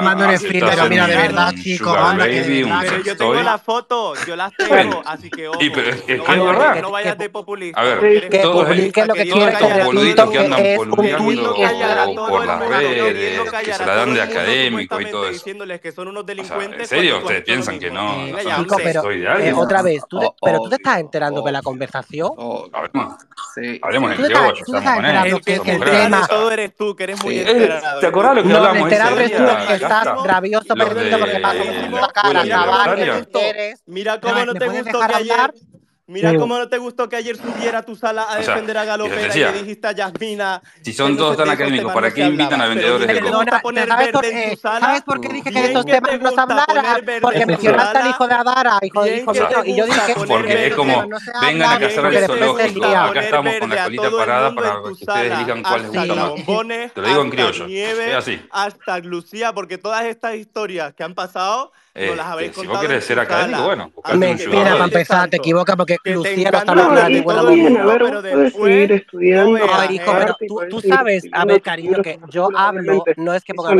mira, 0.89 1.05
de 1.05 1.15
verdad, 1.15 1.53
chico, 1.53 1.91
anda 1.91 2.25
que. 2.25 2.65
Pero 2.81 3.03
yo 3.03 3.15
tengo 3.15 3.33
las 3.35 3.61
fotos, 3.61 4.25
yo 4.25 4.35
las 4.35 4.51
tengo, 4.55 5.03
así 5.05 5.29
que 5.29 5.49
ojo. 5.49 5.59
Que 5.59 6.17
no, 6.81 6.89
vayas 6.89 7.15
de 7.19 7.29
populista. 7.29 7.79
A 7.79 7.83
ver, 7.83 8.27
que 8.27 8.39
todos 8.39 8.71
es 8.71 9.07
lo 9.07 9.13
que 9.13 9.83
boluditos 9.85 10.31
que 10.31 10.39
andan 10.39 12.15
por 12.15 12.43
las 12.43 12.67
redes, 12.67 13.51
que 13.51 13.73
se 13.73 13.85
la 13.85 13.95
dan 13.97 14.15
de 14.15 14.21
académico 14.23 14.99
y 14.99 15.11
todo 15.11 15.29
eso. 15.29 15.45
¿En 15.47 16.87
serio? 16.87 17.19
¿Ustedes 17.19 17.43
piensan 17.43 17.77
que 17.77 17.91
no? 17.91 18.15
Pero 18.83 19.11
eh, 19.11 19.53
otra 19.55 19.83
vez, 19.83 20.01
pero 20.41 20.57
tú 20.57 20.69
te 20.69 20.77
estás 20.77 20.97
enterando 20.97 21.43
de 21.43 21.51
la 21.51 21.61
conversación. 21.61 22.31
Hablemos. 22.73 23.15
Sí. 23.55 23.79
Estamos 23.81 24.91
con 24.95 25.05
él. 25.05 25.41
El. 25.65 26.27
Todo 26.27 26.51
eres 26.51 26.75
tú, 26.75 26.95
que 26.95 27.03
eres 27.03 27.23
muy 27.23 27.39
esperado. 27.39 27.97
Eh, 27.97 28.01
¿Te 28.01 28.07
acordás 28.07 28.35
lo 28.35 28.43
que 28.43 28.49
tú 28.49 29.47
estás 29.73 30.23
rabioso, 30.23 30.75
perdido, 30.75 31.19
porque 31.19 31.39
pasó 31.39 31.63
por 31.91 32.01
la 32.01 32.07
cara, 32.09 32.95
que. 32.95 33.73
Mira 33.85 34.19
cómo 34.19 34.45
no 34.45 34.53
te 34.53 34.67
gustó 34.67 34.99
que 34.99 35.13
Mira 36.09 36.33
cómo 36.37 36.57
no 36.57 36.69
te 36.69 36.77
gustó 36.77 37.09
que 37.09 37.17
ayer 37.17 37.35
subiera 37.35 37.79
a 37.79 37.83
tu 37.83 37.93
sala 37.93 38.27
a 38.29 38.37
defender 38.37 38.75
sea, 38.75 38.81
a 38.81 38.85
Galopera 38.85 39.35
y 39.35 39.39
le 39.39 39.51
dijiste 39.51 39.87
a 39.87 39.91
Yasmina. 39.91 40.61
Si 40.81 40.93
son 40.93 41.17
todos 41.17 41.35
tan 41.35 41.49
académicos, 41.49 41.93
¿para 41.93 42.13
qué 42.13 42.23
invitan 42.23 42.61
a 42.61 42.67
vendedores 42.67 43.05
de 43.05 43.19
coca? 43.19 43.61
¿sabes, 43.85 44.11
por 44.13 44.21
qué, 44.21 44.57
¿Sabes 44.61 45.01
por 45.01 45.19
qué 45.19 45.27
dije 45.27 45.51
que 45.51 45.61
de 45.61 45.67
estos 45.67 45.85
temas 45.85 46.21
no 46.21 46.31
se 46.31 46.39
hablara? 46.39 47.01
Porque 47.21 47.45
mencionaste 47.45 47.97
al 47.97 48.09
hijo 48.09 48.25
de 48.25 48.33
Adara, 48.33 48.79
hijo 48.81 49.03
de 49.03 49.17
hijo 49.17 49.33
mío, 49.33 49.47
y 49.65 49.75
yo 49.75 49.85
dije... 49.85 50.15
Porque 50.25 50.67
es 50.67 50.75
como, 50.75 51.09
vengan 51.41 51.73
a 51.73 51.79
cazar 51.79 52.05
al 52.05 52.25
zoológico, 52.25 52.85
acá 52.85 53.19
estamos 53.19 53.53
con 53.59 53.69
la 53.69 53.83
colita 53.83 54.11
parada 54.11 54.55
para 54.55 54.81
que 54.81 54.89
ustedes 54.89 55.33
elijan 55.33 55.63
cuál 55.63 55.81
les 55.81 55.91
gusta. 56.45 56.91
Te 56.93 57.01
lo 57.01 57.07
digo 57.09 57.21
en 57.21 57.29
criollo, 57.29 57.65
así. 58.17 58.41
Hasta 58.49 58.99
Lucía, 58.99 59.51
porque 59.51 59.77
todas 59.77 60.05
estas 60.05 60.35
historias 60.35 60.93
que 60.93 61.03
han 61.03 61.15
pasado 61.15 61.73
eh, 61.99 62.15
no 62.15 62.61
si 62.61 62.67
vos 62.67 62.77
quieres 62.77 63.03
ser 63.03 63.19
académico, 63.19 63.63
bueno. 63.63 63.91
Mentira, 64.15 64.73
para 64.73 64.83
empezar, 64.83 65.29
te 65.31 65.37
equivocas 65.37 65.75
porque 65.75 65.97
Lucía 66.03 66.51
no 66.51 66.57
está 66.59 66.71
hablando 66.71 67.01
de 67.01 67.21
buena 67.21 67.97
Pero 67.97 68.21
después, 68.21 68.91
estudiando. 68.91 69.57
No, 69.57 69.91
hijo, 69.91 70.11
pero 70.19 70.67
tú, 70.69 70.79
sabes, 70.81 71.23
a 71.31 71.43
ver, 71.45 71.59
cariño, 71.61 72.03
que 72.03 72.19
yo 72.29 72.49
hablo, 72.55 73.03
no 73.15 73.33
es 73.33 73.43
que 73.43 73.55
ponga 73.55 73.75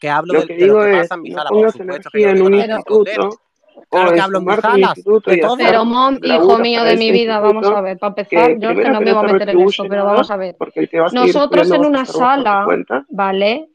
que, 0.00 0.10
hablo 0.10 0.40
de 0.40 0.66
lo 0.66 0.80
que 0.80 0.92
pasa 0.98 1.14
en 1.14 1.22
mi 1.22 1.30
sala, 1.32 1.50
por 1.50 1.72
supuesto. 1.72 2.10
Que 2.10 2.28
en 2.28 2.42
un 2.42 2.54
instituto 2.54 3.40
claro 3.90 4.12
que 4.12 4.20
hablo 4.20 4.40
brujadas. 4.40 5.00
Pero, 5.58 5.84
Mom, 5.84 6.18
hijo 6.22 6.58
mío 6.58 6.84
de 6.84 6.96
mi 6.96 7.10
vida, 7.10 7.40
vamos 7.40 7.66
a 7.66 7.80
ver, 7.80 7.98
para 7.98 8.10
empezar, 8.10 8.58
yo 8.58 8.74
que 8.74 8.88
no 8.88 9.00
me 9.00 9.12
voy 9.12 9.28
a 9.28 9.32
meter 9.32 9.50
en 9.50 9.60
eso, 9.60 9.84
pero 9.88 10.04
vamos 10.04 10.30
a 10.30 10.36
ver. 10.36 10.56
Nosotros 11.12 11.70
en 11.70 11.84
una 11.84 12.04
sala, 12.04 12.66
¿vale? 13.08 13.68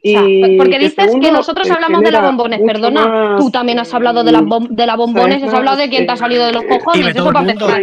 porque 0.58 0.80
dices 0.80 1.12
que 1.22 1.32
nosotros 1.32 1.70
hablamos 1.70 2.02
de 2.02 2.12
las 2.12 2.24
bombones, 2.24 2.62
perdona, 2.66 3.36
tú 3.38 3.52
también 3.52 3.80
has 3.80 3.94
hablado 3.94 4.24
de 4.24 4.32
las 4.32 4.44
de 4.70 4.86
las 4.86 4.98
bombones, 4.98 5.44
has 5.44 5.54
hablado 5.54 5.78
de 5.78 5.90
quién 5.90 6.06
te 6.06 6.14
ha 6.14 6.18
salido 6.18 6.46
de 6.46 6.54
los 6.54 6.64
cojones, 6.64 7.16
eso 7.16 7.32
para 7.32 7.52
empezar. 7.52 7.82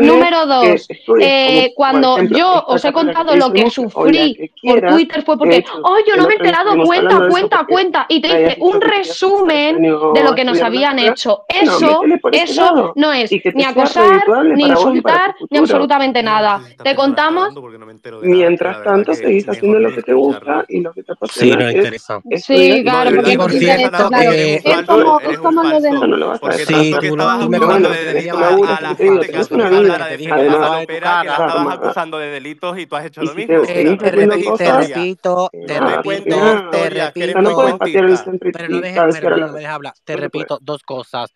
Número 0.00 0.46
dos, 0.46 0.88
eh, 1.20 1.72
cuando 1.74 2.22
yo 2.22 2.64
os 2.66 2.84
he 2.84 2.92
contado 2.92 3.36
lo 3.36 3.52
que 3.52 3.70
sufrí 3.70 4.50
por 4.62 4.80
Twitter 4.80 5.22
fue 5.22 5.38
porque, 5.38 5.64
oh, 5.82 5.96
yo 6.06 6.16
no 6.16 6.26
me 6.26 6.34
he 6.34 6.36
enterado, 6.36 6.82
cuenta, 6.84 7.28
cuenta, 7.28 7.66
cuenta, 7.68 8.06
y 8.08 8.20
te 8.20 8.28
hice 8.28 8.56
un 8.60 8.80
resumen 8.80 9.82
de 9.82 10.24
lo 10.24 10.34
que 10.34 10.44
nos 10.44 10.60
habían 10.60 10.98
hecho. 10.98 11.44
Eso 11.48 11.69
eso, 11.76 12.02
eso 12.32 12.92
no 12.96 13.12
es 13.12 13.30
ni 13.54 13.64
acosar, 13.64 14.22
ni 14.56 14.64
insultar, 14.64 15.34
ni 15.50 15.58
absolutamente 15.58 16.22
nada. 16.22 16.60
Te 16.82 16.94
contamos. 16.94 17.54
Mientras 18.22 18.82
tanto, 18.82 19.14
seguís 19.14 19.48
haciendo 19.48 19.78
lo 19.78 19.94
que 19.94 20.02
te 20.02 20.12
gusta 20.12 20.64
y 20.68 20.80
lo 20.80 20.92
que 20.92 21.02
te 21.02 21.12
apasiona. 21.12 21.56
Sí, 21.56 21.64
no 21.64 21.70
interesa. 21.70 22.20
Sí, 22.36 22.82
claro, 22.82 23.10
porque 23.16 23.36
por 23.36 23.52
cierto, 23.52 24.10
es 24.20 24.64
es 24.64 25.38
como 25.38 25.62
lo. 25.64 26.36
Sí, 26.66 26.94
tú 27.00 27.16
a 27.20 27.38
que 30.86 30.92
estabas 30.92 31.74
acusando 31.74 32.18
de 32.18 32.28
delitos 32.28 32.78
y 32.78 32.86
tú 32.86 32.96
has 32.96 33.06
hecho 33.06 33.22
lo 33.22 33.34
mismo. 33.34 33.62
Te 33.62 34.10
repito, 34.10 35.50
te 35.66 35.80
repito, 35.80 36.70
te 36.70 36.90
repito. 36.90 37.78
Pero 38.52 38.68
no 38.68 38.80
dejes 38.80 39.68
hablar. 39.68 39.94
Te 40.04 40.16
repito 40.16 40.58
dos 40.60 40.82
cosas 40.82 41.32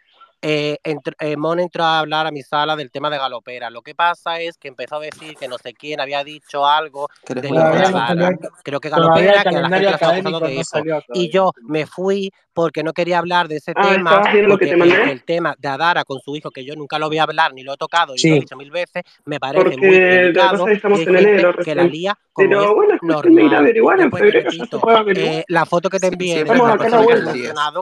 eh, 0.46 0.78
entr 0.84 1.16
eh, 1.20 1.38
Mon 1.38 1.58
entró 1.58 1.84
a 1.84 2.00
hablar 2.00 2.26
a 2.26 2.30
mi 2.30 2.42
sala 2.42 2.76
del 2.76 2.90
tema 2.90 3.08
de 3.08 3.16
galopera. 3.16 3.70
Lo 3.70 3.80
que 3.80 3.94
pasa 3.94 4.40
es 4.40 4.58
que 4.58 4.68
empezó 4.68 4.96
a 4.96 5.00
decir 5.00 5.36
que 5.36 5.48
no 5.48 5.56
sé 5.56 5.72
quién 5.72 6.00
había 6.00 6.22
dicho 6.22 6.66
algo 6.66 7.08
de 7.26 7.40
Libra 7.40 8.36
Creo 8.62 8.78
que 8.78 8.90
galopera, 8.90 9.42
que 9.42 9.52
la 9.52 9.68
gente 9.70 9.88
está 9.88 10.10
acusando 10.10 10.40
de 10.40 10.60
eso. 10.60 10.84
No 10.84 11.00
y 11.14 11.30
yo 11.30 11.52
me 11.62 11.86
fui 11.86 12.30
porque 12.54 12.82
no 12.82 12.92
quería 12.92 13.18
hablar 13.18 13.48
de 13.48 13.56
ese 13.56 13.72
ah, 13.74 13.88
tema. 13.88 14.22
Porque 14.48 14.66
te 14.66 14.74
el, 14.74 14.92
el, 14.92 15.24
tema 15.24 15.54
de 15.58 15.68
Adara 15.68 16.04
con 16.04 16.20
su 16.20 16.36
hijo, 16.36 16.50
que 16.50 16.64
yo 16.64 16.76
nunca 16.76 16.98
lo 16.98 17.08
voy 17.08 17.18
a 17.18 17.24
hablar 17.24 17.52
ni 17.52 17.64
lo 17.64 17.74
he 17.74 17.76
tocado 17.76 18.14
y 18.14 18.18
sí. 18.18 18.28
lo 18.28 18.36
he 18.36 18.40
dicho 18.40 18.56
mil 18.56 18.70
veces, 18.70 19.02
me 19.24 19.40
parece 19.40 19.64
porque 19.64 19.76
muy 19.76 19.98
delicado. 19.98 20.64
De 20.64 20.80
que, 20.80 20.86
en 20.86 21.16
enero, 21.16 21.54
que 21.56 21.74
la 21.74 21.84
lía 21.84 22.16
como 22.32 22.48
Pero 22.48 22.62
es 22.62 22.74
bueno, 22.74 22.98
normal. 23.02 23.54
Averiguar, 23.54 24.00
en 24.00 24.10
febrero, 24.10 24.50
repito, 24.50 24.80
eh, 25.16 25.44
la 25.48 25.66
foto 25.66 25.90
que 25.90 25.98
te 25.98 26.08
envié 26.08 26.34
sí, 26.34 26.40
sí, 26.40 26.44
de 26.44 26.56
la 26.56 26.76
persona 26.76 27.04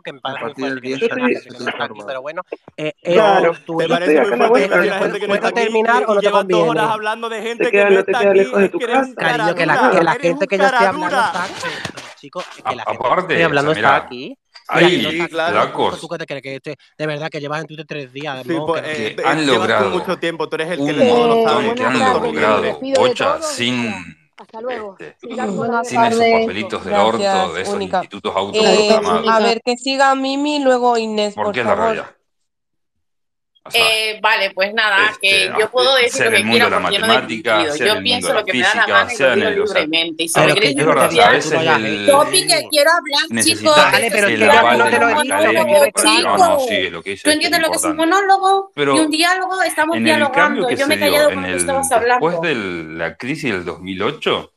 que 0.02 0.12
me 0.12 0.20
parece 0.20 0.60
muy 0.60 0.98
fuerte, 0.98 2.02
pero 2.06 2.22
bueno, 2.22 2.42
eh, 2.76 2.92
es 3.02 3.14
Claro, 3.14 3.54
tu 3.66 3.76
¿Te 3.76 3.88
parece 3.88 4.20
muy 4.20 4.48
fuerte 4.48 4.68
la 4.68 4.98
que 5.12 5.20
no 5.20 5.26
¿Puedo 5.26 5.34
está 5.34 5.48
aquí 5.48 5.54
terminar 5.54 6.04
o 6.06 6.14
no 6.14 6.20
te 6.20 6.26
llevas 6.26 6.48
dos 6.48 6.68
horas 6.68 6.90
hablando 6.90 7.28
de 7.28 7.40
te 7.40 7.46
gente 7.48 7.70
que 7.70 7.84
no 7.84 7.98
está 8.00 8.18
queda 8.18 8.30
aquí? 8.30 8.38
lejos 8.38 8.58
de 8.58 8.64
Es 8.66 8.70
tu 8.72 8.78
que 8.78 8.84
eres 8.84 8.96
un 8.98 9.14
casa. 9.14 9.36
Cariño, 9.36 9.54
que 9.54 9.66
la, 9.66 10.16
que 10.16 10.28
gente 10.28 10.46
que 10.46 10.58
yo 10.58 10.64
estoy 10.64 10.86
hablando 10.86 11.16
está 11.16 11.44
aquí. 11.44 11.52
Chicos, 12.20 12.44
que 12.54 12.62
A- 12.64 12.74
la 12.74 12.84
gente 12.84 13.02
que 13.02 13.20
estoy 13.20 13.42
hablando 13.42 13.72
está 13.72 13.96
aquí. 13.96 14.38
Que 14.78 15.28
claro. 15.28 15.72
¿Tú 16.00 16.08
qué 16.08 16.18
te 16.18 16.26
crees? 16.26 16.42
Que 16.42 16.54
este- 16.56 16.76
de 16.96 17.06
verdad 17.06 17.28
que 17.28 17.40
llevas 17.40 17.60
en 17.60 17.66
Twitter 17.66 17.84
tres 17.86 18.12
días, 18.12 18.42
Sí, 18.46 18.54
pues, 18.66 18.82
eh, 18.86 19.14
que 19.16 19.22
eh, 19.22 19.24
han 19.26 19.46
logrado 19.46 19.90
mucho 19.90 20.16
tiempo, 20.18 20.48
tú 20.48 20.54
eres 20.54 20.70
el 20.70 20.86
que 20.86 20.92
todo 21.08 21.28
lo 21.28 21.48
sabe. 21.48 21.74
que 21.74 21.84
han 21.84 21.98
logrado 21.98 22.78
todos. 22.94 23.46
sin, 23.46 23.92
Hasta 24.38 24.60
luego. 24.60 24.96
este, 24.98 25.16
sin 25.84 26.02
esos 26.04 26.20
papelitos 26.40 26.84
del 26.84 26.94
orto 26.94 27.52
de 27.52 27.62
esos 27.62 27.74
Única. 27.74 27.98
institutos 27.98 28.32
Eh, 28.32 28.38
autoproclamados. 28.38 29.28
a 29.28 29.38
ver, 29.40 29.60
que 29.64 29.76
siga 29.76 30.14
Mimi, 30.14 30.60
luego 30.62 30.96
Inés, 30.96 31.34
por 31.34 31.46
Porque 31.46 31.60
es 31.60 31.66
la 31.66 31.76
favor. 31.76 32.16
Eh, 33.72 34.18
vale, 34.20 34.50
pues 34.50 34.74
nada, 34.74 35.10
este, 35.10 35.20
que 35.20 35.52
yo 35.58 35.70
puedo 35.70 35.94
decir 35.94 36.12
sea 36.12 36.26
lo 36.26 36.30
en 36.30 36.34
el 36.34 36.40
que 36.40 36.44
mundo 36.44 36.64
quiera 36.64 36.64
de 36.64 36.70
la 36.70 36.80
matemática, 36.80 37.76
Yo 37.76 37.94
mundo 37.94 38.02
pienso 38.02 38.34
lo 38.34 38.44
que 38.44 38.52
me 38.54 38.60
da 38.60 38.74
la 38.74 39.06
física, 39.06 39.26
gana 39.26 39.36
y 39.36 39.40
lo 39.40 39.50
digo 39.50 39.62
el, 39.62 39.62
o 39.62 39.66
sea, 39.68 39.80
libremente. 39.82 40.22
Y 40.24 40.28
si 40.28 40.40
me 40.40 40.46
que 40.46 40.54
queréis 40.54 40.76
yo 40.76 40.82
el, 40.82 40.88
hecho. 40.88 42.06
Topi, 42.06 42.46
que 42.46 42.68
quiero 42.70 42.90
hablar, 42.90 43.44
chicos. 43.44 43.76
Vale, 43.76 44.08
pero 44.10 44.26
es 44.26 44.32
el 44.32 44.40
que 44.40 44.46
yo 44.46 44.76
no 44.76 44.84
de 44.84 44.90
te 44.90 44.98
lo 44.98 45.08
he 45.08 45.22
dicho, 45.22 46.02
chicos. 46.02 46.90
lo 46.90 47.02
que 47.02 47.10
dice 47.10 47.22
Tú 47.22 47.30
es 47.30 47.34
entiendes 47.34 47.60
lo 47.60 47.70
que 47.70 47.76
es 47.76 47.84
un 47.84 47.96
monólogo 47.96 48.72
y 48.74 48.82
un 48.82 49.10
diálogo. 49.10 49.62
Estamos 49.62 49.96
dialogando. 49.98 50.68
Yo 50.70 50.86
me 50.88 50.94
he 50.96 50.98
callado 50.98 51.30
cuando 51.30 51.48
estabas 51.48 51.88
después 51.88 52.34
hablando. 52.34 52.40
de 52.40 52.54
la 52.96 53.16
crisis 53.16 53.52
del 53.52 53.64
2008, 53.64 54.51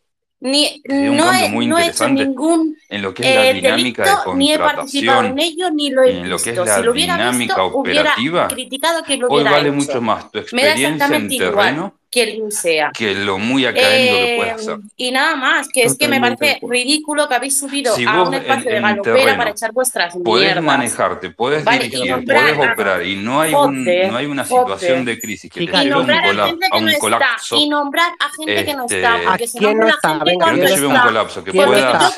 Ni, 0.45 0.83
no, 0.87 1.23
cambio 1.23 1.45
he, 1.47 1.49
muy 1.49 1.65
no 1.65 1.79
he 1.79 1.87
hecho 1.87 2.07
interesante 2.07 2.25
ningún 2.27 2.77
en 2.87 3.01
lo 3.01 3.15
que 3.15 3.23
es 3.27 3.35
la 3.35 3.49
eh, 3.49 3.53
dinámica 3.55 4.03
delito, 4.03 4.31
de 4.31 4.37
ni 4.37 4.53
he 4.53 4.59
participado 4.59 5.23
en 5.23 5.39
ello, 5.39 5.71
ni 5.71 5.89
lo 5.89 6.03
he 6.03 6.19
en 6.19 6.29
lo 6.29 6.37
que 6.37 6.51
es 6.51 6.55
visto. 6.55 6.75
Si 6.75 6.83
lo 6.83 6.91
hubiera 6.91 7.31
hubiera 7.73 8.47
criticado 8.47 9.03
que 9.03 9.17
lo 9.17 9.27
Hoy 9.27 9.41
hubiera 9.41 9.51
vale 9.51 9.69
hecho. 9.69 9.77
mucho 9.77 10.01
más 10.01 10.31
tu 10.31 10.37
experiencia 10.37 11.15
en 11.15 11.31
igual. 11.31 11.93
Que 12.15 12.31
quien 12.31 12.51
sea. 12.51 12.91
Que 12.97 13.13
lo 13.13 13.37
muy 13.37 13.65
académico 13.65 14.15
eh, 14.15 14.25
que 14.25 14.35
pueda 14.37 14.55
hacer. 14.55 14.77
Y 14.95 15.11
nada 15.11 15.35
más, 15.35 15.67
que 15.67 15.83
es 15.83 15.97
que 15.97 16.07
me 16.07 16.21
parece 16.21 16.59
ridículo 16.61 17.27
que 17.27 17.35
habéis 17.35 17.59
subido 17.59 17.93
si 17.93 18.05
a 18.05 18.23
un 18.23 18.33
espacio 18.33 18.69
en, 18.69 18.75
de 18.75 18.81
galopera 18.81 19.37
para 19.37 19.49
echar 19.49 19.73
vuestras 19.73 20.15
Podés 20.23 20.45
mierdas. 20.45 20.63
manejarte, 20.63 21.29
podés 21.31 21.65
vale, 21.65 21.89
dirigir, 21.89 22.23
podés 22.25 22.57
operar 22.57 23.05
y 23.05 23.17
no 23.17 23.41
hay, 23.41 23.51
joder, 23.51 24.11
no 24.11 24.17
hay 24.17 24.25
una 24.27 24.45
situación 24.45 24.99
joder. 24.99 25.05
de 25.05 25.19
crisis 25.19 25.51
que 25.51 25.65
te 25.65 25.71
lleve 25.71 25.91
a 25.91 26.77
un, 26.77 26.93
colapso. 26.99 27.57
Y 27.57 27.67
nombrar 27.67 28.13
a 28.19 28.29
gente 28.29 28.53
este, 28.53 28.65
que 28.65 28.77
no 28.77 28.83
este, 28.83 28.95
está, 28.95 29.19
porque 29.25 29.47
se 29.47 29.59
nombra 29.59 29.87
no 29.87 29.93
está? 29.93 30.09
gente 30.09 30.31
que 30.31 30.37
no 30.37 30.67
está. 30.67 30.87
un 30.87 31.07
colapso, 31.07 31.43
que 31.43 31.51
puedas 31.51 32.15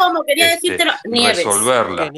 resolverla 1.35 2.11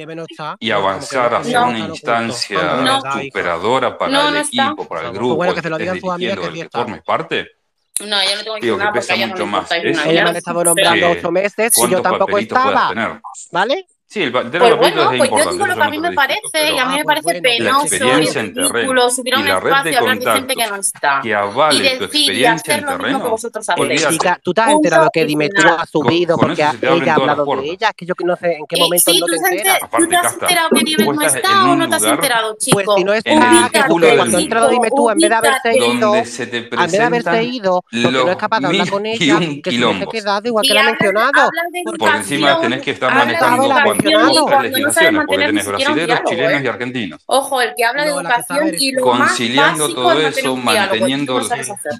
y 0.60 0.72
avanzar 0.72 1.36
hacia 1.36 1.62
una 1.62 1.80
instancia 1.80 3.00
superadora 3.24 3.98
para 3.98 4.30
el 4.30 4.38
equipo, 4.38 4.86
para 4.86 5.08
el 5.08 5.14
grupo, 5.14 5.54
que 5.54 5.62
te 5.62 5.70
lo 5.70 5.78
digan 5.78 6.00
tus 6.00 6.12
amigas 6.12 6.40
que 6.40 6.70
formes 6.70 7.02
parte 7.04 7.60
no, 8.00 8.24
yo 8.24 8.36
no 8.36 8.44
tengo 8.44 8.56
que 8.56 8.62
Tío, 8.62 8.78
que 8.78 8.80
nada 8.80 8.94
porque 8.94 9.26
mucho 9.28 9.46
no 9.46 9.46
más. 9.48 9.72
Ella 9.72 10.32
me 10.32 10.38
estaba 10.38 10.64
nombrando 10.64 11.10
ocho 11.12 11.32
meses 11.32 11.74
y 11.78 11.90
yo 11.90 12.02
tampoco 12.02 12.38
estaba. 12.38 13.22
¿Vale? 13.52 13.88
Sí, 14.10 14.24
el 14.24 14.32
de 14.32 14.58
pues 14.58 14.76
bueno, 14.76 15.12
es 15.12 15.20
pues 15.20 15.30
yo 15.30 15.52
digo 15.52 15.68
lo 15.68 15.76
que 15.76 15.84
a 15.84 15.90
mí 15.92 16.00
me 16.00 16.12
parece, 16.14 16.74
y 16.74 16.78
a 16.80 16.86
mí 16.86 16.96
me 16.96 17.04
parece 17.04 17.24
bueno, 17.26 17.42
penoso, 17.44 18.74
ridículo, 18.74 19.10
subir 19.12 19.36
a 19.36 19.40
un 19.40 19.48
espacio 19.48 19.96
a 19.96 20.00
hablar 20.00 20.18
de 20.18 20.32
gente 20.32 20.56
que 20.56 20.66
no 20.68 20.76
está. 20.78 21.20
Que 21.22 21.36
avale 21.36 21.78
y 21.78 21.82
decir, 21.84 21.98
tu 22.00 22.04
experiencia 22.06 22.42
y 22.42 22.80
hacer 22.80 22.84
lo 22.90 22.98
mismo 22.98 23.24
que 23.24 23.30
vosotros 23.30 23.70
hacéis. 23.70 24.08
Chica, 24.10 24.40
tú 24.42 24.52
te 24.52 24.62
has 24.62 24.72
enterado 24.72 25.10
que 25.14 25.26
Dime 25.26 25.50
tú 25.50 25.62
ha 25.68 25.86
subido 25.86 26.38
con, 26.38 26.48
porque 26.48 26.66
con 26.66 27.04
ella 27.04 27.14
ha 27.14 27.16
hablado 27.18 27.46
de 27.46 27.70
ella, 27.70 27.94
que 27.96 28.08
yo 28.08 28.16
no 28.26 28.36
sé 28.36 28.54
en 28.54 28.66
qué 28.68 28.78
eh, 28.78 28.80
momento 28.80 29.12
sí, 29.12 29.20
no 29.20 29.26
te 29.28 29.36
enteras. 29.36 29.80
¿Tú 29.96 30.08
te 30.08 30.16
has 30.16 30.34
enterado 30.34 30.70
que 30.70 30.84
Dime 30.84 31.06
no 31.06 31.22
está 31.22 31.66
o 31.66 31.76
no 31.76 31.90
te 31.90 31.96
has 31.96 32.04
enterado, 32.04 32.54
pues 32.54 32.66
chico? 32.66 32.82
Pues 32.84 32.98
si 32.98 33.04
no 33.04 33.14
es 33.14 33.24
porque 33.24 34.16
cuando 34.18 34.38
ha 34.38 34.42
entrado 34.42 34.70
Dime 34.70 34.90
tú, 34.90 35.10
en 35.12 35.20
vez 35.20 35.30
de 35.30 35.36
haberse 35.36 35.78
ido, 35.78 36.16
en 36.16 36.24
vez 36.24 36.92
de 36.92 37.04
haberse 37.04 37.44
ido, 37.44 37.86
porque 37.92 38.12
no 38.12 38.32
es 38.32 38.38
capaz 38.38 38.60
de 38.60 38.66
hablar 38.66 38.90
con 38.90 39.06
ella, 39.06 39.40
que 39.64 39.72
se 39.72 39.86
ha 39.86 40.06
quedado 40.08 40.48
igual 40.48 40.66
que 40.66 40.74
la 40.74 40.82
ha 40.82 40.86
mencionado. 40.86 41.52
Por 42.00 42.16
encima 42.16 42.60
tenés 42.60 42.82
que 42.82 42.90
estar 42.90 43.14
manejando 43.14 43.66
cuando 43.66 43.99
educación 44.00 44.66
y 44.66 44.84
cuando 44.84 45.02
no 45.02 45.12
mantener 45.12 45.54
ni 45.54 45.62
siquiera 45.62 45.92
un 45.92 46.00
¿eh? 46.00 46.22
chilenos 46.28 46.64
y 46.64 46.68
argentinos. 46.68 47.22
Ojo, 47.26 47.62
el 47.62 47.74
que 47.76 47.86
habla 47.86 48.04
de 48.04 48.10
educación 48.12 48.72
y 48.78 48.92
lo 48.92 49.02
conciliando 49.04 49.94
todo 49.94 50.14
eso, 50.14 50.54
¿eh? 50.56 50.62
manteniendo, 50.64 51.40
el, 51.40 51.48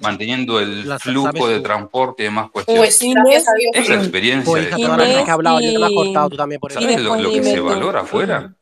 manteniendo 0.02 0.60
el 0.60 0.98
flujo 0.98 1.48
de 1.48 1.60
transporte 1.60 2.22
y 2.22 2.26
demás 2.26 2.48
pues 2.52 2.64
cuestiones. 2.64 2.98
Pues 2.98 3.02
Inés, 3.02 3.46
es 3.74 3.88
la 3.88 3.94
experiencia. 3.96 4.54
De 4.54 4.60
Inés, 4.62 5.24
que 5.24 5.72
yo 5.72 5.88
te 5.88 5.94
cortado 5.94 6.30
tú 6.30 6.36
también 6.36 6.60
por 6.60 6.70
eso. 6.70 6.80
¿Sabes 6.80 7.00
lo, 7.00 7.30
que 7.30 7.42
se 7.42 7.60
valora 7.60 8.00
afuera? 8.00 8.54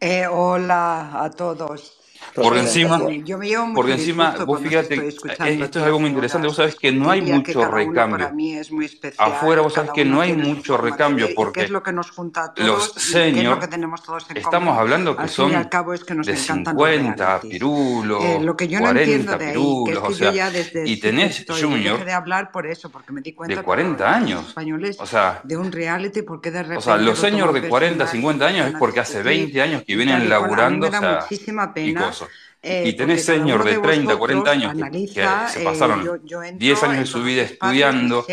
Eh, 0.00 0.26
hola 0.26 1.22
a 1.22 1.30
todos. 1.30 2.03
Por 2.34 2.56
encima, 2.56 3.00
yo 3.24 3.38
me 3.38 3.48
llevo 3.48 3.72
porque 3.74 3.92
encima, 3.92 4.34
vos 4.44 4.60
fíjate, 4.60 4.94
eh, 4.94 5.14
esto 5.60 5.78
es 5.78 5.84
algo 5.84 6.00
muy 6.00 6.10
interesante, 6.10 6.46
vos 6.46 6.56
sabés 6.56 6.74
que 6.74 6.92
no 6.92 7.10
hay 7.10 7.20
mucho 7.20 7.64
recambio. 7.66 8.18
Para 8.18 8.32
mí 8.32 8.54
es 8.54 8.70
muy 8.70 8.86
especial, 8.86 9.32
Afuera 9.32 9.62
vos 9.62 9.74
sabés 9.74 9.90
que 9.92 10.04
no 10.04 10.20
hay 10.20 10.32
mucho 10.32 10.76
recambio 10.76 11.28
porque 11.34 11.62
es 11.62 11.70
lo 11.70 11.82
que 11.82 11.92
nos 11.92 12.12
todos 12.14 12.52
los 12.56 12.92
senior, 12.92 13.58
es 13.62 14.36
estamos 14.36 14.78
hablando 14.78 15.16
que 15.16 15.28
son 15.28 15.52
es 15.52 16.04
que 16.04 16.14
nos 16.14 16.26
de 16.26 16.36
50 16.36 17.40
pirulos, 17.40 18.24
eh, 18.24 18.38
lo 18.40 18.56
que 18.56 18.68
yo 18.68 18.78
40 18.80 19.38
pirulos, 19.38 20.02
o 20.04 20.12
sea, 20.12 20.32
y 20.84 20.98
tenés 20.98 21.44
junior 21.48 22.04
de 22.04 22.12
hablar 22.12 22.50
por 22.50 22.66
eso, 22.66 22.90
porque 22.90 23.12
me 23.12 23.20
di 23.20 23.32
cuenta 23.32 23.56
de 23.56 23.62
40 23.62 24.14
años, 24.14 24.48
españoles, 24.48 24.96
o 25.00 25.06
sea, 25.06 25.40
de 25.44 25.56
un 25.56 25.70
reality, 25.70 26.22
porque 26.22 26.50
de 26.50 26.62
repente 26.62 26.78
o 26.78 26.82
sea, 26.82 26.96
los 26.96 27.18
senior 27.18 27.52
de 27.52 27.68
40, 27.68 28.06
50 28.06 28.46
años 28.46 28.66
es 28.68 28.74
porque 28.74 29.00
hace 29.00 29.22
20 29.22 29.62
años 29.62 29.82
que 29.86 29.96
vienen 29.96 30.28
laburando, 30.28 30.88
o 30.88 30.90
sea, 30.90 31.20
muchísima 31.20 31.72
pena 31.72 32.12
maravilloso. 32.20 32.28
Eh, 32.62 32.84
y 32.86 32.92
tenés 32.94 33.24
señor 33.24 33.62
de 33.64 33.78
30, 33.78 34.16
40 34.16 34.50
años 34.50 34.70
analiza, 34.70 35.46
que, 35.46 35.52
se 35.52 35.60
eh, 35.60 35.64
pasaron 35.64 36.00
eh, 36.00 36.04
yo, 36.04 36.16
yo 36.24 36.42
entro, 36.42 36.58
10 36.58 36.82
años 36.84 36.98
de 36.98 37.06
su 37.06 37.22
vida 37.22 37.42
estudiando. 37.42 38.26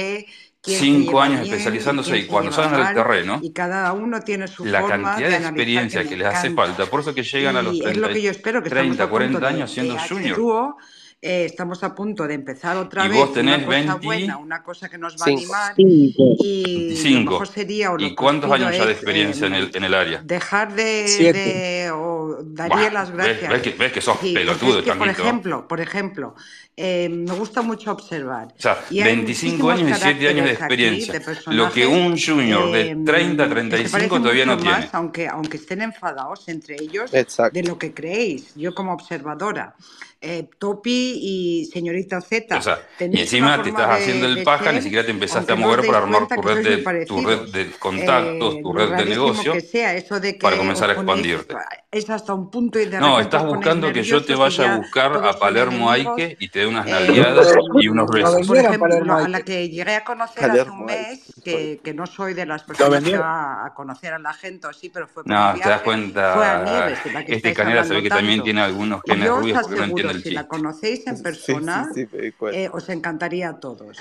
Cinco 0.63 1.19
años 1.19 1.41
bien, 1.41 1.55
especializándose 1.55 2.19
y 2.19 2.27
cuando 2.27 2.51
salen 2.51 2.75
al 2.75 2.93
terreno, 2.93 3.39
y 3.41 3.51
cada 3.51 3.91
uno 3.93 4.21
tiene 4.21 4.47
su 4.47 4.63
la 4.63 4.81
forma 4.81 5.15
cantidad 5.15 5.29
de, 5.31 5.39
de 5.39 5.45
experiencia 5.47 6.03
que, 6.03 6.09
que 6.09 6.17
les 6.17 6.27
hace 6.27 6.51
falta, 6.51 6.85
por 6.85 6.99
eso 6.99 7.15
que 7.15 7.23
llegan 7.23 7.55
y 7.55 7.57
a 7.57 7.61
los 7.63 7.79
30, 7.79 7.89
es 7.89 7.97
lo 7.97 8.09
que 8.09 8.21
yo 8.21 8.29
espero 8.29 8.61
que 8.61 8.69
30 8.69 9.09
40 9.09 9.47
años 9.47 9.71
siendo 9.71 9.97
junior 9.97 10.75
eh, 11.23 11.45
estamos 11.45 11.83
a 11.83 11.93
punto 11.93 12.27
de 12.27 12.33
empezar 12.33 12.75
otra 12.77 13.05
y 13.05 13.09
vez 13.09 13.17
vos 13.19 13.33
tenés 13.33 13.57
una 13.57 13.65
cosa 13.67 13.97
20... 13.97 14.05
buena, 14.05 14.37
una 14.37 14.63
cosa 14.63 14.89
que 14.89 14.97
nos 14.97 15.13
va 15.13 15.25
Cinco. 15.25 15.53
a 15.53 15.67
animar. 15.67 15.75
Cinco. 15.75 16.35
Y 16.39 16.95
Cinco. 16.95 17.39
Lo 17.39 17.45
sería, 17.45 17.91
o 17.91 17.97
lo 17.97 18.03
¿Y 18.03 18.15
cuántos 18.15 18.51
años 18.51 18.75
ya 18.75 18.87
de 18.87 18.91
experiencia 18.91 19.45
en, 19.45 19.53
eh, 19.53 19.59
el, 19.59 19.71
en 19.75 19.83
el 19.83 19.93
área? 19.93 20.21
Dejar 20.23 20.73
de... 20.73 21.31
de 21.33 21.91
o 21.91 22.37
daría 22.43 22.75
Buah, 22.75 22.91
las 22.91 23.11
gracias. 23.11 23.41
Ves, 23.41 23.49
ves, 23.49 23.61
que, 23.61 23.69
ves 23.77 23.91
que 23.91 24.01
sos 24.01 24.17
sí, 24.19 24.33
pelotudo. 24.33 24.79
Es 24.79 24.85
que, 24.85 24.93
por 24.93 25.09
ejemplo, 25.09 25.67
por 25.67 25.79
ejemplo 25.79 26.35
eh, 26.77 27.09
me 27.09 27.33
gusta 27.33 27.61
mucho 27.61 27.91
observar. 27.91 28.47
O 28.57 28.61
sea, 28.61 28.83
y 28.89 29.03
25 29.03 29.69
años 29.69 29.97
y 29.97 30.01
7 30.01 30.27
años 30.29 30.45
de 30.45 30.51
experiencia. 30.51 31.13
Aquí, 31.17 31.49
de 31.49 31.53
lo 31.53 31.71
que 31.71 31.85
un 31.85 32.17
junior 32.17 32.71
de 32.71 32.97
30, 33.05 33.49
35 33.49 34.15
eh, 34.15 34.19
todavía 34.19 34.45
no 34.45 34.57
tiene. 34.57 34.89
Aunque, 34.93 35.27
aunque 35.27 35.57
estén 35.57 35.81
enfadados 35.81 36.47
entre 36.47 36.75
ellos 36.75 37.13
Exacto. 37.13 37.53
de 37.53 37.67
lo 37.67 37.77
que 37.77 37.93
creéis, 37.93 38.55
yo 38.55 38.73
como 38.73 38.93
observadora. 38.93 39.75
Eh, 40.23 40.47
Topi 40.59 41.17
y 41.19 41.65
señorita 41.65 42.21
Z. 42.21 42.55
O 42.55 42.61
sea, 42.61 42.87
y 42.99 43.21
encima 43.21 43.63
te 43.63 43.69
estás 43.69 43.87
de, 43.87 43.95
haciendo 43.95 44.27
el 44.27 44.43
paja, 44.43 44.65
ser, 44.65 44.75
ni 44.75 44.81
siquiera 44.83 45.03
te 45.03 45.09
empezaste 45.09 45.51
a 45.51 45.55
mover 45.55 45.83
para 45.83 45.97
armar 45.97 46.27
tu 46.27 46.39
red, 46.43 46.63
de, 46.63 47.05
tu 47.07 47.25
red 47.25 47.51
de 47.51 47.71
contactos, 47.71 48.53
eh, 48.53 48.61
tu 48.61 48.71
red 48.71 48.97
de 48.97 49.05
negocio, 49.05 49.53
que 49.53 49.61
sea, 49.61 49.95
eso 49.95 50.19
de 50.19 50.33
que 50.33 50.39
para 50.39 50.57
comenzar 50.57 50.91
a 50.91 50.93
expandirte. 50.93 51.55
Es 51.89 52.07
hasta 52.11 52.35
un 52.35 52.51
punto 52.51 52.77
de 52.77 52.85
No, 52.99 53.19
estás 53.19 53.43
buscando 53.43 53.91
que 53.91 54.03
yo 54.03 54.23
te 54.23 54.35
vaya 54.35 54.75
a 54.75 54.77
buscar 54.77 55.25
a 55.25 55.33
Palermo 55.39 55.89
Aike 55.89 56.37
y 56.39 56.49
te 56.49 56.60
dé 56.61 56.67
unas 56.67 56.85
nalgadas 56.85 57.47
y 57.79 57.87
unos 57.87 58.09
besos. 58.09 58.47
Por 58.47 58.57
ejemplo, 58.57 59.15
a 59.15 59.27
la 59.27 59.41
que 59.41 59.69
llegué 59.69 59.95
a 59.95 60.03
conocer 60.03 60.49
hace 60.49 60.69
un 60.69 60.85
mes, 60.85 61.33
que, 61.43 61.81
que 61.83 61.93
no 61.93 62.05
soy 62.05 62.33
de 62.33 62.45
las 62.45 62.63
personas 62.63 63.03
que 63.03 63.17
va 63.17 63.65
a 63.65 63.73
conocer 63.73 64.13
a 64.13 64.19
la 64.19 64.33
gente 64.33 64.67
así, 64.67 64.89
pero 64.89 65.07
fue 65.07 65.23
por 65.23 65.31
No, 65.31 65.53
viaje, 65.53 65.61
te 65.63 65.69
das 65.69 65.81
cuenta. 65.81 66.63
Nieves, 66.63 66.99
este 67.27 67.53
canal 67.53 67.85
se 67.85 67.93
ve 67.93 68.03
que 68.03 68.09
tanto. 68.09 68.19
también 68.19 68.43
tiene 68.43 68.61
algunos 68.61 69.01
genes 69.05 69.25
Yo 69.25 69.35
porque 69.35 69.55
aseguro, 69.55 69.77
no 69.77 69.83
entiende 69.83 70.11
el 70.13 70.17
chiste. 70.17 70.29
Si 70.29 70.35
la 70.35 70.47
conocéis 70.47 71.07
en 71.07 71.21
persona, 71.23 71.89
sí, 71.93 72.05
sí, 72.05 72.17
sí, 72.19 72.45
eh, 72.53 72.69
os 72.71 72.89
encantaría 72.89 73.49
a 73.49 73.59
todos. 73.59 73.97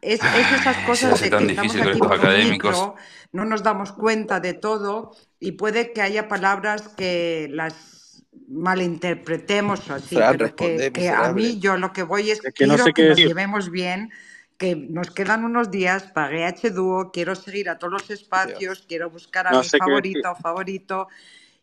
Es, 0.00 0.20
es 0.22 0.60
esas 0.60 0.76
cosas 0.86 1.20
de 1.20 1.30
que 1.30 1.36
académicos. 1.36 2.70
Micro, 2.70 2.94
no 3.32 3.44
nos 3.44 3.62
damos 3.62 3.92
cuenta 3.92 4.40
de 4.40 4.54
todo 4.54 5.12
y 5.38 5.52
puede 5.52 5.92
que 5.92 6.02
haya 6.02 6.28
palabras 6.28 6.88
que 6.88 7.48
las 7.50 7.97
malinterpretemos 8.48 9.88
o 9.90 9.94
así, 9.94 10.16
Fran, 10.16 10.36
pero 10.38 10.56
que, 10.56 10.90
que 10.92 11.08
a 11.10 11.32
mí 11.32 11.58
yo 11.58 11.76
lo 11.76 11.92
que 11.92 12.02
voy 12.02 12.30
es, 12.30 12.38
es 12.38 12.44
que, 12.44 12.52
quiero 12.52 12.76
no 12.76 12.84
sé 12.84 12.92
que 12.92 13.08
nos 13.08 13.18
llevemos 13.18 13.70
bien, 13.70 14.10
que 14.56 14.74
nos 14.74 15.10
quedan 15.10 15.44
unos 15.44 15.70
días, 15.70 16.04
pagué 16.14 16.44
H 16.44 16.70
Duo, 16.70 17.10
quiero 17.12 17.34
seguir 17.34 17.68
a 17.68 17.78
todos 17.78 17.92
los 17.92 18.10
espacios, 18.10 18.58
Dios. 18.58 18.84
quiero 18.88 19.10
buscar 19.10 19.46
a 19.46 19.50
no 19.52 19.60
mi 19.60 19.68
favorito, 19.68 20.34
favorito, 20.34 21.08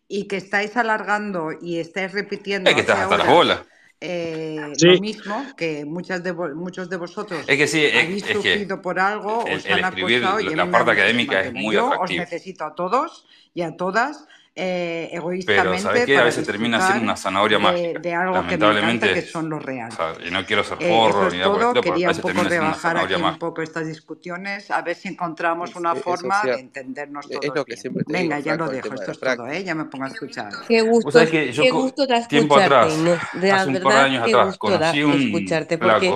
y 0.08 0.28
que 0.28 0.38
estáis 0.38 0.78
alargando 0.78 1.50
y 1.60 1.80
estáis 1.80 2.12
repitiendo. 2.12 2.70
Es 2.70 2.76
que 2.76 2.82
estás 2.82 3.00
hasta 3.00 3.18
las 3.18 3.28
bolas. 3.28 3.62
Eh, 4.00 4.74
sí. 4.78 4.88
Lo 4.88 5.00
mismo 5.00 5.46
que 5.58 5.86
muchas 5.86 6.22
de 6.22 6.34
muchos 6.34 6.90
de 6.90 6.98
vosotros 6.98 7.46
es 7.48 7.58
que 7.58 7.66
sí, 7.66 7.84
es, 7.84 8.04
habéis 8.04 8.24
es 8.26 8.34
sufrido 8.34 8.78
que 8.78 8.84
por 8.84 9.00
algo, 9.00 9.46
el, 9.48 9.58
os 9.58 9.66
han 9.66 9.86
acosado 9.86 10.40
la 10.40 10.70
parte 10.70 10.92
académica 10.92 11.42
es 11.42 11.54
muy 11.54 11.74
yo 11.74 11.90
os 11.90 12.12
necesito 12.12 12.66
a 12.66 12.76
todos 12.76 13.26
y 13.54 13.62
a 13.62 13.78
todas 13.78 14.28
eh, 14.58 15.10
egoístamente. 15.12 15.70
Pero 15.70 15.80
sabes 15.80 16.06
que 16.06 16.18
a 16.18 16.24
veces 16.24 16.46
termina 16.46 16.80
siendo 16.80 17.04
una 17.04 17.18
zanahoria 17.18 17.60
de. 17.60 18.00
De 18.00 18.14
algo 18.14 18.36
Lamentablemente, 18.36 19.08
que, 19.08 19.14
me 19.14 19.20
es, 19.20 19.26
que 19.26 19.32
son 19.32 19.50
los 19.50 19.62
reales. 19.62 19.94
O 19.94 19.98
sea, 19.98 20.28
y 20.28 20.32
no 20.32 20.46
quiero 20.46 20.64
ser 20.64 20.78
eh, 20.80 20.90
forro 20.90 21.24
eh, 21.24 21.28
es 21.28 21.34
ni 21.34 21.40
nada 21.40 21.74
por 21.74 21.82
Quería 21.82 22.10
un 22.10 22.18
poco 22.18 22.44
rebajar 22.44 22.98
aquí 22.98 23.14
un 23.16 23.38
poco 23.38 23.62
estas 23.62 23.86
discuciones, 23.86 24.72
a 24.72 24.82
ver 24.82 24.96
si 24.96 25.10
encontramos 25.10 25.72
es, 25.72 25.76
una 25.76 25.94
forma 25.96 26.42
sea, 26.42 26.56
de 26.56 26.62
entendernos 26.62 27.28
todos. 27.28 27.56
Lo 27.56 27.66
que 27.66 27.76
bien. 27.76 28.06
Venga, 28.08 28.38
digo, 28.38 28.48
ya 28.48 28.56
lo 28.56 28.70
dejo, 28.70 28.94
esto 28.94 29.12
es 29.12 29.20
todo, 29.20 29.48
¿eh? 29.48 29.64
ya 29.64 29.76
me 29.76 29.86
pongo 29.86 30.06
a 30.06 30.08
escuchar. 30.08 30.52
Qué 30.68 30.82
gusto, 30.82 31.26
que 31.30 31.52
yo, 31.52 31.64
qué 31.64 31.72
gusto 31.72 32.08
te 32.08 32.22
tiempo 32.28 32.58
atrás, 32.58 32.94
de 33.34 33.52
hace 33.52 33.70
un 33.70 33.84
par 33.84 33.94
de 33.94 34.00
años 34.00 34.24
atrás, 34.24 34.58
conocí 34.58 35.04
un 35.04 35.22
escucharte 35.22 35.78
porque 35.78 36.16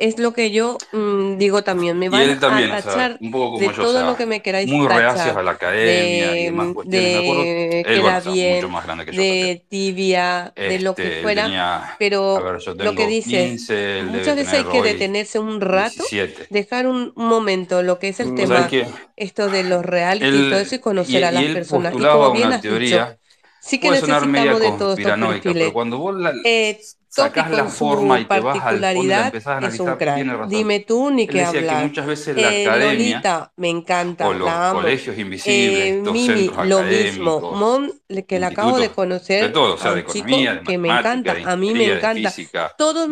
es 0.00 0.18
lo 0.18 0.32
que 0.32 0.50
yo 0.50 0.78
mmm, 0.92 1.36
digo 1.36 1.62
también. 1.62 1.98
Me 1.98 2.08
van 2.08 2.40
también, 2.40 2.72
a 2.72 2.80
tachar 2.80 2.92
o 2.92 2.94
sea, 2.94 3.18
un 3.20 3.30
poco 3.30 3.52
como 3.52 3.60
de 3.60 3.66
yo, 3.66 3.82
todo 3.82 3.90
o 3.90 3.92
sea, 3.92 4.06
lo 4.06 4.16
que 4.16 4.26
me 4.26 4.40
queráis 4.40 4.70
Muy 4.70 4.88
tachar, 4.88 5.02
reacias 5.02 5.36
a 5.36 5.42
la 5.42 5.50
academia 5.50 6.30
de, 6.30 6.40
y 6.40 6.44
demás 6.44 6.66
mm, 6.68 6.72
cuestiones. 6.72 7.12
De, 7.12 7.20
me 7.20 7.28
acuerdo 7.28 7.79
queda 7.86 8.20
bien, 8.20 8.56
mucho 8.56 8.68
más 8.68 8.84
grande 8.84 9.04
que 9.06 9.12
de 9.12 9.64
tibia, 9.68 10.52
de 10.56 10.78
lo 10.80 10.98
que 10.98 11.08
Este, 11.08 11.22
fuera, 11.22 11.44
tenía, 11.44 11.76
a 11.76 11.96
pero 11.98 12.40
ver, 12.42 12.60
lo 12.78 12.94
que 12.94 13.06
dices, 13.06 13.50
15, 13.50 14.00
él 14.00 14.12
debe 14.12 14.18
muchas 14.18 14.36
veces 14.36 14.54
hay 14.54 14.64
que 14.66 14.82
detenerse 14.82 15.38
un 15.38 15.60
rato, 15.60 16.04
17. 16.10 16.46
dejar 16.50 16.86
un 16.86 17.12
momento 17.16 17.82
lo 17.82 17.98
que 17.98 18.08
es 18.08 18.20
el 18.20 18.32
¿Vos 18.34 18.48
sabés 18.48 18.66
tema, 18.66 18.68
que 18.68 18.86
esto 19.16 19.50
de 19.50 19.64
los 19.64 19.84
reality 19.84 20.40
y 20.40 20.48
todo 20.48 20.60
eso 20.60 20.74
y 20.76 20.78
y, 20.78 20.80
conocer 20.80 21.24
a 21.24 21.30
y 21.30 21.32
las 21.32 21.46
él 21.46 21.52
personas. 21.52 21.94
Y 21.96 22.06
como 22.06 22.30
bien 22.30 22.48
una 22.48 22.56
has 22.56 22.66
dicho, 22.68 22.70
teoría, 22.70 23.18
sí 23.60 23.80
que 23.80 23.90
necesitamos 23.90 24.60
de 24.60 24.72
todos 24.72 25.00
estos 25.00 25.16
conspiranoica, 25.16 25.54
pero 25.54 25.72
perfiles. 25.72 25.72
cuando 25.72 25.98
vos 25.98 26.16
la, 26.16 26.32
Eh, 26.44 26.80
Topi 27.14 27.44
la 27.48 27.66
forma 27.66 28.20
y 28.20 28.26
te 28.26 28.40
vas 28.40 28.64
al 28.64 28.86
fondo 28.86 29.04
y 29.04 29.08
la 29.08 29.20
particularidad 29.20 29.20
empezás 29.20 29.62
a 29.62 29.66
es 29.66 29.80
un 29.80 29.94
analizar, 29.94 29.98
crack. 29.98 30.14
tiene 30.14 30.36
razón. 30.36 30.48
Dime 30.48 30.80
tú 30.80 31.10
ni 31.10 31.28
qué 31.28 31.32
que 31.32 31.44
hablar. 31.44 31.82
muchas 31.82 32.06
veces 32.06 32.36
la 32.36 32.52
Eh, 32.52 32.62
academia 32.66 32.86
Lolita, 32.92 33.52
me 33.56 33.68
encanta, 33.68 34.28
o 34.28 34.32
los 34.32 34.46
la 34.46 34.70
amo. 34.70 34.80
colegios 34.80 35.18
invisibles, 35.18 35.86
Eh, 35.86 35.88
estos 35.88 36.12
Mimi, 36.12 36.26
centros 36.26 36.66
lo 36.66 36.84
mismo. 36.84 37.40
Mon, 37.52 37.92
que 38.26 38.38
le 38.38 38.46
acabo 38.46 38.80
de 38.80 38.88
institutos, 38.88 38.88
de 38.88 38.90
conocer 38.92 39.52
todo, 39.52 39.74
o 39.74 39.78
sea, 39.78 39.94
de 39.94 40.04
chico 40.06 40.62
que 40.64 40.78
me 40.78 40.88
encanta, 40.90 41.40
a 41.44 41.56
mí 41.56 41.74
me 41.74 41.84
ingeniería, 41.84 41.94
de 41.94 41.98
encanta. 41.98 42.30
física, 42.32 42.74
Todos 42.76 43.08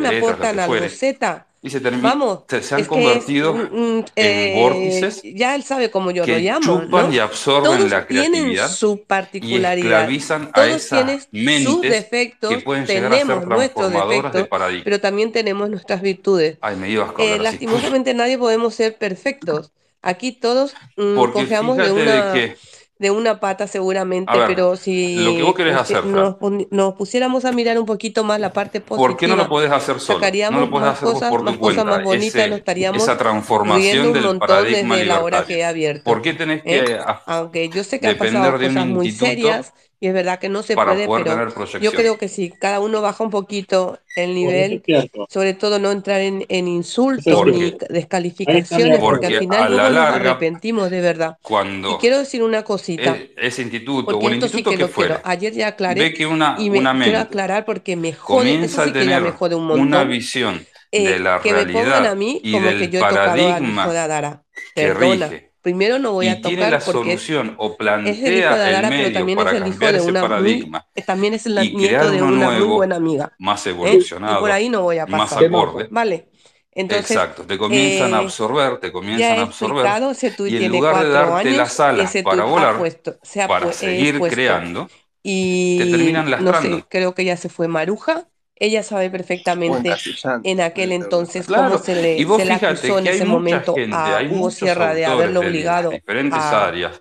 y 1.60 1.70
se, 1.70 1.80
Vamos, 1.80 2.44
se, 2.46 2.74
han 2.74 2.84
convertido 2.84 3.52
mm, 3.52 3.58
mm, 3.58 4.04
en 4.14 4.26
eh, 4.26 4.54
vórtices. 4.56 5.22
Ya 5.24 5.56
él 5.56 5.64
sabe 5.64 5.90
cómo 5.90 6.12
yo 6.12 6.24
lo 6.24 6.38
llamo. 6.38 6.60
Chupan 6.60 7.12
y 7.12 7.18
absorben 7.18 7.78
todos 7.78 7.90
la 7.90 8.06
creatividad. 8.06 8.30
Tienen 8.30 8.68
su 8.68 9.02
particularidad. 9.04 9.76
Y 9.76 9.80
esclavizan 9.80 10.52
todos 10.52 10.68
a 10.68 10.70
esas 10.70 11.28
mentes 11.32 11.64
sus 11.64 11.80
defectos, 11.80 12.50
que 12.50 12.58
pueden 12.58 12.86
ser 12.86 13.08
transformadoras 13.08 14.08
defectos, 14.08 14.32
de 14.34 14.44
paradigma. 14.44 14.84
Pero 14.84 15.00
también 15.00 15.32
tenemos 15.32 15.68
nuestras 15.68 16.00
virtudes. 16.00 16.58
Ay, 16.60 16.76
me 16.76 16.90
ibas 16.90 17.10
a 17.10 17.22
eh, 17.22 17.38
lastimosamente 17.40 18.14
nadie 18.14 18.38
podemos 18.38 18.76
ser 18.76 18.96
perfectos. 18.96 19.72
Aquí 20.00 20.30
todos 20.30 20.74
mm, 20.96 21.16
confiamos 21.32 21.76
de 21.76 21.90
una. 21.90 22.32
De 22.32 22.40
que 22.40 22.56
de 22.98 23.10
una 23.12 23.38
pata 23.38 23.66
seguramente, 23.66 24.36
ver, 24.36 24.48
pero 24.48 24.76
si 24.76 25.16
lo 25.16 25.32
que 25.32 25.42
vos 25.42 25.54
querés 25.54 25.76
hacer, 25.76 26.04
nos, 26.04 26.94
pusiéramos 26.94 27.44
a 27.44 27.52
mirar 27.52 27.78
un 27.78 27.86
poquito 27.86 28.24
más 28.24 28.40
la 28.40 28.52
parte 28.52 28.80
positiva, 28.80 29.08
¿por 29.08 29.16
qué 29.16 29.28
no 29.28 29.36
lo 29.36 29.48
podés 29.48 29.70
hacer 29.70 30.00
solo? 30.00 30.18
Sacaríamos 30.18 30.60
no 30.60 30.66
lo 30.66 30.72
podés 30.72 30.88
más 30.88 30.96
hacer 30.96 31.12
cosas, 31.12 31.30
por 31.30 31.40
tu 31.40 31.44
más 31.44 31.56
cuenta. 31.58 31.84
Más 31.84 32.02
bonitas, 32.02 32.34
Ese, 32.34 32.48
nos 32.48 32.58
estaríamos 32.58 33.02
esa 33.02 33.16
transformación 33.16 34.08
un 34.08 34.12
del 34.12 34.24
montón 34.24 34.48
paradigma 34.48 34.96
desde 34.96 35.06
la 35.06 35.20
hora 35.20 35.44
que 35.44 35.58
he 35.58 35.64
abierto. 35.64 36.04
¿Por 36.04 36.22
qué 36.22 36.34
tenés 36.34 36.62
que 36.62 36.76
¿Eh? 36.76 36.98
Aunque 37.26 37.68
yo 37.68 37.84
sé 37.84 38.00
que 38.00 38.08
han 38.08 38.18
pasado 38.18 38.58
cosas 38.58 38.86
muy 38.86 39.12
serias, 39.12 39.72
y 40.00 40.06
es 40.06 40.14
verdad 40.14 40.38
que 40.38 40.48
no 40.48 40.62
se 40.62 40.76
puede, 40.76 41.08
pero 41.08 41.48
yo 41.80 41.92
creo 41.92 42.18
que 42.18 42.28
sí, 42.28 42.50
cada 42.50 42.78
uno 42.78 43.02
baja 43.02 43.24
un 43.24 43.30
poquito 43.30 43.98
el 44.14 44.32
nivel, 44.32 44.82
sobre 45.28 45.54
todo 45.54 45.80
no 45.80 45.90
entrar 45.90 46.20
en, 46.20 46.46
en 46.48 46.68
insultos 46.68 47.46
ni 47.46 47.74
descalificaciones, 47.90 48.98
porque, 49.00 49.26
porque, 49.26 49.26
al 49.26 49.38
final 49.40 49.76
la 49.76 49.90
larga, 49.90 50.18
nos 50.18 50.20
arrepentimos 50.20 50.90
de 50.90 51.00
verdad. 51.00 51.38
Cuando 51.42 51.96
y 51.96 51.98
quiero 51.98 52.18
decir 52.18 52.44
una 52.44 52.62
cosita. 52.62 53.16
E-, 53.16 53.32
ese 53.36 53.62
instituto, 53.62 54.16
o 54.16 54.28
el 54.28 54.34
instituto 54.34 54.70
que, 54.70 54.76
que 54.76 54.88
fuera, 54.88 55.20
ayer 55.24 55.52
ya 55.52 55.68
aclaré 55.68 56.14
que 56.14 56.26
una, 56.26 56.54
y 56.58 56.70
me 56.70 56.80
quiero 57.02 57.18
aclarar 57.18 57.64
porque 57.64 57.96
me 57.96 58.12
jode, 58.12 58.68
que 58.92 59.04
me 59.04 59.30
jode 59.32 59.56
un 59.56 59.66
montón. 59.66 59.88
Una 59.88 60.04
visión 60.04 60.64
eh, 60.92 61.08
de 61.08 61.18
la 61.18 61.36
eh, 61.36 61.40
realidad 61.42 61.66
que 61.66 61.66
me 61.66 61.72
pongan 61.72 62.06
a 62.06 62.14
mí 62.14 62.40
como 62.52 62.68
que 62.70 62.88
yo 62.88 63.00
he 63.00 63.02
tocado 63.02 63.30
a 63.30 63.36
la 63.36 63.60
hijo 63.60 63.92
de 63.92 63.98
Adara. 63.98 64.42
Perdona 64.74 65.47
primero 65.68 65.98
no 65.98 66.12
voy 66.12 66.26
y 66.26 66.28
a 66.30 66.36
tocar. 66.36 66.48
Tiene 66.48 66.70
la 66.70 66.78
porque 66.78 67.18
solución 67.18 67.48
es, 67.48 67.54
o 67.58 67.76
plantea 67.76 68.68
el, 68.78 68.84
el 68.84 68.90
medio 68.90 69.36
para 69.36 69.50
el 69.50 69.62
cambiar 69.64 69.94
ese 69.96 70.08
una, 70.08 70.22
paradigma. 70.22 70.86
también 71.04 71.34
es 71.34 71.44
el 71.44 71.76
nieto 71.76 72.10
de 72.10 72.22
una 72.22 72.46
nuevo, 72.46 72.76
buena 72.76 72.96
amiga. 72.96 73.34
Más 73.38 73.66
evolucionado. 73.66 74.36
¿Eh? 74.36 74.38
Y 74.38 74.40
por 74.40 74.50
ahí 74.50 74.68
no 74.70 74.82
voy 74.82 74.96
a 74.96 75.06
pasar. 75.06 75.18
Más 75.18 75.32
acorde. 75.60 75.88
Vale. 75.90 76.28
Entonces, 76.72 77.10
Exacto, 77.10 77.42
te 77.42 77.58
comienzan 77.58 78.12
eh, 78.12 78.14
a 78.14 78.18
absorber, 78.18 78.78
te 78.78 78.90
comienzan 78.92 79.40
a 79.40 79.42
absorber. 79.42 79.84
Ese 80.10 80.34
y 80.48 80.64
en 80.64 80.72
lugar 80.72 81.04
de 81.04 81.10
darte 81.10 81.48
años, 81.48 81.56
las 81.56 81.80
alas 81.80 82.14
para 82.24 82.44
volar, 82.44 82.78
puesto, 82.78 83.18
se 83.22 83.46
para 83.46 83.70
seguir 83.72 84.20
creando, 84.20 84.88
y 85.22 85.78
te 85.78 85.90
terminan 85.90 86.30
lastrando. 86.30 86.68
No 86.70 86.76
sé, 86.78 86.84
creo 86.88 87.14
que 87.14 87.24
ya 87.24 87.36
se 87.36 87.48
fue 87.48 87.68
Maruja. 87.68 88.28
Ella 88.60 88.82
sabe 88.82 89.10
perfectamente 89.10 89.94
en 90.42 90.60
aquel 90.60 90.92
entonces 90.92 91.46
claro. 91.46 91.70
cómo 91.70 91.84
se 91.84 91.94
le, 91.94 92.44
se 92.44 92.52
acusó 92.52 92.98
en 92.98 93.06
ese 93.06 93.24
momento 93.24 93.74
a 93.92 94.20
Hugo 94.28 94.50
Sierra 94.50 94.94
de 94.94 95.06
haberlo 95.06 95.40
obligado 95.40 95.92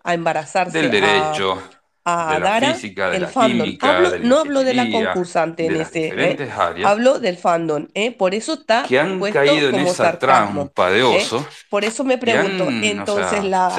a, 0.03 0.13
embarazarse. 0.13 0.81
Del 0.81 0.91
derecho. 0.91 1.61
A, 2.09 2.37
el 3.13 3.27
fandom. 3.27 3.77
No 4.21 4.39
hablo 4.39 4.63
de 4.63 4.73
la 4.73 4.89
concursante 4.89 5.65
en 5.65 5.81
ese, 5.81 6.13
¿eh? 6.15 6.49
hablo 6.85 7.19
del 7.19 7.37
fandom, 7.37 7.87
¿eh? 7.93 8.11
por 8.11 8.33
eso 8.33 8.53
está 8.53 8.83
que 8.87 8.97
han 8.97 9.19
caído 9.19 9.69
en 9.69 9.75
esa 9.79 10.17
trampa 10.17 10.89
de 10.89 10.99
¿eh? 10.99 11.03
oso, 11.03 11.45
por 11.69 11.83
eso 11.83 12.05
me 12.05 12.17
pregunto, 12.17 12.69
entonces 12.69 13.43
la 13.43 13.69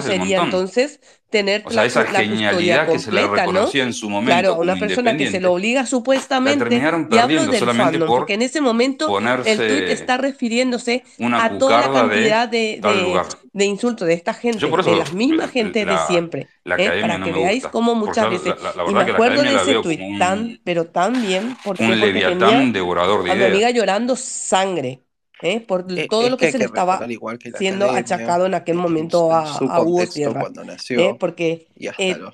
sería 0.00 0.42
entonces 0.42 1.00
tener 1.34 1.62
o 1.64 1.70
sea, 1.70 1.84
esa 1.84 2.04
la 2.04 2.20
genialidad 2.20 2.86
completa, 2.86 2.92
que 2.92 2.98
se 3.00 3.10
le 3.10 3.26
reconoció 3.26 3.82
¿no? 3.82 3.88
en 3.88 3.92
su 3.92 4.08
momento. 4.08 4.40
Claro, 4.40 4.54
una 4.60 4.76
persona 4.76 5.16
que 5.16 5.28
se 5.28 5.40
lo 5.40 5.54
obliga 5.54 5.84
supuestamente. 5.84 6.64
Terminaron 6.64 7.08
perdiendo 7.08 7.32
y 7.32 7.38
hablo 7.38 7.50
del 7.50 7.58
solamente 7.58 7.90
fandom, 7.90 8.08
por 8.08 8.18
porque 8.18 8.34
en 8.34 8.42
ese 8.42 8.60
momento 8.60 9.18
el 9.18 9.56
tweet 9.56 9.90
está 9.90 10.16
refiriéndose 10.16 11.02
una 11.18 11.44
a 11.44 11.58
toda 11.58 11.80
la 11.80 11.92
cantidad 11.92 12.48
de, 12.48 12.78
de, 12.80 13.20
de, 13.52 13.64
insultos 13.64 14.06
de 14.06 14.14
esta 14.14 14.32
gente, 14.32 14.64
eso, 14.64 14.76
de 14.76 14.96
las 14.96 15.12
mismas 15.12 15.50
gente 15.50 15.84
la, 15.84 15.92
de 15.92 15.98
siempre. 16.06 16.46
La, 16.62 16.76
¿eh? 16.76 17.00
la 17.00 17.00
para 17.00 17.18
no 17.18 17.26
que 17.26 17.32
veáis 17.32 17.66
cómo 17.66 17.96
muchas 17.96 18.30
veces. 18.30 18.54
y 18.88 18.94
me 18.94 19.00
acuerdo 19.00 19.42
de 19.42 19.56
ese 19.56 19.74
tweet 19.82 20.18
tan, 20.20 20.60
pero 20.62 20.84
tan 20.84 21.20
bien, 21.20 21.56
porque 21.64 21.82
un 21.82 21.98
leviatán 21.98 22.72
devorador 22.72 23.24
de 23.24 23.30
ideas. 23.30 23.36
A 23.36 23.48
mi 23.48 23.54
amiga 23.56 23.70
llorando 23.70 24.14
sangre. 24.14 25.00
¿eh? 25.42 25.60
por 25.60 25.86
eh, 25.90 26.06
todo 26.08 26.28
lo 26.28 26.36
que, 26.36 26.46
que 26.46 26.52
se 26.52 26.58
que 26.58 26.64
le 26.64 26.64
estaba 26.66 26.98
siendo 27.58 27.86
academia, 27.86 28.00
achacado 28.00 28.46
en 28.46 28.54
aquel 28.54 28.76
momento 28.76 29.32
a, 29.32 29.42
a, 29.42 29.80
Hugo 29.80 30.06
Sierra. 30.06 30.42
¿eh? 30.42 30.64
Nació, 30.64 31.00
¿eh? 31.00 31.16
Porque 31.18 31.66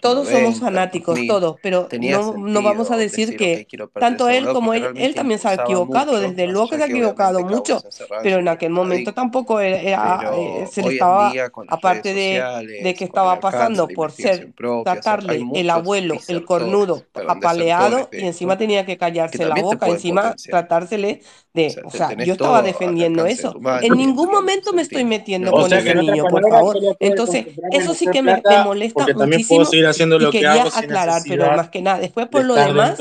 todos 0.01 0.27
90, 0.29 0.41
somos 0.41 0.61
fanáticos, 0.61 1.19
todos, 1.27 1.57
pero 1.63 1.89
no, 1.99 2.37
no, 2.37 2.63
vamos 2.63 2.91
a 2.91 2.97
decir, 2.97 3.31
decir 3.31 3.37
que 3.37 3.67
tanto 3.99 4.29
él 4.29 4.47
como 4.49 4.75
él, 4.75 4.87
él 4.97 5.15
también 5.15 5.41
se 5.41 5.49
ha 5.49 5.55
equivocado, 5.55 6.13
mucho, 6.13 6.29
desde 6.29 6.47
luego 6.47 6.69
que 6.69 6.77
se 6.77 6.83
ha 6.83 6.87
equivocado 6.87 7.41
mucho, 7.41 7.83
pero 8.23 8.39
en 8.39 8.49
aquel 8.49 8.71
momento 8.71 9.13
tampoco 9.15 9.61
era, 9.61 10.31
eh, 10.37 10.67
se 10.71 10.83
le 10.83 10.93
estaba, 10.95 11.33
día, 11.33 11.51
aparte 11.69 12.11
sociales, 12.11 12.69
de, 12.69 12.83
de, 12.83 12.95
que 12.95 13.05
estaba 13.05 13.41
pasando 13.41 13.89
por 13.89 14.13
ser, 14.13 14.53
tratarle 14.85 15.43
el 15.55 15.71
abuelo, 15.71 16.17
el 16.29 16.45
cornudo, 16.45 17.05
apaleado, 17.27 18.09
y 18.13 18.27
encima 18.27 18.57
tenía 18.57 18.85
que 18.85 18.97
callarse 18.97 19.45
la 19.45 19.57
boca, 19.57 19.89
encima 19.89 20.35
tratársele 20.37 21.23
de, 21.53 21.81
o 21.85 21.91
sea, 21.91 22.13
yo 22.15 22.35
estaba 22.35 22.63
defendiendo 22.63 22.90
eso. 23.27 23.55
En 23.83 23.97
ningún 23.97 24.31
momento 24.31 24.73
me 24.73 24.83
estoy 24.83 25.05
metiendo 25.05 25.51
con 25.51 25.73
ese 25.73 25.95
niño, 25.95 26.25
por 26.25 26.49
favor. 26.49 26.77
Entonces, 26.99 27.47
eso 27.73 27.95
sí 27.95 28.07
que 28.12 28.23
me, 28.23 28.43
me 28.49 28.65
molesta 28.65 29.07
muchísimo. 29.15 29.65
Puedo 29.65 29.89
haciendo 29.89 30.19
lo 30.19 30.29
y 30.29 30.33
quería 30.33 30.53
que 30.53 30.61
hago 30.61 30.71
aclarar, 30.75 31.23
pero 31.27 31.57
más 31.57 31.69
que 31.71 31.83
nada, 31.83 31.99
después 31.99 32.29
por 32.29 32.45
lo 32.45 32.55
demás, 32.55 32.99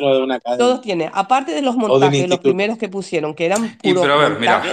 todos 0.58 0.82
tienen, 0.82 1.10
aparte 1.14 1.54
de 1.54 1.62
los 1.62 1.76
montajes, 1.76 2.30
los 2.30 2.40
primeros 2.40 2.78
que 2.78 2.90
pusieron, 2.90 3.34
que 3.34 3.46
eran 3.46 3.78
puros 3.82 4.08
montajes. 4.08 4.40
Mira 4.40 4.64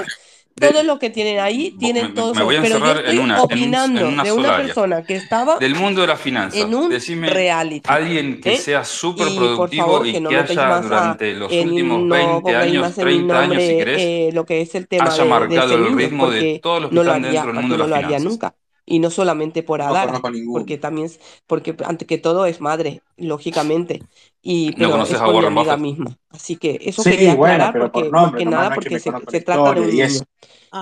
todo 0.59 0.83
lo 0.83 0.99
que 0.99 1.11
tienen 1.11 1.39
ahí, 1.39 1.73
tienen 1.79 2.07
me, 2.07 2.13
todo. 2.13 2.35
Me 2.35 2.43
voy 2.43 2.57
a 2.57 2.63
pero 2.63 2.79
yo 2.79 3.01
en 3.01 3.19
una, 3.19 3.43
opinando 3.43 4.01
en 4.01 4.07
en 4.07 4.13
una 4.15 4.25
de 4.25 4.33
una 4.33 4.57
persona 4.57 5.03
que 5.03 5.17
estaba 5.17 5.59
del 5.59 5.75
mundo 5.75 6.01
de 6.01 6.07
las 6.07 6.21
finanzas. 6.21 6.61
En 6.61 6.75
un 6.75 6.89
Decime 6.89 7.29
reality, 7.29 7.89
alguien 7.89 8.41
que 8.41 8.55
¿eh? 8.55 8.59
sea 8.59 8.85
súper 8.85 9.29
productivo 9.35 10.05
y 10.05 10.13
que, 10.13 10.21
no 10.21 10.31
que 10.31 10.37
haya 10.37 10.81
durante 10.81 11.35
los 11.35 11.53
en, 11.53 11.69
últimos 11.69 12.01
no 12.01 12.43
20 12.43 12.57
años, 12.57 12.95
30 12.95 13.21
nombre, 13.21 13.37
años, 13.37 13.63
si 13.63 13.77
querés, 13.77 14.01
eh, 14.01 14.31
lo 14.33 14.47
que 14.47 14.63
es 14.63 14.75
el 14.75 14.89
tema 14.89 15.05
haya 15.05 15.25
de, 15.25 15.29
marcado 15.29 15.69
de 15.69 15.75
el 15.75 15.97
ritmo 15.97 16.31
de 16.31 16.59
todos 16.63 16.83
los 16.83 16.91
que 16.91 16.95
no 16.95 17.03
están 17.03 17.23
dentro 17.23 17.47
del 17.47 17.55
mundo 17.55 17.77
de 17.77 17.89
las 17.89 17.99
finanzas. 17.99 18.23
nunca 18.23 18.55
y 18.87 19.01
no 19.01 19.11
solamente 19.11 19.63
por 19.65 19.83
Adara, 19.83 20.21
porque 20.21 20.79
también, 20.79 21.11
porque 21.47 21.75
antes 21.85 22.07
que 22.07 22.19
todo 22.19 22.47
es 22.47 22.61
madre, 22.61 23.03
lógicamente, 23.17 24.03
y 24.41 24.73
no 24.79 25.03
es 25.05 25.19
con 25.19 25.37
a 25.37 25.41
mi 25.41 25.59
amiga 25.59 25.77
misma, 25.77 26.17
así 26.31 26.57
que 26.57 26.79
eso 26.81 27.03
sí, 27.03 27.11
quería 27.11 27.33
aclarar 27.33 27.91
porque, 27.93 28.45
nada 28.47 28.73
porque 28.73 29.01
se, 29.01 29.11
trata 29.41 29.73
de 29.75 29.81
un 29.81 30.27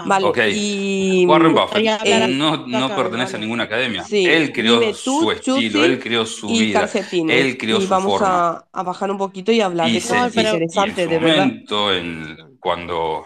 Vale, 0.07 0.53
y 0.53 1.25
Warren 1.27 1.53
mm, 1.53 1.55
Buffett. 1.55 2.01
Eh, 2.05 2.27
no, 2.29 2.67
no, 2.67 2.97
pertenece 2.97 3.37
a 3.37 3.39
ninguna 3.39 3.65
academia. 3.65 4.05
Él 4.11 4.53
creó 4.53 4.93
su 4.95 5.31
estilo, 5.31 5.85
él 5.85 6.01
creó 6.01 6.27
su 6.27 6.49
vida, 6.49 6.89
él 7.29 7.57
creó 7.57 7.79
y 7.79 7.83
su 7.83 7.89
vamos 7.89 8.19
forma. 8.19 8.51
A, 8.51 8.69
a, 8.73 8.83
bajar 8.83 9.11
un 9.11 9.19
poquito 9.19 9.53
y 9.53 9.61
hablar 9.61 9.91
de 9.91 10.01
de 10.01 11.19
verdad. 11.19 11.51
En, 11.97 12.59
cuando 12.59 13.25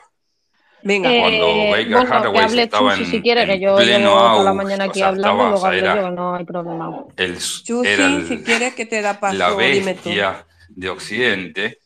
Venga. 0.82 1.08
Cuando 1.08 1.46
eh, 1.46 1.70
Baker 1.70 1.92
eh, 1.92 2.14
Hathaway 2.14 2.48
que 2.48 2.62
estaba 2.62 2.90
Chusi 2.90 3.04
en, 3.04 3.10
si 3.10 3.22
quiere, 3.22 3.42
en 3.42 3.48
que 3.48 3.60
yo 3.60 3.76
pleno 3.76 4.10
auge, 4.10 4.44
la 4.44 4.52
mañana 4.52 4.84
aquí 4.84 5.00
o 5.00 5.02
sea, 5.02 5.08
hablando, 5.08 5.28
estaba, 5.28 5.54
o 5.54 5.58
sea, 5.58 5.74
era, 5.74 6.10
no 6.10 6.34
hay 6.34 6.44
problema. 6.44 7.04
El, 7.16 7.38
Chusi, 7.38 7.88
era 7.88 8.06
el, 8.06 8.28
si 8.28 8.42
quieres 8.42 8.74
que 8.74 8.86
te 8.86 9.02
la 9.02 9.18
paso, 9.18 9.36
La 9.36 9.50
bestia 9.54 10.46
de 10.68 10.88
Occidente. 10.88 11.78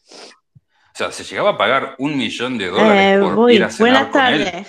O 0.94 0.94
sea, 0.94 1.10
se 1.10 1.24
llegaba 1.24 1.51
a 1.51 1.59
pagar 1.59 1.94
un 1.98 2.19
millón 2.19 2.59
de 2.59 2.69
dólares 2.69 3.16
eh, 3.16 3.20
por 3.20 3.35
voy. 3.35 3.55
ir 3.55 3.64
a 3.64 3.70
cenar 3.70 3.78
Buenas 3.81 4.02
con 4.02 4.12
tardes. 4.12 4.55
Él. 4.55 4.66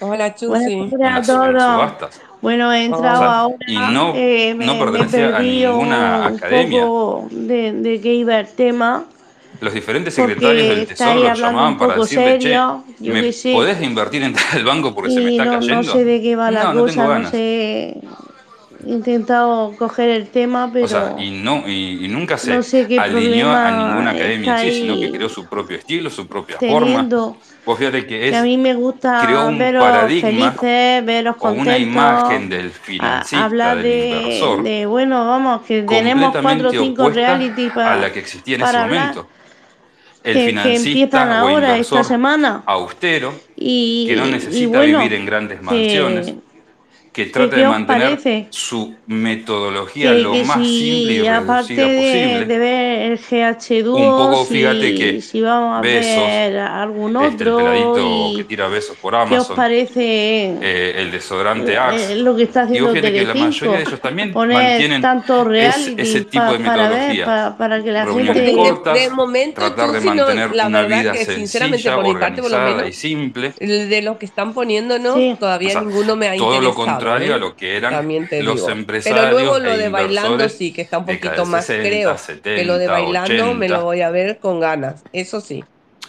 Hola, 0.00 0.34
Chusi. 0.34 0.74
Buenas 0.76 1.26
tardes 1.26 1.62
a 1.62 1.98
todos. 1.98 2.20
Bueno, 2.40 2.72
he 2.72 2.84
entrado 2.84 3.22
oh. 3.22 3.24
ahora. 3.24 3.56
Y 3.66 3.76
no, 3.76 4.12
eh, 4.14 4.54
me, 4.54 4.66
no 4.66 4.78
pertenecía 4.78 5.26
me 5.26 5.32
perdí 5.32 5.64
a 5.64 5.68
ninguna 5.68 6.26
un 6.28 6.36
academia. 6.36 6.80
Poco 6.82 7.28
de, 7.30 7.72
de 7.72 8.00
que 8.00 8.14
iba 8.14 8.40
el 8.40 8.48
tema 8.48 9.04
los 9.64 9.74
diferentes 9.74 10.14
secretarios 10.14 10.66
porque 10.66 10.76
del 10.76 10.86
Tesoro 10.86 11.22
los 11.22 11.38
llamaban 11.38 11.76
para 11.76 11.96
decirle, 11.96 12.40
serio, 12.40 12.84
che, 13.02 13.10
¿me 13.10 13.52
podés 13.52 13.82
invertir 13.82 14.22
en 14.22 14.36
el 14.54 14.64
banco 14.64 14.94
porque 14.94 15.12
se 15.12 15.20
me 15.20 15.32
está 15.32 15.44
no, 15.46 15.52
cayendo? 15.52 15.82
No 15.82 15.92
sé 15.92 16.04
de 16.04 16.22
qué 16.22 16.36
va 16.36 16.50
la 16.50 16.72
no, 16.72 16.80
cosa, 16.82 17.06
no, 17.06 17.18
no 17.18 17.30
sé... 17.30 17.96
He 18.86 18.90
intentado 18.90 19.74
coger 19.78 20.10
el 20.10 20.28
tema, 20.28 20.68
pero... 20.70 20.84
O 20.84 20.88
sea, 20.88 21.16
y, 21.18 21.30
no, 21.30 21.66
y, 21.66 22.04
y 22.04 22.08
nunca 22.08 22.36
se 22.36 22.62
sé 22.62 22.86
alineó 23.00 23.50
a 23.50 23.70
ninguna 23.70 24.10
academia 24.10 24.62
en 24.62 24.70
sí, 24.70 24.80
sino 24.82 25.00
que 25.00 25.10
creó 25.10 25.30
su 25.30 25.46
propio 25.46 25.78
estilo, 25.78 26.10
su 26.10 26.26
propia 26.26 26.58
forma. 26.58 27.08
Vos 27.64 27.78
fíjate 27.78 28.06
que 28.06 28.26
es... 28.26 28.32
Que 28.32 28.36
a 28.36 28.42
mí 28.42 28.58
me 28.58 28.74
gusta 28.74 29.22
creó 29.24 29.46
un 29.46 29.58
veros 29.58 29.82
paradigma 29.82 30.52
felices, 30.52 31.06
veros 31.06 31.36
o 31.38 31.52
una 31.52 31.78
imagen 31.78 32.50
del 32.50 32.70
financista, 32.72 33.42
hablar 33.42 33.76
del 33.78 33.84
de, 33.84 34.08
inversor. 34.08 34.62
De, 34.62 34.84
bueno, 34.84 35.26
vamos, 35.28 35.62
que 35.62 35.82
tenemos 35.84 36.36
cuatro 36.36 36.68
o 36.68 36.72
cinco 36.72 37.08
reality 37.08 37.70
para... 37.70 37.94
A 37.94 37.96
la 37.96 38.12
que 38.12 38.18
existía 38.18 38.56
en 38.56 38.62
ese 38.64 38.76
hablar. 38.76 39.00
momento 39.00 39.33
el 40.24 40.34
que, 40.34 40.62
que 40.62 40.76
empiezan 40.76 41.28
o 41.28 41.34
ahora, 41.34 41.78
esta 41.78 42.02
semana. 42.02 42.62
austero 42.64 43.34
Y, 43.54 44.06
que 44.08 44.16
no 44.16 44.26
y 44.26 44.30
necesita 44.32 44.78
bueno, 44.78 44.98
vivir 44.98 45.14
en 45.14 45.26
grandes 45.26 45.62
mansiones, 45.62 46.34
que 47.14 47.26
trate 47.26 47.56
de 47.56 47.68
mantener 47.68 48.18
su 48.50 48.96
metodología 49.06 50.10
que, 50.10 50.18
lo 50.18 50.32
que 50.32 50.44
más 50.44 50.58
si 50.58 50.80
simple 50.80 51.14
y 51.14 51.26
aparte 51.28 51.74
de, 51.74 52.44
de, 52.44 52.58
ver 52.58 53.12
el 53.12 53.20
GH2, 53.20 53.86
un 53.86 54.16
poco 54.18 54.44
si, 54.44 54.54
fíjate 54.54 54.94
que 54.96 55.20
si 55.22 55.40
vamos 55.40 55.78
a 55.78 55.80
besos, 55.80 56.26
ver 56.26 56.58
algún 56.58 57.16
otro 57.16 57.60
este, 57.60 57.78
el 57.78 57.92
peladito 57.92 58.32
y, 58.32 58.36
que 58.38 58.44
tira 58.44 58.66
besos 58.66 58.96
por 58.96 59.14
Amazon, 59.14 59.30
¿qué 59.30 59.38
os 59.38 59.56
parece 59.56 60.56
eh, 60.60 60.94
el 60.96 61.12
desodorante 61.12 61.74
eh, 61.74 61.78
Axe, 61.78 62.16
lo 62.16 62.34
que 62.34 62.42
está 62.42 62.62
haciendo 62.62 62.90
y 62.90 62.94
fíjate 62.96 63.12
que 63.12 63.24
la 63.26 63.34
mayoría 63.34 63.76
de 63.76 63.82
ellos 63.82 64.00
también 64.00 64.32
mantienen 64.34 65.00
tanto 65.00 65.52
es, 65.52 65.92
ese 65.96 66.24
tipo 66.24 66.44
de 66.44 66.58
metodología 66.58 66.64
para, 66.64 66.88
ver, 66.88 67.24
para, 67.24 67.56
para 67.56 67.84
que 67.84 67.92
la 67.92 68.06
gente 68.06 68.52
cortas, 68.54 68.94
de 68.94 69.10
momento 69.10 69.60
tratar 69.60 69.92
de 69.92 70.00
mantener 70.00 70.52
la 70.52 70.66
una 70.66 70.82
vida 70.82 71.12
que, 71.12 71.24
sencilla, 71.24 71.94
por 71.94 72.08
mi 72.08 72.14
parte, 72.14 72.42
por 72.42 72.50
lo 72.50 72.58
menos, 72.58 72.88
y 72.88 72.92
simple. 72.92 73.52
de 73.60 74.02
los 74.02 74.16
que 74.16 74.26
están 74.26 74.52
poniéndonos 74.52 75.14
sí. 75.14 75.36
todavía 75.38 75.68
o 75.68 75.72
sea, 75.72 75.80
ninguno 75.82 76.16
me 76.16 76.26
ha 76.26 76.34
interesado 76.34 77.03
contrario 77.04 77.34
a 77.34 77.38
lo 77.38 77.56
que 77.56 77.76
eran 77.76 77.92
los 77.94 78.56
digo. 78.56 78.70
empresarios. 78.70 79.20
Pero 79.20 79.30
luego 79.32 79.56
e 79.56 79.60
lo 79.60 79.72
e 79.72 79.78
de 79.78 79.88
bailando 79.88 80.48
sí, 80.48 80.72
que 80.72 80.82
está 80.82 80.98
un 80.98 81.06
poquito 81.06 81.46
más, 81.46 81.66
60, 81.66 81.88
creo. 81.88 82.18
70, 82.18 82.54
que 82.54 82.64
lo 82.64 82.78
de 82.78 82.86
bailando 82.86 83.34
80. 83.34 83.54
me 83.54 83.68
lo 83.68 83.82
voy 83.82 84.00
a 84.00 84.10
ver 84.10 84.38
con 84.38 84.60
ganas, 84.60 85.04
eso 85.12 85.40
sí. 85.40 85.64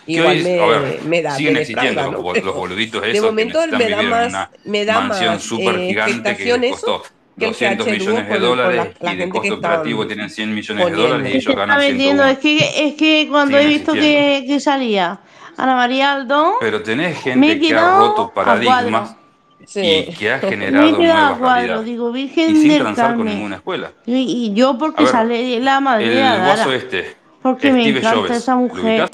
Igual 0.07 0.43
me, 0.43 0.59
a 0.59 0.65
ver, 0.65 1.01
me, 1.03 1.21
da. 1.21 1.35
Siguen 1.35 1.53
me 1.53 1.61
existiendo 1.61 2.11
los, 2.11 2.11
¿no? 2.11 2.33
los, 2.33 2.55
boluditos 2.55 3.03
esos. 3.03 3.13
De 3.13 3.21
momento 3.21 3.59
que 3.69 3.77
me 3.77 3.89
da 3.89 4.01
más. 4.03 4.49
Me 4.63 4.85
da 4.85 5.01
mansión 5.01 5.39
súper 5.39 5.75
eh, 5.75 5.87
gigante 5.87 6.37
que 6.37 6.57
les 6.57 6.71
costó. 6.71 7.03
Que 7.37 7.47
200 7.47 7.85
millones 7.87 8.29
de 8.29 8.39
dólares 8.39 8.77
la, 9.01 9.09
la 9.09 9.13
y 9.13 9.17
de 9.17 9.27
costo 9.27 9.55
operativo 9.55 10.07
tienen 10.07 10.29
100 10.29 10.55
millones 10.55 10.85
de 10.85 10.91
dólares 10.93 11.33
y 11.33 11.37
ellos 11.37 11.53
ganan 11.53 11.81
100 11.81 12.19
Es 12.21 12.37
que, 12.37 12.87
es 12.87 12.93
que 12.93 13.27
cuando 13.29 13.57
he 13.57 13.65
visto 13.65 13.91
que, 13.91 14.45
que 14.47 14.59
salía 14.61 15.19
Ana 15.57 15.75
María 15.75 16.13
Aldón, 16.13 16.53
pero 16.61 16.81
tenés 16.81 17.21
gente 17.21 17.59
que 17.59 17.73
ha 17.73 17.97
roto 17.97 18.31
paradigmas 18.33 19.17
Sí. 19.65 20.05
Y 20.09 20.13
que 20.13 20.31
ha 20.31 20.39
generado 20.39 21.37
cuadro, 21.37 21.83
digo, 21.83 22.11
Virgen 22.11 22.51
y 22.51 22.59
sin 22.59 22.69
del 22.69 22.81
transar 22.81 23.07
Carmen. 23.07 23.25
con 23.25 23.35
ninguna 23.35 23.55
escuela. 23.57 23.91
Y, 24.05 24.15
y 24.15 24.53
yo 24.53 24.77
porque 24.77 25.03
ver, 25.03 25.11
sale 25.11 25.43
de 25.43 25.59
la 25.59 25.79
madre. 25.79 26.21
El 26.21 26.43
guaso 26.43 26.71
este. 26.71 27.15
Porque 27.41 27.69
Steve 27.69 27.91
me 27.93 27.99
encanta 27.99 28.35
esa 28.35 28.55
mujer. 28.55 29.09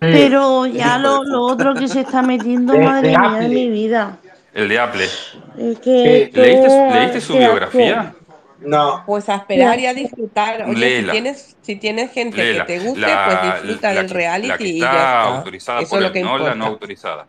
Pero 0.00 0.66
ya 0.66 0.98
lo, 0.98 1.24
lo, 1.24 1.42
otro 1.42 1.74
que 1.74 1.88
se 1.88 2.00
está 2.00 2.22
metiendo, 2.22 2.74
madre 2.78 3.08
mía 3.08 3.38
de 3.40 3.48
mi 3.48 3.68
vida. 3.70 4.18
El 4.54 4.68
de 4.68 4.78
Apple. 4.78 5.08
El 5.58 5.80
que, 5.80 6.30
¿Leíste, 6.32 6.68
que, 6.68 6.90
¿Leíste, 6.94 7.20
su 7.20 7.32
que, 7.32 7.38
biografía? 7.40 8.14
No. 8.60 9.02
Pues 9.06 9.28
a 9.28 9.36
esperar 9.36 9.78
y 9.78 9.86
a 9.86 9.94
disfrutar. 9.94 10.68
Oye, 10.68 11.02
si 11.02 11.08
tienes, 11.08 11.56
si 11.62 11.76
tienes 11.76 12.12
gente 12.12 12.36
Léela. 12.36 12.66
que 12.66 12.78
te 12.78 12.84
guste, 12.84 13.00
la, 13.00 13.24
pues 13.24 13.62
disfruta 13.62 13.92
la, 13.92 14.02
del 14.02 14.10
reality 14.10 14.48
la 14.48 14.58
que 14.58 14.64
está 14.64 14.76
y 14.76 14.80
ya 14.80 14.86
está. 14.86 15.22
autorizada 15.22 15.80
Eso 15.80 15.90
por 15.90 15.98
es 15.98 16.04
lo 16.08 16.12
que 16.12 16.20
no 16.20 16.26
importa. 16.26 16.48
la 16.48 16.54
no 16.54 16.66
autorizada. 16.66 17.26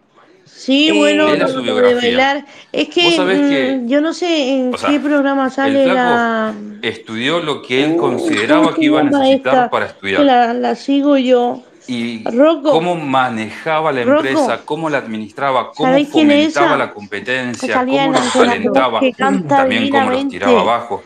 Sí, 0.56 0.90
eh, 0.90 0.94
bueno, 0.94 1.34
lo 1.34 1.76
de 1.76 1.96
bailar. 1.96 2.46
Es 2.72 2.88
mm, 2.88 2.92
que, 2.92 3.82
yo 3.86 4.00
no 4.00 4.14
sé 4.14 4.50
en 4.50 4.74
qué 4.74 5.00
programa 5.00 5.50
sale 5.50 5.88
la. 5.88 6.54
Estudió 6.82 7.40
lo 7.40 7.62
que 7.62 7.84
él 7.84 7.94
uh, 7.94 7.98
consideraba 7.98 8.76
que 8.76 8.86
iba 8.86 9.00
a 9.00 9.04
necesitar 9.04 9.70
para 9.70 9.88
estudiar. 9.88 10.22
La, 10.22 10.76
sigo 10.76 11.18
yo. 11.18 11.64
Y 11.88 12.24
cómo 12.24 12.96
manejaba 12.96 13.92
la 13.92 14.02
empresa, 14.02 14.62
cómo 14.64 14.90
la 14.90 15.00
administraba, 15.00 15.72
cómo 15.72 15.98
fomentaba 16.06 16.78
la 16.78 16.94
competencia, 16.94 17.84
cómo 17.84 18.12
los 18.12 18.36
alentaba, 18.36 19.02
también 19.48 19.90
cómo 19.90 20.12
los 20.12 20.28
tiraba 20.28 20.62
abajo 20.62 21.04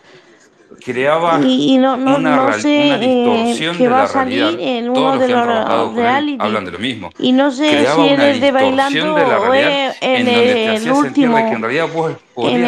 creaba 0.86 1.38
una, 1.38 2.56
distorsión 2.56 3.76
de 3.76 3.88
la 3.88 4.06
realidad. 4.06 6.46
Hablan 6.46 6.64
de 6.64 6.70
lo 6.70 6.78
mismo. 6.78 7.10
Y 7.18 7.32
no 7.32 7.50
sé 7.50 7.84
si 7.92 8.08
eres 8.08 8.40
de 8.40 8.52
bailando 8.52 9.14
de 9.16 9.24
o 9.24 9.54
en, 9.54 10.28
en 10.28 10.84
donde 10.84 11.12
que 11.12 11.24
en 11.24 11.62
realidad 11.62 11.88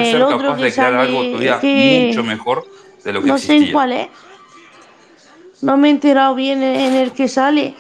ser 0.05 0.21
capaz 0.21 0.57
de 0.57 0.73
crear 0.73 0.95
algo 0.95 1.23
todavía 1.23 1.61
mucho 2.07 2.25
mejor 2.25 2.67
de 3.05 3.13
lo 3.13 3.23
que 3.23 3.29
no 3.29 3.37
existía. 3.37 3.61
No 3.61 3.67
sé 3.67 3.73
cuál 3.73 3.93
es. 3.93 4.09
No 5.61 5.77
me 5.77 5.89
he 5.89 5.91
enterado 5.93 6.35
bien 6.35 6.63
en 6.63 6.95
el 6.95 7.13
que 7.13 7.29
sale 7.29 7.75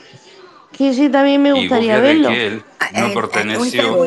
que 0.78 0.90
ese 0.90 1.10
también 1.10 1.42
me 1.42 1.52
gustaría 1.52 1.98
verlo. 1.98 2.28
Que 2.28 2.62
no 2.94 3.12
perteneció 3.12 4.06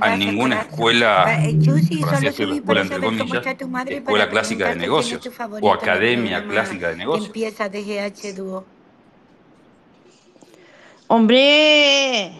a 0.00 0.16
ninguna 0.16 0.60
escuela, 0.60 1.24
por 2.00 2.14
así 2.14 2.24
decirlo, 2.26 2.54
escuela 2.54 2.82
entre 2.82 3.00
comillas, 3.00 3.46
escuela 3.88 4.30
clásica 4.30 4.68
de 4.68 4.76
negocios 4.76 5.28
o 5.60 5.72
academia 5.72 6.46
clásica 6.46 6.90
de 6.90 6.96
negocios. 6.96 7.32
de 7.32 7.82
GH 7.82 8.36
dúo 8.36 8.64
Hombre, 11.08 12.32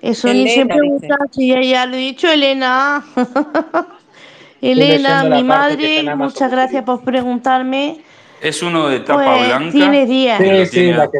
eso 0.00 0.28
Elena, 0.28 0.44
ni 0.44 0.54
se 0.54 0.66
pregunta 0.66 1.16
si 1.32 1.48
ya, 1.48 1.60
ya 1.60 1.86
lo 1.86 1.96
he 1.96 1.98
dicho, 1.98 2.30
Elena. 2.30 3.04
Elena, 4.62 5.24
mi 5.24 5.42
madre, 5.42 6.14
muchas 6.14 6.50
gracias 6.50 6.84
por 6.84 7.02
preguntarme. 7.02 8.00
Es 8.42 8.60
uno 8.60 8.88
de 8.88 9.00
tapa 9.00 9.24
pues, 9.24 9.46
blanca. 9.46 9.70
Tiene 9.70 10.04
días. 10.04 10.40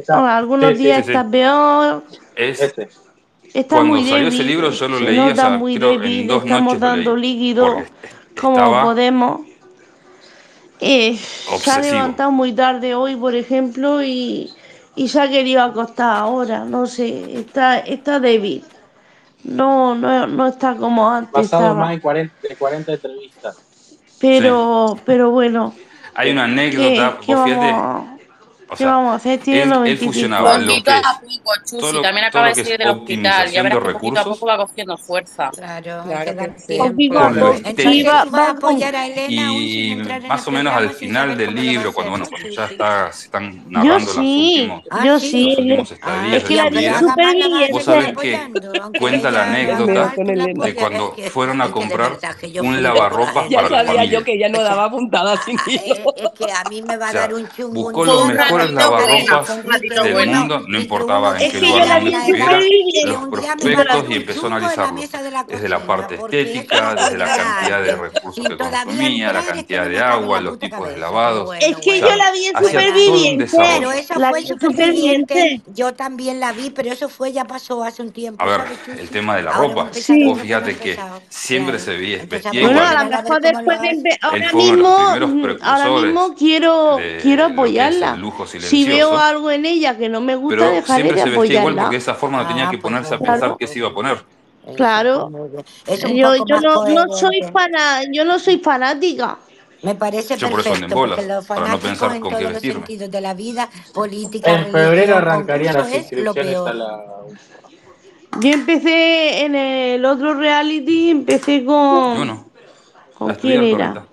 Algunos 0.08 0.76
días 0.76 1.06
está 1.06 1.26
peor. 1.28 2.02
Este. 2.34 2.88
Cuando 3.68 3.94
muy 3.94 4.08
salió 4.08 4.28
ese 4.28 4.42
libro 4.42 4.70
yo 4.70 4.88
lo 4.88 4.98
leí 4.98 5.18
o 5.18 5.34
sea, 5.34 5.50
muy 5.50 5.76
débil, 5.76 6.30
estamos 6.30 6.80
dando 6.80 7.14
líquido 7.14 7.82
como 8.40 8.82
podemos. 8.82 9.40
Eh, 10.80 11.16
se 11.16 11.70
ha 11.70 11.78
levantado 11.78 12.32
muy 12.32 12.52
tarde 12.52 12.94
hoy, 12.94 13.14
por 13.14 13.36
ejemplo, 13.36 14.02
y, 14.02 14.50
y, 14.96 15.08
se 15.08 15.20
ha 15.20 15.30
querido 15.30 15.62
acostar 15.62 16.16
ahora. 16.16 16.64
No 16.64 16.86
sé, 16.86 17.38
está, 17.38 17.78
está 17.78 18.18
débil. 18.18 18.64
No, 19.44 19.94
no, 19.94 20.26
no 20.26 20.48
está 20.48 20.74
como 20.74 21.08
antes. 21.08 21.32
Pasado 21.32 21.76
más 21.76 21.90
de 21.90 22.00
40, 22.00 22.34
40 22.58 22.92
entrevistas. 22.94 23.56
Pero, 24.18 24.98
pero 25.04 25.30
bueno, 25.30 25.72
hay 26.14 26.30
una 26.30 26.44
anécdota, 26.44 27.18
¿Qué, 27.20 27.26
qué 27.26 27.34
vos 27.34 27.44
fíjate, 27.44 27.74
o 28.72 28.76
sea, 28.76 28.86
vamos, 28.86 29.26
él, 29.26 29.38
tiene 29.38 29.62
él, 29.62 29.86
él 29.86 29.98
funcionaba 29.98 30.56
lo 30.58 30.82
que 30.82 30.90
a 30.90 31.02
poco, 31.20 31.52
Chusi, 31.60 31.78
todo 31.78 31.92
lo, 31.92 32.02
también 32.02 32.26
acaba 32.26 32.48
de 32.48 32.54
salir 32.54 32.78
del 32.78 32.88
hospital. 32.88 33.50
Ya 33.50 33.62
verás 33.62 33.78
que 33.78 33.92
poquito 33.92 34.20
a 34.20 34.24
poco 34.24 34.46
va 34.46 34.56
cogiendo 34.56 34.96
fuerza. 34.96 35.50
Claro, 35.50 36.04
claro 36.04 36.32
va, 38.06 38.24
va 38.24 38.46
a 38.46 38.50
apoyar 38.50 38.96
a 38.96 39.06
Elena. 39.06 39.52
Y 39.52 40.02
más 40.26 40.46
o 40.48 40.50
menos 40.50 40.72
al 40.72 40.90
final 40.90 41.36
del 41.36 41.54
libro, 41.54 41.92
cuando 41.92 42.10
bueno, 42.12 42.26
cuando 42.28 42.48
ya 42.48 42.64
está, 42.64 43.12
se 43.12 43.26
están 43.26 43.62
narrando. 43.70 44.06
Yo 44.06 44.22
sí, 44.22 44.72
yo 45.04 45.18
sí. 45.18 45.76
Es 46.32 46.44
que 46.44 46.56
la 46.56 46.70
vida 46.70 46.98
súper 46.98 47.34
bien. 47.34 47.72
Vos 47.72 47.84
sabés 47.84 48.16
que 48.16 48.40
cuenta 48.98 49.30
la 49.30 49.44
anécdota 49.44 50.14
de 50.16 50.74
cuando 50.74 51.14
fueron 51.30 51.60
a 51.60 51.70
comprar 51.70 52.18
un 52.62 52.82
lavarropas 52.82 53.48
para 53.52 53.68
la 53.68 53.68
familia. 53.68 53.82
Ya 53.82 53.86
sabía 53.86 54.04
yo 54.04 54.24
que 54.24 54.38
ya 54.38 54.48
no 54.48 54.62
daba 54.62 54.90
puntada 54.90 55.36
sin 55.42 55.58
hilo. 55.66 56.14
Es 56.22 56.30
que 56.38 56.52
a 56.52 56.64
mí 56.68 56.82
me 56.82 56.96
va 56.96 57.08
a 57.08 57.12
dar 57.12 57.34
un 57.34 57.48
chungo. 57.48 57.72
Buscó 57.72 58.04
los 58.04 58.26
mejores 58.28 58.61
mejores 58.70 59.26
lavarropas 59.26 59.80
del 59.80 60.12
bueno. 60.12 60.38
mundo, 60.38 60.64
no 60.66 60.80
importaba 60.80 61.40
en 61.40 61.50
qué 61.50 61.60
lugar 61.60 62.06
estuviera, 62.06 62.60
los 63.06 63.28
prospectos 63.28 64.04
y 64.10 64.14
empezó 64.14 64.44
a 64.44 64.46
analizarlos 64.46 65.10
desde 65.48 65.68
la 65.68 65.80
parte 65.80 66.14
estética, 66.14 66.94
desde 66.94 67.18
la 67.18 67.36
cantidad 67.36 67.82
de 67.82 67.96
recursos 67.96 68.48
que 68.48 68.56
consumía, 68.56 69.32
la 69.32 69.42
cantidad 69.42 69.88
de 69.88 70.00
agua, 70.00 70.40
los 70.40 70.58
tipos 70.58 70.88
de 70.88 70.96
lavados. 70.96 71.54
Es 71.60 71.76
que 71.76 72.00
yo 72.00 72.14
la 72.14 72.30
vi 72.32 72.46
en 72.46 72.64
Superviviente, 72.64 73.46
claro, 73.46 73.92
esa 73.92 74.14
fue 74.14 74.42
Superviviente. 74.42 75.60
Yo 75.74 75.94
también 75.94 76.40
la 76.40 76.52
vi, 76.52 76.70
pero 76.70 76.92
eso 76.92 77.08
fue, 77.08 77.32
ya 77.32 77.44
pasó 77.44 77.82
hace 77.82 78.02
un 78.02 78.12
tiempo. 78.12 78.42
A 78.42 78.46
ver, 78.46 78.60
el 78.98 79.08
tema 79.08 79.36
de 79.36 79.42
la 79.42 79.52
ropa, 79.52 79.90
vos 80.24 80.40
fíjate 80.40 80.76
que 80.76 80.98
siempre 81.28 81.78
se 81.78 81.96
veía 81.96 82.18
especial. 82.18 82.78
A 82.78 83.04
lo 83.04 83.10
mejor 83.10 83.40
después 83.40 83.80
de, 83.80 83.94
mm, 83.94 84.04
ahora 85.62 85.88
mismo, 85.88 86.34
quiero, 86.36 86.98
quiero 87.20 87.46
apoyarla. 87.46 88.16
Lujo 88.16 88.46
si 88.60 88.86
veo 88.86 89.16
algo 89.16 89.50
en 89.50 89.66
ella 89.66 89.96
que 89.96 90.08
no 90.08 90.20
me 90.20 90.36
gusta, 90.36 90.58
pero 90.58 90.70
dejaré 90.70 91.02
siempre 91.02 91.24
de 91.24 91.30
se 91.30 91.38
vestía 91.38 91.60
igual 91.60 91.76
porque 91.76 91.90
de 91.90 91.96
esa 91.96 92.14
forma 92.14 92.42
no 92.42 92.48
tenía 92.48 92.70
que 92.70 92.78
ponerse 92.78 93.14
a 93.14 93.18
pensar 93.18 93.56
qué 93.58 93.66
se 93.66 93.78
iba 93.78 93.88
a 93.88 93.94
poner. 93.94 94.24
Claro. 94.76 95.30
Yo, 96.14 96.36
no, 96.60 97.08
soy 97.16 97.42
para, 97.52 98.02
yo 98.12 98.24
no 98.24 98.38
soy 98.38 98.58
fanática. 98.58 99.38
Me 99.82 99.96
parece 99.96 100.36
Yo 100.36 100.48
perfecto, 100.48 100.94
por 100.94 101.18
eso 101.18 101.66
no 101.66 101.78
pensar 101.80 102.14
en 102.14 102.20
con 102.20 102.30
todos 102.30 102.52
los 102.52 102.62
sentidos 102.62 103.10
de 103.10 103.18
En 104.44 104.66
febrero 104.70 105.16
arrancarían 105.16 105.74
las 105.74 105.92
inscripciones 105.92 106.56
a 106.56 106.72
la... 106.72 107.04
Yo 108.40 108.50
empecé 108.50 109.44
en 109.44 109.54
el 109.56 110.04
otro 110.04 110.34
reality, 110.34 111.10
empecé 111.10 111.64
con... 111.64 112.16
Bueno, 112.16 112.46
¿Con 113.18 113.34
quién 113.34 113.62
era? 113.64 114.06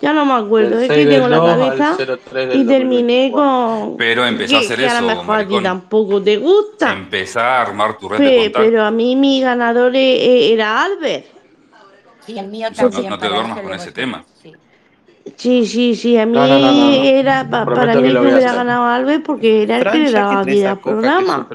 Ya 0.00 0.12
no 0.12 0.24
me 0.24 0.34
acuerdo, 0.34 0.78
es 0.78 0.88
que 0.88 0.94
6 0.94 1.06
del 1.06 1.14
tengo 1.16 1.28
la 1.28 1.36
2 1.38 1.48
al 1.50 1.58
cabeza 1.78 1.96
03 2.30 2.48
del 2.50 2.60
y 2.60 2.66
terminé 2.66 3.30
con. 3.32 3.96
Pero 3.96 4.24
empezó 4.26 4.56
a 4.56 4.60
hacer 4.60 4.78
que 4.78 4.84
a 4.84 4.88
eso, 4.88 5.00
lo 5.00 5.06
mejor 5.08 5.22
a 5.22 5.24
ti 5.24 5.44
maricón. 5.44 5.62
tampoco 5.64 6.22
te 6.22 6.36
gusta. 6.36 6.92
Empezá 6.92 7.58
a 7.58 7.62
armar 7.62 7.98
tu 7.98 8.08
red 8.08 8.18
de 8.18 8.24
Pe- 8.28 8.36
contactos. 8.36 8.62
pero 8.64 8.84
a 8.84 8.90
mí 8.92 9.16
mi 9.16 9.40
ganador 9.40 9.96
e- 9.96 9.98
e- 10.24 10.52
era 10.52 10.84
Albert. 10.84 11.26
Sí, 12.26 12.38
el 12.38 12.46
mío 12.48 12.68
sea, 12.72 12.84
no, 12.84 12.90
también. 12.90 13.10
no 13.10 13.18
te 13.18 13.28
duermas 13.28 13.60
con 13.60 13.72
ese 13.74 13.90
tema. 13.92 14.24
Sí. 14.42 14.52
Sí, 15.36 15.66
sí, 15.66 15.94
sí, 15.94 16.18
a 16.18 16.26
mí 16.26 16.36
era 17.06 17.48
para 17.48 17.94
mí 17.94 18.02
que, 18.02 18.18
hubiera 18.18 18.52
ganado 18.54 18.84
Alves 18.84 19.20
porque 19.24 19.62
era 19.62 19.78
el 19.78 19.90
que 19.90 19.98
le 19.98 20.12
daba 20.12 20.42
vida 20.44 20.70
al 20.72 20.80
programa. 20.80 21.48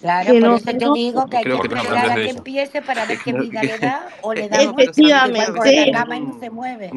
Claro, 0.00 0.32
que 0.32 0.40
por 0.40 0.60
te 0.60 0.72
digo 0.94 1.26
que 1.28 1.36
hay 1.36 1.44
que, 1.44 1.50
que 1.50 1.74
esperar 1.74 2.10
a 2.10 2.14
que 2.16 2.30
empiece 2.30 2.82
para 2.82 3.06
ver 3.06 3.18
qué 3.24 3.32
vida 3.32 3.62
le 3.62 3.78
da 3.78 4.08
o 4.22 4.34
le 4.34 4.48
da 4.48 4.62
Efectivamente. 4.62 5.86
La 5.86 5.92
cama 5.92 6.16
y 6.16 6.20
no 6.20 6.40
se 6.40 6.50
mueve. 6.50 6.90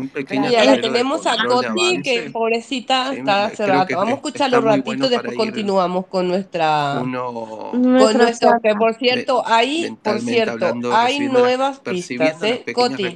La 0.65 0.81
tenemos 0.81 1.27
a 1.27 1.35
Coti 1.45 2.01
que 2.01 2.29
pobrecita 2.31 3.13
está 3.13 3.45
hace 3.45 3.67
rato. 3.67 3.95
Vamos 3.95 4.13
a 4.13 4.15
escucharlo 4.15 4.59
un 4.59 4.65
ratito 4.65 5.05
y 5.05 5.09
después 5.09 5.35
continuamos 5.35 6.07
con 6.07 6.27
nuestra 6.27 7.03
nuestro 7.03 8.59
que 8.61 8.73
por 8.75 8.95
cierto, 8.95 9.43
ahí, 9.45 9.95
por 10.01 10.19
cierto, 10.19 10.73
hay 10.91 11.19
nuevas 11.19 11.79
pistas, 11.79 12.41
eh, 12.43 12.65
Coti. 12.73 13.15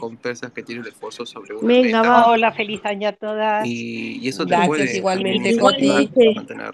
Venga, 1.61 2.01
va, 2.01 2.27
hola 2.27 2.48
Feliz 2.51 2.81
año 2.83 3.09
a 3.09 3.13
todas. 3.13 3.65
Y, 3.65 4.27
eso 4.27 4.45
te 4.45 4.55
Gracias, 4.55 4.95
igualmente, 4.95 5.57
Coti. 5.57 6.09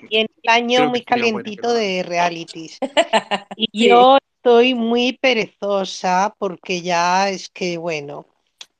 Y 0.10 0.18
en 0.18 0.28
el 0.44 0.50
año 0.50 0.90
muy 0.90 1.02
calentito 1.02 1.74
de 1.74 2.04
realities. 2.04 2.80
Y 3.58 3.90
yo 3.90 4.18
estoy 4.38 4.74
muy 4.74 5.14
perezosa 5.14 6.36
porque 6.38 6.82
ya 6.82 7.30
es 7.30 7.50
que, 7.50 7.78
bueno, 7.78 8.26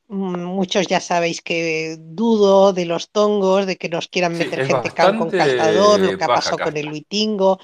mm, 0.08 0.44
muchos 0.44 0.88
ya 0.88 1.00
sabéis 1.00 1.42
que 1.42 1.98
dudo 2.00 2.74
de 2.74 2.86
los 2.86 3.10
tongos, 3.10 3.66
de 3.66 3.76
que 3.76 3.90
nos 3.90 4.08
quieran 4.08 4.38
meter 4.38 4.66
gente 4.66 4.92
con 4.92 5.30
castador, 5.30 6.00
lo 6.00 6.18
que 6.18 6.28
pasó 6.28 6.58
con 6.58 6.76
el 6.78 6.88
Luitingo. 6.88 7.60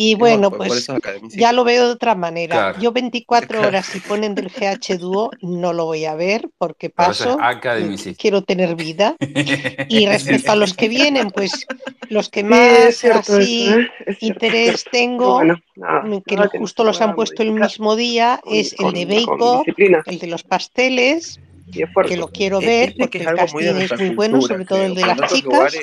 Y 0.00 0.14
bueno, 0.14 0.52
pues 0.52 0.86
ya 1.30 1.52
lo 1.52 1.64
veo 1.64 1.88
de 1.88 1.92
otra 1.94 2.14
manera. 2.14 2.78
Yo 2.78 2.92
24 2.92 3.60
horas 3.66 3.84
si 3.84 3.98
ponen 3.98 4.36
del 4.36 4.48
GH 4.48 4.96
Duo 4.96 5.32
no 5.42 5.72
lo 5.72 5.86
voy 5.86 6.04
a 6.04 6.14
ver 6.14 6.48
porque 6.56 6.88
paso. 6.88 7.36
Mm, 7.36 8.12
quiero 8.16 8.42
tener 8.42 8.76
vida. 8.76 9.16
Y 9.88 10.06
respecto 10.06 10.52
a 10.52 10.56
los 10.56 10.74
que 10.74 10.88
vienen, 10.88 11.30
pues 11.30 11.66
los 12.10 12.28
que 12.28 12.44
más 12.44 13.04
así 13.04 13.74
interés 14.20 14.84
tengo, 14.84 15.42
mm, 15.42 16.18
que 16.24 16.36
no, 16.36 16.48
justo 16.48 16.84
los 16.84 17.00
han 17.00 17.16
puesto 17.16 17.42
el 17.42 17.52
mismo 17.52 17.96
día, 17.96 18.40
es 18.46 18.76
el 18.78 18.92
de 18.92 19.04
Bacon, 19.06 19.64
el 20.06 20.18
de 20.20 20.26
los 20.28 20.44
pasteles 20.44 21.40
que 21.70 22.16
lo 22.16 22.28
quiero 22.28 22.60
ver 22.60 22.94
porque 22.98 23.18
el 23.18 23.34
casting 23.34 23.76
es 23.76 23.98
muy 23.98 24.10
bueno, 24.10 24.40
sobre 24.40 24.64
todo 24.64 24.82
el 24.82 24.94
de 24.94 25.06
las 25.06 25.32
chicas. 25.32 25.76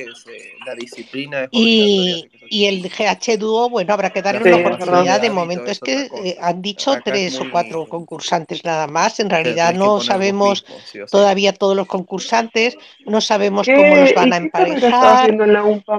Y, 1.51 2.27
y, 2.49 2.65
el 2.65 2.89
GH 2.89 3.37
Dúo, 3.37 3.69
bueno, 3.69 3.93
habrá 3.93 4.09
que 4.09 4.21
darle 4.23 4.41
sí, 4.43 4.49
una 4.49 4.67
oportunidad. 4.67 5.21
De 5.21 5.29
momento 5.29 5.69
es 5.69 5.79
que 5.79 6.09
eh, 6.23 6.37
han 6.41 6.61
dicho 6.61 6.95
tres 7.03 7.39
o 7.39 7.45
cuatro 7.51 7.85
concursantes 7.87 8.63
nada 8.65 8.87
más. 8.87 9.19
En 9.19 9.29
realidad 9.29 9.73
no 9.75 10.01
sabemos 10.01 10.65
todavía 11.11 11.53
todos 11.53 11.75
los 11.75 11.87
concursantes, 11.87 12.77
no 13.05 13.21
sabemos 13.21 13.67
cómo 13.67 13.95
los 13.95 14.13
van 14.15 14.33
a 14.33 14.37
emparejar, 14.37 15.37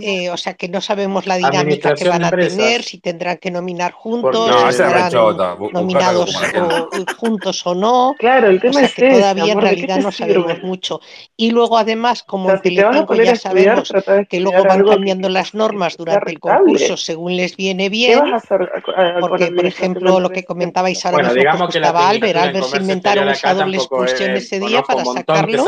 eh, 0.01 0.31
o 0.31 0.37
sea 0.37 0.55
que 0.55 0.69
no 0.69 0.81
sabemos 0.81 1.27
la 1.27 1.37
dinámica 1.37 1.95
que 1.95 2.09
van 2.09 2.25
a 2.25 2.31
tener, 2.31 2.83
si 2.83 2.99
tendrán 2.99 3.39
que 3.39 3.51
nominar 3.51 3.93
juntos, 3.93 4.51
si 4.69 4.79
serán 4.79 5.13
nominados 5.73 6.35
eh, 6.43 7.05
juntos 7.17 7.65
o 7.67 7.75
no. 7.75 8.15
Claro, 8.19 8.49
el 8.49 8.61
tema 8.61 8.83
es 8.83 8.95
que 8.95 9.11
todavía 9.11 9.53
en 9.53 9.61
realidad 9.61 9.76
no 9.77 10.13
sabemos 10.13 10.63
mucho. 10.63 11.01
Y 11.37 11.51
luego, 11.51 11.79
además, 11.79 12.23
como 12.23 12.47
o 12.47 12.49
sea, 12.49 12.57
en 12.57 12.63
Telecinco 12.63 13.15
ya 13.15 13.37
sabemos 13.37 13.93
que 14.29 14.41
luego 14.41 14.65
van 14.65 14.85
cambiando 14.85 15.29
las 15.29 15.55
normas 15.55 15.97
durante 15.97 16.33
el 16.33 16.41
concurso 16.41 16.97
según 16.97 17.37
les 17.37 17.57
viene 17.57 17.89
bien, 17.89 18.21
porque, 19.21 19.53
por 19.53 19.67
ejemplo, 19.67 20.21
lo 20.21 20.31
que 20.31 20.45
comentabais 20.45 21.05
ahora 21.05 21.29
bueno, 21.29 21.51
mismo 21.51 21.69
que 21.69 21.79
estaba 21.79 22.09
Albert, 22.09 22.39
Albert 22.39 22.67
se 22.67 22.77
inventaron 22.79 23.29
esa 23.29 23.55
doble 23.55 23.77
expulsión 23.77 24.31
es, 24.33 24.45
ese 24.45 24.61
día 24.61 24.83
para 24.83 25.05
sacarlo. 25.05 25.65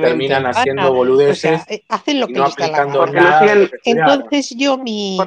Terminan 0.00 0.46
haciendo 0.46 0.92
boludeces. 0.92 1.62
Eh, 1.68 1.84
hacen 1.88 2.20
lo 2.20 2.26
que 2.26 2.34
no 2.34 2.46
les 2.46 2.56
da 2.56 2.68
la 2.68 3.68
Entonces, 3.84 4.50
yo 4.56 4.78
mi, 4.78 5.18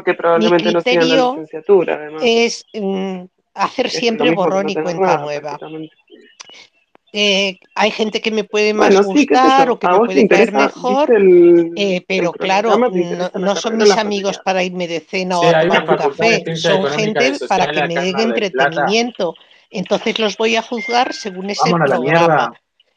criterio 0.57 1.43
es 2.21 2.65
mm, 2.73 3.23
hacer 3.53 3.89
siempre 3.89 4.31
borrón 4.31 4.69
y 4.69 4.75
cuenta 4.75 5.17
nueva 5.17 5.59
eh, 7.15 7.59
hay 7.75 7.91
gente 7.91 8.21
que 8.21 8.31
me 8.31 8.43
puede 8.43 8.73
más 8.73 8.99
gustar 9.05 9.69
o 9.69 9.77
que 9.77 9.87
me 9.87 9.97
puede 9.99 10.19
interesa, 10.19 10.51
caer 10.51 10.63
mejor, 10.63 11.09
eh, 11.77 12.03
pero 12.07 12.31
claro, 12.31 12.75
no, 12.75 12.89
no 13.35 13.55
son 13.55 13.77
mis 13.77 13.91
amigos 13.91 14.39
para 14.43 14.63
irme 14.63 14.87
de 14.87 14.99
cena 14.99 15.37
o 15.37 15.47
a 15.47 15.61
tomar 15.61 15.89
un 15.89 15.95
café, 15.95 16.55
son 16.55 16.85
gente 16.87 17.33
para 17.47 17.67
que 17.71 17.87
me 17.87 17.93
den 17.93 18.19
entretenimiento. 18.19 19.35
Entonces 19.69 20.17
los 20.17 20.37
voy 20.37 20.55
a 20.55 20.63
juzgar 20.63 21.13
según 21.13 21.51
ese 21.51 21.69
programa. 21.69 22.51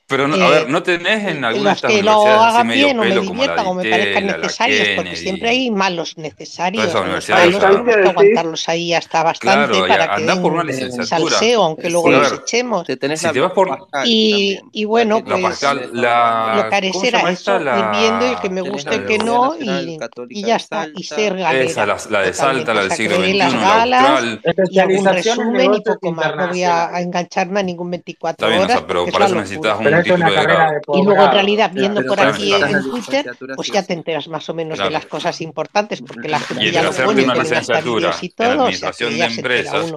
Pero, 0.08 0.28
no, 0.28 0.36
eh, 0.36 0.44
a 0.44 0.48
ver, 0.48 0.68
¿no 0.68 0.84
tenés 0.84 1.26
en 1.26 1.44
algunas 1.44 1.82
de 1.82 1.88
estas 1.88 2.00
universidades 2.00 2.04
lo 2.04 2.42
así 2.44 2.66
medio 2.68 2.84
bien, 2.84 3.00
pelo 3.00 3.22
me 3.22 3.26
como 3.26 3.44
la 3.44 3.62
o 3.62 3.74
me 3.74 3.90
parezcan 3.90 4.26
necesarios, 4.26 4.88
porque 4.94 5.16
siempre 5.16 5.48
hay 5.48 5.70
malos 5.72 6.16
necesarios. 6.16 6.86
Todas 6.86 7.02
universidades, 7.02 7.52
los 7.52 7.60
malos, 7.60 7.82
claro. 7.82 8.10
aguantarlos 8.10 8.68
ahí 8.68 8.94
hasta 8.94 9.24
bastante 9.24 9.78
claro, 9.78 9.88
para 9.88 10.14
que 10.14 10.22
den 10.22 10.42
por 10.42 10.52
una 10.52 11.04
salseo, 11.04 11.64
aunque 11.64 11.90
luego 11.90 12.06
sí, 12.06 12.14
los 12.14 12.32
echemos. 12.34 12.86
Te 12.86 12.96
tenés 12.96 13.20
si 13.20 13.32
te 13.32 13.40
vas 13.40 13.50
por... 13.50 13.88
Y, 14.04 14.60
y 14.70 14.84
bueno, 14.84 15.16
la 15.18 15.24
pues 15.24 15.42
Pascal, 15.42 15.90
la... 15.92 16.62
lo 16.62 16.70
carecer 16.70 17.14
eso, 17.28 17.58
la... 17.58 17.78
ir 17.78 18.00
viendo 18.00 18.26
el 18.26 18.38
que 18.38 18.50
me 18.50 18.60
guste 18.60 18.94
el 18.94 19.06
que 19.06 19.18
no, 19.18 19.56
y, 19.58 19.98
y, 20.28 20.44
ya 20.44 20.54
está, 20.54 20.86
y 20.94 21.02
ser 21.02 21.36
galera. 21.36 21.64
Esa, 21.64 21.84
la, 21.84 21.96
la 22.10 22.20
de 22.20 22.32
Salta, 22.32 22.72
la 22.72 22.82
del 22.82 22.92
siglo 22.92 23.16
XXI, 23.16 23.32
las 23.34 23.54
galas, 23.54 24.24
y 24.70 24.78
algún 24.78 25.04
resumen 25.04 25.74
y 25.74 25.80
poco 25.80 26.12
más. 26.12 26.36
No 26.36 26.46
voy 26.46 26.62
a 26.62 27.00
engancharme 27.00 27.58
a 27.58 27.62
ningún 27.64 27.90
24 27.90 28.46
horas, 28.46 28.84
pero 28.86 29.06
para 29.06 29.26
eso 29.26 29.34
necesitas 29.34 29.80
un 29.80 29.95
y 30.04 31.02
luego 31.02 31.24
en 31.24 31.32
realidad 31.32 31.70
viendo 31.72 32.04
por 32.04 32.20
aquí 32.20 32.52
en 32.52 32.82
Twitter, 32.82 33.36
pues 33.54 33.68
ya 33.68 33.82
te 33.82 33.94
enteras 33.94 34.28
más 34.28 34.48
o 34.48 34.54
menos 34.54 34.78
de 34.78 34.90
las 34.90 35.06
cosas 35.06 35.40
importantes, 35.40 36.02
porque 36.02 36.28
la 36.28 36.40
gente 36.40 36.70
ya 36.70 36.82
lo 36.82 36.92
pone, 36.92 37.24
una 37.24 37.34
licenciatura, 37.34 38.14
y 38.20 38.28
todo, 38.30 38.50
administración 38.50 39.18
de 39.18 39.24
empresas 39.24 39.92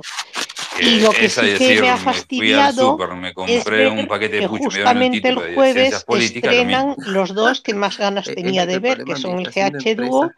y 0.82 1.00
lo 1.00 1.12
que 1.12 1.30
sí 1.30 1.42
que 1.58 1.82
me 1.82 1.90
ha 1.90 1.98
fastidiado 1.98 2.92
super, 2.92 3.14
me 3.14 3.34
es 3.48 3.66
ver 3.66 3.88
un 3.88 4.08
paquete 4.08 4.36
de 4.36 4.42
que 4.42 4.48
justamente 4.48 5.30
el, 5.30 5.38
el 5.38 5.56
jueves 5.56 6.06
estrenan 6.08 6.96
lo 6.98 7.20
los 7.20 7.34
dos 7.34 7.62
que 7.62 7.74
más 7.74 7.98
ganas 7.98 8.26
tenía 8.26 8.66
de 8.66 8.80
ver, 8.80 9.04
que 9.04 9.16
son 9.16 9.40
el 9.40 9.50
GH 9.50 9.96
Duo 9.96 10.32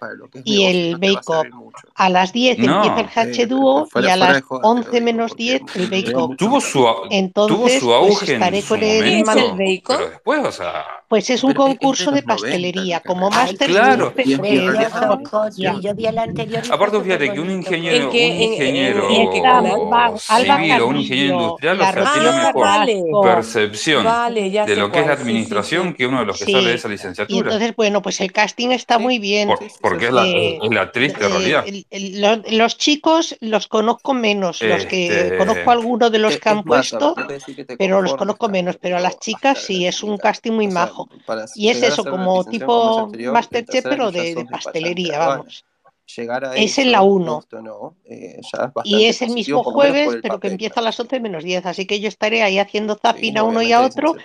y 0.43 0.65
el 0.65 0.97
Bake 0.97 1.27
Off. 1.27 1.47
A 1.95 2.09
las 2.09 2.33
10 2.33 2.57
no, 2.59 2.83
empieza 2.83 3.21
el 3.21 3.31
GH 3.35 3.47
Duo 3.47 3.87
y 3.95 4.07
a 4.07 4.15
las 4.15 4.43
11 4.49 5.01
menos 5.01 5.35
10 5.35 5.61
el 5.75 5.87
Bake 5.87 6.13
Off. 6.15 6.35
Tuvo 6.37 6.59
su, 6.59 6.85
Entonces, 7.09 7.57
pues 7.61 7.79
tuvo 7.79 7.79
su 7.79 7.93
auge 7.93 8.37
pues, 8.37 8.51
en 8.51 9.25
su 9.25 9.37
momento, 9.37 9.83
pero 9.87 10.09
después, 10.09 10.39
o 10.45 10.51
sea... 10.51 11.00
Pues 11.11 11.29
es 11.29 11.43
un 11.43 11.51
Pero 11.51 11.65
¿e, 11.65 11.67
concurso 11.67 12.09
de, 12.09 12.23
pastelería, 12.23 13.01
como 13.01 13.27
ah, 13.27 13.31
máster. 13.31 13.69
Claro. 13.69 14.13
Y 14.15 14.29
yo 14.29 15.93
vi 15.93 16.05
el 16.05 16.17
anterior. 16.17 16.63
Aparte, 16.71 17.01
fíjate 17.01 17.33
que 17.33 17.39
un 17.41 17.51
ingeniero, 17.51 18.09
un 18.09 18.15
ingeniero 18.15 19.09
civil 20.17 20.81
o 20.81 20.87
un 20.87 20.95
ingeniero 20.95 21.41
industrial, 21.41 21.81
o 21.81 21.83
sea, 21.83 22.13
tiene 22.13 22.31
mejor 22.31 22.63
vale, 22.63 23.03
percepción 23.23 24.05
vale, 24.05 24.51
ya 24.51 24.65
de 24.65 24.77
lo 24.77 24.85
que 24.85 24.91
cuál, 24.91 25.01
es 25.01 25.07
la 25.07 25.13
administración 25.15 25.83
sí, 25.83 25.89
sí, 25.89 25.95
que 25.95 26.07
uno 26.07 26.19
de 26.19 26.25
los 26.27 26.39
que 26.39 26.45
sí. 26.45 26.51
sale 26.53 26.69
de 26.69 26.75
esa 26.75 26.87
licenciatura. 26.87 27.35
Y 27.35 27.39
entonces, 27.39 27.75
bueno, 27.75 28.01
pues 28.01 28.21
el 28.21 28.31
casting 28.31 28.69
está 28.69 28.97
muy 28.97 29.19
bien. 29.19 29.49
Por, 29.49 29.59
porque 29.81 30.05
es 30.05 30.13
la, 30.13 30.25
eh, 30.25 30.59
la, 30.71 30.93
triste 30.93 31.27
realidad. 31.27 31.65
Los, 31.91 32.49
los, 32.53 32.77
chicos 32.77 33.35
los 33.41 33.67
conozco 33.67 34.13
menos, 34.13 34.61
los 34.61 34.85
que 34.85 35.07
eh, 35.07 35.37
conozco 35.37 35.71
algunos 35.71 36.09
de 36.09 36.19
los 36.19 36.37
que 36.37 36.47
han 36.47 36.63
puesto, 36.63 37.15
pero 37.77 38.01
los 38.01 38.15
conozco 38.15 38.47
menos. 38.47 38.77
Pero 38.77 38.95
a 38.95 39.01
las 39.01 39.19
chicas 39.19 39.61
sí, 39.61 39.85
es 39.85 40.03
un 40.03 40.17
casting 40.17 40.53
muy 40.53 40.69
majo 40.69 41.00
y 41.55 41.69
es 41.69 41.83
eso, 41.83 42.03
como 42.03 42.43
tipo 42.45 43.11
Masterchef, 43.31 43.83
pero 43.83 44.11
de 44.11 44.45
pastelería, 44.49 45.19
vamos 45.19 45.65
es 46.17 46.71
eso, 46.71 46.81
en 46.81 46.91
la 46.91 47.01
1. 47.01 47.45
Y 48.83 49.05
es 49.05 49.21
el 49.21 49.31
mismo 49.31 49.63
jueves, 49.63 50.17
pero 50.21 50.39
que 50.39 50.49
empieza 50.49 50.79
a 50.79 50.83
las 50.83 50.99
11 50.99 51.19
menos 51.19 51.43
10. 51.43 51.65
Así 51.65 51.85
que 51.85 51.99
yo 51.99 52.07
estaré 52.07 52.43
ahí 52.43 52.59
haciendo 52.59 52.95
zapping 52.95 53.37
a 53.37 53.43
uno 53.43 53.61
y 53.61 53.71
a 53.71 53.81
otro. 53.81 54.15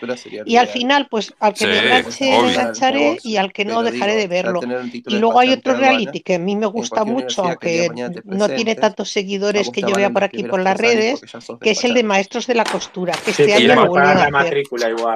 Y 0.45 0.57
al 0.57 0.69
final, 0.69 1.09
pues 1.11 1.35
al 1.39 1.55
que 1.55 1.67
me 1.67 1.79
enganche, 1.79 2.25
me 2.25 2.53
engancharé 2.53 3.19
y 3.23 3.37
al 3.37 3.53
que 3.53 3.65
no, 3.65 3.83
dejaré 3.83 4.17
de 4.17 4.27
verlo. 4.27 4.61
Y 4.93 5.19
luego 5.19 5.41
hay 5.41 5.53
otro 5.53 5.75
reality 5.75 6.21
que 6.21 6.35
a 6.35 6.39
mí 6.39 6.57
me 6.57 6.67
gusta 6.67 7.05
mucho, 7.05 7.45
aunque 7.45 7.91
no 8.25 8.49
tiene 8.49 8.75
tantos 8.75 9.11
seguidores 9.11 9.71
que 9.71 9.83
yo 9.83 9.95
vea 9.95 10.11
por 10.11 10.25
aquí 10.25 10.43
por 10.45 10.61
las 10.61 10.77
redes, 10.77 11.21
que 11.61 11.71
es 11.71 11.85
el 11.85 11.95
de 11.95 12.03
Maestros 12.03 12.47
de 12.47 12.55
la 12.55 12.65
Costura, 12.65 13.15
que 13.25 13.31
este 13.31 13.55
año 13.55 13.95
a 13.97 14.41
hacer. 14.41 14.63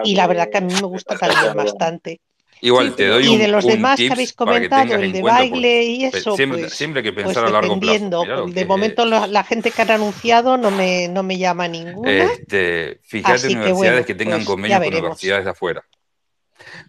Y 0.05 0.15
la 0.15 0.27
verdad 0.27 0.49
que 0.51 0.59
a 0.59 0.61
mí 0.61 0.75
me 0.75 0.87
gusta 0.87 1.17
también 1.19 1.55
bastante. 1.55 2.21
Igual 2.63 2.95
te 2.95 3.07
doy 3.07 3.25
y 3.25 3.29
un, 3.29 3.39
de 3.39 3.49
los 3.49 3.65
un 3.65 3.71
demás 3.73 3.97
que 3.97 4.11
habéis 4.13 4.31
que 4.33 4.37
comentado, 4.37 4.95
el 4.95 5.13
de 5.13 5.23
baile 5.23 5.83
y 5.85 6.05
eso, 6.05 6.37
siempre, 6.37 6.61
pues, 6.61 6.75
siempre 6.75 7.03
que 7.03 7.13
pues 7.13 7.25
pensar 7.27 7.47
a 7.47 7.51
largo 7.51 7.81
plazo. 7.81 8.25
de 8.47 8.53
que- 8.55 8.65
momento 8.67 9.05
la, 9.07 9.27
la 9.27 9.45
gente 9.45 9.71
que 9.71 9.83
han 9.83 9.91
anunciado 9.91 10.57
no 10.59 10.71
me, 10.71 11.09
no 11.09 11.23
me 11.23 11.39
llama 11.39 11.69
ninguna. 11.69 12.11
Este, 12.11 13.01
fíjate 13.03 13.49
que 13.49 13.55
universidades 13.55 13.75
bueno, 13.93 14.05
que 14.07 14.15
tengan 14.15 14.39
pues, 14.41 14.47
convenios 14.49 14.81
con 14.81 14.89
universidades 14.95 15.45
de 15.45 15.51
afuera. 15.51 15.85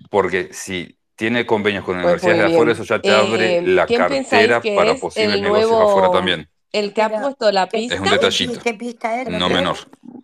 Porque 0.09 0.49
si 0.51 0.97
tiene 1.15 1.45
convenios 1.45 1.83
con 1.85 1.95
Pues 1.95 2.05
universidades 2.05 2.39
de 2.49 2.53
afuera, 2.55 2.71
eso 2.73 2.83
ya 2.83 2.99
te 2.99 3.11
abre 3.11 3.57
Eh, 3.57 3.61
la 3.61 3.85
¿quién 3.85 4.07
pensáis 4.07 4.47
cartera 4.49 4.75
para 4.75 4.91
es 4.91 4.99
posibles 4.99 5.41
negocios 5.41 5.71
afuera 5.71 5.91
nuevo- 6.07 6.11
también. 6.11 6.49
El 6.73 6.93
que 6.93 7.01
ha 7.01 7.09
puesto 7.21 7.51
la 7.51 7.67
pista. 7.67 7.95
Es 7.95 7.99
un 8.01 8.09
detallito, 8.09 8.59
¿Qué 8.61 8.73
pista 8.73 9.21
era? 9.21 9.29
no 9.29 9.49
menor. 9.49 9.77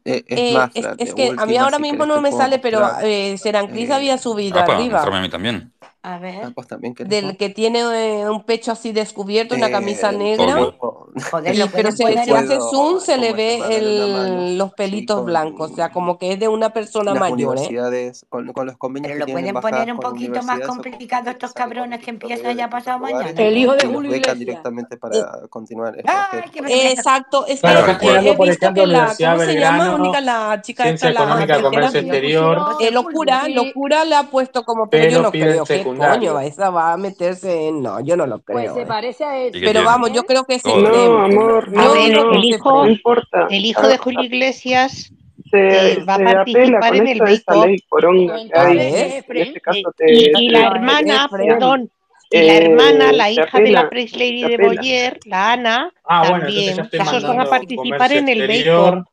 Eh, 0.07 0.23
es, 0.25 0.39
eh, 0.39 0.53
más, 0.53 0.71
es, 0.73 0.87
es 0.99 1.13
que 1.13 1.35
a 1.37 1.45
mí 1.45 1.57
ahora 1.57 1.79
mismo 1.79 2.05
no 2.05 2.21
me 2.21 2.31
sale, 2.31 2.59
pero 2.59 2.81
eh, 3.01 3.37
Seranclis 3.37 3.91
había 3.91 4.17
subido 4.17 4.57
apa, 4.57 4.75
arriba. 4.75 5.03
A 5.03 5.21
mí 5.21 5.29
también. 5.29 5.73
A 6.07 6.19
ver. 6.19 6.39
Ah, 6.41 6.51
pues 6.55 6.67
también, 6.67 6.93
del 6.93 7.35
que 7.35 7.49
tiene 7.49 7.79
eh, 7.79 8.29
un 8.29 8.43
pecho 8.43 8.71
así 8.71 8.93
descubierto, 8.93 9.55
una 9.55 9.69
camisa 9.69 10.13
negra. 10.13 10.71
Joder, 11.31 11.53
y, 11.53 11.61
pero 11.73 11.91
se, 11.91 12.23
si 12.23 12.31
hace 12.31 12.59
zoom 12.61 13.01
se 13.01 13.17
le 13.17 13.33
ve 13.33 13.59
el, 13.71 14.57
los 14.57 14.73
pelitos 14.73 15.19
sí, 15.19 15.25
blancos, 15.25 15.71
o 15.71 15.75
sea, 15.75 15.91
como 15.91 16.17
que 16.17 16.33
es 16.33 16.39
de 16.39 16.47
una 16.47 16.69
persona 16.69 17.11
las 17.11 17.19
mayor. 17.19 17.39
¿eh? 17.39 17.43
Universidades, 17.43 18.25
con, 18.29 18.53
con, 18.53 18.67
los 18.67 18.77
convenios 18.77 19.11
pero 19.11 19.25
lo 19.25 19.33
pueden 19.33 19.55
poner 19.55 19.91
un 19.91 19.99
poquito 19.99 20.41
más 20.43 20.61
complicado 20.61 21.31
estos 21.31 21.51
cabrones 21.51 21.99
que 21.99 22.11
empiezan 22.11 22.55
ya 22.55 22.69
pasado 22.69 22.99
mañana. 22.99 23.31
El 23.31 23.57
hijo 23.57 23.75
de 23.75 23.87
Julio 23.87 24.11
directamente 24.11 24.95
para 24.95 25.17
eh, 25.17 25.23
continuar. 25.49 25.97
Exacto, 25.97 27.45
es 27.47 27.59
que 27.61 27.67
he 27.67 28.37
visto 28.37 28.73
que 28.73 28.87
la, 28.87 29.13
¿cómo 29.17 29.43
se 29.43 29.59
llama? 29.59 29.96
económica, 29.97 30.21
la 30.21 30.61
chica 30.61 30.83
ciencia 30.83 31.09
esta, 31.09 31.23
económica, 31.23 31.57
la 31.57 31.63
comercio 31.63 31.99
exterior. 31.99 32.61
Eh, 32.79 32.91
locura, 32.91 33.43
sí. 33.45 33.53
locura 33.53 34.05
la 34.05 34.19
ha 34.19 34.23
puesto 34.23 34.63
como 34.63 34.89
pero, 34.89 35.11
yo 35.11 35.21
no 35.21 35.31
creo 35.31 35.65
que 35.65 35.83
coño, 35.83 36.39
esa 36.39 36.69
va 36.69 36.93
a 36.93 36.97
meterse 36.97 37.67
en 37.67 37.81
no, 37.81 37.99
yo 38.01 38.15
no 38.15 38.25
lo 38.25 38.39
pues 38.39 38.57
creo. 38.57 38.73
Pues 38.73 38.73
se 38.73 38.81
eh. 38.81 38.85
parece 38.87 39.23
a 39.25 39.37
él. 39.37 39.51
Pero 39.53 39.83
vamos, 39.83 40.11
yo 40.13 40.23
creo 40.25 40.45
que 40.45 40.55
es 40.55 40.65
el 40.65 40.83
No, 40.83 41.19
amor, 41.19 41.71
no, 41.71 41.95
el 41.95 42.43
hijo, 42.43 42.85
El 43.49 43.65
hijo 43.65 43.87
de 43.87 43.97
Julio 43.97 44.23
Iglesias 44.23 45.11
se, 45.51 46.03
va 46.03 46.15
a 46.15 46.19
participar 46.19 46.95
en 46.95 47.07
el 47.07 47.21
y, 50.39 50.49
la 50.49 50.67
hermana, 50.67 51.29
perdón, 51.29 51.89
eh, 52.29 52.45
la 52.45 52.53
hermana, 52.57 53.11
la 53.13 53.31
hija 53.31 53.43
apela, 53.43 53.63
de 53.63 53.71
la 53.71 53.89
Price 53.89 54.17
Lady 54.17 54.43
de 54.43 54.57
Boyer, 54.57 55.19
la 55.25 55.53
Ana, 55.53 55.93
ah, 56.05 56.27
también. 56.27 56.75
Bueno, 56.75 56.89
Las 56.91 57.11
dos 57.11 57.23
van 57.23 57.39
a 57.39 57.45
participar 57.45 58.11
en 58.11 58.29
el 58.29 58.47
bacon. 58.47 59.05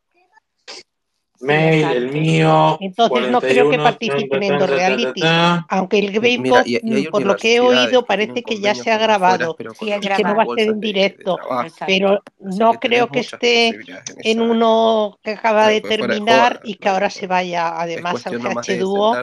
Mail, 1.40 1.84
el 1.84 2.12
mío. 2.12 2.78
Entonces 2.80 3.30
no 3.30 3.40
creo 3.40 3.70
que 3.70 3.78
participen 3.78 4.42
en 4.42 4.58
dos 4.58 4.70
reality. 4.70 5.22
Aunque 5.68 5.98
el 5.98 6.12
Greico, 6.12 6.56
mm, 6.82 7.10
por 7.10 7.24
lo 7.24 7.36
que 7.36 7.56
he 7.56 7.60
oído, 7.60 8.04
parece 8.04 8.42
que 8.42 8.60
ya 8.60 8.74
se 8.74 8.90
ha 8.90 8.98
grabado. 8.98 9.56
Y 9.80 9.86
que 10.00 10.22
no 10.22 10.36
va 10.36 10.42
a 10.44 10.46
ser 10.56 10.68
en 10.68 10.80
directo. 10.80 11.38
Pero 11.86 12.22
no 12.40 12.74
creo 12.74 13.08
que 13.08 13.20
esté 13.20 13.78
en 14.18 14.40
uno 14.40 15.18
que 15.22 15.32
acaba 15.32 15.68
de 15.68 15.80
terminar 15.80 16.60
y 16.64 16.74
que 16.74 16.88
ahora 16.88 17.10
se 17.10 17.26
vaya 17.26 17.80
además 17.80 18.26
al 18.26 18.38
GH 18.38 18.78
Dúo. 18.78 19.16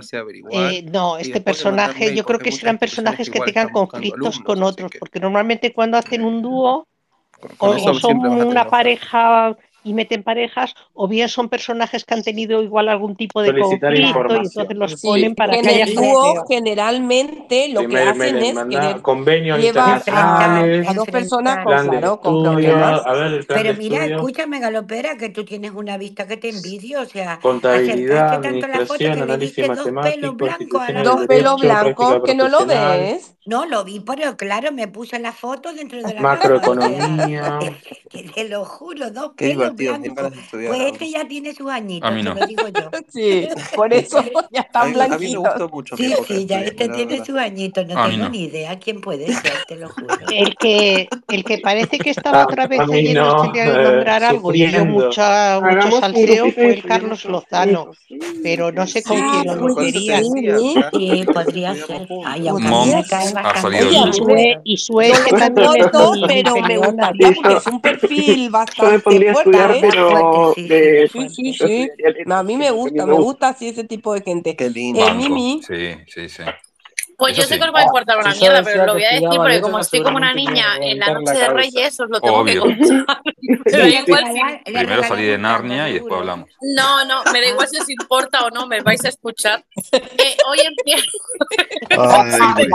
No, 0.91 1.17
este 1.17 1.41
personaje, 1.41 2.15
yo 2.15 2.23
creo 2.25 2.39
que 2.39 2.51
serán 2.51 2.77
personajes 2.77 3.29
que 3.29 3.39
tengan 3.39 3.69
conflictos 3.69 4.39
con 4.39 4.63
otros, 4.63 4.91
porque 4.99 5.19
normalmente 5.19 5.73
cuando 5.73 5.97
hacen 5.97 6.23
un 6.23 6.41
dúo 6.41 6.87
o 7.57 7.93
son 7.95 8.19
una 8.19 8.69
pareja 8.69 9.55
y 9.83 9.93
meten 9.93 10.23
parejas, 10.23 10.75
o 10.93 11.07
bien 11.07 11.29
son 11.29 11.49
personajes 11.49 12.05
que 12.05 12.13
han 12.13 12.23
tenido 12.23 12.61
igual 12.61 12.89
algún 12.89 13.15
tipo 13.15 13.41
de 13.41 13.49
Solicitar 13.49 13.93
conflicto 13.93 14.33
y 14.33 14.43
entonces 14.45 14.77
los 14.77 15.01
ponen 15.01 15.35
para 15.35 15.59
que 15.59 15.69
haya 15.69 15.85
el 15.85 15.95
dúo, 15.95 16.45
generalmente 16.47 17.69
lo 17.69 17.87
que 17.87 17.97
hacen 17.97 18.37
es 18.37 18.57
que 18.57 19.01
convenios 19.01 19.63
internacionales, 19.63 20.87
a, 20.87 20.93
dos 20.93 21.07
personas 21.07 21.63
con, 21.63 21.87
claro, 21.87 22.19
con 22.19 22.43
problemas. 22.43 23.03
Ver, 23.05 23.45
Pero 23.47 23.73
mira, 23.75 24.05
escúchame, 24.05 24.59
Galopera, 24.59 25.17
que 25.17 25.29
tú 25.29 25.43
tienes 25.43 25.71
una 25.71 25.97
vista 25.97 26.27
que 26.27 26.37
te 26.37 26.49
envidio, 26.49 27.01
o 27.01 27.05
sea, 27.05 27.39
contabilidad, 27.41 28.33
administración, 28.35 29.21
análisis 29.21 29.67
dos 29.67 31.25
pelos 31.27 31.61
blancos 31.61 32.21
que 32.25 32.35
no 32.35 32.47
lo 32.47 32.65
ves. 32.65 33.35
No, 33.45 33.65
lo 33.65 33.83
vi, 33.83 33.99
pero 33.99 34.37
claro, 34.37 34.71
me 34.71 34.87
puso 34.87 35.17
la 35.17 35.33
foto 35.33 35.73
dentro 35.73 35.99
de 36.03 36.13
la 36.13 36.21
macroeconomía. 36.21 37.57
te 38.35 38.47
lo 38.47 38.65
juro, 38.65 39.09
dos 39.09 39.31
Qué 39.35 39.49
pelos 39.49 39.75
blancos. 39.75 40.33
Pues 40.51 40.81
este 40.91 41.09
ya 41.09 41.27
tiene 41.27 41.55
sus 41.55 41.71
añitos, 41.71 42.23
no. 42.23 42.35
lo 42.35 42.45
digo 42.45 42.67
yo. 42.67 42.89
Sí, 43.11 43.47
por 43.75 43.91
eso 43.93 44.23
ya 44.51 44.61
están 44.61 44.93
blanquitos. 44.93 45.15
A 45.15 45.19
mí 45.19 45.31
me 45.31 45.37
gustó 45.37 45.69
mucho. 45.69 45.97
Sí, 45.97 46.13
sí, 46.27 46.45
ya 46.45 46.61
este 46.61 46.87
tiene 46.89 47.25
sus 47.25 47.35
añitos, 47.37 47.85
no 47.87 48.07
tengo 48.07 48.29
ni 48.29 48.43
idea 48.43 48.77
quién 48.79 49.01
puede 49.01 49.27
ser, 49.33 49.53
te 49.67 49.75
lo 49.75 49.89
juro. 49.89 50.07
El 50.31 50.55
que, 50.55 51.09
el 51.27 51.43
que 51.43 51.57
parece 51.57 51.97
que 51.97 52.11
estaba 52.11 52.43
otra 52.43 52.67
vez 52.67 52.81
oyendo 52.81 53.43
no, 53.43 53.51
de 53.51 53.65
nombrar 53.65 54.23
algo 54.23 54.53
y 54.53 54.67
dio 54.67 54.85
mucha, 54.85 55.59
mucho 55.59 55.99
salseo 55.99 56.51
fue 56.51 56.73
el 56.73 56.83
Carlos 56.83 57.25
Lozano, 57.25 57.91
pero 58.43 58.71
no 58.71 58.85
sé 58.87 59.03
con 59.03 59.17
quién 59.17 59.59
lo 59.59 59.75
quería. 59.75 60.21
Sí, 60.21 61.25
podría 61.33 61.75
ser. 61.75 62.07
Ay, 62.25 62.47
aunque 62.47 62.69
pues 63.31 63.45
ha 63.45 63.61
salido 63.61 63.87
Oye, 63.87 64.13
Sue, 64.13 64.61
y 64.63 64.77
Sue 64.77 65.11
que 65.25 65.35
también 65.35 65.69
es 65.77 65.91
todo, 65.91 66.13
pero 66.27 66.55
me 66.61 66.77
gustaría 66.77 67.31
porque 67.31 67.57
es 67.57 67.67
un 67.67 67.81
perfil 67.81 68.49
bastante 68.49 69.01
fuerte. 69.01 69.31
Estudiar, 69.31 69.71
¿eh? 69.71 69.79
pero 69.81 70.53
de, 70.55 71.09
sí, 71.11 71.29
sí, 71.29 71.53
sí. 71.53 71.89
No, 72.25 72.35
a 72.35 72.43
mí 72.43 72.57
me 72.57 72.71
gusta, 72.71 73.05
me 73.05 73.13
gusta 73.13 73.49
así 73.49 73.69
ese 73.69 73.83
tipo 73.83 74.13
de 74.13 74.21
gente. 74.21 74.55
Qué 74.55 74.69
lindo. 74.69 75.05
Eh, 75.05 75.13
Mimi, 75.13 75.61
sí, 75.65 75.95
sí, 76.07 76.29
sí. 76.29 76.43
Pues 77.21 77.37
yo 77.37 77.43
sé 77.43 77.53
sí. 77.53 77.59
que 77.59 77.67
os 77.67 77.75
va 77.75 77.81
a 77.81 77.83
importar 77.83 78.17
una 78.17 78.33
mierda, 78.33 78.63
pero 78.63 78.83
lo 78.83 78.93
voy 78.93 79.03
a 79.03 79.11
decir 79.11 79.29
porque 79.29 79.61
como 79.61 79.77
estoy 79.77 80.01
como 80.01 80.17
una 80.17 80.33
niña 80.33 80.77
en 80.81 80.97
la 80.97 81.13
noche 81.13 81.33
de 81.33 81.49
Reyes, 81.49 81.99
os 81.99 82.09
lo 82.09 82.19
tengo 82.19 82.43
que 82.43 82.57
contar. 82.57 83.21
pero 83.63 83.85
sí, 83.85 84.03
igual 84.07 84.23
Primero 84.65 85.03
salí 85.03 85.25
de 85.27 85.37
Narnia 85.37 85.87
y 85.87 85.93
después 85.93 86.13
hablamos. 86.15 86.49
No, 86.75 87.05
no, 87.05 87.23
me 87.31 87.41
da 87.41 87.47
igual 87.47 87.67
si 87.67 87.77
os 87.77 87.87
importa 87.91 88.43
o 88.45 88.49
no, 88.49 88.65
me 88.65 88.81
vais 88.81 89.05
a 89.05 89.09
escuchar. 89.09 89.63
Eh, 89.93 90.37
hoy 90.47 90.59
empiezo. 90.61 91.11
Ay, 91.89 92.65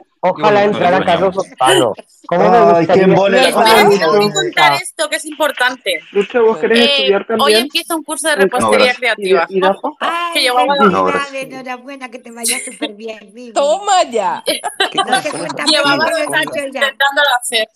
Ojalá 0.20 0.64
entrara 0.64 1.04
Carlos 1.04 1.36
Palo. 1.58 1.94
¿Cómo 2.26 2.74
Ay, 2.74 2.86
qué 2.86 3.06
mole. 3.06 3.52
contar 3.52 4.72
esto 4.74 5.08
que 5.08 5.16
es 5.16 5.24
importante. 5.24 6.00
Lucho, 6.12 6.44
¿vos 6.44 6.58
querés 6.58 6.80
eh, 6.80 6.84
estudiar 6.84 7.26
también? 7.26 7.46
Hoy 7.46 7.54
empieza 7.62 7.94
un 7.94 8.02
curso 8.02 8.28
de 8.28 8.36
repostería 8.36 8.92
no, 8.92 8.98
creativa. 8.98 9.46
¿Y, 9.48 9.58
y 9.58 9.62
ah, 9.64 9.76
Ay, 10.00 10.32
que 10.34 10.40
llevaba 10.40 10.76
no, 10.76 11.10
enhorabuena, 11.32 12.10
que 12.10 12.18
te 12.18 12.30
vaya 12.30 12.56
súper 12.64 12.94
bien. 12.94 13.30
Vivi. 13.32 13.52
Toma 13.52 14.02
ya. 14.10 14.42
No 14.94 15.22
te 15.22 15.30
cuesta 15.30 15.64
llevaba 15.64 15.96
dos 15.96 16.34
años 16.34 16.56
intentándolo 16.56 17.28
hacer. 17.40 17.68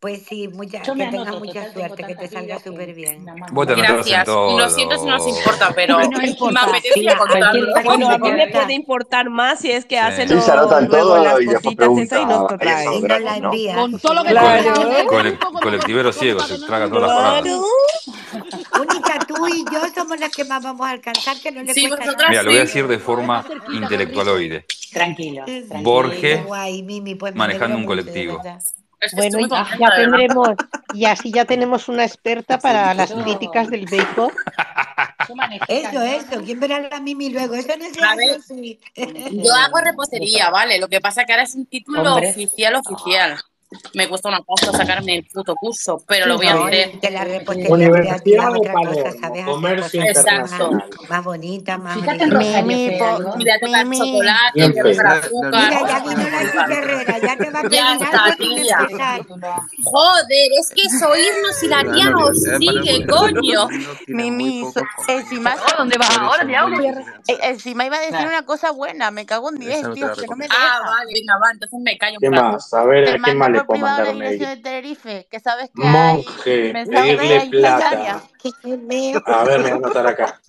Pues 0.00 0.22
sí, 0.26 0.48
mucha, 0.48 0.80
que 0.80 0.90
anoto, 0.90 1.10
tengas 1.10 1.38
mucha 1.38 1.72
suerte, 1.74 2.04
que 2.04 2.14
te 2.14 2.28
salga 2.28 2.58
súper 2.58 2.94
bien. 2.94 3.26
Bueno, 3.52 3.74
Gracias. 3.76 4.26
Lo 4.26 4.70
siento 4.70 4.96
si 4.96 5.04
no 5.04 5.18
nos 5.18 5.28
importa, 5.28 5.72
pero 5.74 6.00
no 6.00 6.22
importa. 6.22 6.64
me 6.64 6.78
apetecía 6.78 7.18
contarlo. 7.18 7.74
Bueno, 7.84 8.08
a 8.08 8.16
mí 8.16 8.32
me 8.32 8.48
puede 8.48 8.72
importar 8.72 9.28
más 9.28 9.60
si 9.60 9.70
es 9.70 9.84
que 9.84 9.98
hacen 9.98 10.26
sí, 10.26 10.40
se 10.40 10.52
anotan 10.52 10.88
todo 10.88 11.22
las 11.22 11.34
cositas 11.34 11.98
esas 11.98 12.22
y 12.22 12.24
nos 12.24 12.50
lo 12.50 12.58
traen. 12.58 12.92
Y 12.94 13.00
nos 13.02 13.20
la 13.20 13.36
envían. 13.36 13.76
Con 13.76 13.98
todo 14.00 14.14
lo 14.14 14.24
que 14.24 14.30
claro. 14.30 15.06
Con 15.06 15.60
colectivero 15.60 16.12
ciego, 16.14 16.40
se 16.40 16.58
traga 16.66 16.88
todas 16.88 17.02
las 17.02 17.16
palabras. 17.16 17.58
Única, 18.80 19.18
tú 19.28 19.48
y 19.48 19.64
yo 19.70 19.80
somos 19.94 20.18
las 20.18 20.34
que 20.34 20.44
más 20.44 20.62
vamos 20.62 20.86
a 20.86 20.92
alcanzar, 20.92 21.38
que 21.42 21.52
no 21.52 21.62
le 21.62 21.74
sí, 21.74 21.88
cuesta 21.88 22.06
nada. 22.06 22.28
Mira, 22.30 22.42
lo 22.42 22.50
voy 22.52 22.58
a 22.58 22.62
decir 22.62 22.88
de 22.88 22.98
forma 22.98 23.44
intelectualoide. 23.70 24.64
Tranquilo. 24.94 25.44
Borges 25.82 26.40
manejando 27.34 27.76
un 27.76 27.84
colectivo. 27.84 28.40
Bueno, 29.14 29.38
ya, 29.48 29.96
tendremos, 29.96 30.48
y 30.92 31.06
así 31.06 31.32
ya 31.32 31.44
tenemos 31.44 31.88
una 31.88 32.04
experta 32.04 32.58
para 32.58 32.92
las 32.94 33.12
críticas 33.12 33.70
del 33.70 33.86
bacon. 33.86 34.30
Eso, 35.68 36.02
eso, 36.02 36.42
¿quién 36.44 36.58
verá 36.58 36.80
la 36.80 36.98
Mimi 36.98 37.30
luego? 37.30 37.54
Eso 37.54 37.68
no 37.78 37.84
es 37.84 37.92
Yo 39.32 39.54
hago 39.54 39.78
repostería, 39.78 40.50
vale, 40.50 40.78
lo 40.78 40.88
que 40.88 41.00
pasa 41.00 41.24
que 41.24 41.32
ahora 41.32 41.44
es 41.44 41.54
un 41.54 41.66
título 41.66 42.16
oficial, 42.16 42.74
oficial 42.74 43.38
me 43.94 44.08
cuesta 44.08 44.28
una 44.28 44.40
pasta 44.42 44.72
sacarme 44.72 45.16
el 45.16 45.24
puto 45.26 45.54
curso, 45.54 46.02
pero 46.06 46.26
lo 46.26 46.36
voy 46.36 46.46
a 46.46 46.54
hacer. 46.54 47.00
De 47.00 47.42
pues, 47.44 47.58
la 47.58 47.74
Universidad 47.74 48.52
de 49.32 49.44
comercio 49.44 50.02
Exacto. 50.02 50.70
Más 51.08 51.24
bonita, 51.24 51.78
más 51.78 51.94
Fíjate 51.94 52.26
bonita. 52.30 52.36
Rosario, 52.36 52.98
po, 53.22 53.36
mira, 53.36 53.58
tocar 53.60 53.90
chocolate. 53.90 54.68
Mira, 54.68 55.88
ya 55.88 56.00
vino 56.00 56.28
la 56.30 56.66
guerrera, 56.66 57.18
ya 57.18 57.36
te 57.36 57.50
va 57.50 57.60
a 57.60 57.68
Ya. 57.68 59.20
Joder, 59.82 60.50
es 60.58 60.70
que 60.70 60.82
oírnos 61.04 61.62
y 61.62 61.68
la 61.68 61.92
tía 61.92 62.10
nos 62.10 62.42
sigue, 62.58 63.06
coño. 63.06 63.68
Mimi, 64.08 64.64
encima, 65.08 65.56
¿dónde 65.78 65.96
vas 65.98 66.18
ahora, 66.18 66.46
tía? 66.46 66.64
Eh, 67.28 67.38
encima 67.42 67.86
iba 67.86 67.96
a 67.96 68.00
decir 68.00 68.26
una 68.26 68.44
cosa 68.44 68.72
buena, 68.72 69.10
me 69.10 69.26
cago 69.26 69.50
en 69.50 69.56
10, 69.56 69.92
tío, 69.94 70.12
que 70.14 70.26
no 70.26 70.36
me 70.36 70.46
Ah, 70.50 70.80
vale, 70.84 71.12
venga, 71.14 71.38
va, 71.38 71.50
entonces 71.52 71.78
me 71.80 71.96
callo. 71.96 72.18
¿Qué 72.20 72.30
más? 72.30 72.72
A 72.74 72.84
ver, 72.84 73.20
¿qué 73.22 73.34
más 73.34 73.50
le 73.50 73.59
privado 73.66 73.98
mandar 73.98 74.06
la 74.06 74.10
un 74.10 74.16
iglesia 74.16 74.48
mail? 74.48 74.56
de 74.56 74.62
Tenerife, 74.62 75.28
que 75.30 75.40
sabes 75.40 75.70
que 75.74 75.86
hay 75.86 76.26
Monje, 76.26 76.72
mensajes 76.72 77.16
pedirle 77.16 77.40
plata. 77.50 78.22
A 79.26 79.44
ver, 79.44 79.60
me 79.60 79.64
voy 79.64 79.72
a 79.72 79.74
anotar 79.76 80.06
acá. 80.06 80.40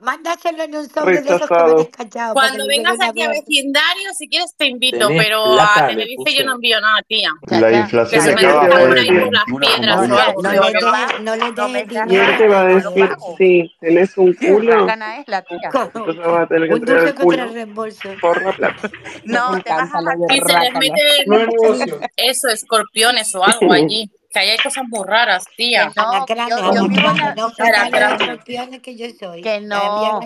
Mándaselo 0.00 0.62
en 0.62 0.76
un 0.76 0.88
sobre 0.88 1.20
de 1.20 1.28
esos 1.36 1.40
que 1.40 1.90
callado. 1.90 2.34
Cuando 2.34 2.66
vengas 2.66 2.96
aquí 3.00 3.22
a 3.22 3.28
vecindario, 3.28 4.12
si 4.16 4.28
quieres 4.28 4.54
te 4.56 4.66
invito, 4.66 5.08
Tenés 5.08 5.24
pero 5.24 5.54
plata, 5.54 5.84
a 5.84 5.88
Tenerife 5.88 6.34
yo 6.34 6.44
no 6.44 6.54
envío 6.54 6.80
nada, 6.80 7.02
tía. 7.06 7.30
La 7.50 7.72
inflación 7.72 8.22
se 8.22 8.32
las 9.30 9.44
piedras 9.44 9.98
o 9.98 10.06
No, 10.08 10.16
algo. 10.18 10.42
no 10.42 10.52
no 11.20 11.36
le 11.36 11.52
des 11.72 11.88
dinero 11.88 12.32
te 12.38 12.48
va 12.48 12.60
a 12.60 12.64
decir, 12.64 13.10
sí, 13.36 13.76
tenés 13.80 14.16
un 14.16 14.32
culo, 14.34 14.80
rácana 14.86 15.18
es 15.18 15.28
la 15.28 15.42
tía. 15.42 15.58
entonces 15.72 16.16
vas 16.16 16.42
a 16.42 16.46
tener 16.46 16.68
que 16.68 16.74
entregar 16.76 17.06
el 17.08 17.14
culo 17.14 17.46
reembolso. 17.48 18.08
por 18.20 18.42
la 18.42 18.52
plata. 18.52 18.90
No, 19.24 19.62
te 19.62 19.70
vas 19.70 19.90
a 19.94 20.00
de 20.16 20.34
Y 20.34 20.40
se 20.40 20.58
les 20.58 21.26
negocio. 21.26 22.00
eso, 22.16 22.48
escorpiones 22.48 23.34
o 23.34 23.44
algo 23.44 23.72
allí. 23.72 24.10
Que 24.32 24.38
ahí 24.38 24.50
hay 24.50 24.58
cosas 24.58 24.84
muy 24.88 25.04
raras, 25.06 25.44
tía. 25.56 25.90
Que 26.26 26.34
no, 26.34 26.48
yo, 26.48 26.74
yo 26.74 26.88
vivo 26.88 27.10
en 27.10 27.16
la... 27.16 27.34
No, 27.34 27.52
que 28.80 28.96
yo 28.96 29.06
soy. 29.18 29.42
Que 29.42 29.60
no, 29.60 30.20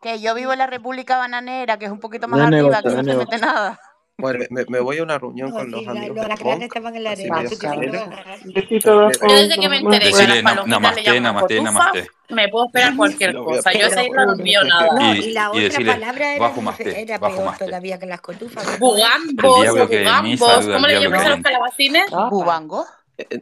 que 0.00 0.20
yo 0.20 0.34
vivo 0.34 0.52
en 0.52 0.58
la 0.58 0.66
República 0.66 1.18
Bananera, 1.18 1.78
que 1.78 1.84
es 1.84 1.90
un 1.90 2.00
poquito 2.00 2.26
más 2.26 2.40
arriba, 2.40 2.82
que 2.82 2.88
no 2.88 3.04
se 3.04 3.14
mete 3.14 3.38
nada. 3.38 3.78
Bueno, 4.16 4.44
me, 4.50 4.64
me, 4.68 4.78
voy 4.78 4.98
a 4.98 5.02
una 5.02 5.18
reunión 5.18 5.50
con 5.50 5.72
los 5.72 5.86
amigos. 5.88 6.28
Los 6.28 6.38
cranes 6.38 6.62
estaban 6.62 6.94
en 6.94 7.02
la 7.02 7.10
arena. 7.10 7.42
Yo 7.42 9.10
desde 9.10 9.58
que 9.58 9.68
me 9.68 9.78
enteré 9.78 10.12
que 10.12 10.26
las 10.26 10.42
palomitas 10.42 10.94
le 10.94 11.02
llaman 11.02 11.40
cotufas, 11.40 11.92
me 12.28 12.48
puedo 12.48 12.66
esperar 12.66 12.96
cualquier 12.96 13.34
cosa. 13.34 13.72
Yo 13.72 13.86
esa 13.88 14.04
isla 14.04 14.26
no 14.26 14.32
envío 14.34 14.62
nada. 14.62 15.16
Y, 15.16 15.32
la 15.32 15.50
otra 15.50 15.78
palabra 15.84 16.34
era, 16.34 16.92
era 16.92 17.18
peor 17.18 17.58
todavía 17.58 17.98
que 17.98 18.06
las 18.06 18.20
cotufas. 18.20 18.78
Bugambos, 18.78 19.68
bugambos. 19.68 20.66
¿Cómo 20.66 20.86
le 20.86 21.00
llaman 21.00 21.20
a 21.20 21.28
los 21.30 21.40
calabacines? 21.40 22.04
¿Bubango? 22.30 22.86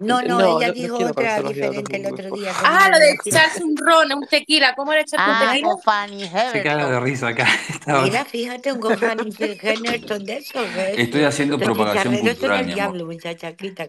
No, 0.00 0.20
no, 0.22 0.60
ella 0.60 0.72
dijo 0.72 0.98
otra 0.98 1.40
diferente 1.40 1.96
el 1.96 2.12
otro 2.12 2.36
día. 2.36 2.52
Ah, 2.62 2.90
lo 2.92 2.98
de 2.98 3.16
echarse 3.24 3.64
un 3.64 3.74
ron, 3.76 4.12
un 4.12 4.26
tequila. 4.26 4.74
¿Cómo 4.74 4.92
era 4.92 5.00
echarte 5.02 5.30
un 5.30 5.50
tequila? 5.50 5.68
Ah, 5.72 5.82
Fanny 5.82 6.30
Se 6.52 6.62
caga 6.62 6.90
de 6.90 7.00
risa 7.00 7.28
acá. 7.28 7.46
Mira, 8.04 8.24
fíjate, 8.24 8.72
un 8.72 8.98
Fanny 8.98 9.34
Heverton 9.38 10.24
de 10.24 10.36
eso. 10.36 10.62
Estoy 10.96 11.24
haciendo 11.24 11.58
propagación 11.58 12.18
cultural, 12.18 12.66
mi 12.66 12.78
amor. 12.78 13.04
muchacha, 13.04 13.52
quita, 13.54 13.86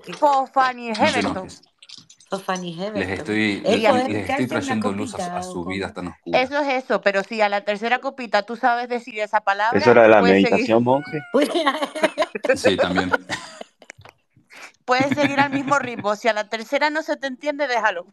Fanny 2.39 2.73
Heverton. 2.73 2.99
Les 2.99 3.19
estoy, 3.19 3.61
les, 3.61 4.07
les 4.07 4.29
estoy 4.29 4.47
trayendo 4.47 4.91
luz 4.91 5.13
a, 5.15 5.37
a, 5.37 5.43
su 5.43 5.65
vida 5.65 5.93
tan 5.93 6.07
oscura. 6.07 6.41
Eso 6.41 6.59
es 6.59 6.83
eso, 6.83 7.01
pero 7.01 7.23
si 7.23 7.41
a 7.41 7.49
la 7.49 7.61
tercera 7.61 7.99
copita 7.99 8.43
tú 8.43 8.55
sabes 8.55 8.89
decir 8.89 9.19
esa 9.19 9.41
palabra. 9.41 9.77
Eso 9.77 9.91
era 9.91 10.03
de 10.03 10.09
la 10.09 10.21
meditación, 10.21 10.83
monje. 10.83 11.21
Sí, 12.55 12.75
también. 12.75 13.11
Puedes 14.85 15.15
seguir 15.17 15.39
al 15.39 15.51
mismo 15.51 15.79
ritmo. 15.79 16.15
Si 16.15 16.27
a 16.27 16.33
la 16.33 16.49
tercera 16.49 16.89
no 16.89 17.03
se 17.03 17.17
te 17.17 17.27
entiende, 17.27 17.67
déjalo. 17.67 18.05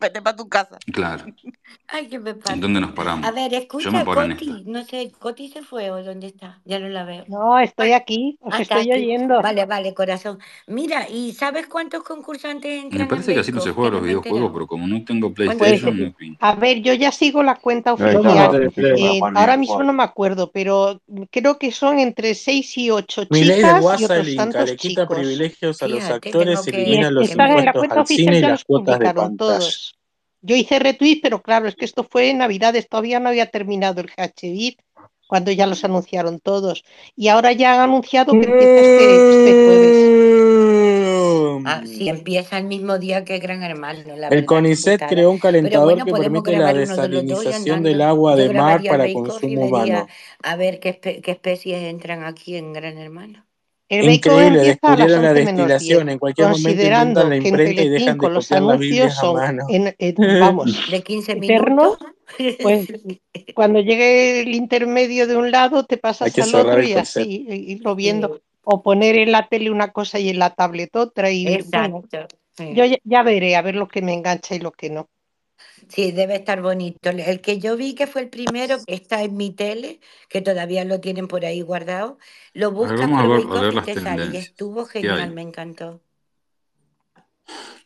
Vete 0.00 0.22
para 0.22 0.36
tu 0.36 0.48
casa. 0.48 0.78
Claro. 0.92 1.24
Ay, 1.88 2.06
qué 2.08 2.18
me 2.18 2.34
pasa. 2.34 2.54
¿En 2.54 2.60
dónde 2.60 2.80
nos 2.80 2.92
paramos? 2.92 3.26
A 3.26 3.32
ver, 3.32 3.52
escucha, 3.52 4.04
Coti. 4.04 4.62
No 4.64 4.84
sé, 4.84 5.10
¿Coti 5.18 5.48
se 5.48 5.62
fue 5.62 5.90
o 5.90 6.02
dónde 6.02 6.28
está? 6.28 6.60
Ya 6.64 6.78
no 6.78 6.88
la 6.88 7.04
veo. 7.04 7.24
No, 7.28 7.58
estoy 7.58 7.92
aquí. 7.92 8.38
Os 8.40 8.54
Ah, 8.54 8.62
estoy 8.62 8.80
está 8.82 8.94
aquí. 8.94 9.02
oyendo. 9.04 9.42
Vale, 9.42 9.66
vale, 9.66 9.92
corazón. 9.92 10.38
Mira, 10.68 11.08
¿y 11.08 11.32
sabes 11.32 11.66
cuántos 11.66 12.02
concursantes 12.04 12.82
entran 12.84 13.02
Me 13.02 13.06
parece 13.08 13.32
en 13.32 13.34
que 13.36 13.40
así 13.40 13.52
no 13.52 13.60
se 13.60 13.70
Bake 13.70 13.74
juega 13.74 13.88
Off? 13.88 13.92
los 13.94 14.02
Que 14.02 14.14
no 14.14 14.20
videojuegos, 14.22 14.52
pero 14.54 14.66
como 14.68 14.86
no 14.86 15.04
tengo 15.04 15.34
Pues, 15.34 15.48
PlayStation, 15.56 16.00
no 16.00 16.12
fin. 16.14 16.36
a 16.40 16.54
ver, 16.54 16.80
yo 16.80 16.94
ya 16.94 17.10
sigo 17.12 17.42
la 17.42 17.56
cuenta 17.56 17.92
oficial. 17.92 18.72
Eh, 18.76 19.20
ahora 19.34 19.56
mismo 19.56 19.82
no 19.82 19.92
me 19.92 20.04
acuerdo, 20.04 20.50
pero 20.52 21.02
creo 21.30 21.58
que 21.58 21.72
son 21.72 21.98
entre 21.98 22.34
6 22.34 22.78
y 22.78 22.90
8 22.90 23.24
Mi 23.30 23.44
ley 23.44 23.58
de 23.62 23.64
chicas 23.64 23.80
y 23.80 23.84
WhatsApp 23.84 24.10
otros 24.20 24.36
tantos 24.36 24.70
le 24.70 24.76
quita 24.76 25.02
chicos. 25.02 25.16
privilegios 25.18 25.82
a 25.82 25.88
los 25.88 25.98
Fíjate, 26.04 26.28
actores, 26.28 26.66
elimina 26.68 27.06
es- 27.08 27.12
los 27.12 27.30
impuestos 27.30 27.72
cuenta 27.72 27.94
al 27.96 28.00
oficial, 28.02 28.34
cine 28.34 28.38
y 28.38 28.40
las 28.42 28.50
los 28.50 28.64
cuotas 28.64 28.98
de 28.98 29.04
pantalla. 29.06 29.36
todos. 29.36 29.71
Yo 30.42 30.56
hice 30.56 30.78
retweet, 30.78 31.20
pero 31.22 31.42
claro, 31.42 31.68
es 31.68 31.76
que 31.76 31.84
esto 31.84 32.04
fue 32.04 32.30
en 32.30 32.38
Navidades, 32.38 32.88
todavía 32.88 33.20
no 33.20 33.28
había 33.30 33.46
terminado 33.50 34.00
el 34.00 34.10
HBIT 34.16 34.80
cuando 35.26 35.50
ya 35.52 35.66
los 35.66 35.84
anunciaron 35.84 36.40
todos. 36.40 36.84
Y 37.16 37.28
ahora 37.28 37.52
ya 37.52 37.74
han 37.74 37.80
anunciado 37.80 38.38
que 38.38 38.46
empieza 38.46 38.80
este, 38.80 39.30
este 39.30 39.54
jueves. 39.54 40.12
Ah, 41.64 41.82
sí, 41.86 42.08
empieza 42.08 42.58
el 42.58 42.64
mismo 42.64 42.98
día 42.98 43.24
que 43.24 43.38
Gran 43.38 43.62
Hermano, 43.62 44.16
la 44.16 44.28
El 44.28 44.44
CONICET 44.44 45.06
creó 45.06 45.30
un 45.30 45.38
calentador 45.38 45.94
bueno, 45.94 46.04
que 46.06 46.10
permite 46.10 46.52
la 46.56 46.72
de 46.72 46.80
desalinización 46.80 47.82
del 47.82 48.02
agua 48.02 48.36
de 48.36 48.48
mar 48.50 48.84
para 48.86 49.04
consumo 49.12 49.66
humano. 49.66 50.06
a 50.42 50.56
ver 50.56 50.80
qué, 50.80 51.00
espe- 51.00 51.22
qué 51.22 51.30
especies 51.32 51.82
entran 51.84 52.24
aquí 52.24 52.56
en 52.56 52.72
Gran 52.72 52.98
Hermano. 52.98 53.46
El 53.92 54.10
Increíble, 54.10 54.58
descubrieron 54.60 55.22
la 55.22 55.30
11 55.30 55.44
menos 55.44 55.56
10, 55.56 55.68
destilación. 55.68 56.08
En 56.08 56.18
cualquier 56.18 56.48
momento 56.48 56.68
considerando 56.68 57.20
inventan 57.22 57.28
la 57.30 57.30
que 57.30 57.36
en 57.36 57.46
imprenta 57.54 57.82
y 57.82 57.88
dejan 57.88 57.98
Telecinco 57.98 58.28
de 58.28 58.34
los 58.34 58.52
anuncios 58.52 59.12
a 59.18 59.20
son, 59.20 59.36
mano. 59.36 59.66
en- 59.68 59.94
en- 59.98 60.14
vamos, 60.40 60.90
De 60.90 61.02
15 61.02 61.32
eternos, 61.32 61.98
minutos. 62.38 62.56
pues 62.62 62.88
cuando 63.54 63.80
llegue 63.80 64.40
el 64.40 64.54
intermedio 64.54 65.26
de 65.26 65.36
un 65.36 65.50
lado 65.50 65.84
te 65.84 65.98
pasas 65.98 66.36
al 66.38 66.54
otro 66.54 66.82
y 66.82 66.92
así, 66.94 67.46
irlo 67.48 67.94
viendo. 67.94 68.40
O 68.64 68.82
poner 68.82 69.18
en 69.18 69.32
la 69.32 69.48
tele 69.48 69.70
una 69.70 69.88
cosa 69.92 70.18
y 70.20 70.28
en 70.30 70.38
la 70.38 70.50
tablet 70.54 70.94
otra 70.96 71.30
y 71.30 71.44
bueno, 71.44 71.58
Exacto. 72.02 72.28
sí. 72.56 72.72
yo 72.74 72.84
ya, 72.86 72.96
ya 73.04 73.22
veré 73.24 73.56
a 73.56 73.62
ver 73.62 73.74
lo 73.74 73.88
que 73.88 74.00
me 74.02 74.14
engancha 74.14 74.54
y 74.54 74.60
lo 74.60 74.70
que 74.70 74.88
no. 74.88 75.08
Sí, 75.88 76.12
debe 76.12 76.36
estar 76.36 76.62
bonito. 76.62 77.10
El 77.10 77.40
que 77.40 77.58
yo 77.58 77.76
vi 77.76 77.94
que 77.94 78.06
fue 78.06 78.22
el 78.22 78.28
primero, 78.30 78.76
que 78.86 78.94
está 78.94 79.22
en 79.22 79.36
mi 79.36 79.50
tele, 79.50 80.00
que 80.28 80.40
todavía 80.40 80.84
lo 80.84 81.00
tienen 81.00 81.28
por 81.28 81.44
ahí 81.44 81.60
guardado, 81.60 82.18
lo 82.54 82.68
A 82.68 82.70
ver, 82.70 82.78
buscas 82.78 82.96
vamos 82.98 83.18
a 83.18 83.26
por 83.26 83.46
ver, 83.48 83.58
a 83.58 83.62
ver 83.62 83.72
y 83.72 83.76
las 83.76 83.86
te 83.86 83.94
sale. 83.94 84.22
Y 84.22 84.26
tendencias. 84.26 84.48
estuvo 84.48 84.86
¿Qué 84.86 85.00
genial, 85.00 85.34
me 85.34 85.42
encantó. 85.42 86.00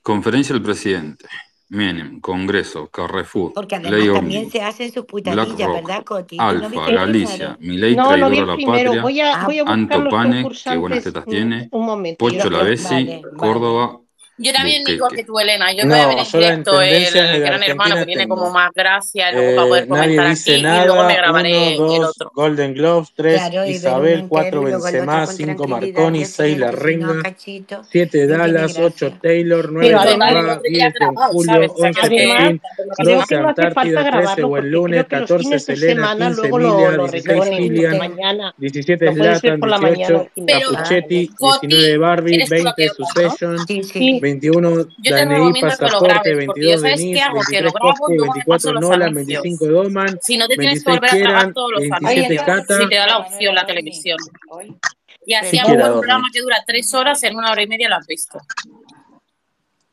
Conferencia 0.02 0.52
del 0.52 0.62
presidente. 0.62 1.26
Menem, 1.68 2.20
Congreso, 2.20 2.88
Carrefour, 2.88 3.52
Porque 3.52 3.74
Ley 3.76 3.90
además 3.92 4.12
también 4.20 4.50
se 4.50 4.62
hacen 4.62 4.92
sus 4.92 5.04
putadillas, 5.04 5.46
BlackRock, 5.46 5.74
¿verdad, 5.74 6.04
Coti? 6.04 6.36
¿Tú 6.36 6.44
no 6.44 6.48
Alfa, 6.48 6.70
viste 6.70 6.90
el 6.92 6.98
Galicia, 7.00 7.38
primero? 7.38 7.56
Milei 7.58 7.96
No, 7.96 8.04
no 8.04 8.30
vi 8.30 8.36
traidor 8.36 8.42
a 8.42 8.46
la 8.46 8.56
primero. 8.56 8.90
patria, 8.90 9.02
Voy 9.02 9.20
a, 9.20 9.32
Ah, 9.34 9.46
voy 9.46 9.58
a 9.58 9.62
buscar 9.64 9.78
Anto 9.78 10.00
los 10.00 10.12
Pane, 10.14 10.48
qué 10.68 10.76
buenas 10.76 11.04
tetas 11.04 11.24
un, 11.26 11.32
tiene, 11.32 11.68
un 11.72 11.86
momento. 11.86 12.18
Pocho 12.24 12.50
Lavesi, 12.50 12.84
vale, 12.84 13.20
vale. 13.22 13.36
Córdoba, 13.36 14.00
Yo 14.38 14.52
también, 14.52 14.82
igual 14.86 15.12
que 15.14 15.24
tú, 15.24 15.38
Elena. 15.38 15.72
Yo 15.72 15.84
voy 15.86 15.98
a 15.98 16.06
ver 16.08 16.16
No, 16.16 16.22
en 16.22 16.32
directo 16.32 16.80
el 16.82 17.40
Gran 17.40 17.62
Hermano, 17.62 17.96
que 17.96 18.06
tiene 18.06 18.28
como 18.28 18.50
más 18.50 18.70
gracia, 18.74 19.32
luego 19.32 19.56
para 19.56 19.68
poder 19.68 19.84
Eh, 19.84 19.88
comentar 19.88 20.26
aquí, 20.26 20.52
y 20.52 20.62
luego 20.62 21.04
me 21.04 21.16
grabaré 21.16 21.76
Uno, 21.78 21.96
el 21.96 22.04
otro. 22.04 22.32
Golden 22.34 22.74
Glove. 22.74 23.06
Tres, 23.14 23.40
Claro, 23.40 23.66
Isabel. 23.66 24.26
Cuatro, 24.28 24.46
entero 24.46 24.68
y 24.68 24.70
luego 24.72 24.88
el 24.88 24.94
otro 24.94 25.00
Benzema. 25.00 25.24
con 25.26 25.34
Cinco, 25.36 25.64
tranquilidad. 25.66 25.96
Marconi. 25.98 26.20
Yo 26.20 26.26
Seis, 26.26 26.58
La 26.58 26.66
siento, 26.72 26.86
si 26.88 26.96
no, 26.96 27.06
a 27.06 27.12
Renga. 27.12 27.22
cachito, 27.22 27.82
Siete, 27.90 28.18
no 28.18 28.26
tiene 28.26 28.38
Dallas. 28.52 28.78
Ocho, 28.78 29.06
gracia. 29.06 29.18
Taylor. 29.22 29.72
Nueve, 29.72 29.86
Pero 29.88 30.00
Además, 30.00 30.32
además, 30.32 30.36
el 30.36 30.46
Pogba. 30.46 30.52
otro 30.56 30.62
ya 30.70 30.70
Diez, 30.70 30.94
Don 31.00 31.14
grabado, 31.14 31.32
Julio. 31.32 31.52
¿sabes? 31.54 31.70
O 31.70 31.76
sea, 31.76 31.90
que 31.92 31.98
Once, 32.00 32.04
es 32.04 32.10
que 32.10 32.22
además, 32.26 32.36
Pepín. 32.46 32.60
tampoco 32.60 32.84
lo 32.86 32.94
creo 32.96 33.16
Doce, 33.16 33.26
que 33.28 33.40
no 33.40 33.48
hace 33.48 33.62
falta 33.62 33.62
Antártida. 33.66 34.00
Trece, 34.02 34.10
grabarlo 34.16 34.48
Buen 34.48 34.62
porque 34.62 34.70
Lunes. 34.70 35.04
creo 35.06 35.08
que 35.08 35.16
los 35.16 35.22
Catorce, 35.30 35.44
fines 35.44 35.66
de 35.66 35.76
Selena. 35.76 35.94
semana 35.94 36.26
Quince, 36.26 36.40
luego 36.40 36.58
lo, 36.58 36.68
Emilia. 36.68 36.90
lo 36.90 37.02
Dieciséis, 37.06 37.26
reponen 37.38 37.58
Kilian. 37.58 37.90
por 37.98 38.08
mañana. 38.08 38.54
17, 38.58 39.04
Lo 39.06 39.14
pueden 39.16 39.24
ser 39.32 39.40
Zlatan. 39.40 39.60
por 39.60 39.68
la 39.68 39.78
mañana 39.78 39.96
18, 39.96 40.20
al 40.20 40.30
fin 40.34 40.46
de 40.46 40.52
Pero, 40.52 40.66
semana. 40.68 40.82
Capuchetti. 40.84 41.28
Coti, 41.36 41.66
19, 41.66 41.98
Barbie. 41.98 42.34
eres 42.34 42.48
tú 42.48 42.54
la 42.56 42.58
20, 42.58 42.74
que 42.76 42.82
hablas, 42.90 42.98
¿no? 42.98 43.06
Succession. 43.58 43.66
Sí, 44.26 44.32
sí. 44.32 44.38
Sí, 44.38 44.50
21, 44.50 44.70
Yo 44.70 44.86
te 45.16 45.26
DNI, 45.26 45.60
Pasaporte. 45.60 46.08
grabes, 46.08 46.46
porque 46.46 46.60
yo 46.62 46.68
22, 46.68 46.80
sabes 46.80 46.96
qué 46.96 47.04
Denise. 47.06 47.22
hago, 47.22 47.40
que 47.48 47.60
lo 47.60 47.72
23, 47.72 47.72
grabo 47.72 47.88
y 47.88 47.96
Coscu. 47.98 48.14
luego 48.14 48.34
me 48.34 48.44
paso 48.44 48.68
24, 48.68 48.72
los 48.72 48.80
Nolan. 48.82 49.08
anuncios. 49.08 49.42
25, 49.42 49.66
Doman. 49.82 50.18
Si 50.22 50.36
no 50.36 50.48
te 50.48 50.56
tienes 50.56 50.84
que 50.84 50.90
26, 50.90 51.00
volver 51.00 51.10
a 51.10 51.28
tragar 51.32 51.52
todos 51.54 51.70
los 51.72 51.80
27, 51.80 52.10
anuncios, 52.38 52.42
Cata. 52.44 52.78
si 52.82 52.88
te 52.88 52.94
da 52.96 53.06
la 53.06 53.18
opción 53.18 53.54
la 53.54 53.66
televisión. 53.66 54.18
Y 55.26 55.34
así 55.34 55.58
hago 55.58 55.72
un 55.72 55.78
programa 55.78 56.28
que 56.32 56.40
dura 56.40 56.56
tres 56.66 56.94
horas, 56.94 57.22
en 57.24 57.36
una 57.36 57.50
hora 57.50 57.62
y 57.62 57.66
media 57.66 57.88
lo 57.88 57.96
has 57.96 58.06
visto. 58.06 58.38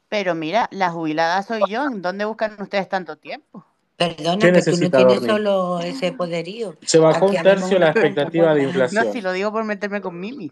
pero 0.09 0.35
mira, 0.35 0.67
la 0.71 0.91
jubilada 0.91 1.41
soy 1.41 1.61
yo. 1.67 1.85
¿En 1.87 2.01
dónde 2.03 2.25
buscan 2.25 2.55
ustedes 2.61 2.87
tanto 2.87 3.15
tiempo? 3.17 3.65
Perdona, 3.97 4.37
¿Qué 4.39 4.51
que 4.51 4.61
tú 4.61 4.71
no 4.71 4.77
tienes 4.77 4.91
dormir? 4.91 5.29
solo 5.29 5.79
ese 5.79 6.11
poderío. 6.13 6.75
Se 6.83 6.97
bajó 6.99 7.27
Aquí 7.27 7.37
un 7.37 7.43
tercio 7.43 7.79
la 7.79 7.89
expectativa 7.89 8.53
de 8.53 8.61
guapa. 8.65 8.77
No, 8.77 8.83
inflación. 8.85 9.13
si 9.13 9.21
lo 9.21 9.31
digo 9.31 9.51
por 9.51 9.63
meterme 9.63 10.01
con 10.01 10.19
Mimi. 10.19 10.51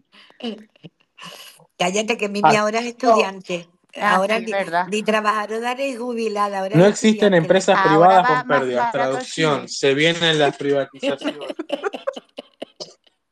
Cállate 1.81 2.17
que 2.17 2.29
Mimi 2.29 2.55
Ah, 2.55 2.61
ahora 2.61 2.79
es 2.79 2.85
estudiante. 2.85 3.67
Ah, 3.95 4.15
Ahora 4.15 4.37
sí, 4.39 4.45
ni, 4.45 4.97
ni 4.97 5.03
trabajadora 5.03 5.73
ni 5.75 5.95
jubilada, 5.95 6.59
ahora 6.59 6.77
No 6.77 6.85
existen 6.85 7.33
estudiante. 7.33 7.37
empresas 7.37 7.79
privadas 7.87 8.23
va 8.23 8.37
con 8.39 8.47
pérdidas. 8.47 8.91
Traducción. 8.91 9.55
cine. 9.55 9.67
Se 9.67 9.93
vienen 9.95 10.39
las 10.39 10.55
privatizaciones. 10.57 11.39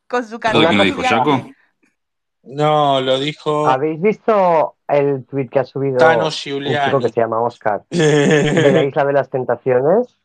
Con 0.08 0.24
su 0.24 0.30
¿Eso 0.30 0.40
carnet 0.40 0.68
quién 0.68 0.78
lo 0.78 0.84
dijo. 0.84 1.02
Jaco? 1.04 1.50
No, 2.42 3.00
lo 3.02 3.20
dijo 3.20 3.68
¿Habéis 3.68 4.02
visto 4.02 4.76
el 4.88 5.26
tweet 5.28 5.50
que 5.50 5.60
ha 5.60 5.64
subido 5.66 5.98
Tano 5.98 6.26
un 6.26 6.32
chico 6.32 7.00
que 7.00 7.10
se 7.10 7.20
llama 7.22 7.42
Oscar 7.42 7.84
de 7.92 8.72
la 8.74 8.84
Isla 8.84 9.06
de 9.06 9.14
las 9.14 9.30
Tentaciones? 9.30 10.19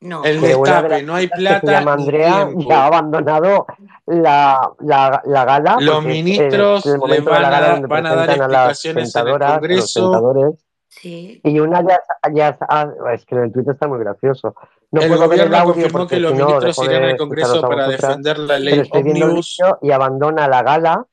No. 0.00 0.22
El 0.24 0.40
destape, 0.42 1.02
no 1.02 1.14
hay 1.14 1.26
que 1.28 1.34
se 1.36 1.40
plata 1.40 1.72
llama 1.72 1.92
Andrea 1.94 2.50
ya 2.54 2.82
ha 2.82 2.86
abandonado 2.86 3.66
la, 4.06 4.60
la, 4.80 5.22
la 5.24 5.44
gala 5.46 5.78
Los 5.80 5.98
es, 6.00 6.04
ministros 6.04 6.84
es 6.84 6.94
el 6.94 7.00
de 7.00 7.20
van 7.20 7.42
la 7.42 7.48
a, 7.48 7.50
gala 7.50 7.60
dar- 7.66 7.72
donde 7.72 7.88
van 7.88 8.06
a 8.06 8.14
dar 8.14 8.26
presentan 8.26 8.50
a 8.50 8.52
las 8.52 8.84
explicaciones 8.84 9.16
en 9.16 9.28
el 9.28 9.38
Congreso. 9.54 10.56
Sí. 10.88 11.40
Y 11.44 11.60
una 11.60 11.82
ya, 11.82 12.00
ya 12.32 12.58
ah, 12.68 12.88
es 13.14 13.24
que 13.26 13.34
en 13.34 13.42
el 13.44 13.52
Twitter 13.52 13.74
está 13.74 13.86
muy 13.88 13.98
gracioso. 13.98 14.54
No 14.90 15.00
El 15.02 15.08
puedo 15.08 15.28
ver 15.28 15.40
el 15.40 15.46
gobierno 15.48 15.56
audio 15.58 15.72
confirmó 15.74 16.06
que 16.06 16.20
los 16.20 16.34
ministros 16.34 16.78
irán 16.84 17.02
al 17.04 17.16
Congreso 17.16 17.60
para 17.62 17.88
defender 17.88 18.38
la 18.38 18.58
ley 18.58 18.78
el 18.78 18.88
Omnibus. 18.90 19.58
y 19.82 19.90
abandona 19.90 20.46
la 20.48 20.62
gala 20.62 21.06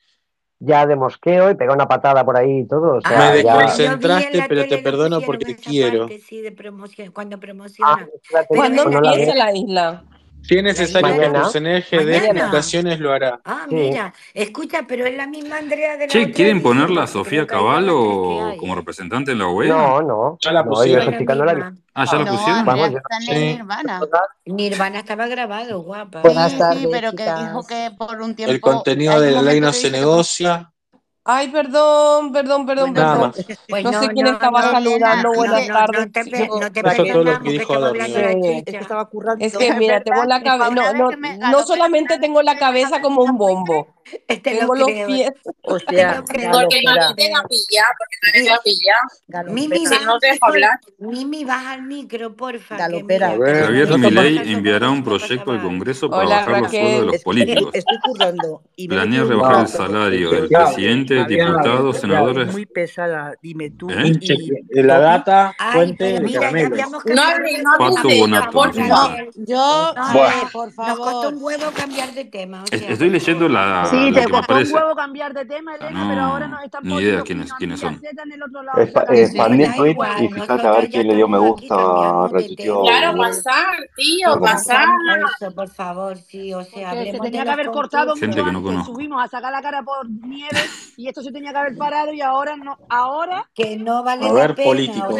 ya 0.65 0.85
de 0.85 0.95
mosqueo 0.95 1.51
y 1.51 1.55
pega 1.55 1.73
una 1.73 1.87
patada 1.87 2.23
por 2.23 2.37
ahí 2.37 2.59
y 2.59 2.65
todo. 2.67 2.93
O 2.93 2.95
Me 2.95 3.01
sea, 3.01 3.31
Ah, 3.31 3.35
ya... 3.35 3.35
vi 3.35 3.43
en 3.43 3.43
desconcentraste, 3.47 4.37
la 4.37 4.47
pero 4.47 4.67
te 4.67 4.77
perdono 4.77 5.21
porque 5.21 5.51
esa 5.51 5.69
quiero. 5.69 5.99
parte, 5.99 6.19
sí, 6.19 6.41
de 6.41 6.51
promoción, 6.51 7.11
cuando 7.11 7.35
Ah, 7.35 7.39
promocionan. 7.39 8.09
fíjate, 8.21 8.47
Pero 8.49 8.59
¿Cuándo 8.59 8.83
pues 8.83 8.85
ven 8.85 8.93
no 8.95 9.01
la 9.01 9.09
aquí, 9.11 9.19
empieza 9.21 9.33
vi. 9.33 9.39
la 9.39 9.53
isla? 9.57 10.03
Si 10.43 10.55
es 10.55 10.63
la 10.63 10.69
necesario 10.69 11.21
que 11.21 11.29
personaje 11.29 11.95
mañana. 11.97 12.25
explicaciones, 12.25 12.99
lo 12.99 13.13
hará. 13.13 13.39
Ah, 13.45 13.65
Sí. 13.69 13.75
mira, 13.75 14.13
escucha, 14.33 14.81
pero 14.87 15.05
es 15.05 15.15
la 15.15 15.25
misma 15.25 15.57
Andrea 15.57 15.93
de 15.97 16.07
la 16.07 16.07
Che, 16.07 16.31
¿quieren 16.31 16.61
ponerla 16.61 17.03
a 17.03 17.07
Sofía 17.07 17.47
creo 17.47 17.47
que 17.47 17.53
hay 17.55 17.59
ya 17.59 17.65
las 17.65 17.71
tres 17.71 17.87
que 17.87 17.95
Cavallo 17.95 18.45
hay. 18.49 18.57
como 18.57 18.75
representante 18.75 19.31
en 19.31 19.39
la 19.39 19.47
OEA? 19.47 19.73
No, 19.73 20.01
Ay, 31.25 31.47
perdón, 31.47 32.33
perdón, 32.33 32.65
perdón, 32.65 32.93
perdón. 32.93 33.17
No, 33.69 33.81
no, 33.81 34.01
sé 34.01 34.09
quién 34.09 34.25
no, 34.25 34.31
estaba 34.33 34.61
no, 34.61 34.71
saludando. 34.71 35.33
Buenas 35.33 35.67
tardes. 35.67 36.05
No, 36.05 36.11
te, 36.11 36.47
no 36.47 36.71
te 36.71 36.81
Es 39.39 39.57
que 39.57 39.73
mira, 39.77 40.03
tengo 40.03 40.25
la 40.25 40.43
cabeza. 40.43 40.69
No, 40.71 41.11
no, 41.51 41.63
solamente 41.63 42.19
tengo 42.19 42.41
la 42.41 42.57
cabeza 42.57 43.01
como 43.01 43.23
un 43.23 43.37
bombo. 43.37 43.87
Este 44.27 44.51
Tengo 44.51 44.75
lo 44.75 44.81
los 44.81 44.87
creo. 44.87 45.07
pies. 45.07 45.31
O 45.63 45.79
sea, 45.89 46.23
este 46.25 46.45
lo 46.45 46.51
porque 46.51 46.81
mami 46.83 47.15
te 47.15 47.29
la 47.29 47.43
pilla, 47.43 47.83
porque 47.97 48.15
te 48.33 48.49
la 48.49 48.59
pilla. 48.63 49.53
Mimi, 49.53 49.85
si 49.85 50.05
no 50.05 50.19
deja 50.19 50.37
hablar. 50.41 50.79
Mimi, 50.99 51.45
baja 51.45 51.71
al 51.73 51.83
micro, 51.83 52.35
porfa. 52.35 52.77
Galopera. 52.77 53.29
Javier 53.29 53.97
Milei 53.97 54.53
enviará 54.53 54.89
un 54.89 55.03
proyecto 55.03 55.51
al 55.51 55.61
Congreso 55.61 56.09
para 56.09 56.23
Hola, 56.25 56.35
bajar 56.45 56.63
Raquel. 56.63 56.63
los 56.63 56.71
sueldos 56.71 56.99
de 56.99 57.11
los 57.11 57.21
políticos. 57.23 57.69
Estoy 57.73 57.97
currando. 58.03 58.61
Y 58.75 58.87
Planea 58.87 59.23
rebajar 59.23 59.61
el 59.61 59.67
salario 59.67 60.29
este, 60.33 60.41
del 60.41 60.49
presidente, 60.49 61.25
diputados, 61.25 61.95
este, 61.95 62.07
senadores. 62.07 62.51
Muy 62.51 62.65
pesada, 62.65 63.33
dime 63.41 63.69
tú. 63.71 63.89
¿Eh? 63.89 64.13
Y, 64.19 64.79
eh, 64.79 64.83
la 64.83 64.99
data, 64.99 65.53
fuente, 65.73 66.19
de 66.19 66.31
caramelo. 66.31 66.75
No, 66.75 67.77
Pato 67.77 68.09
Bonato. 68.19 68.51
Por 68.51 68.73
favor. 68.73 69.29
Yo, 69.35 69.93
por 70.51 70.71
favor. 70.71 70.89
Nos 70.89 70.99
costó 70.99 71.29
un 71.29 71.43
huevo 71.43 71.71
cambiar 71.75 72.13
de 72.13 72.25
tema. 72.25 72.63
Estoy 72.71 73.09
leyendo 73.09 73.47
la 73.49 73.85
sí, 73.93 74.11
te 74.13 74.29
costó 74.29 74.55
un 74.55 74.71
huevo 74.71 74.95
cambiar 74.95 75.33
de 75.33 75.45
tema, 75.45 75.75
Elena, 75.75 76.03
no, 76.03 76.09
pero 76.09 76.21
ahora 76.21 76.47
nos 76.47 76.63
están 76.63 76.81
poniendo. 76.81 77.01
Ni 77.01 77.07
idea 77.07 77.21
quiénes, 77.23 77.53
quiénes 77.53 77.79
son. 77.79 78.01
Expandí 79.09 79.65
Twitch 79.75 79.97
y 80.21 80.27
fíjate 80.29 80.67
a 80.67 80.71
ver 80.71 80.89
quién 80.89 81.07
le 81.07 81.15
dio 81.15 81.27
me 81.27 81.37
gusta. 81.39 81.75
Claro, 82.83 83.17
pasar, 83.17 83.75
tío, 83.95 84.39
pasar. 84.39 84.87
Por 85.55 85.69
favor, 85.69 86.17
sí, 86.17 86.53
o 86.53 86.63
sea, 86.63 86.91
se 86.91 87.19
tenía 87.19 87.43
que 87.43 87.49
haber 87.49 87.71
cortado 87.71 88.15
gente 88.15 88.43
que 88.43 88.51
no 88.51 88.61
conozco. 88.61 88.93
Subimos 88.93 89.23
a 89.23 89.27
sacar 89.27 89.51
la 89.51 89.61
cara 89.61 89.83
por 89.83 90.09
nieve 90.09 90.59
y 90.97 91.07
esto 91.07 91.21
se 91.21 91.31
tenía 91.31 91.51
que 91.51 91.57
haber 91.57 91.77
parado 91.77 92.13
y 92.13 92.21
ahora 92.21 92.55
no. 92.55 92.77
Ahora. 92.89 93.49
Que 93.53 93.77
no 93.77 94.03
vale. 94.03 94.27
A 94.27 94.33
ver, 94.33 94.55
políticos. 94.55 95.15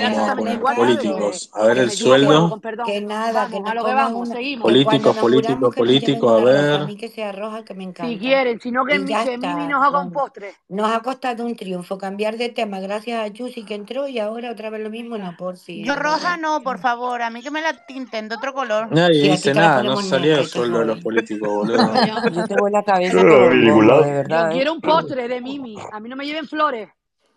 Políticos. 0.76 1.52
A 1.54 1.66
ver 1.66 1.78
el 1.78 1.91
sueldo. 1.91 2.60
Que 2.86 3.02
nada, 3.02 3.48
que 3.48 3.60
no 3.60 3.74
lo 3.74 3.86
que 3.86 3.94
vamos, 3.94 4.30
seguimos. 4.30 4.64
Políticos, 4.64 5.16
políticos, 5.18 5.76
políticos, 5.76 6.41
a 6.41 6.44
ver. 6.44 6.82
A 6.82 6.86
mí 6.86 6.95
que 6.95 7.10
se 7.10 7.24
arroja 7.24 7.64
que 7.64 7.74
me 7.74 7.84
encanta. 7.84 8.12
Si 8.12 8.18
quieren, 8.18 8.60
sino 8.64 8.85
que 8.85 8.98
mi, 8.98 9.14
que 9.14 9.38
mi 9.38 9.68
nos 9.68 9.84
haga 9.84 9.99
un 9.99 10.11
postre. 10.14 10.56
Nos 10.69 10.90
ha 10.90 11.02
costado 11.02 11.45
un 11.45 11.53
triunfo 11.53 11.98
cambiar 11.98 12.38
de 12.38 12.48
tema, 12.48 12.80
gracias 12.80 13.19
a 13.19 13.27
Yusi 13.27 13.65
que 13.65 13.76
entró 13.76 14.07
y 14.07 14.19
ahora 14.19 14.52
otra 14.52 14.69
vez 14.69 14.81
lo 14.81 14.90
mismo, 14.90 15.18
no, 15.18 15.35
por 15.35 15.57
si. 15.57 15.84
Yo 15.84 15.95
roja 15.95 16.38
no, 16.38 16.64
por 16.64 16.80
favor, 16.80 17.22
a 17.22 17.30
mí 17.30 17.41
que 17.41 17.52
me 17.52 17.61
la 17.61 17.85
tinten 17.85 18.30
de 18.30 18.35
otro 18.35 18.53
color. 18.53 18.90
Nadie 18.90 19.22
sí, 19.22 19.30
dice 19.31 19.53
nada, 19.53 19.84
no 19.84 20.02
salía 20.02 20.40
el 20.40 20.48
sueldo 20.48 20.80
de 20.80 20.85
los 20.85 21.02
políticos, 21.02 21.49
boludo. 21.53 22.06
yo, 22.06 22.30
yo 22.30 22.48
te 22.48 22.56
voy 22.56 22.72
la 22.72 22.84
cabeza. 22.84 23.19
Todo 23.19 23.49
ridículo. 23.49 24.02
de 24.02 24.11
verdad, 24.11 24.52
eh. 24.52 24.53
quiero 24.53 24.73
un 24.73 24.80
postre 24.80 25.27
de 25.27 25.41
Mimi, 25.41 25.76
a 25.91 25.99
mí 25.99 26.07
no 26.07 26.15
me 26.15 26.26
lleven 26.26 26.48
flores. 26.48 26.88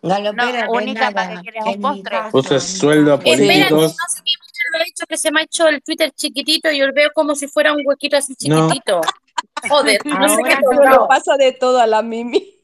Galopera, 0.01 0.65
no, 0.67 0.71
única 0.71 1.11
para 1.11 1.35
que 1.35 1.41
quieras 1.41 1.65
un 1.75 1.81
postre. 1.81 2.17
Puse 2.31 2.59
sueldo 2.61 3.13
a 3.15 3.19
políticos. 3.19 3.71
no 3.71 3.89
sé 3.89 4.21
quién 4.23 4.37
lo 4.71 4.79
ha 4.79 4.83
dicho 4.85 5.05
que 5.09 5.17
se 5.17 5.31
me 5.31 5.41
ha 5.41 5.43
hecho 5.43 5.67
el 5.67 5.81
Twitter 5.81 6.11
chiquitito 6.11 6.71
y 6.71 6.79
yo 6.79 6.87
lo 6.87 6.93
veo 6.93 7.09
como 7.13 7.35
si 7.35 7.47
fuera 7.47 7.73
un 7.73 7.81
huequito 7.83 8.15
así 8.15 8.33
chiquitito. 8.33 9.01
No. 9.01 9.26
Joder, 9.69 10.01
no 10.05 10.29
sé 10.29 10.41
qué 10.43 10.57
todo. 10.61 11.07
paso 11.07 11.37
de 11.37 11.51
todo 11.53 11.79
a 11.79 11.87
la 11.87 12.01
Mimi. 12.01 12.56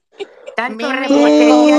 Tanto 0.55 0.91
repostería. 0.91 1.77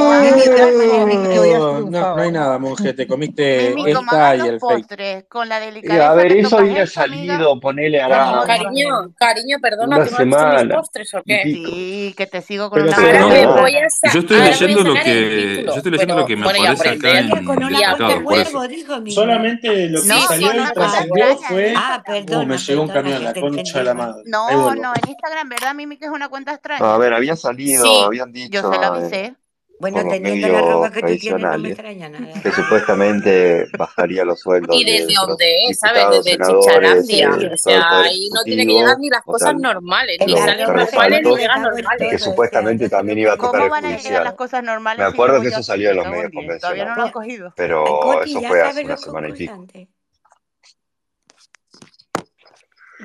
No, 1.59 1.81
no, 1.81 1.91
no, 1.91 2.17
hay 2.17 2.33
nada, 2.33 2.59
monje. 2.59 2.93
Te 2.93 3.07
comiste 3.07 3.75
esta 3.91 4.37
y 4.37 4.41
el 4.41 4.59
postres, 4.59 5.25
con 5.29 5.49
la 5.49 5.61
delicadeza. 5.61 6.11
A 6.11 6.15
ver, 6.15 6.33
eso 6.33 6.57
hubiera 6.59 6.87
salido, 6.87 7.59
ponele 7.61 8.01
a 8.01 8.09
la. 8.09 8.33
No, 8.33 8.43
cariño, 8.45 8.89
cariño, 9.17 9.59
perdona, 9.61 9.97
una 9.97 10.63
¿tú 10.63 10.69
postres 10.75 11.15
o 11.15 11.23
qué? 11.25 11.43
Sí, 11.45 12.15
que 12.17 12.27
te 12.27 12.43
sigo 12.43 12.71
con 12.71 12.83
una 12.83 12.97
no, 12.97 13.69
Yo 13.69 14.21
estoy 14.21 14.41
leyendo 14.41 14.81
lo 14.83 14.95
que. 14.95 15.65
Yo 15.67 15.75
estoy 15.75 15.93
leyendo 15.93 16.17
lo 16.17 16.27
que 16.27 16.37
me 16.37 16.47
aparece 16.47 16.89
acá 16.89 17.19
en. 17.19 19.11
Solamente 19.11 19.89
lo 19.89 20.03
que 20.03 20.09
salió 20.09 20.53
y 20.55 20.73
trascendió 20.73 21.37
fue. 21.39 21.75
Ah, 21.77 22.01
uh, 22.01 22.11
perdón. 22.11 22.49
Me 22.49 22.59
llegó 22.59 22.83
un 22.83 22.89
camión 22.89 23.25
la 23.25 23.35
concha 23.35 23.79
de 23.79 23.85
la 23.85 23.95
madre. 23.95 24.23
No, 24.27 24.75
no, 24.75 24.93
en 24.95 25.09
Instagram, 25.09 25.49
¿verdad, 25.49 25.75
Mimi, 25.75 25.97
que 25.97 26.07
es 26.07 26.11
una 26.11 26.29
cuenta 26.29 26.53
extraña? 26.53 26.95
A 26.95 26.99
ver, 26.99 27.15
había 27.15 27.37
salido, 27.37 28.07
habían 28.07 28.33
dicho 28.33 28.64
se 28.73 28.79
lo 28.79 28.85
avisé. 28.87 29.37
Bueno, 29.81 30.09
teniendo 30.09 30.49
la 30.49 30.61
ropa 30.61 30.91
que 30.93 31.01
tú 31.01 31.19
tienes, 31.19 31.43
no 31.43 31.59
me 31.59 31.69
extraña 31.69 32.09
nada. 32.09 32.43
Que 32.43 32.53
supuestamente 32.53 33.67
bajaría 33.77 34.25
los 34.25 34.41
sueldos. 34.41 34.75
Y 34.77 34.85
desde 34.85 35.13
dónde, 35.15 35.45
de 35.45 35.75
¿sabes? 35.75 36.25
Desde 36.25 36.39
Chicharandia. 36.39 37.31
De, 37.31 37.47
eh, 37.47 37.51
o 37.53 37.57
sea, 37.57 38.01
ahí 38.01 38.29
no 38.33 38.43
tiene 38.45 38.67
que 38.67 38.73
llegar 38.73 38.99
ni 38.99 39.11
las 39.11 39.23
cosas 39.23 39.55
normales, 39.57 40.19
ni 40.25 40.37
salen 40.37 40.69
normales, 40.69 41.23
ni 41.25 41.37
llegan 41.37 41.63
normales. 41.63 42.11
Que 42.11 42.19
supuestamente 42.19 42.89
también 42.89 43.19
iba 43.19 43.33
a 43.33 43.37
tocar 43.37 43.61
¿Cómo 43.61 43.71
van 43.71 43.85
a 43.85 43.97
llegar 43.99 44.25
las 44.25 44.35
cosas 44.35 44.63
normales? 44.63 44.99
Me 44.99 45.13
acuerdo 45.13 45.41
que 45.41 45.49
eso 45.49 45.63
salió 45.63 45.89
de 45.89 45.95
los 45.97 46.07
medios 46.07 46.31
convencionales. 46.33 46.61
Todavía 46.61 46.85
no 46.85 46.97
lo 46.97 47.03
han 47.03 47.13
cogido. 47.13 47.53
Pero 47.57 48.23
eso 48.23 48.41
fue 48.43 48.63
hace 48.63 48.85
una 48.85 48.97
semana 48.97 49.29
y 49.29 49.33
pico. 49.33 49.67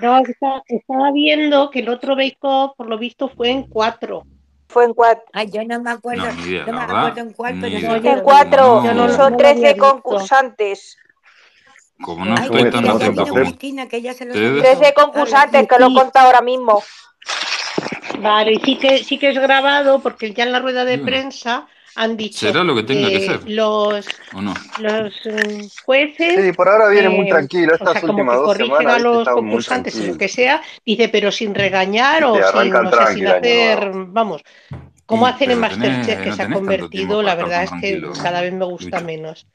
No, 0.02 0.22
estaba 0.68 1.12
viendo 1.12 1.70
que 1.72 1.80
el 1.80 1.90
otro 1.90 2.16
bake 2.16 2.38
por 2.40 2.88
lo 2.88 2.98
visto, 2.98 3.28
fue 3.28 3.50
en 3.50 3.64
cuatro. 3.64 4.24
Fue 4.70 4.86
en 4.86 4.94
cuatro. 4.94 5.24
Ay, 5.34 5.50
yo 5.52 5.64
no 5.66 5.82
me 5.82 5.90
acuerdo. 5.90 6.26
No, 6.26 6.74
me 6.74 6.82
acuerdo 6.82 7.22
en 7.22 7.34
cuál, 7.34 7.60
pero 7.60 7.96
En 7.96 8.22
cuatro, 8.22 8.84
no, 8.94 9.10
son 9.12 9.36
13 9.36 9.76
concursantes. 9.76 10.96
Como 12.00 12.24
no 12.24 12.36
estoy 12.36 12.64
Ay, 12.64 12.72
tan 12.72 12.88
atento 12.88 13.26
como... 13.26 13.40
Los... 13.40 13.58
13 13.58 14.94
concursantes, 14.94 15.68
que 15.68 15.80
lo 15.80 15.88
he 15.88 15.94
contado 15.94 16.28
ahora 16.28 16.42
mismo. 16.42 16.84
Vale, 18.20 18.54
y 18.54 18.60
sí 18.60 18.78
que, 18.78 19.04
sí 19.04 19.18
que 19.18 19.30
es 19.30 19.40
grabado, 19.40 20.00
porque 20.02 20.34
ya 20.34 20.44
en 20.44 20.52
la 20.52 20.60
rueda 20.60 20.86
de 20.86 21.00
prensa 21.00 21.68
han 21.96 22.18
dicho. 22.18 22.52
Que. 22.52 23.40
Los, 23.48 24.06
jueces. 25.86 26.56
Por 26.56 26.70
ahora 26.70 26.90
viene 26.90 27.10
muy 27.10 27.28
eh, 27.28 27.30
tranquilo. 27.30 27.76
Estas 27.76 28.02
corrigen 28.02 28.90
a 28.90 29.00
los 29.00 29.28
concursantes 29.28 29.96
y 29.96 30.08
lo 30.08 30.18
que 30.18 30.28
sea, 30.28 30.62
dice, 30.86 31.10
pero 31.10 31.32
sin 31.32 31.54
regañar 31.56 32.24
o 32.24 32.36
sin, 32.36 33.28
hacer. 33.28 33.92
Vamos. 33.94 34.44
Como 35.06 35.26
hacen 35.26 35.52
en 35.52 35.60
Masterchef, 35.60 36.22
que 36.22 36.34
se 36.34 36.44
ha 36.44 36.52
convertido, 36.52 37.24
la 37.24 37.36
verdad 37.36 37.64
es 37.64 37.72
que 37.82 38.02
cada 38.22 38.42
vez 38.42 38.54
me 38.54 38.66
gusta 38.66 39.00
menos. 39.00 39.48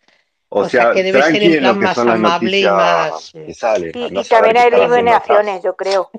O, 0.56 0.60
o 0.60 0.68
sea, 0.68 0.82
sea, 0.82 0.92
que 0.92 1.02
debe 1.02 1.20
ser 1.20 1.42
en 1.42 1.58
plan 1.58 1.78
más 1.80 1.98
amable 1.98 2.60
y 2.60 2.64
más. 2.64 3.32
Sale, 3.56 3.90
sí, 3.92 4.06
y 4.08 4.22
también 4.22 4.56
hay 4.56 4.68
eliminaciones, 4.72 5.64
yo 5.64 5.74
creo. 5.74 6.10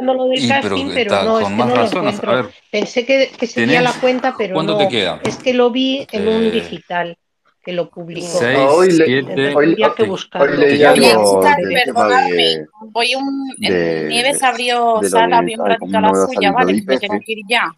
No 0.00 0.14
lo 0.14 0.24
del 0.24 0.48
casting, 0.48 0.90
pero, 0.92 1.14
está, 1.14 1.22
no, 1.22 1.38
es 1.38 1.46
que 1.46 1.54
no 1.54 1.64
razón, 1.64 2.04
lo 2.04 2.10
encuentro. 2.10 2.32
Ver, 2.32 2.46
Pensé 2.72 3.06
que, 3.06 3.30
que 3.38 3.46
sería 3.46 3.80
la 3.80 3.92
cuenta, 3.92 4.34
pero 4.36 4.54
¿cuánto 4.54 4.72
no. 4.72 4.78
Te 4.78 4.88
queda? 4.88 5.20
Es 5.22 5.36
que 5.36 5.54
lo 5.54 5.70
vi 5.70 6.08
en 6.10 6.26
eh, 6.26 6.36
un 6.36 6.50
digital 6.50 7.16
que 7.62 7.72
lo 7.72 7.88
publicó. 7.88 8.26
Seis, 8.26 8.58
ah, 8.60 8.68
hoy, 8.68 8.90
siete, 8.90 9.54
hoy, 9.54 9.76
que 9.96 10.02
buscarlo. 10.02 10.50
hoy 10.50 10.58
leía 10.58 10.92
Oye, 10.92 11.02
chicas, 11.02 11.56
perdonadme. 11.84 12.66
Hoy 12.94 13.14
un, 13.14 13.54
Nieves 13.58 14.42
abrió 14.42 15.00
sala, 15.04 15.40
bien 15.42 15.60
práctica 15.62 16.00
la 16.00 16.26
suya, 16.26 16.50
¿vale? 16.50 16.82
Me 16.84 16.98
tengo 16.98 17.20
que 17.24 17.32
ir 17.32 17.44
ya. 17.48 17.72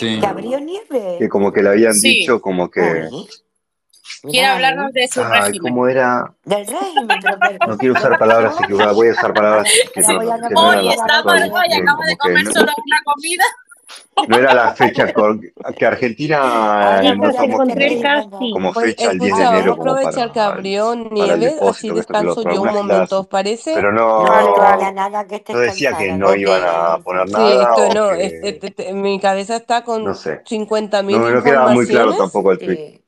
¿Que 0.00 0.26
abrió 0.26 0.58
Nieves? 0.60 1.18
Que 1.18 1.28
como 1.28 1.52
que 1.52 1.62
le 1.62 1.68
habían 1.68 2.00
dicho, 2.00 2.40
como 2.40 2.70
que... 2.70 3.10
Quiere 4.22 4.46
hablarnos 4.46 4.92
de 4.92 5.08
su 5.08 5.20
Ay, 5.22 5.40
régimen. 5.40 5.72
¿Cómo 5.72 5.88
era? 5.88 6.32
Del 6.44 6.66
régimen. 6.66 7.18
No 7.66 7.78
quiero 7.78 7.94
usar 7.94 8.18
palabras 8.18 8.54
equivocadas, 8.60 8.94
voy 8.94 9.08
a 9.08 9.12
usar 9.12 9.34
palabras 9.34 9.68
que 9.94 10.00
no, 10.00 10.18
que 10.20 10.54
no 10.54 10.68
Hoy 10.68 10.88
está 10.88 11.24
Margoy, 11.24 11.72
acaba 11.72 12.06
de 12.06 12.16
comer 12.16 12.44
no, 12.44 12.52
solo 12.52 12.72
una 12.84 12.98
comida. 13.04 13.44
No 14.28 14.36
era 14.36 14.54
la 14.54 14.74
fecha 14.74 15.12
con, 15.12 15.40
que 15.76 15.86
Argentina 15.86 16.98
Ay, 16.98 17.08
eh, 17.08 17.16
no 17.16 17.32
como, 17.32 18.72
pues 18.72 18.86
fecha 18.86 19.10
el 19.10 19.18
10 19.18 19.36
de 19.36 19.42
enero. 19.42 19.76
Como 19.76 19.90
aprovechar 19.90 20.32
para, 20.32 20.50
Cabrión, 20.50 21.08
nieve, 21.10 21.54
así 21.68 21.90
descanso 21.90 22.42
yo 22.42 22.62
un 22.62 22.72
momento, 22.72 23.20
¿os 23.20 23.26
parece? 23.26 23.72
Pero 23.74 23.90
no, 23.90 24.24
no, 24.24 24.92
nada 24.92 25.26
que 25.26 25.42
no 25.48 25.58
decía 25.58 25.96
que 25.96 26.12
no 26.12 26.34
iban 26.34 26.62
a 26.64 26.98
poner 26.98 27.28
nada. 27.30 27.48
Sí, 27.48 27.82
esto 27.82 27.94
no, 27.94 28.10
este, 28.12 28.66
este, 28.66 28.92
mi 28.92 29.18
cabeza 29.18 29.56
está 29.56 29.82
con 29.82 30.04
50.000 30.04 31.18
No, 31.18 31.30
no 31.30 31.42
quedaba 31.42 31.72
muy 31.72 31.86
claro 31.86 32.14
tampoco 32.14 32.52
el 32.52 32.58
tweet 32.58 33.01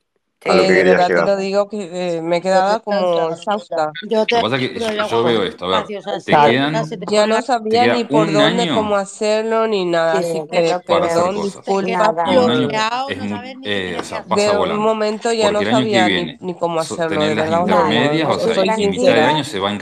a 0.51 0.55
lo 0.55 0.61
que 0.63 0.67
que 0.67 0.73
de 0.73 0.83
verdad 0.83 1.07
te 1.07 1.13
llegar. 1.13 1.25
lo 1.25 1.37
digo 1.37 1.67
que 1.69 2.17
eh, 2.17 2.21
me 2.21 2.37
he 2.37 2.41
Yo 2.41 2.43
quedado 2.43 2.77
te 2.77 2.83
como 2.83 3.29
exhausta. 3.31 3.91
Yo 4.01 4.19
Lo 4.19 4.25
te 4.25 4.35
que 4.35 4.41
pasa 4.41 4.55
es 4.57 4.69
que 4.69 4.79
yo, 4.79 4.91
yo 4.91 5.07
yo 5.07 5.23
veo 5.23 5.43
esto, 5.43 5.65
a 5.65 5.79
ver, 5.79 5.85
te 6.23 6.31
quedan, 6.31 6.89
te 6.89 6.97
Ya 7.07 7.21
pone 7.21 7.27
no 7.27 7.35
te 7.37 7.41
sabía 7.41 7.87
ni 7.87 8.03
por 8.05 8.31
dónde, 8.31 8.67
cómo 8.67 8.95
año 8.95 9.01
hacerlo, 9.01 9.67
ni 9.67 9.85
nada. 9.85 10.19
sí, 10.19 10.19
Así 10.19 10.47
que 10.51 10.61
no 10.77 10.79
perdón, 10.85 11.35
disculpa 11.43 12.13
Y 12.25 12.37
un 12.37 12.43
por 12.43 12.51
año 12.51 12.67
bloqueado, 12.67 13.09
es 13.09 13.17
no 13.17 13.23
mu- 13.23 13.35
sabes 13.35 13.57
ni 13.57 13.67
eh, 13.67 13.93
qué 13.93 13.97
o 13.99 14.03
sea, 14.03 14.17
hacer. 14.19 14.27
pasa 14.29 14.51
de 14.51 14.57
un 14.57 14.57
volando. 14.57 14.83
momento 14.83 15.33
ya 15.33 15.51
no 15.51 15.59
Porque 15.59 15.63
el 15.63 15.69
año 15.69 15.89
que 15.89 15.91
sabía 15.91 16.09
ni, 16.09 16.11
viene 16.13 16.37
ni 16.39 16.53
cómo 16.55 16.79
so- 16.79 16.95
hacerlo, 16.95 17.21
de 17.27 17.35
las 17.35 17.47
verdad 17.47 17.63
os 17.63 17.69
lo 17.69 17.83
digo, 17.83 17.87
intermedias, 17.89 18.29
¿eh? 18.29 18.31
o 18.31 18.39
sea, 18.39 18.53
soy 18.55 18.67
y 18.77 18.87
mitad 18.87 19.13
de 19.13 19.21
sincera. 19.21 19.29
año 19.29 19.43
se 19.43 19.59
va 19.59 19.71
en 19.71 19.77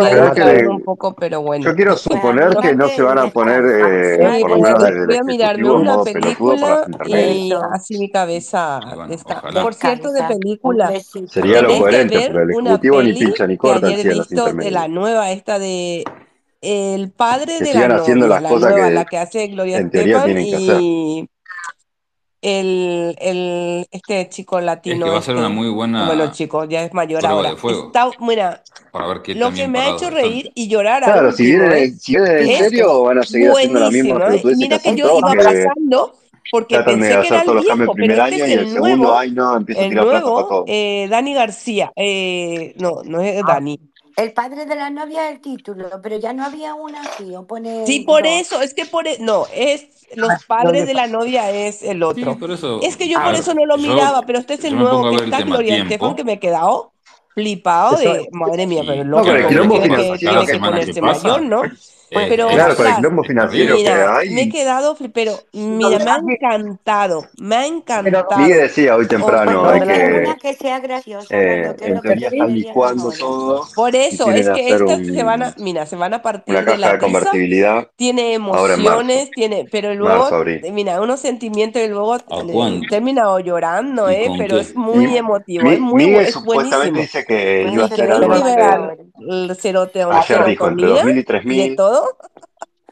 y 0.00 0.07
un 0.68 0.82
poco, 0.82 1.14
pero 1.14 1.42
bueno. 1.42 1.64
Yo 1.64 1.74
quiero 1.74 1.96
suponer 1.96 2.56
que 2.56 2.74
no 2.74 2.88
se 2.88 3.02
van 3.02 3.18
a 3.18 3.30
poner, 3.30 3.62
eh, 3.64 4.40
por 4.40 4.58
voy 4.58 5.16
a 5.16 5.22
mirarme 5.24 5.70
una 5.70 6.02
película 6.02 6.86
y 7.06 7.52
así 7.72 7.98
mi 7.98 8.10
cabeza 8.10 8.80
está. 9.10 9.42
por 9.62 9.74
cierto, 9.74 10.12
de 10.12 10.22
película. 10.24 10.92
Sería 11.28 11.62
lo 11.62 11.78
coherente, 11.78 12.24
pero 12.28 12.42
el 12.42 12.50
ejecutivo 12.50 13.02
ni 13.02 13.12
pincha 13.12 13.46
ni 13.46 13.56
corta. 13.56 13.88
De 13.88 14.70
la 14.70 14.88
nueva 14.88 15.30
esta 15.30 15.58
de 15.58 16.04
el 16.60 17.12
padre 17.12 17.58
que 17.58 17.64
de 17.64 17.74
la 17.74 17.88
novia, 17.88 18.02
haciendo 18.02 18.26
las 18.26 18.42
la 18.42 18.48
cosas 18.48 18.70
nueva, 18.72 18.88
que 18.88 18.94
la 18.94 19.04
que 19.04 19.18
hace 19.18 19.46
Gloria 19.48 19.78
Estefan 19.78 20.38
y 20.38 21.28
el, 22.40 23.16
el, 23.20 23.86
este 23.90 24.28
chico 24.28 24.60
latino. 24.60 24.96
Es 24.96 25.04
que 25.04 25.10
va 25.10 25.18
a 25.18 25.22
ser 25.22 25.34
este, 25.34 25.46
una 25.46 25.54
muy 25.54 25.68
buena. 25.68 26.06
Bueno, 26.06 26.30
chico, 26.32 26.64
ya 26.64 26.84
es 26.84 26.94
mayor 26.94 27.24
ahora. 27.26 27.50
Está, 27.50 28.10
mira, 28.20 28.62
Para 28.92 29.06
ver 29.08 29.22
qué 29.22 29.34
lo 29.34 29.52
que 29.52 29.68
me 29.68 29.80
ha 29.80 29.94
hecho 29.94 30.10
reír 30.10 30.50
y 30.54 30.68
llorar. 30.68 31.02
Claro, 31.02 31.32
si 31.32 31.46
vienen, 31.46 31.98
si 31.98 32.16
en 32.16 32.58
serio, 32.58 33.02
van 33.02 33.18
a 33.18 33.22
seguir 33.22 33.50
haciendo 33.50 33.80
lo 33.80 33.90
mismo. 33.90 34.18
mira 34.56 34.78
que, 34.78 34.96
yo 34.96 35.18
iba 35.18 35.32
pasando. 35.32 36.14
Porque 36.50 36.76
Tratan 36.76 36.94
pensé 36.94 37.14
de 37.14 37.20
que 37.20 37.28
era 37.28 37.42
el 37.42 37.58
viejo, 37.60 37.94
pero 37.94 38.24
este 38.24 38.36
es 38.36 38.42
el, 38.42 38.50
el 38.50 38.64
nuevo, 38.70 38.86
segundo, 38.86 39.18
ay, 39.18 39.30
no, 39.32 39.58
el 39.58 39.94
nuevo, 39.94 40.64
eh, 40.66 41.06
Dani 41.10 41.34
García, 41.34 41.92
eh, 41.94 42.74
no, 42.78 43.02
no 43.04 43.20
es 43.20 43.42
ah. 43.42 43.46
Dani, 43.46 43.78
el 44.18 44.32
padre 44.32 44.66
de 44.66 44.74
la 44.74 44.90
novia 44.90 45.30
el 45.30 45.40
título, 45.40 45.88
pero 46.02 46.18
ya 46.18 46.32
no 46.32 46.44
había 46.44 46.74
una 46.74 47.02
así, 47.02 47.32
pone... 47.46 47.86
Sí, 47.86 48.00
por 48.00 48.26
eso, 48.26 48.60
es 48.60 48.74
que 48.74 48.84
por 48.84 49.06
e, 49.06 49.18
no, 49.20 49.46
es 49.54 49.86
los 50.16 50.28
ah, 50.28 50.40
padres 50.44 50.88
de 50.88 50.94
la 50.94 51.06
novia 51.06 51.52
es 51.52 51.84
el 51.84 52.02
otro. 52.02 52.32
Sí, 52.32 52.38
por 52.38 52.50
eso, 52.50 52.80
es 52.82 52.96
que 52.96 53.08
yo 53.08 53.18
ah, 53.20 53.26
por 53.26 53.36
eso 53.36 53.54
no 53.54 53.64
lo 53.64 53.78
miraba, 53.78 54.22
pero 54.22 54.40
este 54.40 54.54
es 54.54 54.64
el 54.64 54.76
nuevo 54.76 55.08
que 55.10 55.24
está 55.24 55.42
Gloria 55.42 55.82
Estefan 55.84 56.16
que 56.16 56.24
me 56.24 56.32
he 56.32 56.40
quedado 56.40 56.94
flipado 57.28 57.96
de 57.96 58.28
madre 58.32 58.66
mía, 58.66 58.82
pero 58.84 59.04
loco, 59.04 59.24
no, 59.24 59.32
que, 59.32 59.46
que, 59.46 60.18
que, 60.18 60.46
que, 60.46 60.58
ponerse 60.58 61.00
mayor, 61.00 61.42
¿no? 61.42 61.62
Pues, 62.10 62.26
eh, 62.26 62.28
pero, 62.30 62.48
claro, 62.48 62.74
con 62.74 62.86
el 62.86 62.94
quilombo 62.96 63.22
financiero 63.22 63.76
mira, 63.76 63.94
que 63.94 64.00
hay. 64.00 64.30
Me 64.30 64.42
he 64.42 64.48
quedado, 64.48 64.96
pero 65.12 65.32
mira, 65.52 65.98
me 65.98 66.10
ha 66.10 66.16
encantado, 66.16 67.26
me 67.38 67.56
ha 67.56 67.66
encantado. 67.66 68.38
Miguel 68.38 68.70
sí, 68.70 68.82
decía 68.82 68.96
hoy 68.96 69.06
temprano 69.06 69.62
oh, 69.62 69.68
hay 69.68 69.80
que, 69.80 70.34
que 70.40 70.54
sea 70.54 70.80
graciosa, 70.80 71.26
eh, 71.30 71.74
que 71.78 71.86
en 71.86 72.00
teoría 72.00 72.28
están 72.28 72.54
licuando 72.54 73.12
todo. 73.12 73.66
Por 73.74 73.94
eso 73.94 74.30
es 74.30 74.48
que 74.48 74.70
estas 74.70 74.98
un, 74.98 75.04
se 75.04 75.22
van 75.22 75.42
a, 75.42 75.54
mira, 75.58 75.84
se 75.84 75.96
van 75.96 76.14
a 76.14 76.22
partir 76.22 76.54
una 76.54 76.64
caja 76.64 76.76
de 76.76 76.80
la 76.80 76.92
de 76.92 76.98
convertibilidad. 76.98 77.78
Pizza, 77.80 77.92
tiene 77.96 78.34
emociones, 78.34 79.30
tiene, 79.32 79.66
pero 79.70 79.94
luego, 79.94 80.30
marzo, 80.30 80.44
mira, 80.72 81.02
unos 81.02 81.20
sentimientos 81.20 81.82
y 81.82 81.88
luego 81.88 82.16
eh, 82.16 82.80
termina 82.88 83.30
o 83.30 83.38
llorando, 83.38 84.08
eh, 84.08 84.28
pero 84.38 84.56
qué? 84.56 84.62
es 84.62 84.74
muy 84.74 85.14
emotivo, 85.14 85.64
mi, 85.64 85.74
es 85.74 85.80
muy 85.80 86.04
Miguel 86.06 86.26
es 86.26 86.32
supuestamente 86.32 86.90
buenísimo. 86.92 87.02
dice 87.02 87.24
que 87.26 87.64
yo 87.66 87.72
iba 87.72 87.82
a 87.82 87.86
hacer 87.86 88.12
algo. 88.12 88.34
Eh, 88.34 89.54
cerote, 89.56 90.00
cerote, 90.00 90.22
cerote, 90.22 90.56
cerote, 90.56 90.56
cerote, 90.56 91.42
cerote, 91.42 91.97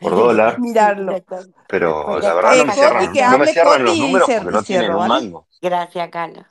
por 0.00 0.14
dólar. 0.14 0.58
Mirarlo. 0.60 1.22
Pero 1.68 2.18
la 2.20 2.34
verdad 2.34 2.56
no 2.56 2.64
me 2.66 2.72
cierran, 2.72 3.12
no 3.32 3.38
me 3.38 3.46
cierran 3.46 3.84
los 3.84 3.98
números 3.98 4.30
porque 4.30 4.50
no 4.50 4.62
tienen 4.62 4.94
un 4.94 5.08
mango. 5.08 5.46
Gracias, 5.60 6.08
Carla. 6.10 6.48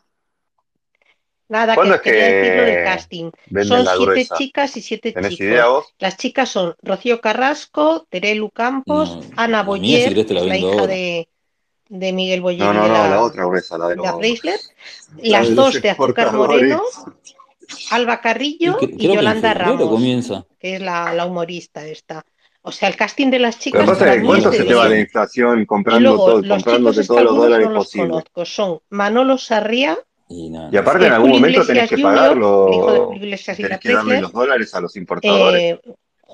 Nada, 1.48 1.76
que, 1.76 1.94
es 1.94 2.02
que 2.02 2.12
decir 2.12 2.66
del 2.66 2.84
casting. 2.84 3.32
Son 3.68 3.86
siete 3.86 4.36
chicas 4.36 4.78
y 4.78 4.82
siete 4.82 5.14
chicos. 5.30 5.94
Las 6.00 6.18
chicas 6.18 6.50
son 6.50 6.76
Rocío 6.82 7.22
Carrasco, 7.22 8.08
Terelu 8.10 8.50
Campos, 8.50 9.20
Ana 9.36 9.62
Boyer, 9.62 10.32
la, 10.32 10.58
hija 10.58 10.88
de, 10.88 11.30
de 11.90 12.14
Miguel 12.14 12.42
Boyer. 12.42 12.74
La, 12.74 13.22
otra 13.22 13.46
gruesa, 13.46 13.78
la 13.78 13.90
de, 13.90 13.96
la 13.96 14.18
Las 15.22 15.54
dos 15.54 15.80
de 15.80 15.92
Azúcar 15.92 16.34
Moreno, 16.34 16.82
Alba 17.92 18.22
Carrillo 18.22 18.78
y, 18.82 18.98
que, 18.98 19.14
Yolanda 19.14 19.54
Ramos, 19.54 20.44
que 20.58 20.76
es 20.76 20.82
la 20.82 21.26
humorista 21.28 21.86
esta. 21.86 22.26
O 22.68 22.72
sea, 22.72 22.90
el 22.90 22.96
casting 22.96 23.30
de 23.30 23.38
las 23.38 23.60
chicas. 23.60 23.86
Pasa 23.86 24.06
para 24.06 24.16
mí 24.18 24.26
¿Cuánto 24.26 24.50
es 24.50 24.58
se 24.58 24.64
te 24.64 24.74
va 24.74 24.90
la 24.90 25.00
inflación 25.00 25.68
comprando 25.68 26.10
luego, 26.10 26.26
todo, 26.26 26.42
los 26.42 26.50
comprándote 26.50 27.06
todos 27.06 27.22
los 27.22 27.36
dólares 27.36 27.68
no 27.70 27.76
posibles? 27.76 28.10
Los 28.10 28.24
conozco, 28.24 28.46
son 28.46 28.80
Manolo 28.90 29.38
Sarria. 29.38 30.00
Y, 30.28 30.52
y 30.72 30.78
aparte, 30.78 31.06
en 31.06 31.14
algún 31.14 31.30
momento 31.30 31.64
tenés 31.64 31.88
que 31.88 32.00
pagarlo. 32.00 33.12
Tenés 33.20 33.80
que 33.80 33.94
darle 33.94 34.20
los 34.20 34.32
dólares 34.32 34.74
a 34.74 34.82
los 34.82 34.96
importadores. 34.96 35.62
Eh, 35.62 35.82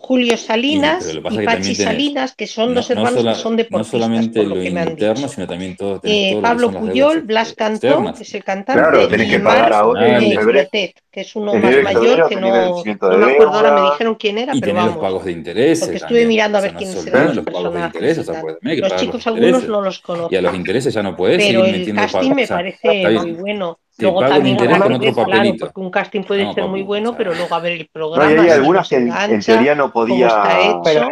Julio 0.02 0.36
Salinas 0.36 1.14
y, 1.14 1.46
Pachi 1.46 1.76
Salinas, 1.76 2.34
que 2.34 2.48
son 2.48 2.70
no, 2.70 2.76
dos 2.76 2.90
hermanos 2.90 3.14
no 3.14 3.20
sola, 3.20 3.34
que 3.34 3.40
son 3.40 3.56
deportistas. 3.56 3.94
No 3.94 4.00
solamente 4.00 4.40
por 4.40 4.48
lo, 4.50 4.56
que 4.56 4.72
me 4.72 4.84
interno, 4.84 5.28
sino 5.28 5.48
también 5.48 5.76
todos. 5.76 6.00
Eh, 6.04 6.32
todo 6.32 6.42
Pablo 6.42 6.72
Puyol, 6.72 7.22
Blas 7.22 7.54
Cantón, 7.54 8.14
que 8.14 8.24
es 8.24 8.34
el 8.34 8.44
cantante, 8.44 8.82
claro, 8.82 9.04
y 9.04 9.30
que 9.30 9.40
pagar 9.40 9.74
ahora, 9.74 10.20
eh, 10.20 10.94
que 11.12 11.22
es 11.22 11.36
uno 11.36 11.54
más 11.54 11.84
mayor, 11.84 12.28
que 12.28 12.36
no, 12.36 12.84
me 12.84 13.32
acuerdo 13.32 13.54
ahora, 13.54 13.74
me 13.74 13.92
dijeron 13.92 14.16
quién 14.16 14.40
era, 14.40 14.56
y 14.56 14.60
pero 14.60 14.74
vamos. 14.74 14.96
los 14.96 15.04
pagos 15.04 15.26
de 15.26 15.32
interés. 15.34 15.80
Porque 15.82 15.98
estuve 15.98 16.26
mirando 16.26 16.58
a 16.58 16.62
ver 16.62 16.74
quiénes 16.74 17.06
eran 17.06 17.36
los 17.36 17.46
pagos 17.46 18.58
Los 18.62 18.96
chicos 18.96 19.28
algunos 19.28 19.68
no 19.68 19.82
los 19.82 20.00
conozco. 20.00 20.34
Y 20.34 20.36
a 20.36 20.42
los 20.42 20.56
intereses 20.56 20.94
ya 20.94 21.04
no 21.04 21.16
puedes 21.16 21.38
Pero 21.46 21.64
el 21.64 21.94
casting 21.94 22.34
me 22.34 22.48
parece 22.48 23.08
muy 23.08 23.32
bueno. 23.34 23.78
Te 24.02 24.06
luego 24.06 24.20
pago 24.22 24.34
también 24.34 24.58
interés 24.58 24.78
con 24.80 24.94
otro 24.94 25.14
papelito. 25.14 25.26
Claro, 25.26 25.58
porque 25.60 25.80
un 25.80 25.92
casting 25.92 26.24
puede 26.24 26.44
no, 26.46 26.54
ser 26.54 26.64
muy 26.66 26.82
bueno, 26.82 27.16
pero 27.16 27.34
luego 27.36 27.54
a 27.54 27.60
ver 27.60 27.74
el 27.74 27.88
programa. 27.88 28.34
No, 28.34 28.42
hay, 28.42 28.50
algunas 28.50 28.90
que 28.90 28.96
engancha, 28.96 29.34
en 29.34 29.42
teoría 29.42 29.76
no 29.76 29.94
podía. 29.94 30.82
Pero, 30.84 31.10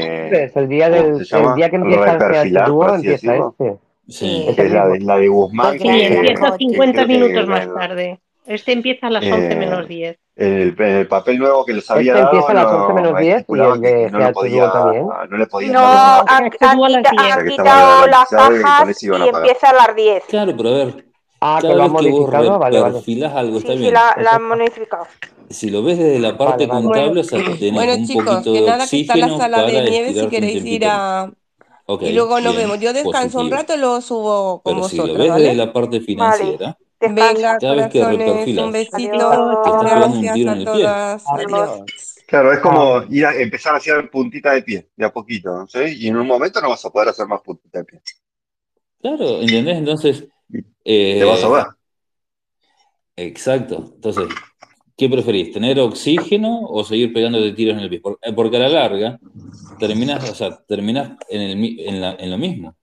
eh, 0.00 0.50
el, 0.54 0.68
día 0.68 0.88
del, 0.88 1.26
el 1.30 1.54
día 1.54 1.68
que 1.68 1.76
empieza 1.76 2.42
el 2.42 2.54
dúo 2.64 2.94
empieza 2.94 3.36
este. 3.36 3.76
Sí, 4.08 4.46
este 4.48 4.66
es 4.66 4.72
la 4.72 4.86
de, 4.88 5.00
la 5.00 5.16
de 5.18 5.28
Guzmán. 5.28 5.72
Sí, 5.78 5.78
que, 5.78 6.06
empieza 6.06 6.56
50 6.56 7.06
minutos 7.06 7.46
más 7.46 7.68
tarde. 7.74 8.20
Este 8.46 8.72
empieza 8.72 9.06
a 9.06 9.10
las 9.10 9.24
eh, 9.24 9.32
11 9.32 9.56
menos 9.56 9.88
10. 9.88 10.18
El, 10.36 10.74
el, 10.78 11.06
papel 11.06 11.38
nuevo 11.38 11.64
que 11.64 11.74
les 11.74 11.90
había 11.90 12.12
este 12.12 12.24
dado. 12.24 12.34
Empieza 12.34 12.52
a 12.52 12.64
las 12.64 12.72
11 12.72 12.92
menos 12.94 13.20
10 13.20 13.44
y 13.48 13.52
el 13.52 13.80
de 13.80 14.10
no, 14.10 14.18
le 14.18 14.32
podía, 14.32 14.72
también. 14.72 15.06
no 15.28 15.36
le 15.36 15.46
podía. 15.46 15.72
No, 15.72 16.24
han, 16.26 16.50
quitado 16.50 18.06
las 18.06 18.28
cajas 18.28 19.02
y 19.02 19.06
empieza 19.08 19.70
a 19.70 19.74
las 19.74 19.96
10. 19.96 20.24
Claro, 20.28 20.54
pero 20.56 20.68
a 20.68 20.72
ver, 20.72 21.13
Ah, 21.46 21.58
que 21.60 21.68
lo 21.68 21.82
han 21.82 21.92
modificado, 21.92 22.58
vale, 22.58 22.78
algo, 22.78 23.02
sí, 23.02 23.16
la, 23.16 23.28
la, 24.18 24.30
han. 24.30 24.62
Si 25.50 25.68
lo 25.68 25.82
ves 25.82 25.98
desde 25.98 26.18
la 26.18 26.38
parte 26.38 26.66
vale, 26.66 26.86
vale. 26.86 27.00
contable, 27.02 27.20
o 27.20 27.24
sea, 27.24 27.38
tenés 27.58 27.74
bueno, 27.74 27.94
un 27.96 28.06
chicos, 28.06 28.24
poquito 28.24 28.52
que 28.54 28.60
nada, 28.62 28.86
que 28.88 29.00
está 29.00 29.16
la 29.16 29.36
sala 29.36 29.62
de 29.64 29.90
nieve 29.90 30.14
si 30.14 30.26
queréis 30.28 30.64
ir 30.64 30.86
a... 30.86 31.30
Okay, 31.84 32.08
y 32.08 32.12
luego 32.14 32.40
nos 32.40 32.56
vemos. 32.56 32.80
Yo 32.80 32.94
descanso 32.94 33.40
un 33.40 33.50
rato 33.50 33.74
y 33.74 33.78
luego 33.78 34.00
subo 34.00 34.62
con 34.62 34.78
vosotros, 34.78 35.06
si 35.06 35.12
lo 35.12 35.18
ves 35.18 35.34
desde 35.34 35.54
la 35.54 35.70
parte 35.70 36.00
financiera... 36.00 36.78
Venga, 36.98 37.58
que 37.58 38.58
un 38.58 38.72
besito. 38.72 39.80
Gracias 39.80 40.48
a 40.48 40.64
todas. 40.64 41.24
Claro, 42.26 42.52
es 42.54 42.60
como 42.60 43.02
ir 43.10 43.26
a 43.26 43.36
empezar 43.36 43.74
a 43.74 43.76
hacer 43.76 44.10
puntita 44.10 44.52
de 44.52 44.62
pie, 44.62 44.88
de 44.96 45.04
a 45.04 45.12
poquito, 45.12 45.66
¿sí? 45.66 45.80
Y 45.98 46.08
en 46.08 46.16
un 46.16 46.26
momento 46.26 46.58
no 46.62 46.70
vas 46.70 46.82
a 46.86 46.88
poder 46.88 47.10
hacer 47.10 47.26
más 47.26 47.42
puntita 47.42 47.80
de 47.80 47.84
pie. 47.84 48.00
Claro, 49.02 49.42
¿entendés? 49.42 49.76
Entonces, 49.76 50.24
te 50.50 51.20
eh, 51.20 51.24
vas 51.24 51.42
a 51.42 51.46
ahogar. 51.46 51.66
Exacto. 53.16 53.92
Entonces, 53.94 54.28
¿qué 54.96 55.08
preferís? 55.08 55.52
¿Tener 55.52 55.78
oxígeno 55.80 56.62
o 56.62 56.84
seguir 56.84 57.12
pegándote 57.12 57.52
tiros 57.52 57.76
en 57.76 57.84
el 57.84 57.88
pie? 57.88 58.02
Eh, 58.22 58.32
porque 58.32 58.56
a 58.56 58.60
la 58.60 58.68
larga 58.68 59.20
terminas, 59.78 60.30
o 60.30 60.34
sea, 60.34 60.56
terminas 60.66 61.16
en, 61.28 62.30
lo 62.30 62.38
mismo. 62.38 62.76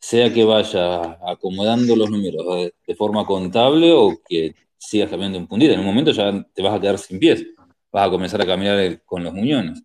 Sea 0.00 0.32
que 0.32 0.44
vayas 0.44 1.16
acomodando 1.26 1.96
los 1.96 2.10
números 2.10 2.70
de 2.86 2.94
forma 2.94 3.26
contable 3.26 3.92
o 3.92 4.20
que 4.28 4.54
sigas 4.78 5.10
cambiando 5.10 5.38
un 5.38 5.46
puntito. 5.46 5.72
En 5.72 5.80
un 5.80 5.86
momento 5.86 6.12
ya 6.12 6.32
te 6.54 6.62
vas 6.62 6.74
a 6.74 6.80
quedar 6.80 6.98
sin 6.98 7.18
pies. 7.18 7.44
Vas 7.90 8.06
a 8.06 8.10
comenzar 8.10 8.40
a 8.40 8.46
caminar 8.46 8.78
eh, 8.78 9.00
con 9.04 9.24
los 9.24 9.32
muñones. 9.32 9.82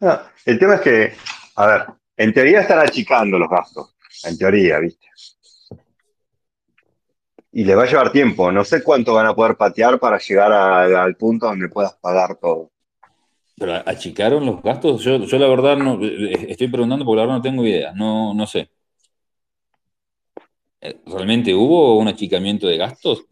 Ah, 0.00 0.30
el 0.44 0.58
tema 0.58 0.74
es 0.74 0.80
que, 0.80 1.12
a 1.56 1.66
ver, 1.66 1.86
en 2.16 2.34
teoría 2.34 2.60
están 2.60 2.78
achicando 2.80 3.38
los 3.38 3.48
gastos 3.48 3.93
en 4.22 4.38
teoría, 4.38 4.78
¿viste? 4.78 5.06
Y 7.52 7.64
les 7.64 7.76
va 7.76 7.84
a 7.84 7.86
llevar 7.86 8.10
tiempo, 8.10 8.50
no 8.50 8.64
sé 8.64 8.82
cuánto 8.82 9.14
van 9.14 9.26
a 9.26 9.34
poder 9.34 9.56
patear 9.56 10.00
para 10.00 10.18
llegar 10.18 10.52
al 10.52 11.16
punto 11.16 11.46
donde 11.46 11.68
puedas 11.68 11.94
pagar 11.94 12.36
todo. 12.36 12.70
¿Pero 13.56 13.74
achicaron 13.86 14.44
los 14.44 14.60
gastos? 14.62 15.02
Yo, 15.02 15.18
yo 15.18 15.38
la 15.38 15.46
verdad 15.46 15.76
no, 15.76 16.02
eh, 16.04 16.46
estoy 16.48 16.68
preguntando 16.68 17.04
porque 17.04 17.16
la 17.16 17.22
verdad 17.22 17.36
no 17.36 17.42
tengo 17.42 17.64
idea, 17.64 17.92
no, 17.92 18.34
no 18.34 18.46
sé. 18.46 18.68
Eh, 20.80 21.00
¿Realmente 21.06 21.54
hubo 21.54 21.96
un 21.96 22.08
achicamiento 22.08 22.66
de 22.66 22.76
gastos? 22.76 23.24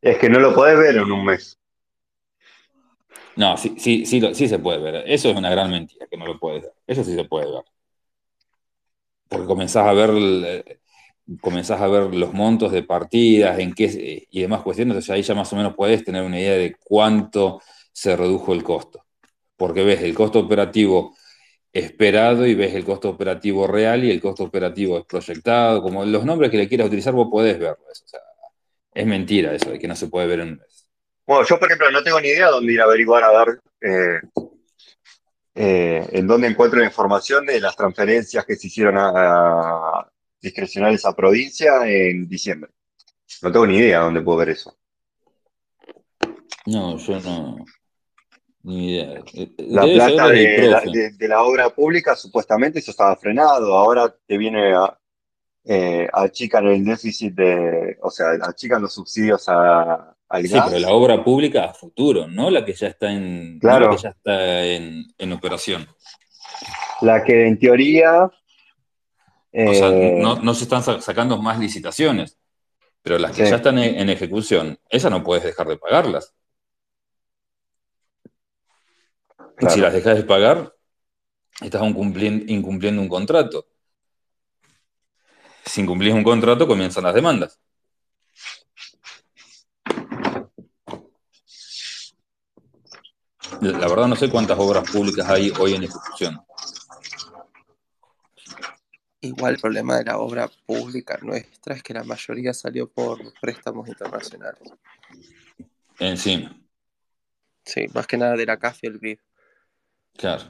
Es 0.00 0.18
que 0.18 0.28
no 0.28 0.40
lo 0.40 0.54
podés 0.54 0.78
ver 0.78 0.96
en 0.96 1.12
un 1.12 1.24
mes. 1.24 1.58
No, 3.36 3.56
sí, 3.56 3.74
sí, 3.78 4.04
sí, 4.04 4.20
sí, 4.34 4.48
se 4.48 4.58
puede 4.58 4.78
ver. 4.78 5.04
Eso 5.06 5.30
es 5.30 5.36
una 5.36 5.50
gran 5.50 5.70
mentira, 5.70 6.06
que 6.06 6.16
no 6.16 6.26
lo 6.26 6.38
puedes 6.38 6.62
ver. 6.62 6.72
Eso 6.86 7.04
sí 7.04 7.14
se 7.14 7.24
puede 7.24 7.46
ver 7.50 7.64
porque 9.30 9.46
comenzás 9.46 9.86
a 9.86 9.92
ver, 9.92 10.80
comenzás 11.40 11.80
a 11.80 11.86
ver 11.86 12.12
los 12.14 12.34
montos 12.34 12.72
de 12.72 12.82
partidas 12.82 13.58
en 13.60 13.72
qué, 13.72 14.26
y 14.28 14.40
demás 14.42 14.62
cuestiones, 14.62 14.90
entonces 14.92 15.10
ahí 15.10 15.22
ya 15.22 15.34
más 15.34 15.52
o 15.52 15.56
menos 15.56 15.74
podés 15.74 16.04
tener 16.04 16.22
una 16.22 16.38
idea 16.38 16.54
de 16.54 16.74
cuánto 16.84 17.62
se 17.92 18.16
redujo 18.16 18.52
el 18.52 18.64
costo. 18.64 19.06
Porque 19.56 19.84
ves 19.84 20.02
el 20.02 20.14
costo 20.14 20.40
operativo 20.40 21.16
esperado 21.72 22.44
y 22.44 22.56
ves 22.56 22.74
el 22.74 22.84
costo 22.84 23.08
operativo 23.08 23.68
real 23.68 24.04
y 24.04 24.10
el 24.10 24.20
costo 24.20 24.42
operativo 24.42 25.04
proyectado, 25.04 25.80
como 25.80 26.04
los 26.04 26.24
nombres 26.24 26.50
que 26.50 26.56
le 26.58 26.68
quieras 26.68 26.88
utilizar, 26.88 27.14
vos 27.14 27.28
podés 27.30 27.56
verlo. 27.58 27.84
Eso. 27.92 28.04
O 28.04 28.08
sea, 28.08 28.20
es 28.92 29.06
mentira 29.06 29.54
eso 29.54 29.70
de 29.70 29.78
que 29.78 29.86
no 29.86 29.94
se 29.94 30.08
puede 30.08 30.26
ver 30.26 30.40
en 30.40 30.48
un 30.48 30.58
mes. 30.58 30.88
Bueno, 31.24 31.46
yo 31.46 31.56
por 31.60 31.68
ejemplo 31.68 31.90
no 31.92 32.02
tengo 32.02 32.20
ni 32.20 32.28
idea 32.28 32.48
dónde 32.48 32.72
ir 32.72 32.80
a 32.80 32.84
averiguar 32.84 33.22
a 33.22 33.44
ver 33.44 33.60
eh, 33.82 34.20
eh, 35.54 36.08
en 36.12 36.26
dónde 36.26 36.48
encuentro 36.48 36.78
la 36.78 36.86
información 36.86 37.44
de 37.46 37.60
las 37.60 37.76
transferencias 37.76 38.44
que 38.44 38.56
se 38.56 38.68
hicieron 38.68 38.96
a, 38.98 40.06
discrecionales 40.40 41.04
a 41.04 41.14
provincia 41.14 41.86
en 41.86 42.28
diciembre. 42.28 42.70
No 43.42 43.52
tengo 43.52 43.66
ni 43.66 43.78
idea 43.78 44.00
dónde 44.00 44.22
puedo 44.22 44.38
ver 44.38 44.50
eso. 44.50 44.76
No, 46.66 46.96
yo 46.98 47.20
no. 47.20 47.64
Ni 48.62 48.94
idea. 48.94 49.22
Eh, 49.34 49.52
la 49.58 49.82
plata 49.82 50.28
de 50.28 51.28
la, 51.28 51.42
obra 51.42 51.70
pública, 51.70 52.14
supuestamente, 52.14 52.78
eso 52.78 52.90
estaba 52.90 53.16
frenado. 53.16 53.74
Ahora 53.74 54.14
te 54.26 54.36
viene 54.36 54.74
a, 54.74 54.98
eh, 55.64 56.08
achican 56.12 56.66
el 56.66 56.84
déficit 56.84 57.34
de. 57.34 57.98
O 58.02 58.10
sea, 58.10 58.28
achican 58.42 58.82
los 58.82 58.94
subsidios 58.94 59.48
a, 59.48 60.14
al 60.30 60.46
sí, 60.46 60.56
pero 60.64 60.78
la 60.78 60.90
obra 60.90 61.24
pública 61.24 61.64
a 61.64 61.74
futuro, 61.74 62.28
no 62.28 62.50
la 62.50 62.64
que 62.64 62.72
ya 62.72 62.86
está 62.86 63.10
en, 63.12 63.58
claro. 63.58 63.90
que 63.90 63.96
ya 63.96 64.10
está 64.10 64.64
en, 64.64 65.32
operación. 65.32 65.88
La 67.00 67.24
que 67.24 67.48
en 67.48 67.58
teoría. 67.58 68.24
O 69.52 69.74
sea, 69.74 69.88
eh, 69.88 70.20
no, 70.20 70.54
se 70.54 70.62
están 70.62 70.84
sacando 71.02 71.36
más 71.42 71.58
licitaciones, 71.58 72.38
pero 73.02 73.18
las 73.18 73.34
que 73.34 73.44
ya 73.44 73.56
están 73.56 73.78
en, 73.78 74.08
ejecución, 74.08 74.78
esas 74.88 75.10
no 75.10 75.24
puedes 75.24 75.42
dejar 75.42 75.66
de 75.66 75.76
pagarlas. 75.76 76.32
Si 79.68 79.80
las 79.80 79.92
dejas 79.92 80.16
de 80.16 80.22
pagar, 80.22 80.72
estás 81.60 81.82
incumpliendo 81.82 83.02
un 83.02 83.08
contrato. 83.08 83.66
Si 85.66 85.80
incumplís 85.80 86.14
un 86.14 86.22
contrato, 86.22 86.68
comienzan 86.68 87.02
las 87.02 87.14
demandas. 87.14 87.58
La 93.60 93.88
verdad 93.88 94.06
no 94.06 94.16
sé 94.16 94.30
cuántas 94.30 94.58
obras 94.58 94.90
públicas 94.90 95.28
hay 95.28 95.52
hoy 95.58 95.74
en 95.74 95.84
ejecución. 95.84 96.40
Igual 99.22 99.54
el 99.54 99.60
problema 99.60 99.98
de 99.98 100.04
la 100.04 100.18
obra 100.18 100.48
pública 100.64 101.18
nuestra 101.20 101.74
es 101.74 101.82
que 101.82 101.92
la 101.92 102.04
mayoría 102.04 102.54
salió 102.54 102.90
por 102.90 103.18
préstamos 103.40 103.86
internacionales. 103.86 104.72
Encima. 105.98 106.56
Sí, 107.64 107.86
más 107.92 108.06
que 108.06 108.16
nada 108.16 108.34
de 108.34 108.46
la 108.46 108.58
CAF 108.58 108.82
y 108.82 108.86
el 108.86 108.98
BID. 108.98 109.18
Claro, 110.16 110.44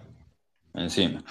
encima. 0.74 1.24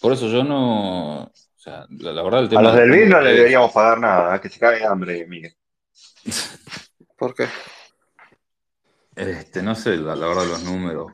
Por 0.00 0.12
eso 0.12 0.28
yo 0.28 0.42
no. 0.42 1.24
O 1.24 1.32
sea, 1.56 1.86
la, 1.90 2.22
verdad, 2.22 2.40
el 2.40 2.48
tema. 2.48 2.60
A 2.60 2.64
los 2.64 2.76
del 2.76 2.90
BID 2.90 3.08
no 3.08 3.20
le 3.20 3.34
deberíamos 3.34 3.72
pagar 3.72 4.00
nada, 4.00 4.40
que 4.40 4.48
se 4.48 4.58
cae 4.58 4.84
hambre, 4.84 5.26
Miguel. 5.26 5.54
¿Por 7.18 7.34
qué? 7.34 7.46
Este, 9.16 9.62
no 9.62 9.74
sé, 9.74 9.96
la, 9.96 10.14
verdad, 10.14 10.46
los 10.46 10.62
números, 10.62 11.12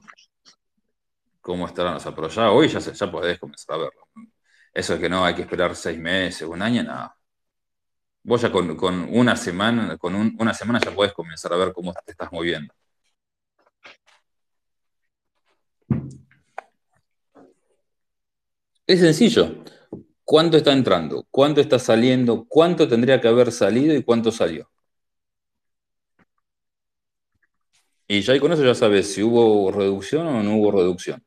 cómo 1.41 1.67
estarán, 1.67 1.97
o 1.97 2.01
sea, 2.31 2.51
hoy 2.51 2.69
ya, 2.69 2.81
ya 2.81 3.11
podés 3.11 3.39
comenzar 3.39 3.77
a 3.77 3.79
verlo. 3.79 4.09
Eso 4.75 4.95
es 4.95 5.01
que 5.01 5.09
no 5.09 5.25
hay 5.25 5.35
que 5.35 5.43
esperar 5.43 5.77
seis 5.77 5.99
meses, 5.99 6.49
un 6.49 6.63
año, 6.63 6.83
nada. 6.83 7.17
Vos 8.25 8.41
ya 8.43 8.51
con, 8.53 8.71
una 9.11 9.37
semana, 9.37 9.97
con 9.99 10.15
una 10.39 10.55
semana 10.55 10.81
ya 10.81 10.91
podés 10.93 11.13
comenzar 11.13 11.53
a 11.53 11.57
ver 11.57 11.73
cómo 11.73 11.93
te 11.93 12.13
estás 12.13 12.31
moviendo. 12.33 12.73
Es 18.87 19.01
sencillo. 19.01 19.65
¿Cuánto 20.25 20.57
está 20.57 20.73
entrando? 20.73 21.27
¿Cuánto 21.31 21.61
está 21.61 21.79
saliendo? 21.79 22.47
¿Cuánto 22.49 22.89
tendría 22.89 23.21
que 23.21 23.29
haber 23.29 23.53
salido 23.53 23.95
y 23.95 24.03
cuánto 24.03 24.33
salió? 24.33 24.72
Y 28.15 28.21
ya 28.21 28.39
con 28.39 28.53
eso 28.53 28.63
ya 28.63 28.75
sabes 28.75 29.15
si 29.15 29.23
hubo 29.23 29.73
reducción 29.73 30.27
o 30.27 30.43
no 30.43 30.57
hubo 30.57 30.71
reducción. 30.71 31.25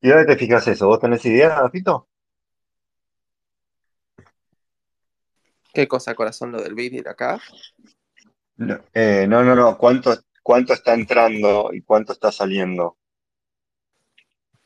¿Y 0.00 0.08
dónde 0.08 0.26
te 0.26 0.36
fijas 0.36 0.66
eso? 0.66 0.88
¿Vos 0.88 0.98
tenés 0.98 1.24
idea, 1.26 1.60
Rafito? 1.60 2.08
¿Qué 5.72 5.86
cosa, 5.86 6.16
corazón, 6.16 6.50
lo 6.50 6.60
del 6.60 6.74
de 6.74 7.04
acá? 7.08 7.40
Eh, 8.92 9.26
no, 9.28 9.44
no, 9.44 9.54
no. 9.54 9.78
¿Cuánto, 9.78 10.18
¿Cuánto 10.42 10.72
está 10.72 10.94
entrando 10.94 11.70
y 11.72 11.82
cuánto 11.82 12.14
está 12.14 12.32
saliendo 12.32 12.98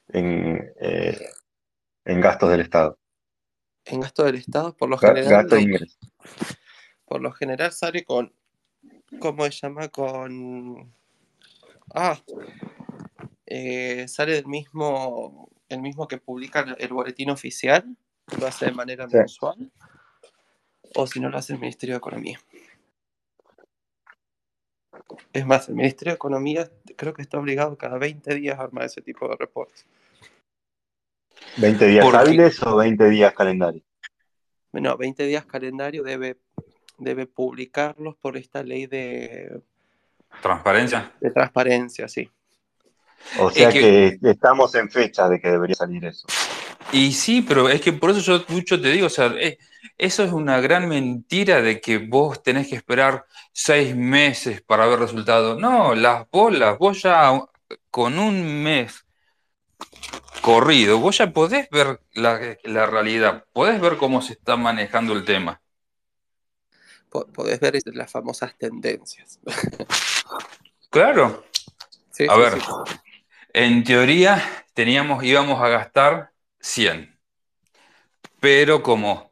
en, 0.08 0.72
eh, 0.80 1.20
en 2.06 2.20
gastos 2.22 2.48
del 2.50 2.62
Estado? 2.62 2.98
En 3.84 4.00
gastos 4.00 4.24
del 4.24 4.36
Estado, 4.36 4.74
por 4.74 4.88
lo 4.88 4.96
general. 4.96 5.28
Gasto 5.28 5.56
por 7.12 7.20
lo 7.20 7.30
general 7.30 7.70
sale 7.72 8.06
con, 8.06 8.32
¿cómo 9.20 9.44
se 9.44 9.50
llama? 9.50 9.88
Con, 9.88 10.94
ah, 11.94 12.18
eh, 13.44 14.08
sale 14.08 14.32
del 14.32 14.46
mismo, 14.46 15.50
el 15.68 15.82
mismo 15.82 16.08
que 16.08 16.16
publica 16.16 16.74
el, 16.78 16.88
boletín 16.88 17.28
oficial, 17.28 17.84
lo 18.40 18.46
hace 18.46 18.64
de 18.64 18.72
manera 18.72 19.06
mensual, 19.06 19.70
o 20.94 21.06
si 21.06 21.20
no 21.20 21.28
lo 21.28 21.36
hace 21.36 21.52
el 21.52 21.58
Ministerio 21.58 21.96
de 21.96 21.98
Economía. 21.98 22.40
Es 25.34 25.44
más, 25.44 25.68
el 25.68 25.74
Ministerio 25.74 26.12
de 26.12 26.16
Economía 26.16 26.70
creo 26.96 27.12
que 27.12 27.20
está 27.20 27.38
obligado 27.38 27.76
cada 27.76 27.98
20 27.98 28.34
días 28.36 28.58
a 28.58 28.62
armar 28.62 28.84
ese 28.84 29.02
tipo 29.02 29.28
de 29.28 29.36
reportes. 29.36 29.84
¿20 31.58 31.86
días 31.88 32.14
hábiles 32.14 32.62
o 32.62 32.74
20 32.74 33.10
días 33.10 33.34
calendario? 33.34 33.82
No, 34.72 34.96
20 34.96 35.26
días 35.26 35.44
calendario 35.44 36.02
debe 36.02 36.38
debe 37.02 37.26
publicarlos 37.26 38.16
por 38.16 38.36
esta 38.36 38.62
ley 38.62 38.86
de... 38.86 39.60
Transparencia. 40.40 41.12
De 41.20 41.30
transparencia, 41.30 42.08
sí. 42.08 42.30
O 43.38 43.50
sea 43.50 43.70
que... 43.70 44.18
estamos 44.22 44.74
en 44.74 44.90
fecha 44.90 45.28
de 45.28 45.40
que 45.40 45.50
debería 45.50 45.76
salir 45.76 46.04
eso. 46.04 46.26
Y 46.90 47.12
sí, 47.12 47.42
pero 47.42 47.68
es 47.68 47.80
que 47.80 47.92
por 47.92 48.10
eso 48.10 48.20
yo 48.20 48.44
mucho 48.48 48.80
te 48.80 48.90
digo, 48.90 49.06
o 49.06 49.10
sea, 49.10 49.32
eh, 49.38 49.58
eso 49.98 50.24
es 50.24 50.32
una 50.32 50.60
gran 50.60 50.88
mentira 50.88 51.62
de 51.62 51.80
que 51.80 51.98
vos 51.98 52.42
tenés 52.42 52.68
que 52.68 52.76
esperar 52.76 53.24
seis 53.52 53.94
meses 53.94 54.60
para 54.62 54.86
ver 54.86 54.98
resultados. 54.98 55.58
No, 55.58 55.94
las 55.94 56.28
bolas, 56.30 56.78
vos 56.78 57.02
ya 57.02 57.40
con 57.90 58.18
un 58.18 58.62
mes 58.62 59.06
corrido, 60.40 60.98
vos 60.98 61.18
ya 61.18 61.32
podés 61.32 61.70
ver 61.70 62.00
la, 62.14 62.58
la 62.64 62.86
realidad, 62.86 63.44
podés 63.52 63.80
ver 63.80 63.96
cómo 63.96 64.20
se 64.20 64.34
está 64.34 64.56
manejando 64.56 65.12
el 65.14 65.24
tema 65.24 65.62
podés 67.12 67.60
ver 67.60 67.80
las 67.94 68.10
famosas 68.10 68.56
tendencias. 68.56 69.38
Claro. 70.90 71.44
a 72.28 72.36
ver, 72.36 72.58
en 73.54 73.82
teoría 73.82 74.42
teníamos, 74.74 75.24
íbamos 75.24 75.62
a 75.62 75.68
gastar 75.68 76.32
100, 76.60 77.18
pero 78.40 78.82
como, 78.82 79.30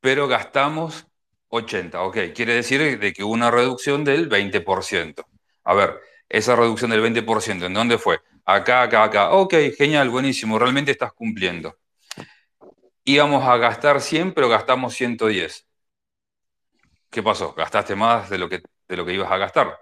pero 0.00 0.26
gastamos 0.26 1.06
80, 1.48 2.02
ok, 2.02 2.18
quiere 2.34 2.54
decir 2.54 2.98
de 2.98 3.12
que 3.12 3.24
hubo 3.24 3.32
una 3.32 3.50
reducción 3.50 4.04
del 4.04 4.28
20%. 4.28 5.26
A 5.64 5.74
ver, 5.74 6.00
esa 6.28 6.56
reducción 6.56 6.90
del 6.90 7.02
20%, 7.02 7.66
¿en 7.66 7.74
dónde 7.74 7.98
fue? 7.98 8.20
Acá, 8.44 8.82
acá, 8.82 9.04
acá. 9.04 9.30
Ok, 9.32 9.54
genial, 9.76 10.08
buenísimo, 10.08 10.58
realmente 10.58 10.92
estás 10.92 11.12
cumpliendo. 11.12 11.76
Íbamos 13.04 13.44
a 13.44 13.56
gastar 13.56 14.00
100, 14.00 14.32
pero 14.32 14.48
gastamos 14.48 14.94
110. 14.94 15.65
¿Qué 17.10 17.22
pasó? 17.22 17.54
¿Gastaste 17.54 17.94
más 17.94 18.30
de 18.30 18.38
lo 18.38 18.48
que, 18.48 18.62
de 18.88 18.96
lo 18.96 19.04
que 19.04 19.14
ibas 19.14 19.30
a 19.30 19.36
gastar? 19.36 19.78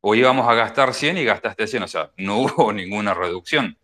O 0.00 0.14
íbamos 0.14 0.48
a 0.48 0.54
gastar 0.54 0.94
100 0.94 1.18
y 1.18 1.24
gastaste 1.24 1.66
100, 1.66 1.82
o 1.82 1.88
sea, 1.88 2.12
no 2.16 2.38
hubo 2.42 2.72
ninguna 2.72 3.14
reducción. 3.14 3.78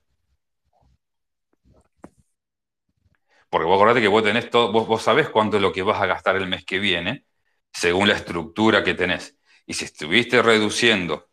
Porque 3.49 3.67
vos 3.67 3.77
acordate 3.77 4.01
que 4.01 4.09
vos 4.09 4.23
tenés 4.23 4.51
todo, 4.51 4.73
vos, 4.73 4.87
vos 4.87 5.03
sabés 5.03 5.29
cuánto 5.29 5.57
es 5.57 5.63
lo 5.63 5.73
que 5.73 5.83
vas 5.83 6.01
a 6.01 6.07
gastar 6.07 6.37
el 6.37 6.49
mes 6.49 6.65
que 6.65 6.79
viene, 6.79 7.25
según 7.73 8.09
la 8.09 8.15
estructura 8.15 8.83
que 8.83 8.95
tenés. 8.95 9.37
Y 9.67 9.75
si 9.75 9.85
estuviste 9.85 10.43
reduciendo, 10.43 11.29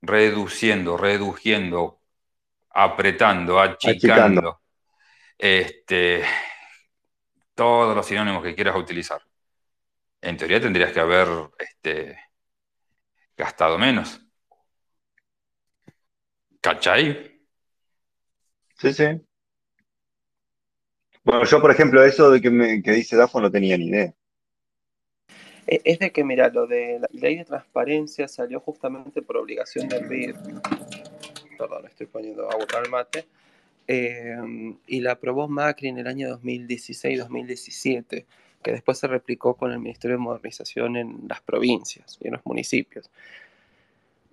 reduciendo, 0.00 0.96
reduciendo, 0.96 2.00
apretando, 2.70 3.60
achicando, 3.60 4.62
este, 5.36 6.24
todos 7.54 7.94
los 7.94 8.06
sinónimos 8.06 8.42
que 8.42 8.54
quieras 8.54 8.76
utilizar 8.76 9.27
en 10.20 10.36
teoría 10.36 10.60
tendrías 10.60 10.92
que 10.92 11.00
haber 11.00 11.28
este, 11.58 12.18
gastado 13.36 13.78
menos. 13.78 14.20
¿Cachai? 16.60 17.40
Sí, 18.78 18.92
sí. 18.92 19.04
Bueno, 21.24 21.44
yo, 21.44 21.60
por 21.60 21.70
ejemplo, 21.70 22.02
eso 22.04 22.30
de 22.30 22.40
que, 22.40 22.50
me, 22.50 22.82
que 22.82 22.92
dice 22.92 23.16
Dafo 23.16 23.40
no 23.40 23.50
tenía 23.50 23.76
ni 23.76 23.88
idea. 23.88 24.14
E, 25.66 25.80
es 25.84 25.98
de 25.98 26.10
que, 26.10 26.24
mira, 26.24 26.48
lo 26.48 26.66
de 26.66 26.98
la 27.00 27.08
ley 27.12 27.36
de 27.36 27.44
transparencia 27.44 28.26
salió 28.28 28.60
justamente 28.60 29.22
por 29.22 29.36
obligación 29.36 29.88
del 29.88 30.08
BID. 30.08 30.34
Perdón, 31.58 31.86
estoy 31.86 32.06
poniendo 32.06 32.50
agua 32.50 32.66
al 32.76 32.88
mate. 32.90 33.26
Eh, 33.86 34.36
y 34.86 35.00
la 35.00 35.12
aprobó 35.12 35.48
Macri 35.48 35.88
en 35.88 35.98
el 35.98 36.06
año 36.06 36.28
2016-2017 36.40 38.26
que 38.62 38.72
después 38.72 38.98
se 38.98 39.06
replicó 39.06 39.54
con 39.54 39.72
el 39.72 39.78
Ministerio 39.78 40.16
de 40.16 40.22
Modernización 40.22 40.96
en 40.96 41.24
las 41.28 41.40
provincias 41.40 42.18
y 42.20 42.26
en 42.26 42.34
los 42.34 42.44
municipios. 42.44 43.10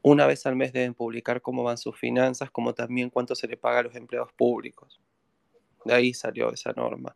Una 0.02 0.28
vez 0.28 0.46
al 0.46 0.56
mes 0.56 0.72
deben 0.74 0.94
publicar 0.94 1.42
cómo 1.42 1.64
van 1.64 1.78
sus 1.78 1.98
finanzas, 1.98 2.52
como 2.52 2.74
también 2.74 3.10
cuánto 3.10 3.36
se 3.36 3.48
le 3.48 3.58
paga 3.58 3.80
a 3.80 3.84
los 3.84 3.96
empleados 3.96 4.32
públicos. 4.34 5.00
De 5.84 5.94
ahí 5.94 6.14
salió 6.14 6.52
esa 6.52 6.74
norma. 6.74 7.16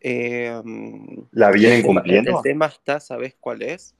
Em, 0.00 1.24
¿La 1.32 1.50
vienen 1.50 1.82
cumpliendo? 1.82 2.36
El 2.36 2.42
tema 2.42 2.66
está, 2.66 3.00
¿sabes 3.00 3.36
cuál 3.38 3.62
es? 3.62 3.94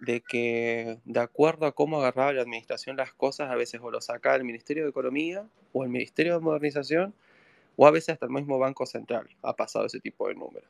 De 0.00 0.20
que 0.20 0.98
de 1.04 1.20
acuerdo 1.20 1.66
a 1.66 1.72
cómo 1.72 1.98
agarraba 1.98 2.32
la 2.32 2.42
administración 2.42 2.96
las 2.96 3.12
cosas, 3.12 3.50
a 3.50 3.54
veces 3.54 3.80
o 3.82 3.90
lo 3.90 4.00
saca 4.00 4.34
el 4.34 4.44
Ministerio 4.44 4.84
de 4.84 4.90
Economía 4.90 5.46
o 5.72 5.84
el 5.84 5.90
Ministerio 5.90 6.34
de 6.34 6.40
Modernización 6.40 7.14
o 7.76 7.86
a 7.86 7.90
veces 7.90 8.10
hasta 8.10 8.26
el 8.26 8.32
mismo 8.32 8.58
Banco 8.58 8.86
Central 8.86 9.28
ha 9.42 9.54
pasado 9.54 9.86
ese 9.86 10.00
tipo 10.00 10.28
de 10.28 10.34
números. 10.34 10.68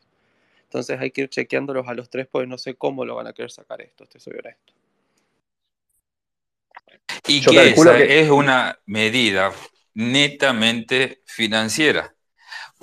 Entonces 0.74 1.00
hay 1.00 1.12
que 1.12 1.20
ir 1.20 1.28
chequeándolos 1.28 1.86
a 1.86 1.94
los 1.94 2.10
tres 2.10 2.26
porque 2.26 2.48
no 2.48 2.58
sé 2.58 2.74
cómo 2.74 3.04
lo 3.04 3.14
van 3.14 3.28
a 3.28 3.32
querer 3.32 3.52
sacar 3.52 3.80
esto, 3.80 4.06
te 4.06 4.18
soy 4.18 4.32
honesto. 4.40 4.72
Y 7.28 7.44
que 7.44 7.68
esa 7.68 7.96
es 8.00 8.28
una 8.28 8.76
medida 8.84 9.52
netamente 9.94 11.22
financiera, 11.26 12.12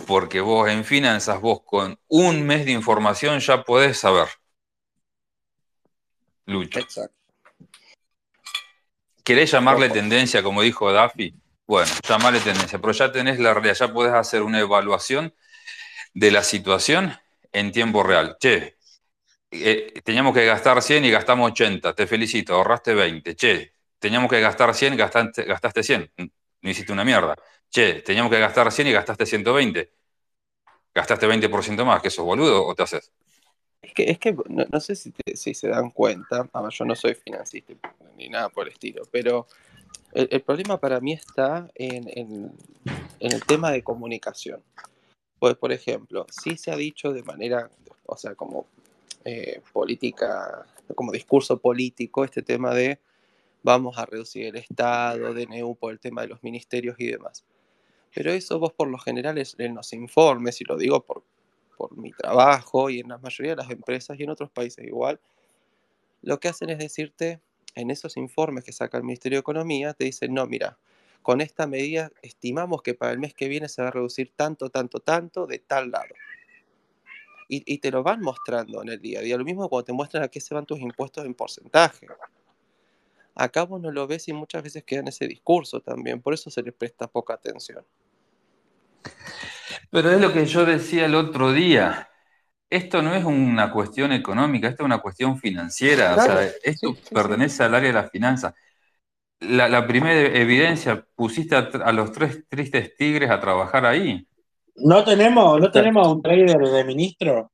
porque 0.07 0.39
vos 0.39 0.69
en 0.69 0.85
finanzas, 0.85 1.41
vos 1.41 1.63
con 1.65 1.99
un 2.07 2.43
mes 2.43 2.63
de 2.63 2.71
información 2.71 3.41
ya 3.41 3.61
podés 3.61 3.97
saber. 3.97 4.29
Lucho. 6.45 6.79
Exacto. 6.79 7.13
¿Querés 9.21 9.51
llamarle 9.51 9.89
tendencia, 9.89 10.41
como 10.41 10.61
dijo 10.61 10.89
Daffy? 10.93 11.35
Bueno, 11.67 11.91
llamarle 12.07 12.39
tendencia, 12.39 12.79
pero 12.79 12.93
ya 12.93 13.11
tenés 13.11 13.37
la 13.37 13.53
realidad, 13.53 13.75
ya 13.75 13.91
podés 13.91 14.13
hacer 14.13 14.43
una 14.43 14.61
evaluación 14.61 15.35
de 16.13 16.31
la 16.31 16.43
situación 16.45 17.19
en 17.51 17.71
tiempo 17.71 18.03
real. 18.03 18.37
Che, 18.39 18.77
eh, 19.51 20.01
teníamos 20.03 20.33
que 20.33 20.45
gastar 20.45 20.81
100 20.81 21.05
y 21.05 21.11
gastamos 21.11 21.51
80, 21.51 21.93
te 21.93 22.07
felicito, 22.07 22.55
ahorraste 22.55 22.93
20. 22.93 23.35
Che, 23.35 23.73
teníamos 23.99 24.29
que 24.29 24.39
gastar 24.41 24.73
100 24.73 24.93
y 24.93 24.97
gastaste, 24.97 25.43
gastaste 25.43 25.83
100, 25.83 26.11
no 26.17 26.69
hiciste 26.69 26.91
una 26.93 27.03
mierda. 27.03 27.35
Che, 27.69 28.01
teníamos 28.01 28.31
que 28.31 28.39
gastar 28.39 28.71
100 28.71 28.87
y 28.87 28.91
gastaste 28.91 29.25
120. 29.25 29.91
Gastaste 30.93 31.27
20% 31.27 31.85
más, 31.85 32.01
que 32.01 32.09
sos 32.09 32.25
boludo 32.25 32.65
o 32.65 32.75
te 32.75 32.83
haces. 32.83 33.11
Es 33.81 33.93
que, 33.93 34.03
es 34.11 34.19
que 34.19 34.35
no, 34.47 34.79
sé 34.79 34.95
si, 34.95 35.11
si, 35.33 35.53
se 35.53 35.67
dan 35.69 35.89
cuenta, 35.89 36.47
yo 36.69 36.85
no 36.85 36.95
soy 36.95 37.15
financista 37.15 37.73
ni 38.15 38.29
nada 38.29 38.49
por 38.49 38.67
el 38.67 38.73
estilo, 38.73 39.03
pero 39.11 39.47
el, 40.13 40.41
problema 40.41 40.77
para 40.79 40.99
mí 40.99 41.13
está 41.13 41.69
en, 41.75 42.07
en, 42.15 42.51
el 43.19 43.45
tema 43.45 43.71
de 43.71 43.83
comunicación. 43.83 44.61
Pues, 45.41 45.55
por 45.55 45.71
ejemplo, 45.71 46.27
sí 46.29 46.55
se 46.55 46.69
ha 46.69 46.75
dicho 46.75 47.13
de 47.13 47.23
manera, 47.23 47.71
o 48.05 48.15
sea, 48.15 48.35
como 48.35 48.67
eh, 49.25 49.59
política, 49.73 50.67
como 50.93 51.11
discurso 51.11 51.57
político, 51.57 52.23
este 52.23 52.43
tema 52.43 52.75
de 52.75 52.99
vamos 53.63 53.97
a 53.97 54.05
reducir 54.05 54.45
el 54.45 54.57
Estado, 54.57 55.33
DNU 55.33 55.73
por 55.77 55.93
el 55.93 55.99
tema 55.99 56.21
de 56.21 56.27
los 56.27 56.43
ministerios 56.43 56.95
y 56.99 57.07
demás. 57.07 57.43
Pero 58.13 58.31
eso 58.31 58.59
vos 58.59 58.71
por 58.73 58.87
lo 58.87 58.99
general 58.99 59.39
es 59.39 59.55
en 59.57 59.73
los 59.73 59.93
informes, 59.93 60.61
y 60.61 60.65
lo 60.65 60.77
digo 60.77 61.03
por, 61.03 61.23
por 61.75 61.97
mi 61.97 62.11
trabajo 62.11 62.91
y 62.91 62.99
en 62.99 63.09
la 63.09 63.17
mayoría 63.17 63.53
de 63.53 63.63
las 63.63 63.71
empresas 63.71 64.19
y 64.19 64.23
en 64.25 64.29
otros 64.29 64.51
países 64.51 64.85
igual, 64.85 65.19
lo 66.21 66.39
que 66.39 66.49
hacen 66.49 66.69
es 66.69 66.77
decirte 66.77 67.39
en 67.73 67.89
esos 67.89 68.15
informes 68.15 68.63
que 68.63 68.73
saca 68.73 68.99
el 68.99 69.03
Ministerio 69.05 69.37
de 69.37 69.41
Economía, 69.41 69.95
te 69.95 70.03
dicen, 70.03 70.35
no, 70.35 70.45
mira, 70.45 70.77
con 71.21 71.41
esta 71.41 71.67
medida 71.67 72.11
estimamos 72.21 72.81
que 72.81 72.93
para 72.93 73.11
el 73.11 73.19
mes 73.19 73.33
que 73.33 73.47
viene 73.47 73.69
se 73.69 73.81
va 73.81 73.89
a 73.89 73.91
reducir 73.91 74.31
tanto, 74.35 74.69
tanto, 74.69 74.99
tanto 74.99 75.45
de 75.47 75.59
tal 75.59 75.91
lado. 75.91 76.13
Y, 77.47 77.63
y 77.71 77.79
te 77.79 77.91
lo 77.91 78.01
van 78.01 78.21
mostrando 78.21 78.81
en 78.81 78.89
el 78.89 79.01
día 79.01 79.19
a 79.19 79.21
día. 79.21 79.37
Lo 79.37 79.43
mismo 79.43 79.67
cuando 79.69 79.85
te 79.85 79.93
muestran 79.93 80.23
a 80.23 80.27
qué 80.29 80.39
se 80.39 80.53
van 80.53 80.65
tus 80.65 80.79
impuestos 80.79 81.25
en 81.25 81.33
porcentaje. 81.33 82.07
Acá 83.35 83.63
vos 83.63 83.81
no 83.81 83.91
lo 83.91 84.07
ves 84.07 84.27
y 84.27 84.33
muchas 84.33 84.63
veces 84.63 84.83
queda 84.83 85.01
en 85.01 85.07
ese 85.07 85.27
discurso 85.27 85.79
también, 85.81 86.21
por 86.21 86.33
eso 86.33 86.49
se 86.49 86.61
le 86.61 86.71
presta 86.71 87.07
poca 87.07 87.33
atención. 87.33 87.83
Pero 89.89 90.11
es 90.11 90.19
lo 90.19 90.33
que 90.33 90.45
yo 90.45 90.65
decía 90.65 91.05
el 91.05 91.15
otro 91.15 91.53
día. 91.53 92.09
Esto 92.69 93.01
no 93.01 93.13
es 93.13 93.23
una 93.23 93.71
cuestión 93.71 94.11
económica, 94.11 94.67
esto 94.67 94.83
es 94.83 94.85
una 94.85 95.01
cuestión 95.01 95.37
financiera. 95.39 96.15
o 96.15 96.21
sea, 96.21 96.49
esto 96.63 96.95
pertenece 97.11 97.63
al 97.63 97.75
área 97.75 97.89
de 97.89 97.93
las 97.93 98.11
finanzas. 98.11 98.53
La, 99.41 99.87
primera 99.87 100.39
evidencia, 100.39 101.05
pusiste 101.15 101.55
a, 101.55 101.91
los 101.91 102.11
tres 102.11 102.47
tristes 102.47 102.95
tigres 102.95 103.29
a 103.29 103.39
trabajar 103.39 103.85
ahí. 103.85 104.25
No 104.75 105.03
tenemos, 105.03 105.59
no 105.59 105.71
tenemos 105.71 106.07
un 106.07 106.21
trader 106.21 106.59
de 106.59 106.83
ministro. 106.83 107.51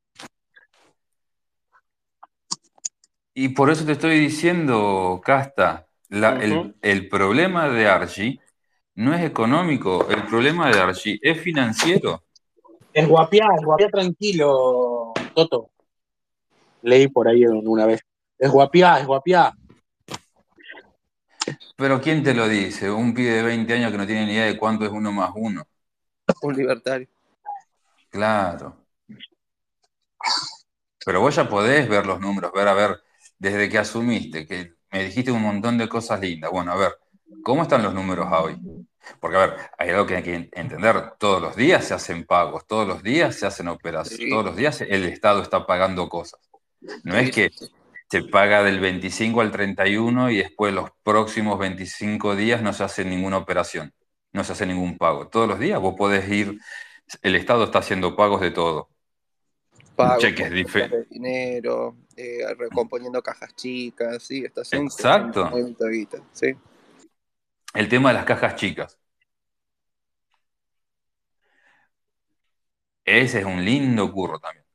Y 3.34 3.50
por 3.50 3.70
eso 3.70 3.86
te 3.86 3.94
estoy 3.94 4.20
diciendo, 4.20 5.22
Casta, 5.24 5.88
el, 6.10 7.10
problema 7.10 7.70
de 7.70 7.88
Archie 7.88 8.40
no 8.96 9.14
es 9.14 9.24
económico, 9.24 10.08
el 10.10 10.24
problema 10.24 10.72
de 10.72 10.80
Archie 10.80 11.20
es 11.22 11.40
financiero. 11.40 12.24
Es 12.92 13.08
guapiá, 13.08 13.46
es 13.56 13.64
guapiá 13.64 13.90
tranquilo, 13.90 15.14
Toto. 15.36 15.70
Leí 16.82 17.08
por 17.08 17.28
ahí 17.28 17.46
una 17.46 17.86
vez. 17.86 18.02
Es 18.40 18.50
guapiá, 18.50 19.00
es 19.00 19.06
guapiá. 19.06 19.54
Pero 21.78 22.02
¿quién 22.02 22.24
te 22.24 22.34
lo 22.34 22.50
dice? 22.50 22.90
Un 22.90 23.14
pibe 23.14 23.34
de 23.34 23.44
20 23.44 23.72
años 23.72 23.92
que 23.92 23.98
no 24.00 24.08
tiene 24.08 24.26
ni 24.26 24.34
idea 24.34 24.46
de 24.46 24.58
cuánto 24.58 24.84
es 24.84 24.92
uno 24.92 25.12
más 25.12 25.32
uno. 25.36 25.64
Un 26.42 26.56
libertario. 26.56 27.08
Claro. 28.10 28.76
Pero 31.06 31.22
vos 31.22 31.36
ya 31.36 31.48
podés 31.48 31.88
ver 31.88 32.08
los 32.08 32.20
números, 32.20 32.52
ver 32.52 32.68
a 32.68 32.74
ver 32.74 33.00
desde 33.38 33.70
que 33.70 33.78
asumiste, 33.78 34.48
que 34.48 34.74
me 34.92 35.06
dijiste 35.06 35.32
un 35.32 35.44
montón 35.44 35.78
de 35.78 35.88
cosas 35.88 36.20
lindas. 36.20 36.50
Bueno, 36.50 36.72
a 36.72 36.76
ver, 36.78 36.94
¿cómo 37.44 37.62
están 37.62 37.84
los 37.84 37.94
números 37.94 38.28
hoy? 38.32 38.60
Porque, 39.20 39.38
a 39.38 39.46
ver, 39.46 39.58
hay 39.78 39.90
algo 39.92 40.08
que 40.08 40.16
hay 40.16 40.24
que 40.24 40.50
entender. 40.52 41.14
Todos 41.20 41.42
los 41.42 41.56
días 41.56 41.86
se 41.86 41.94
hacen 41.94 42.26
pagos, 42.26 42.66
todos 42.66 42.88
los 42.88 43.04
días 43.04 43.36
se 43.36 43.46
hacen 43.46 43.68
operaciones, 43.68 44.30
todos 44.32 44.46
los 44.46 44.56
días 44.56 44.82
el 44.82 45.06
Estado 45.06 45.44
está 45.44 45.68
pagando 45.68 46.10
cosas. 46.10 46.40
No 47.04 47.16
es 47.16 47.32
que 47.32 47.52
se 48.10 48.24
paga 48.24 48.64
del 48.64 48.80
25 48.80 49.42
al 49.42 49.52
31 49.52 50.30
y 50.32 50.38
después 50.38 50.74
los 50.74 50.90
próximos 51.04 51.60
25 51.60 52.36
días 52.36 52.62
no 52.62 52.74
se 52.74 52.84
hace 52.84 53.04
ninguna 53.04 53.38
operación, 53.38 53.94
no 54.32 54.44
se 54.44 54.54
hace 54.54 54.66
ningún 54.66 54.98
pago. 54.98 55.28
Todos 55.28 55.48
los 55.48 55.60
días 55.60 55.80
vos 55.80 55.96
podés 55.98 56.30
ir, 56.30 56.60
el 57.22 57.36
Estado 57.36 57.66
está 57.66 57.80
haciendo 57.80 58.16
pagos 58.16 58.42
de 58.42 58.52
todo. 58.52 58.90
Pagos, 59.96 60.20
cheques 60.20 60.50
de 60.52 61.06
dinero, 61.10 61.98
eh, 62.16 62.40
recomponiendo 62.58 63.22
cajas 63.22 63.56
chicas, 63.56 64.24
sí, 64.24 64.46
está 64.46 64.62
haciendo 64.62 64.92
Exacto. 64.92 65.52
sí. 66.32 66.56
El 67.74 67.90
tema 67.90 68.10
de 68.10 68.16
las 68.16 68.26
cajas 68.26 68.56
chicas. 68.56 68.98
Ese 73.04 73.40
es 73.40 73.46
un 73.46 73.64
lindo 73.64 74.12
curro 74.12 74.40
también. 74.40 74.67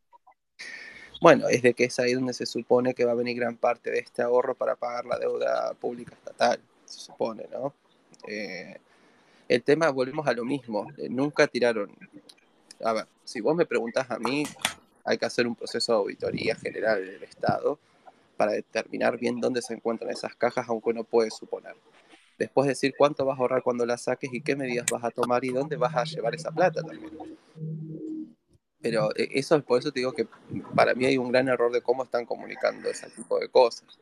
Bueno, 1.22 1.46
es 1.48 1.62
de 1.62 1.72
que 1.72 1.84
es 1.84 2.00
ahí 2.00 2.14
donde 2.14 2.34
se 2.34 2.46
supone 2.46 2.94
que 2.94 3.04
va 3.04 3.12
a 3.12 3.14
venir 3.14 3.36
gran 3.36 3.56
parte 3.56 3.92
de 3.92 4.00
este 4.00 4.22
ahorro 4.22 4.56
para 4.56 4.74
pagar 4.74 5.06
la 5.06 5.20
deuda 5.20 5.72
pública 5.74 6.16
estatal, 6.16 6.58
se 6.84 6.98
supone, 6.98 7.46
¿no? 7.52 7.72
Eh, 8.26 8.76
el 9.48 9.62
tema, 9.62 9.88
volvemos 9.90 10.26
a 10.26 10.32
lo 10.32 10.44
mismo, 10.44 10.90
eh, 10.98 11.08
nunca 11.08 11.46
tiraron... 11.46 11.92
A 12.82 12.92
ver, 12.92 13.06
si 13.22 13.40
vos 13.40 13.54
me 13.54 13.66
preguntás 13.66 14.10
a 14.10 14.18
mí, 14.18 14.42
hay 15.04 15.16
que 15.16 15.24
hacer 15.24 15.46
un 15.46 15.54
proceso 15.54 15.92
de 15.92 15.98
auditoría 15.98 16.56
general 16.56 17.06
del 17.06 17.22
Estado 17.22 17.78
para 18.36 18.50
determinar 18.50 19.16
bien 19.16 19.40
dónde 19.40 19.62
se 19.62 19.74
encuentran 19.74 20.10
esas 20.10 20.34
cajas, 20.34 20.66
aunque 20.68 20.90
uno 20.90 21.04
puede 21.04 21.30
suponer. 21.30 21.76
Después 22.36 22.66
decir 22.66 22.94
cuánto 22.98 23.24
vas 23.24 23.38
a 23.38 23.42
ahorrar 23.42 23.62
cuando 23.62 23.86
las 23.86 24.02
saques 24.02 24.34
y 24.34 24.40
qué 24.40 24.56
medidas 24.56 24.86
vas 24.90 25.04
a 25.04 25.12
tomar 25.12 25.44
y 25.44 25.50
dónde 25.50 25.76
vas 25.76 25.94
a 25.94 26.02
llevar 26.02 26.34
esa 26.34 26.50
plata 26.50 26.82
también. 26.82 27.12
Pero 28.82 29.10
eh, 29.16 29.28
eso 29.32 29.62
por 29.62 29.78
eso 29.78 29.92
te 29.92 30.00
digo 30.00 30.12
que 30.12 30.26
para 30.74 30.94
mí 30.94 31.06
hay 31.06 31.16
un 31.16 31.30
gran 31.30 31.48
error 31.48 31.72
de 31.72 31.82
cómo 31.82 32.04
están 32.04 32.26
comunicando 32.26 32.88
ese 32.90 33.08
tipo 33.10 33.38
de 33.38 33.48
cosas. 33.48 33.98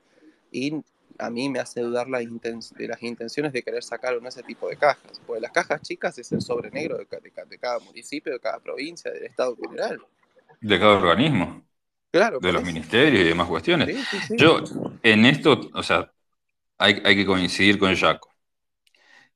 Y 0.51 0.83
a 1.19 1.31
mí 1.31 1.49
me 1.49 1.61
hace 1.61 1.83
dudar 1.83 2.09
la 2.09 2.19
de 2.19 2.89
las 2.89 3.03
intenciones 3.03 3.53
de 3.53 3.63
querer 3.63 3.83
sacar 3.83 4.17
uno 4.17 4.29
ese 4.29 4.43
tipo 4.43 4.69
de 4.69 4.77
cajas. 4.77 5.21
Porque 5.27 5.43
las 5.43 5.53
cajas 5.53 5.83
chicas 5.83 6.19
es 6.19 6.33
el 6.33 6.41
sobre 6.41 6.71
negro 6.71 6.97
de, 6.97 7.07
de 7.07 7.59
cada 7.59 7.79
municipio, 7.81 8.33
de 8.33 8.41
cada 8.41 8.59
provincia, 8.59 9.11
del 9.11 9.25
Estado 9.27 9.57
en 9.61 9.71
general 9.71 10.01
de 10.61 10.79
cada 10.79 10.93
organismo. 10.93 11.63
Claro. 12.11 12.41
De 12.41 12.53
los 12.53 12.65
ministerios 12.65 13.25
y 13.25 13.29
demás 13.29 13.49
cuestiones. 13.49 13.97
Yo, 14.31 14.63
en 15.03 15.27
esto, 15.27 15.71
o 15.73 15.83
sea, 15.83 16.13
hay, 16.79 17.01
que 17.03 17.27
coincidir 17.27 17.79
con 17.79 17.95
Jaco. 17.95 18.31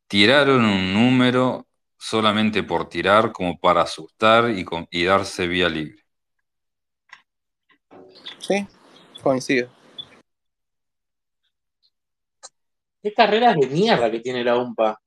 Tiraron 0.08 0.64
un 0.64 0.92
número 0.92 1.66
solamente 2.04 2.62
por 2.62 2.86
tirar, 2.86 3.32
como 3.32 3.58
para 3.58 3.80
asustar 3.80 4.50
y, 4.50 4.66
y 4.90 5.04
darse 5.04 5.46
vía 5.46 5.70
libre. 5.70 6.02
Sí, 8.38 8.66
coincido. 9.22 9.70
¿Qué 13.02 13.14
carreras 13.14 13.56
de 13.56 13.66
mierda 13.68 14.10
que 14.10 14.20
tiene 14.20 14.44
la 14.44 14.58
UMPA? 14.58 15.00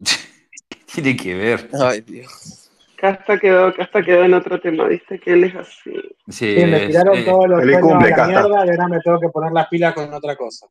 tiene 0.94 1.16
que 1.16 1.34
ver? 1.34 1.68
Ay, 1.78 2.00
Dios. 2.00 2.70
Casta 2.96 3.38
quedó, 3.38 3.74
Casta 3.74 4.02
quedó 4.02 4.24
en 4.24 4.32
otro 4.32 4.58
tema, 4.58 4.86
viste 4.86 5.20
que 5.20 5.34
él 5.34 5.44
es 5.44 5.54
así. 5.54 5.92
Sí, 6.28 6.64
me 6.64 6.80
tiraron 6.86 7.26
todos 7.26 7.46
los 7.46 7.60
sueños 7.60 7.92
a 7.92 8.08
la 8.08 8.26
mierda 8.26 8.64
y 8.64 8.70
ahora 8.70 8.88
me 8.88 9.00
tengo 9.00 9.20
que 9.20 9.28
poner 9.28 9.52
las 9.52 9.68
pilas 9.68 9.92
con 9.92 10.12
otra 10.14 10.34
cosa. 10.34 10.66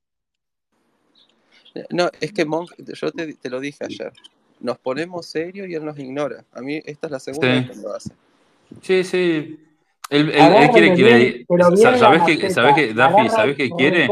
No, 1.91 2.09
es 2.19 2.33
que 2.33 2.45
Monk, 2.45 2.71
yo 2.79 3.11
te, 3.11 3.35
te 3.35 3.49
lo 3.49 3.59
dije 3.59 3.85
ayer, 3.85 4.11
nos 4.59 4.77
ponemos 4.77 5.25
serios 5.25 5.67
y 5.67 5.75
él 5.75 5.85
nos 5.85 5.97
ignora. 5.99 6.43
A 6.53 6.61
mí 6.61 6.81
esta 6.85 7.07
es 7.07 7.11
la 7.11 7.19
segunda 7.19 7.47
vez 7.47 7.69
que 7.69 7.75
lo 7.77 7.93
hace. 7.93 8.11
Sí, 8.81 9.03
sí. 9.03 9.59
Él, 10.09 10.29
él, 10.29 10.53
él 10.55 10.69
quiere 10.69 10.95
que 10.95 11.03
le, 11.03 11.77
¿sabes 11.97 12.21
que, 12.23 12.49
¿sabes 12.51 12.75
que, 12.75 12.93
Daffy, 12.93 13.27
¿sabes 13.29 13.55
qué 13.55 13.71
quiere? 13.71 14.07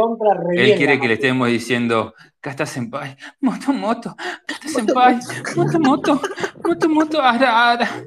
Él 0.53 0.75
quiere 0.75 0.99
que 0.99 1.07
le 1.07 1.13
estemos 1.13 1.47
diciendo, 1.47 2.15
Casta 2.39 2.65
Senpai, 2.65 3.15
moto, 3.41 3.71
moto, 3.73 4.15
Casta 4.47 4.69
Senpai, 4.69 5.19
moto, 5.55 5.79
moto, 5.79 6.21
moto, 6.63 6.89
moto, 6.89 7.21
ara, 7.21 7.73
ara. 7.73 8.05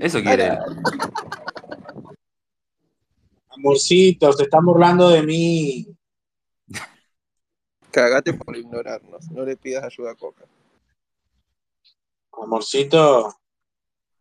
Eso 0.00 0.22
quiere 0.22 0.46
él. 0.46 0.58
Amorcito, 3.50 4.32
se 4.32 4.44
están 4.44 4.64
burlando 4.64 5.10
de 5.10 5.22
mí. 5.22 5.86
Cagate 7.90 8.32
por 8.32 8.56
ignorarnos, 8.56 9.30
no 9.30 9.44
le 9.44 9.56
pidas 9.56 9.84
ayuda 9.84 10.12
a 10.12 10.14
Coca. 10.14 10.44
Amorcito. 12.42 13.34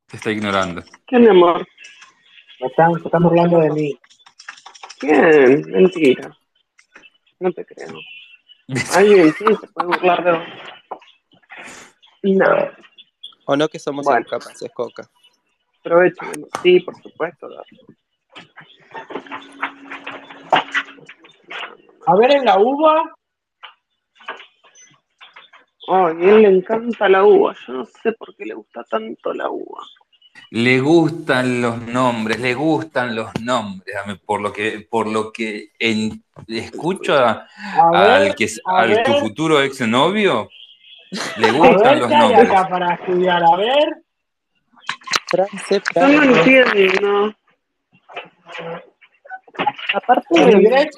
Te 0.08 0.18
está 0.18 0.32
ignorando. 0.32 0.84
¿Qué, 1.08 1.18
amor? 1.18 1.68
Están, 2.60 2.94
se 3.00 3.06
están 3.06 3.24
burlando 3.24 3.60
de 3.60 3.72
mí. 3.72 4.00
¿Quién? 5.00 5.62
Mentira. 5.72 6.38
No 7.40 7.52
te 7.52 7.66
creo. 7.66 8.00
Alguien 8.94 9.34
sí 9.34 9.46
se 9.60 9.68
puede 9.68 9.88
burlar 9.88 10.24
de 10.24 10.32
vos. 10.32 10.48
No. 12.24 12.72
O 13.46 13.56
no 13.56 13.68
que 13.68 13.78
somos 13.78 14.06
bueno. 14.06 14.22
incapaces, 14.22 14.72
Coca. 14.74 15.08
Aprovecho. 15.80 16.26
Sí, 16.64 16.80
por 16.80 16.96
supuesto. 17.02 17.48
A 22.08 22.16
ver, 22.16 22.32
en 22.32 22.46
la 22.46 22.58
uva. 22.58 23.16
Oh, 25.88 26.08
a 26.08 26.12
él 26.12 26.42
le 26.42 26.48
encanta 26.50 27.08
la 27.08 27.24
uva. 27.24 27.56
Yo 27.68 27.74
no 27.74 27.86
sé 27.86 28.12
por 28.14 28.36
qué 28.36 28.46
le 28.46 28.56
gusta 28.56 28.84
tanto 28.90 29.34
la 29.34 29.50
uva. 29.50 29.84
Le 30.52 30.80
gustan 30.80 31.62
los 31.62 31.82
nombres, 31.82 32.40
le 32.40 32.54
gustan 32.54 33.16
los 33.16 33.30
nombres. 33.42 33.96
Por 34.26 34.42
lo 34.42 34.52
que, 34.52 34.88
por 34.90 35.08
lo 35.08 35.32
que 35.32 35.72
en, 35.80 36.24
escucho 36.48 37.16
a, 37.16 37.48
a 37.78 37.92
ver, 37.92 38.12
al 38.12 38.36
que 38.36 38.48
al 38.66 38.90
ver. 38.90 39.04
tu 39.04 39.14
futuro 39.14 39.62
exnovio, 39.62 40.50
le 41.38 41.52
gustan 41.52 41.88
a 41.88 41.92
ver, 41.92 41.98
los 42.00 42.10
nombres. 42.10 42.50
Acá 42.50 42.68
para 42.70 42.94
estudiar, 42.96 43.44
a 43.44 43.56
ver. 43.58 44.06
No 45.96 46.24
entiendo. 46.24 47.36
Aparte 49.94 50.46
de 50.46 50.90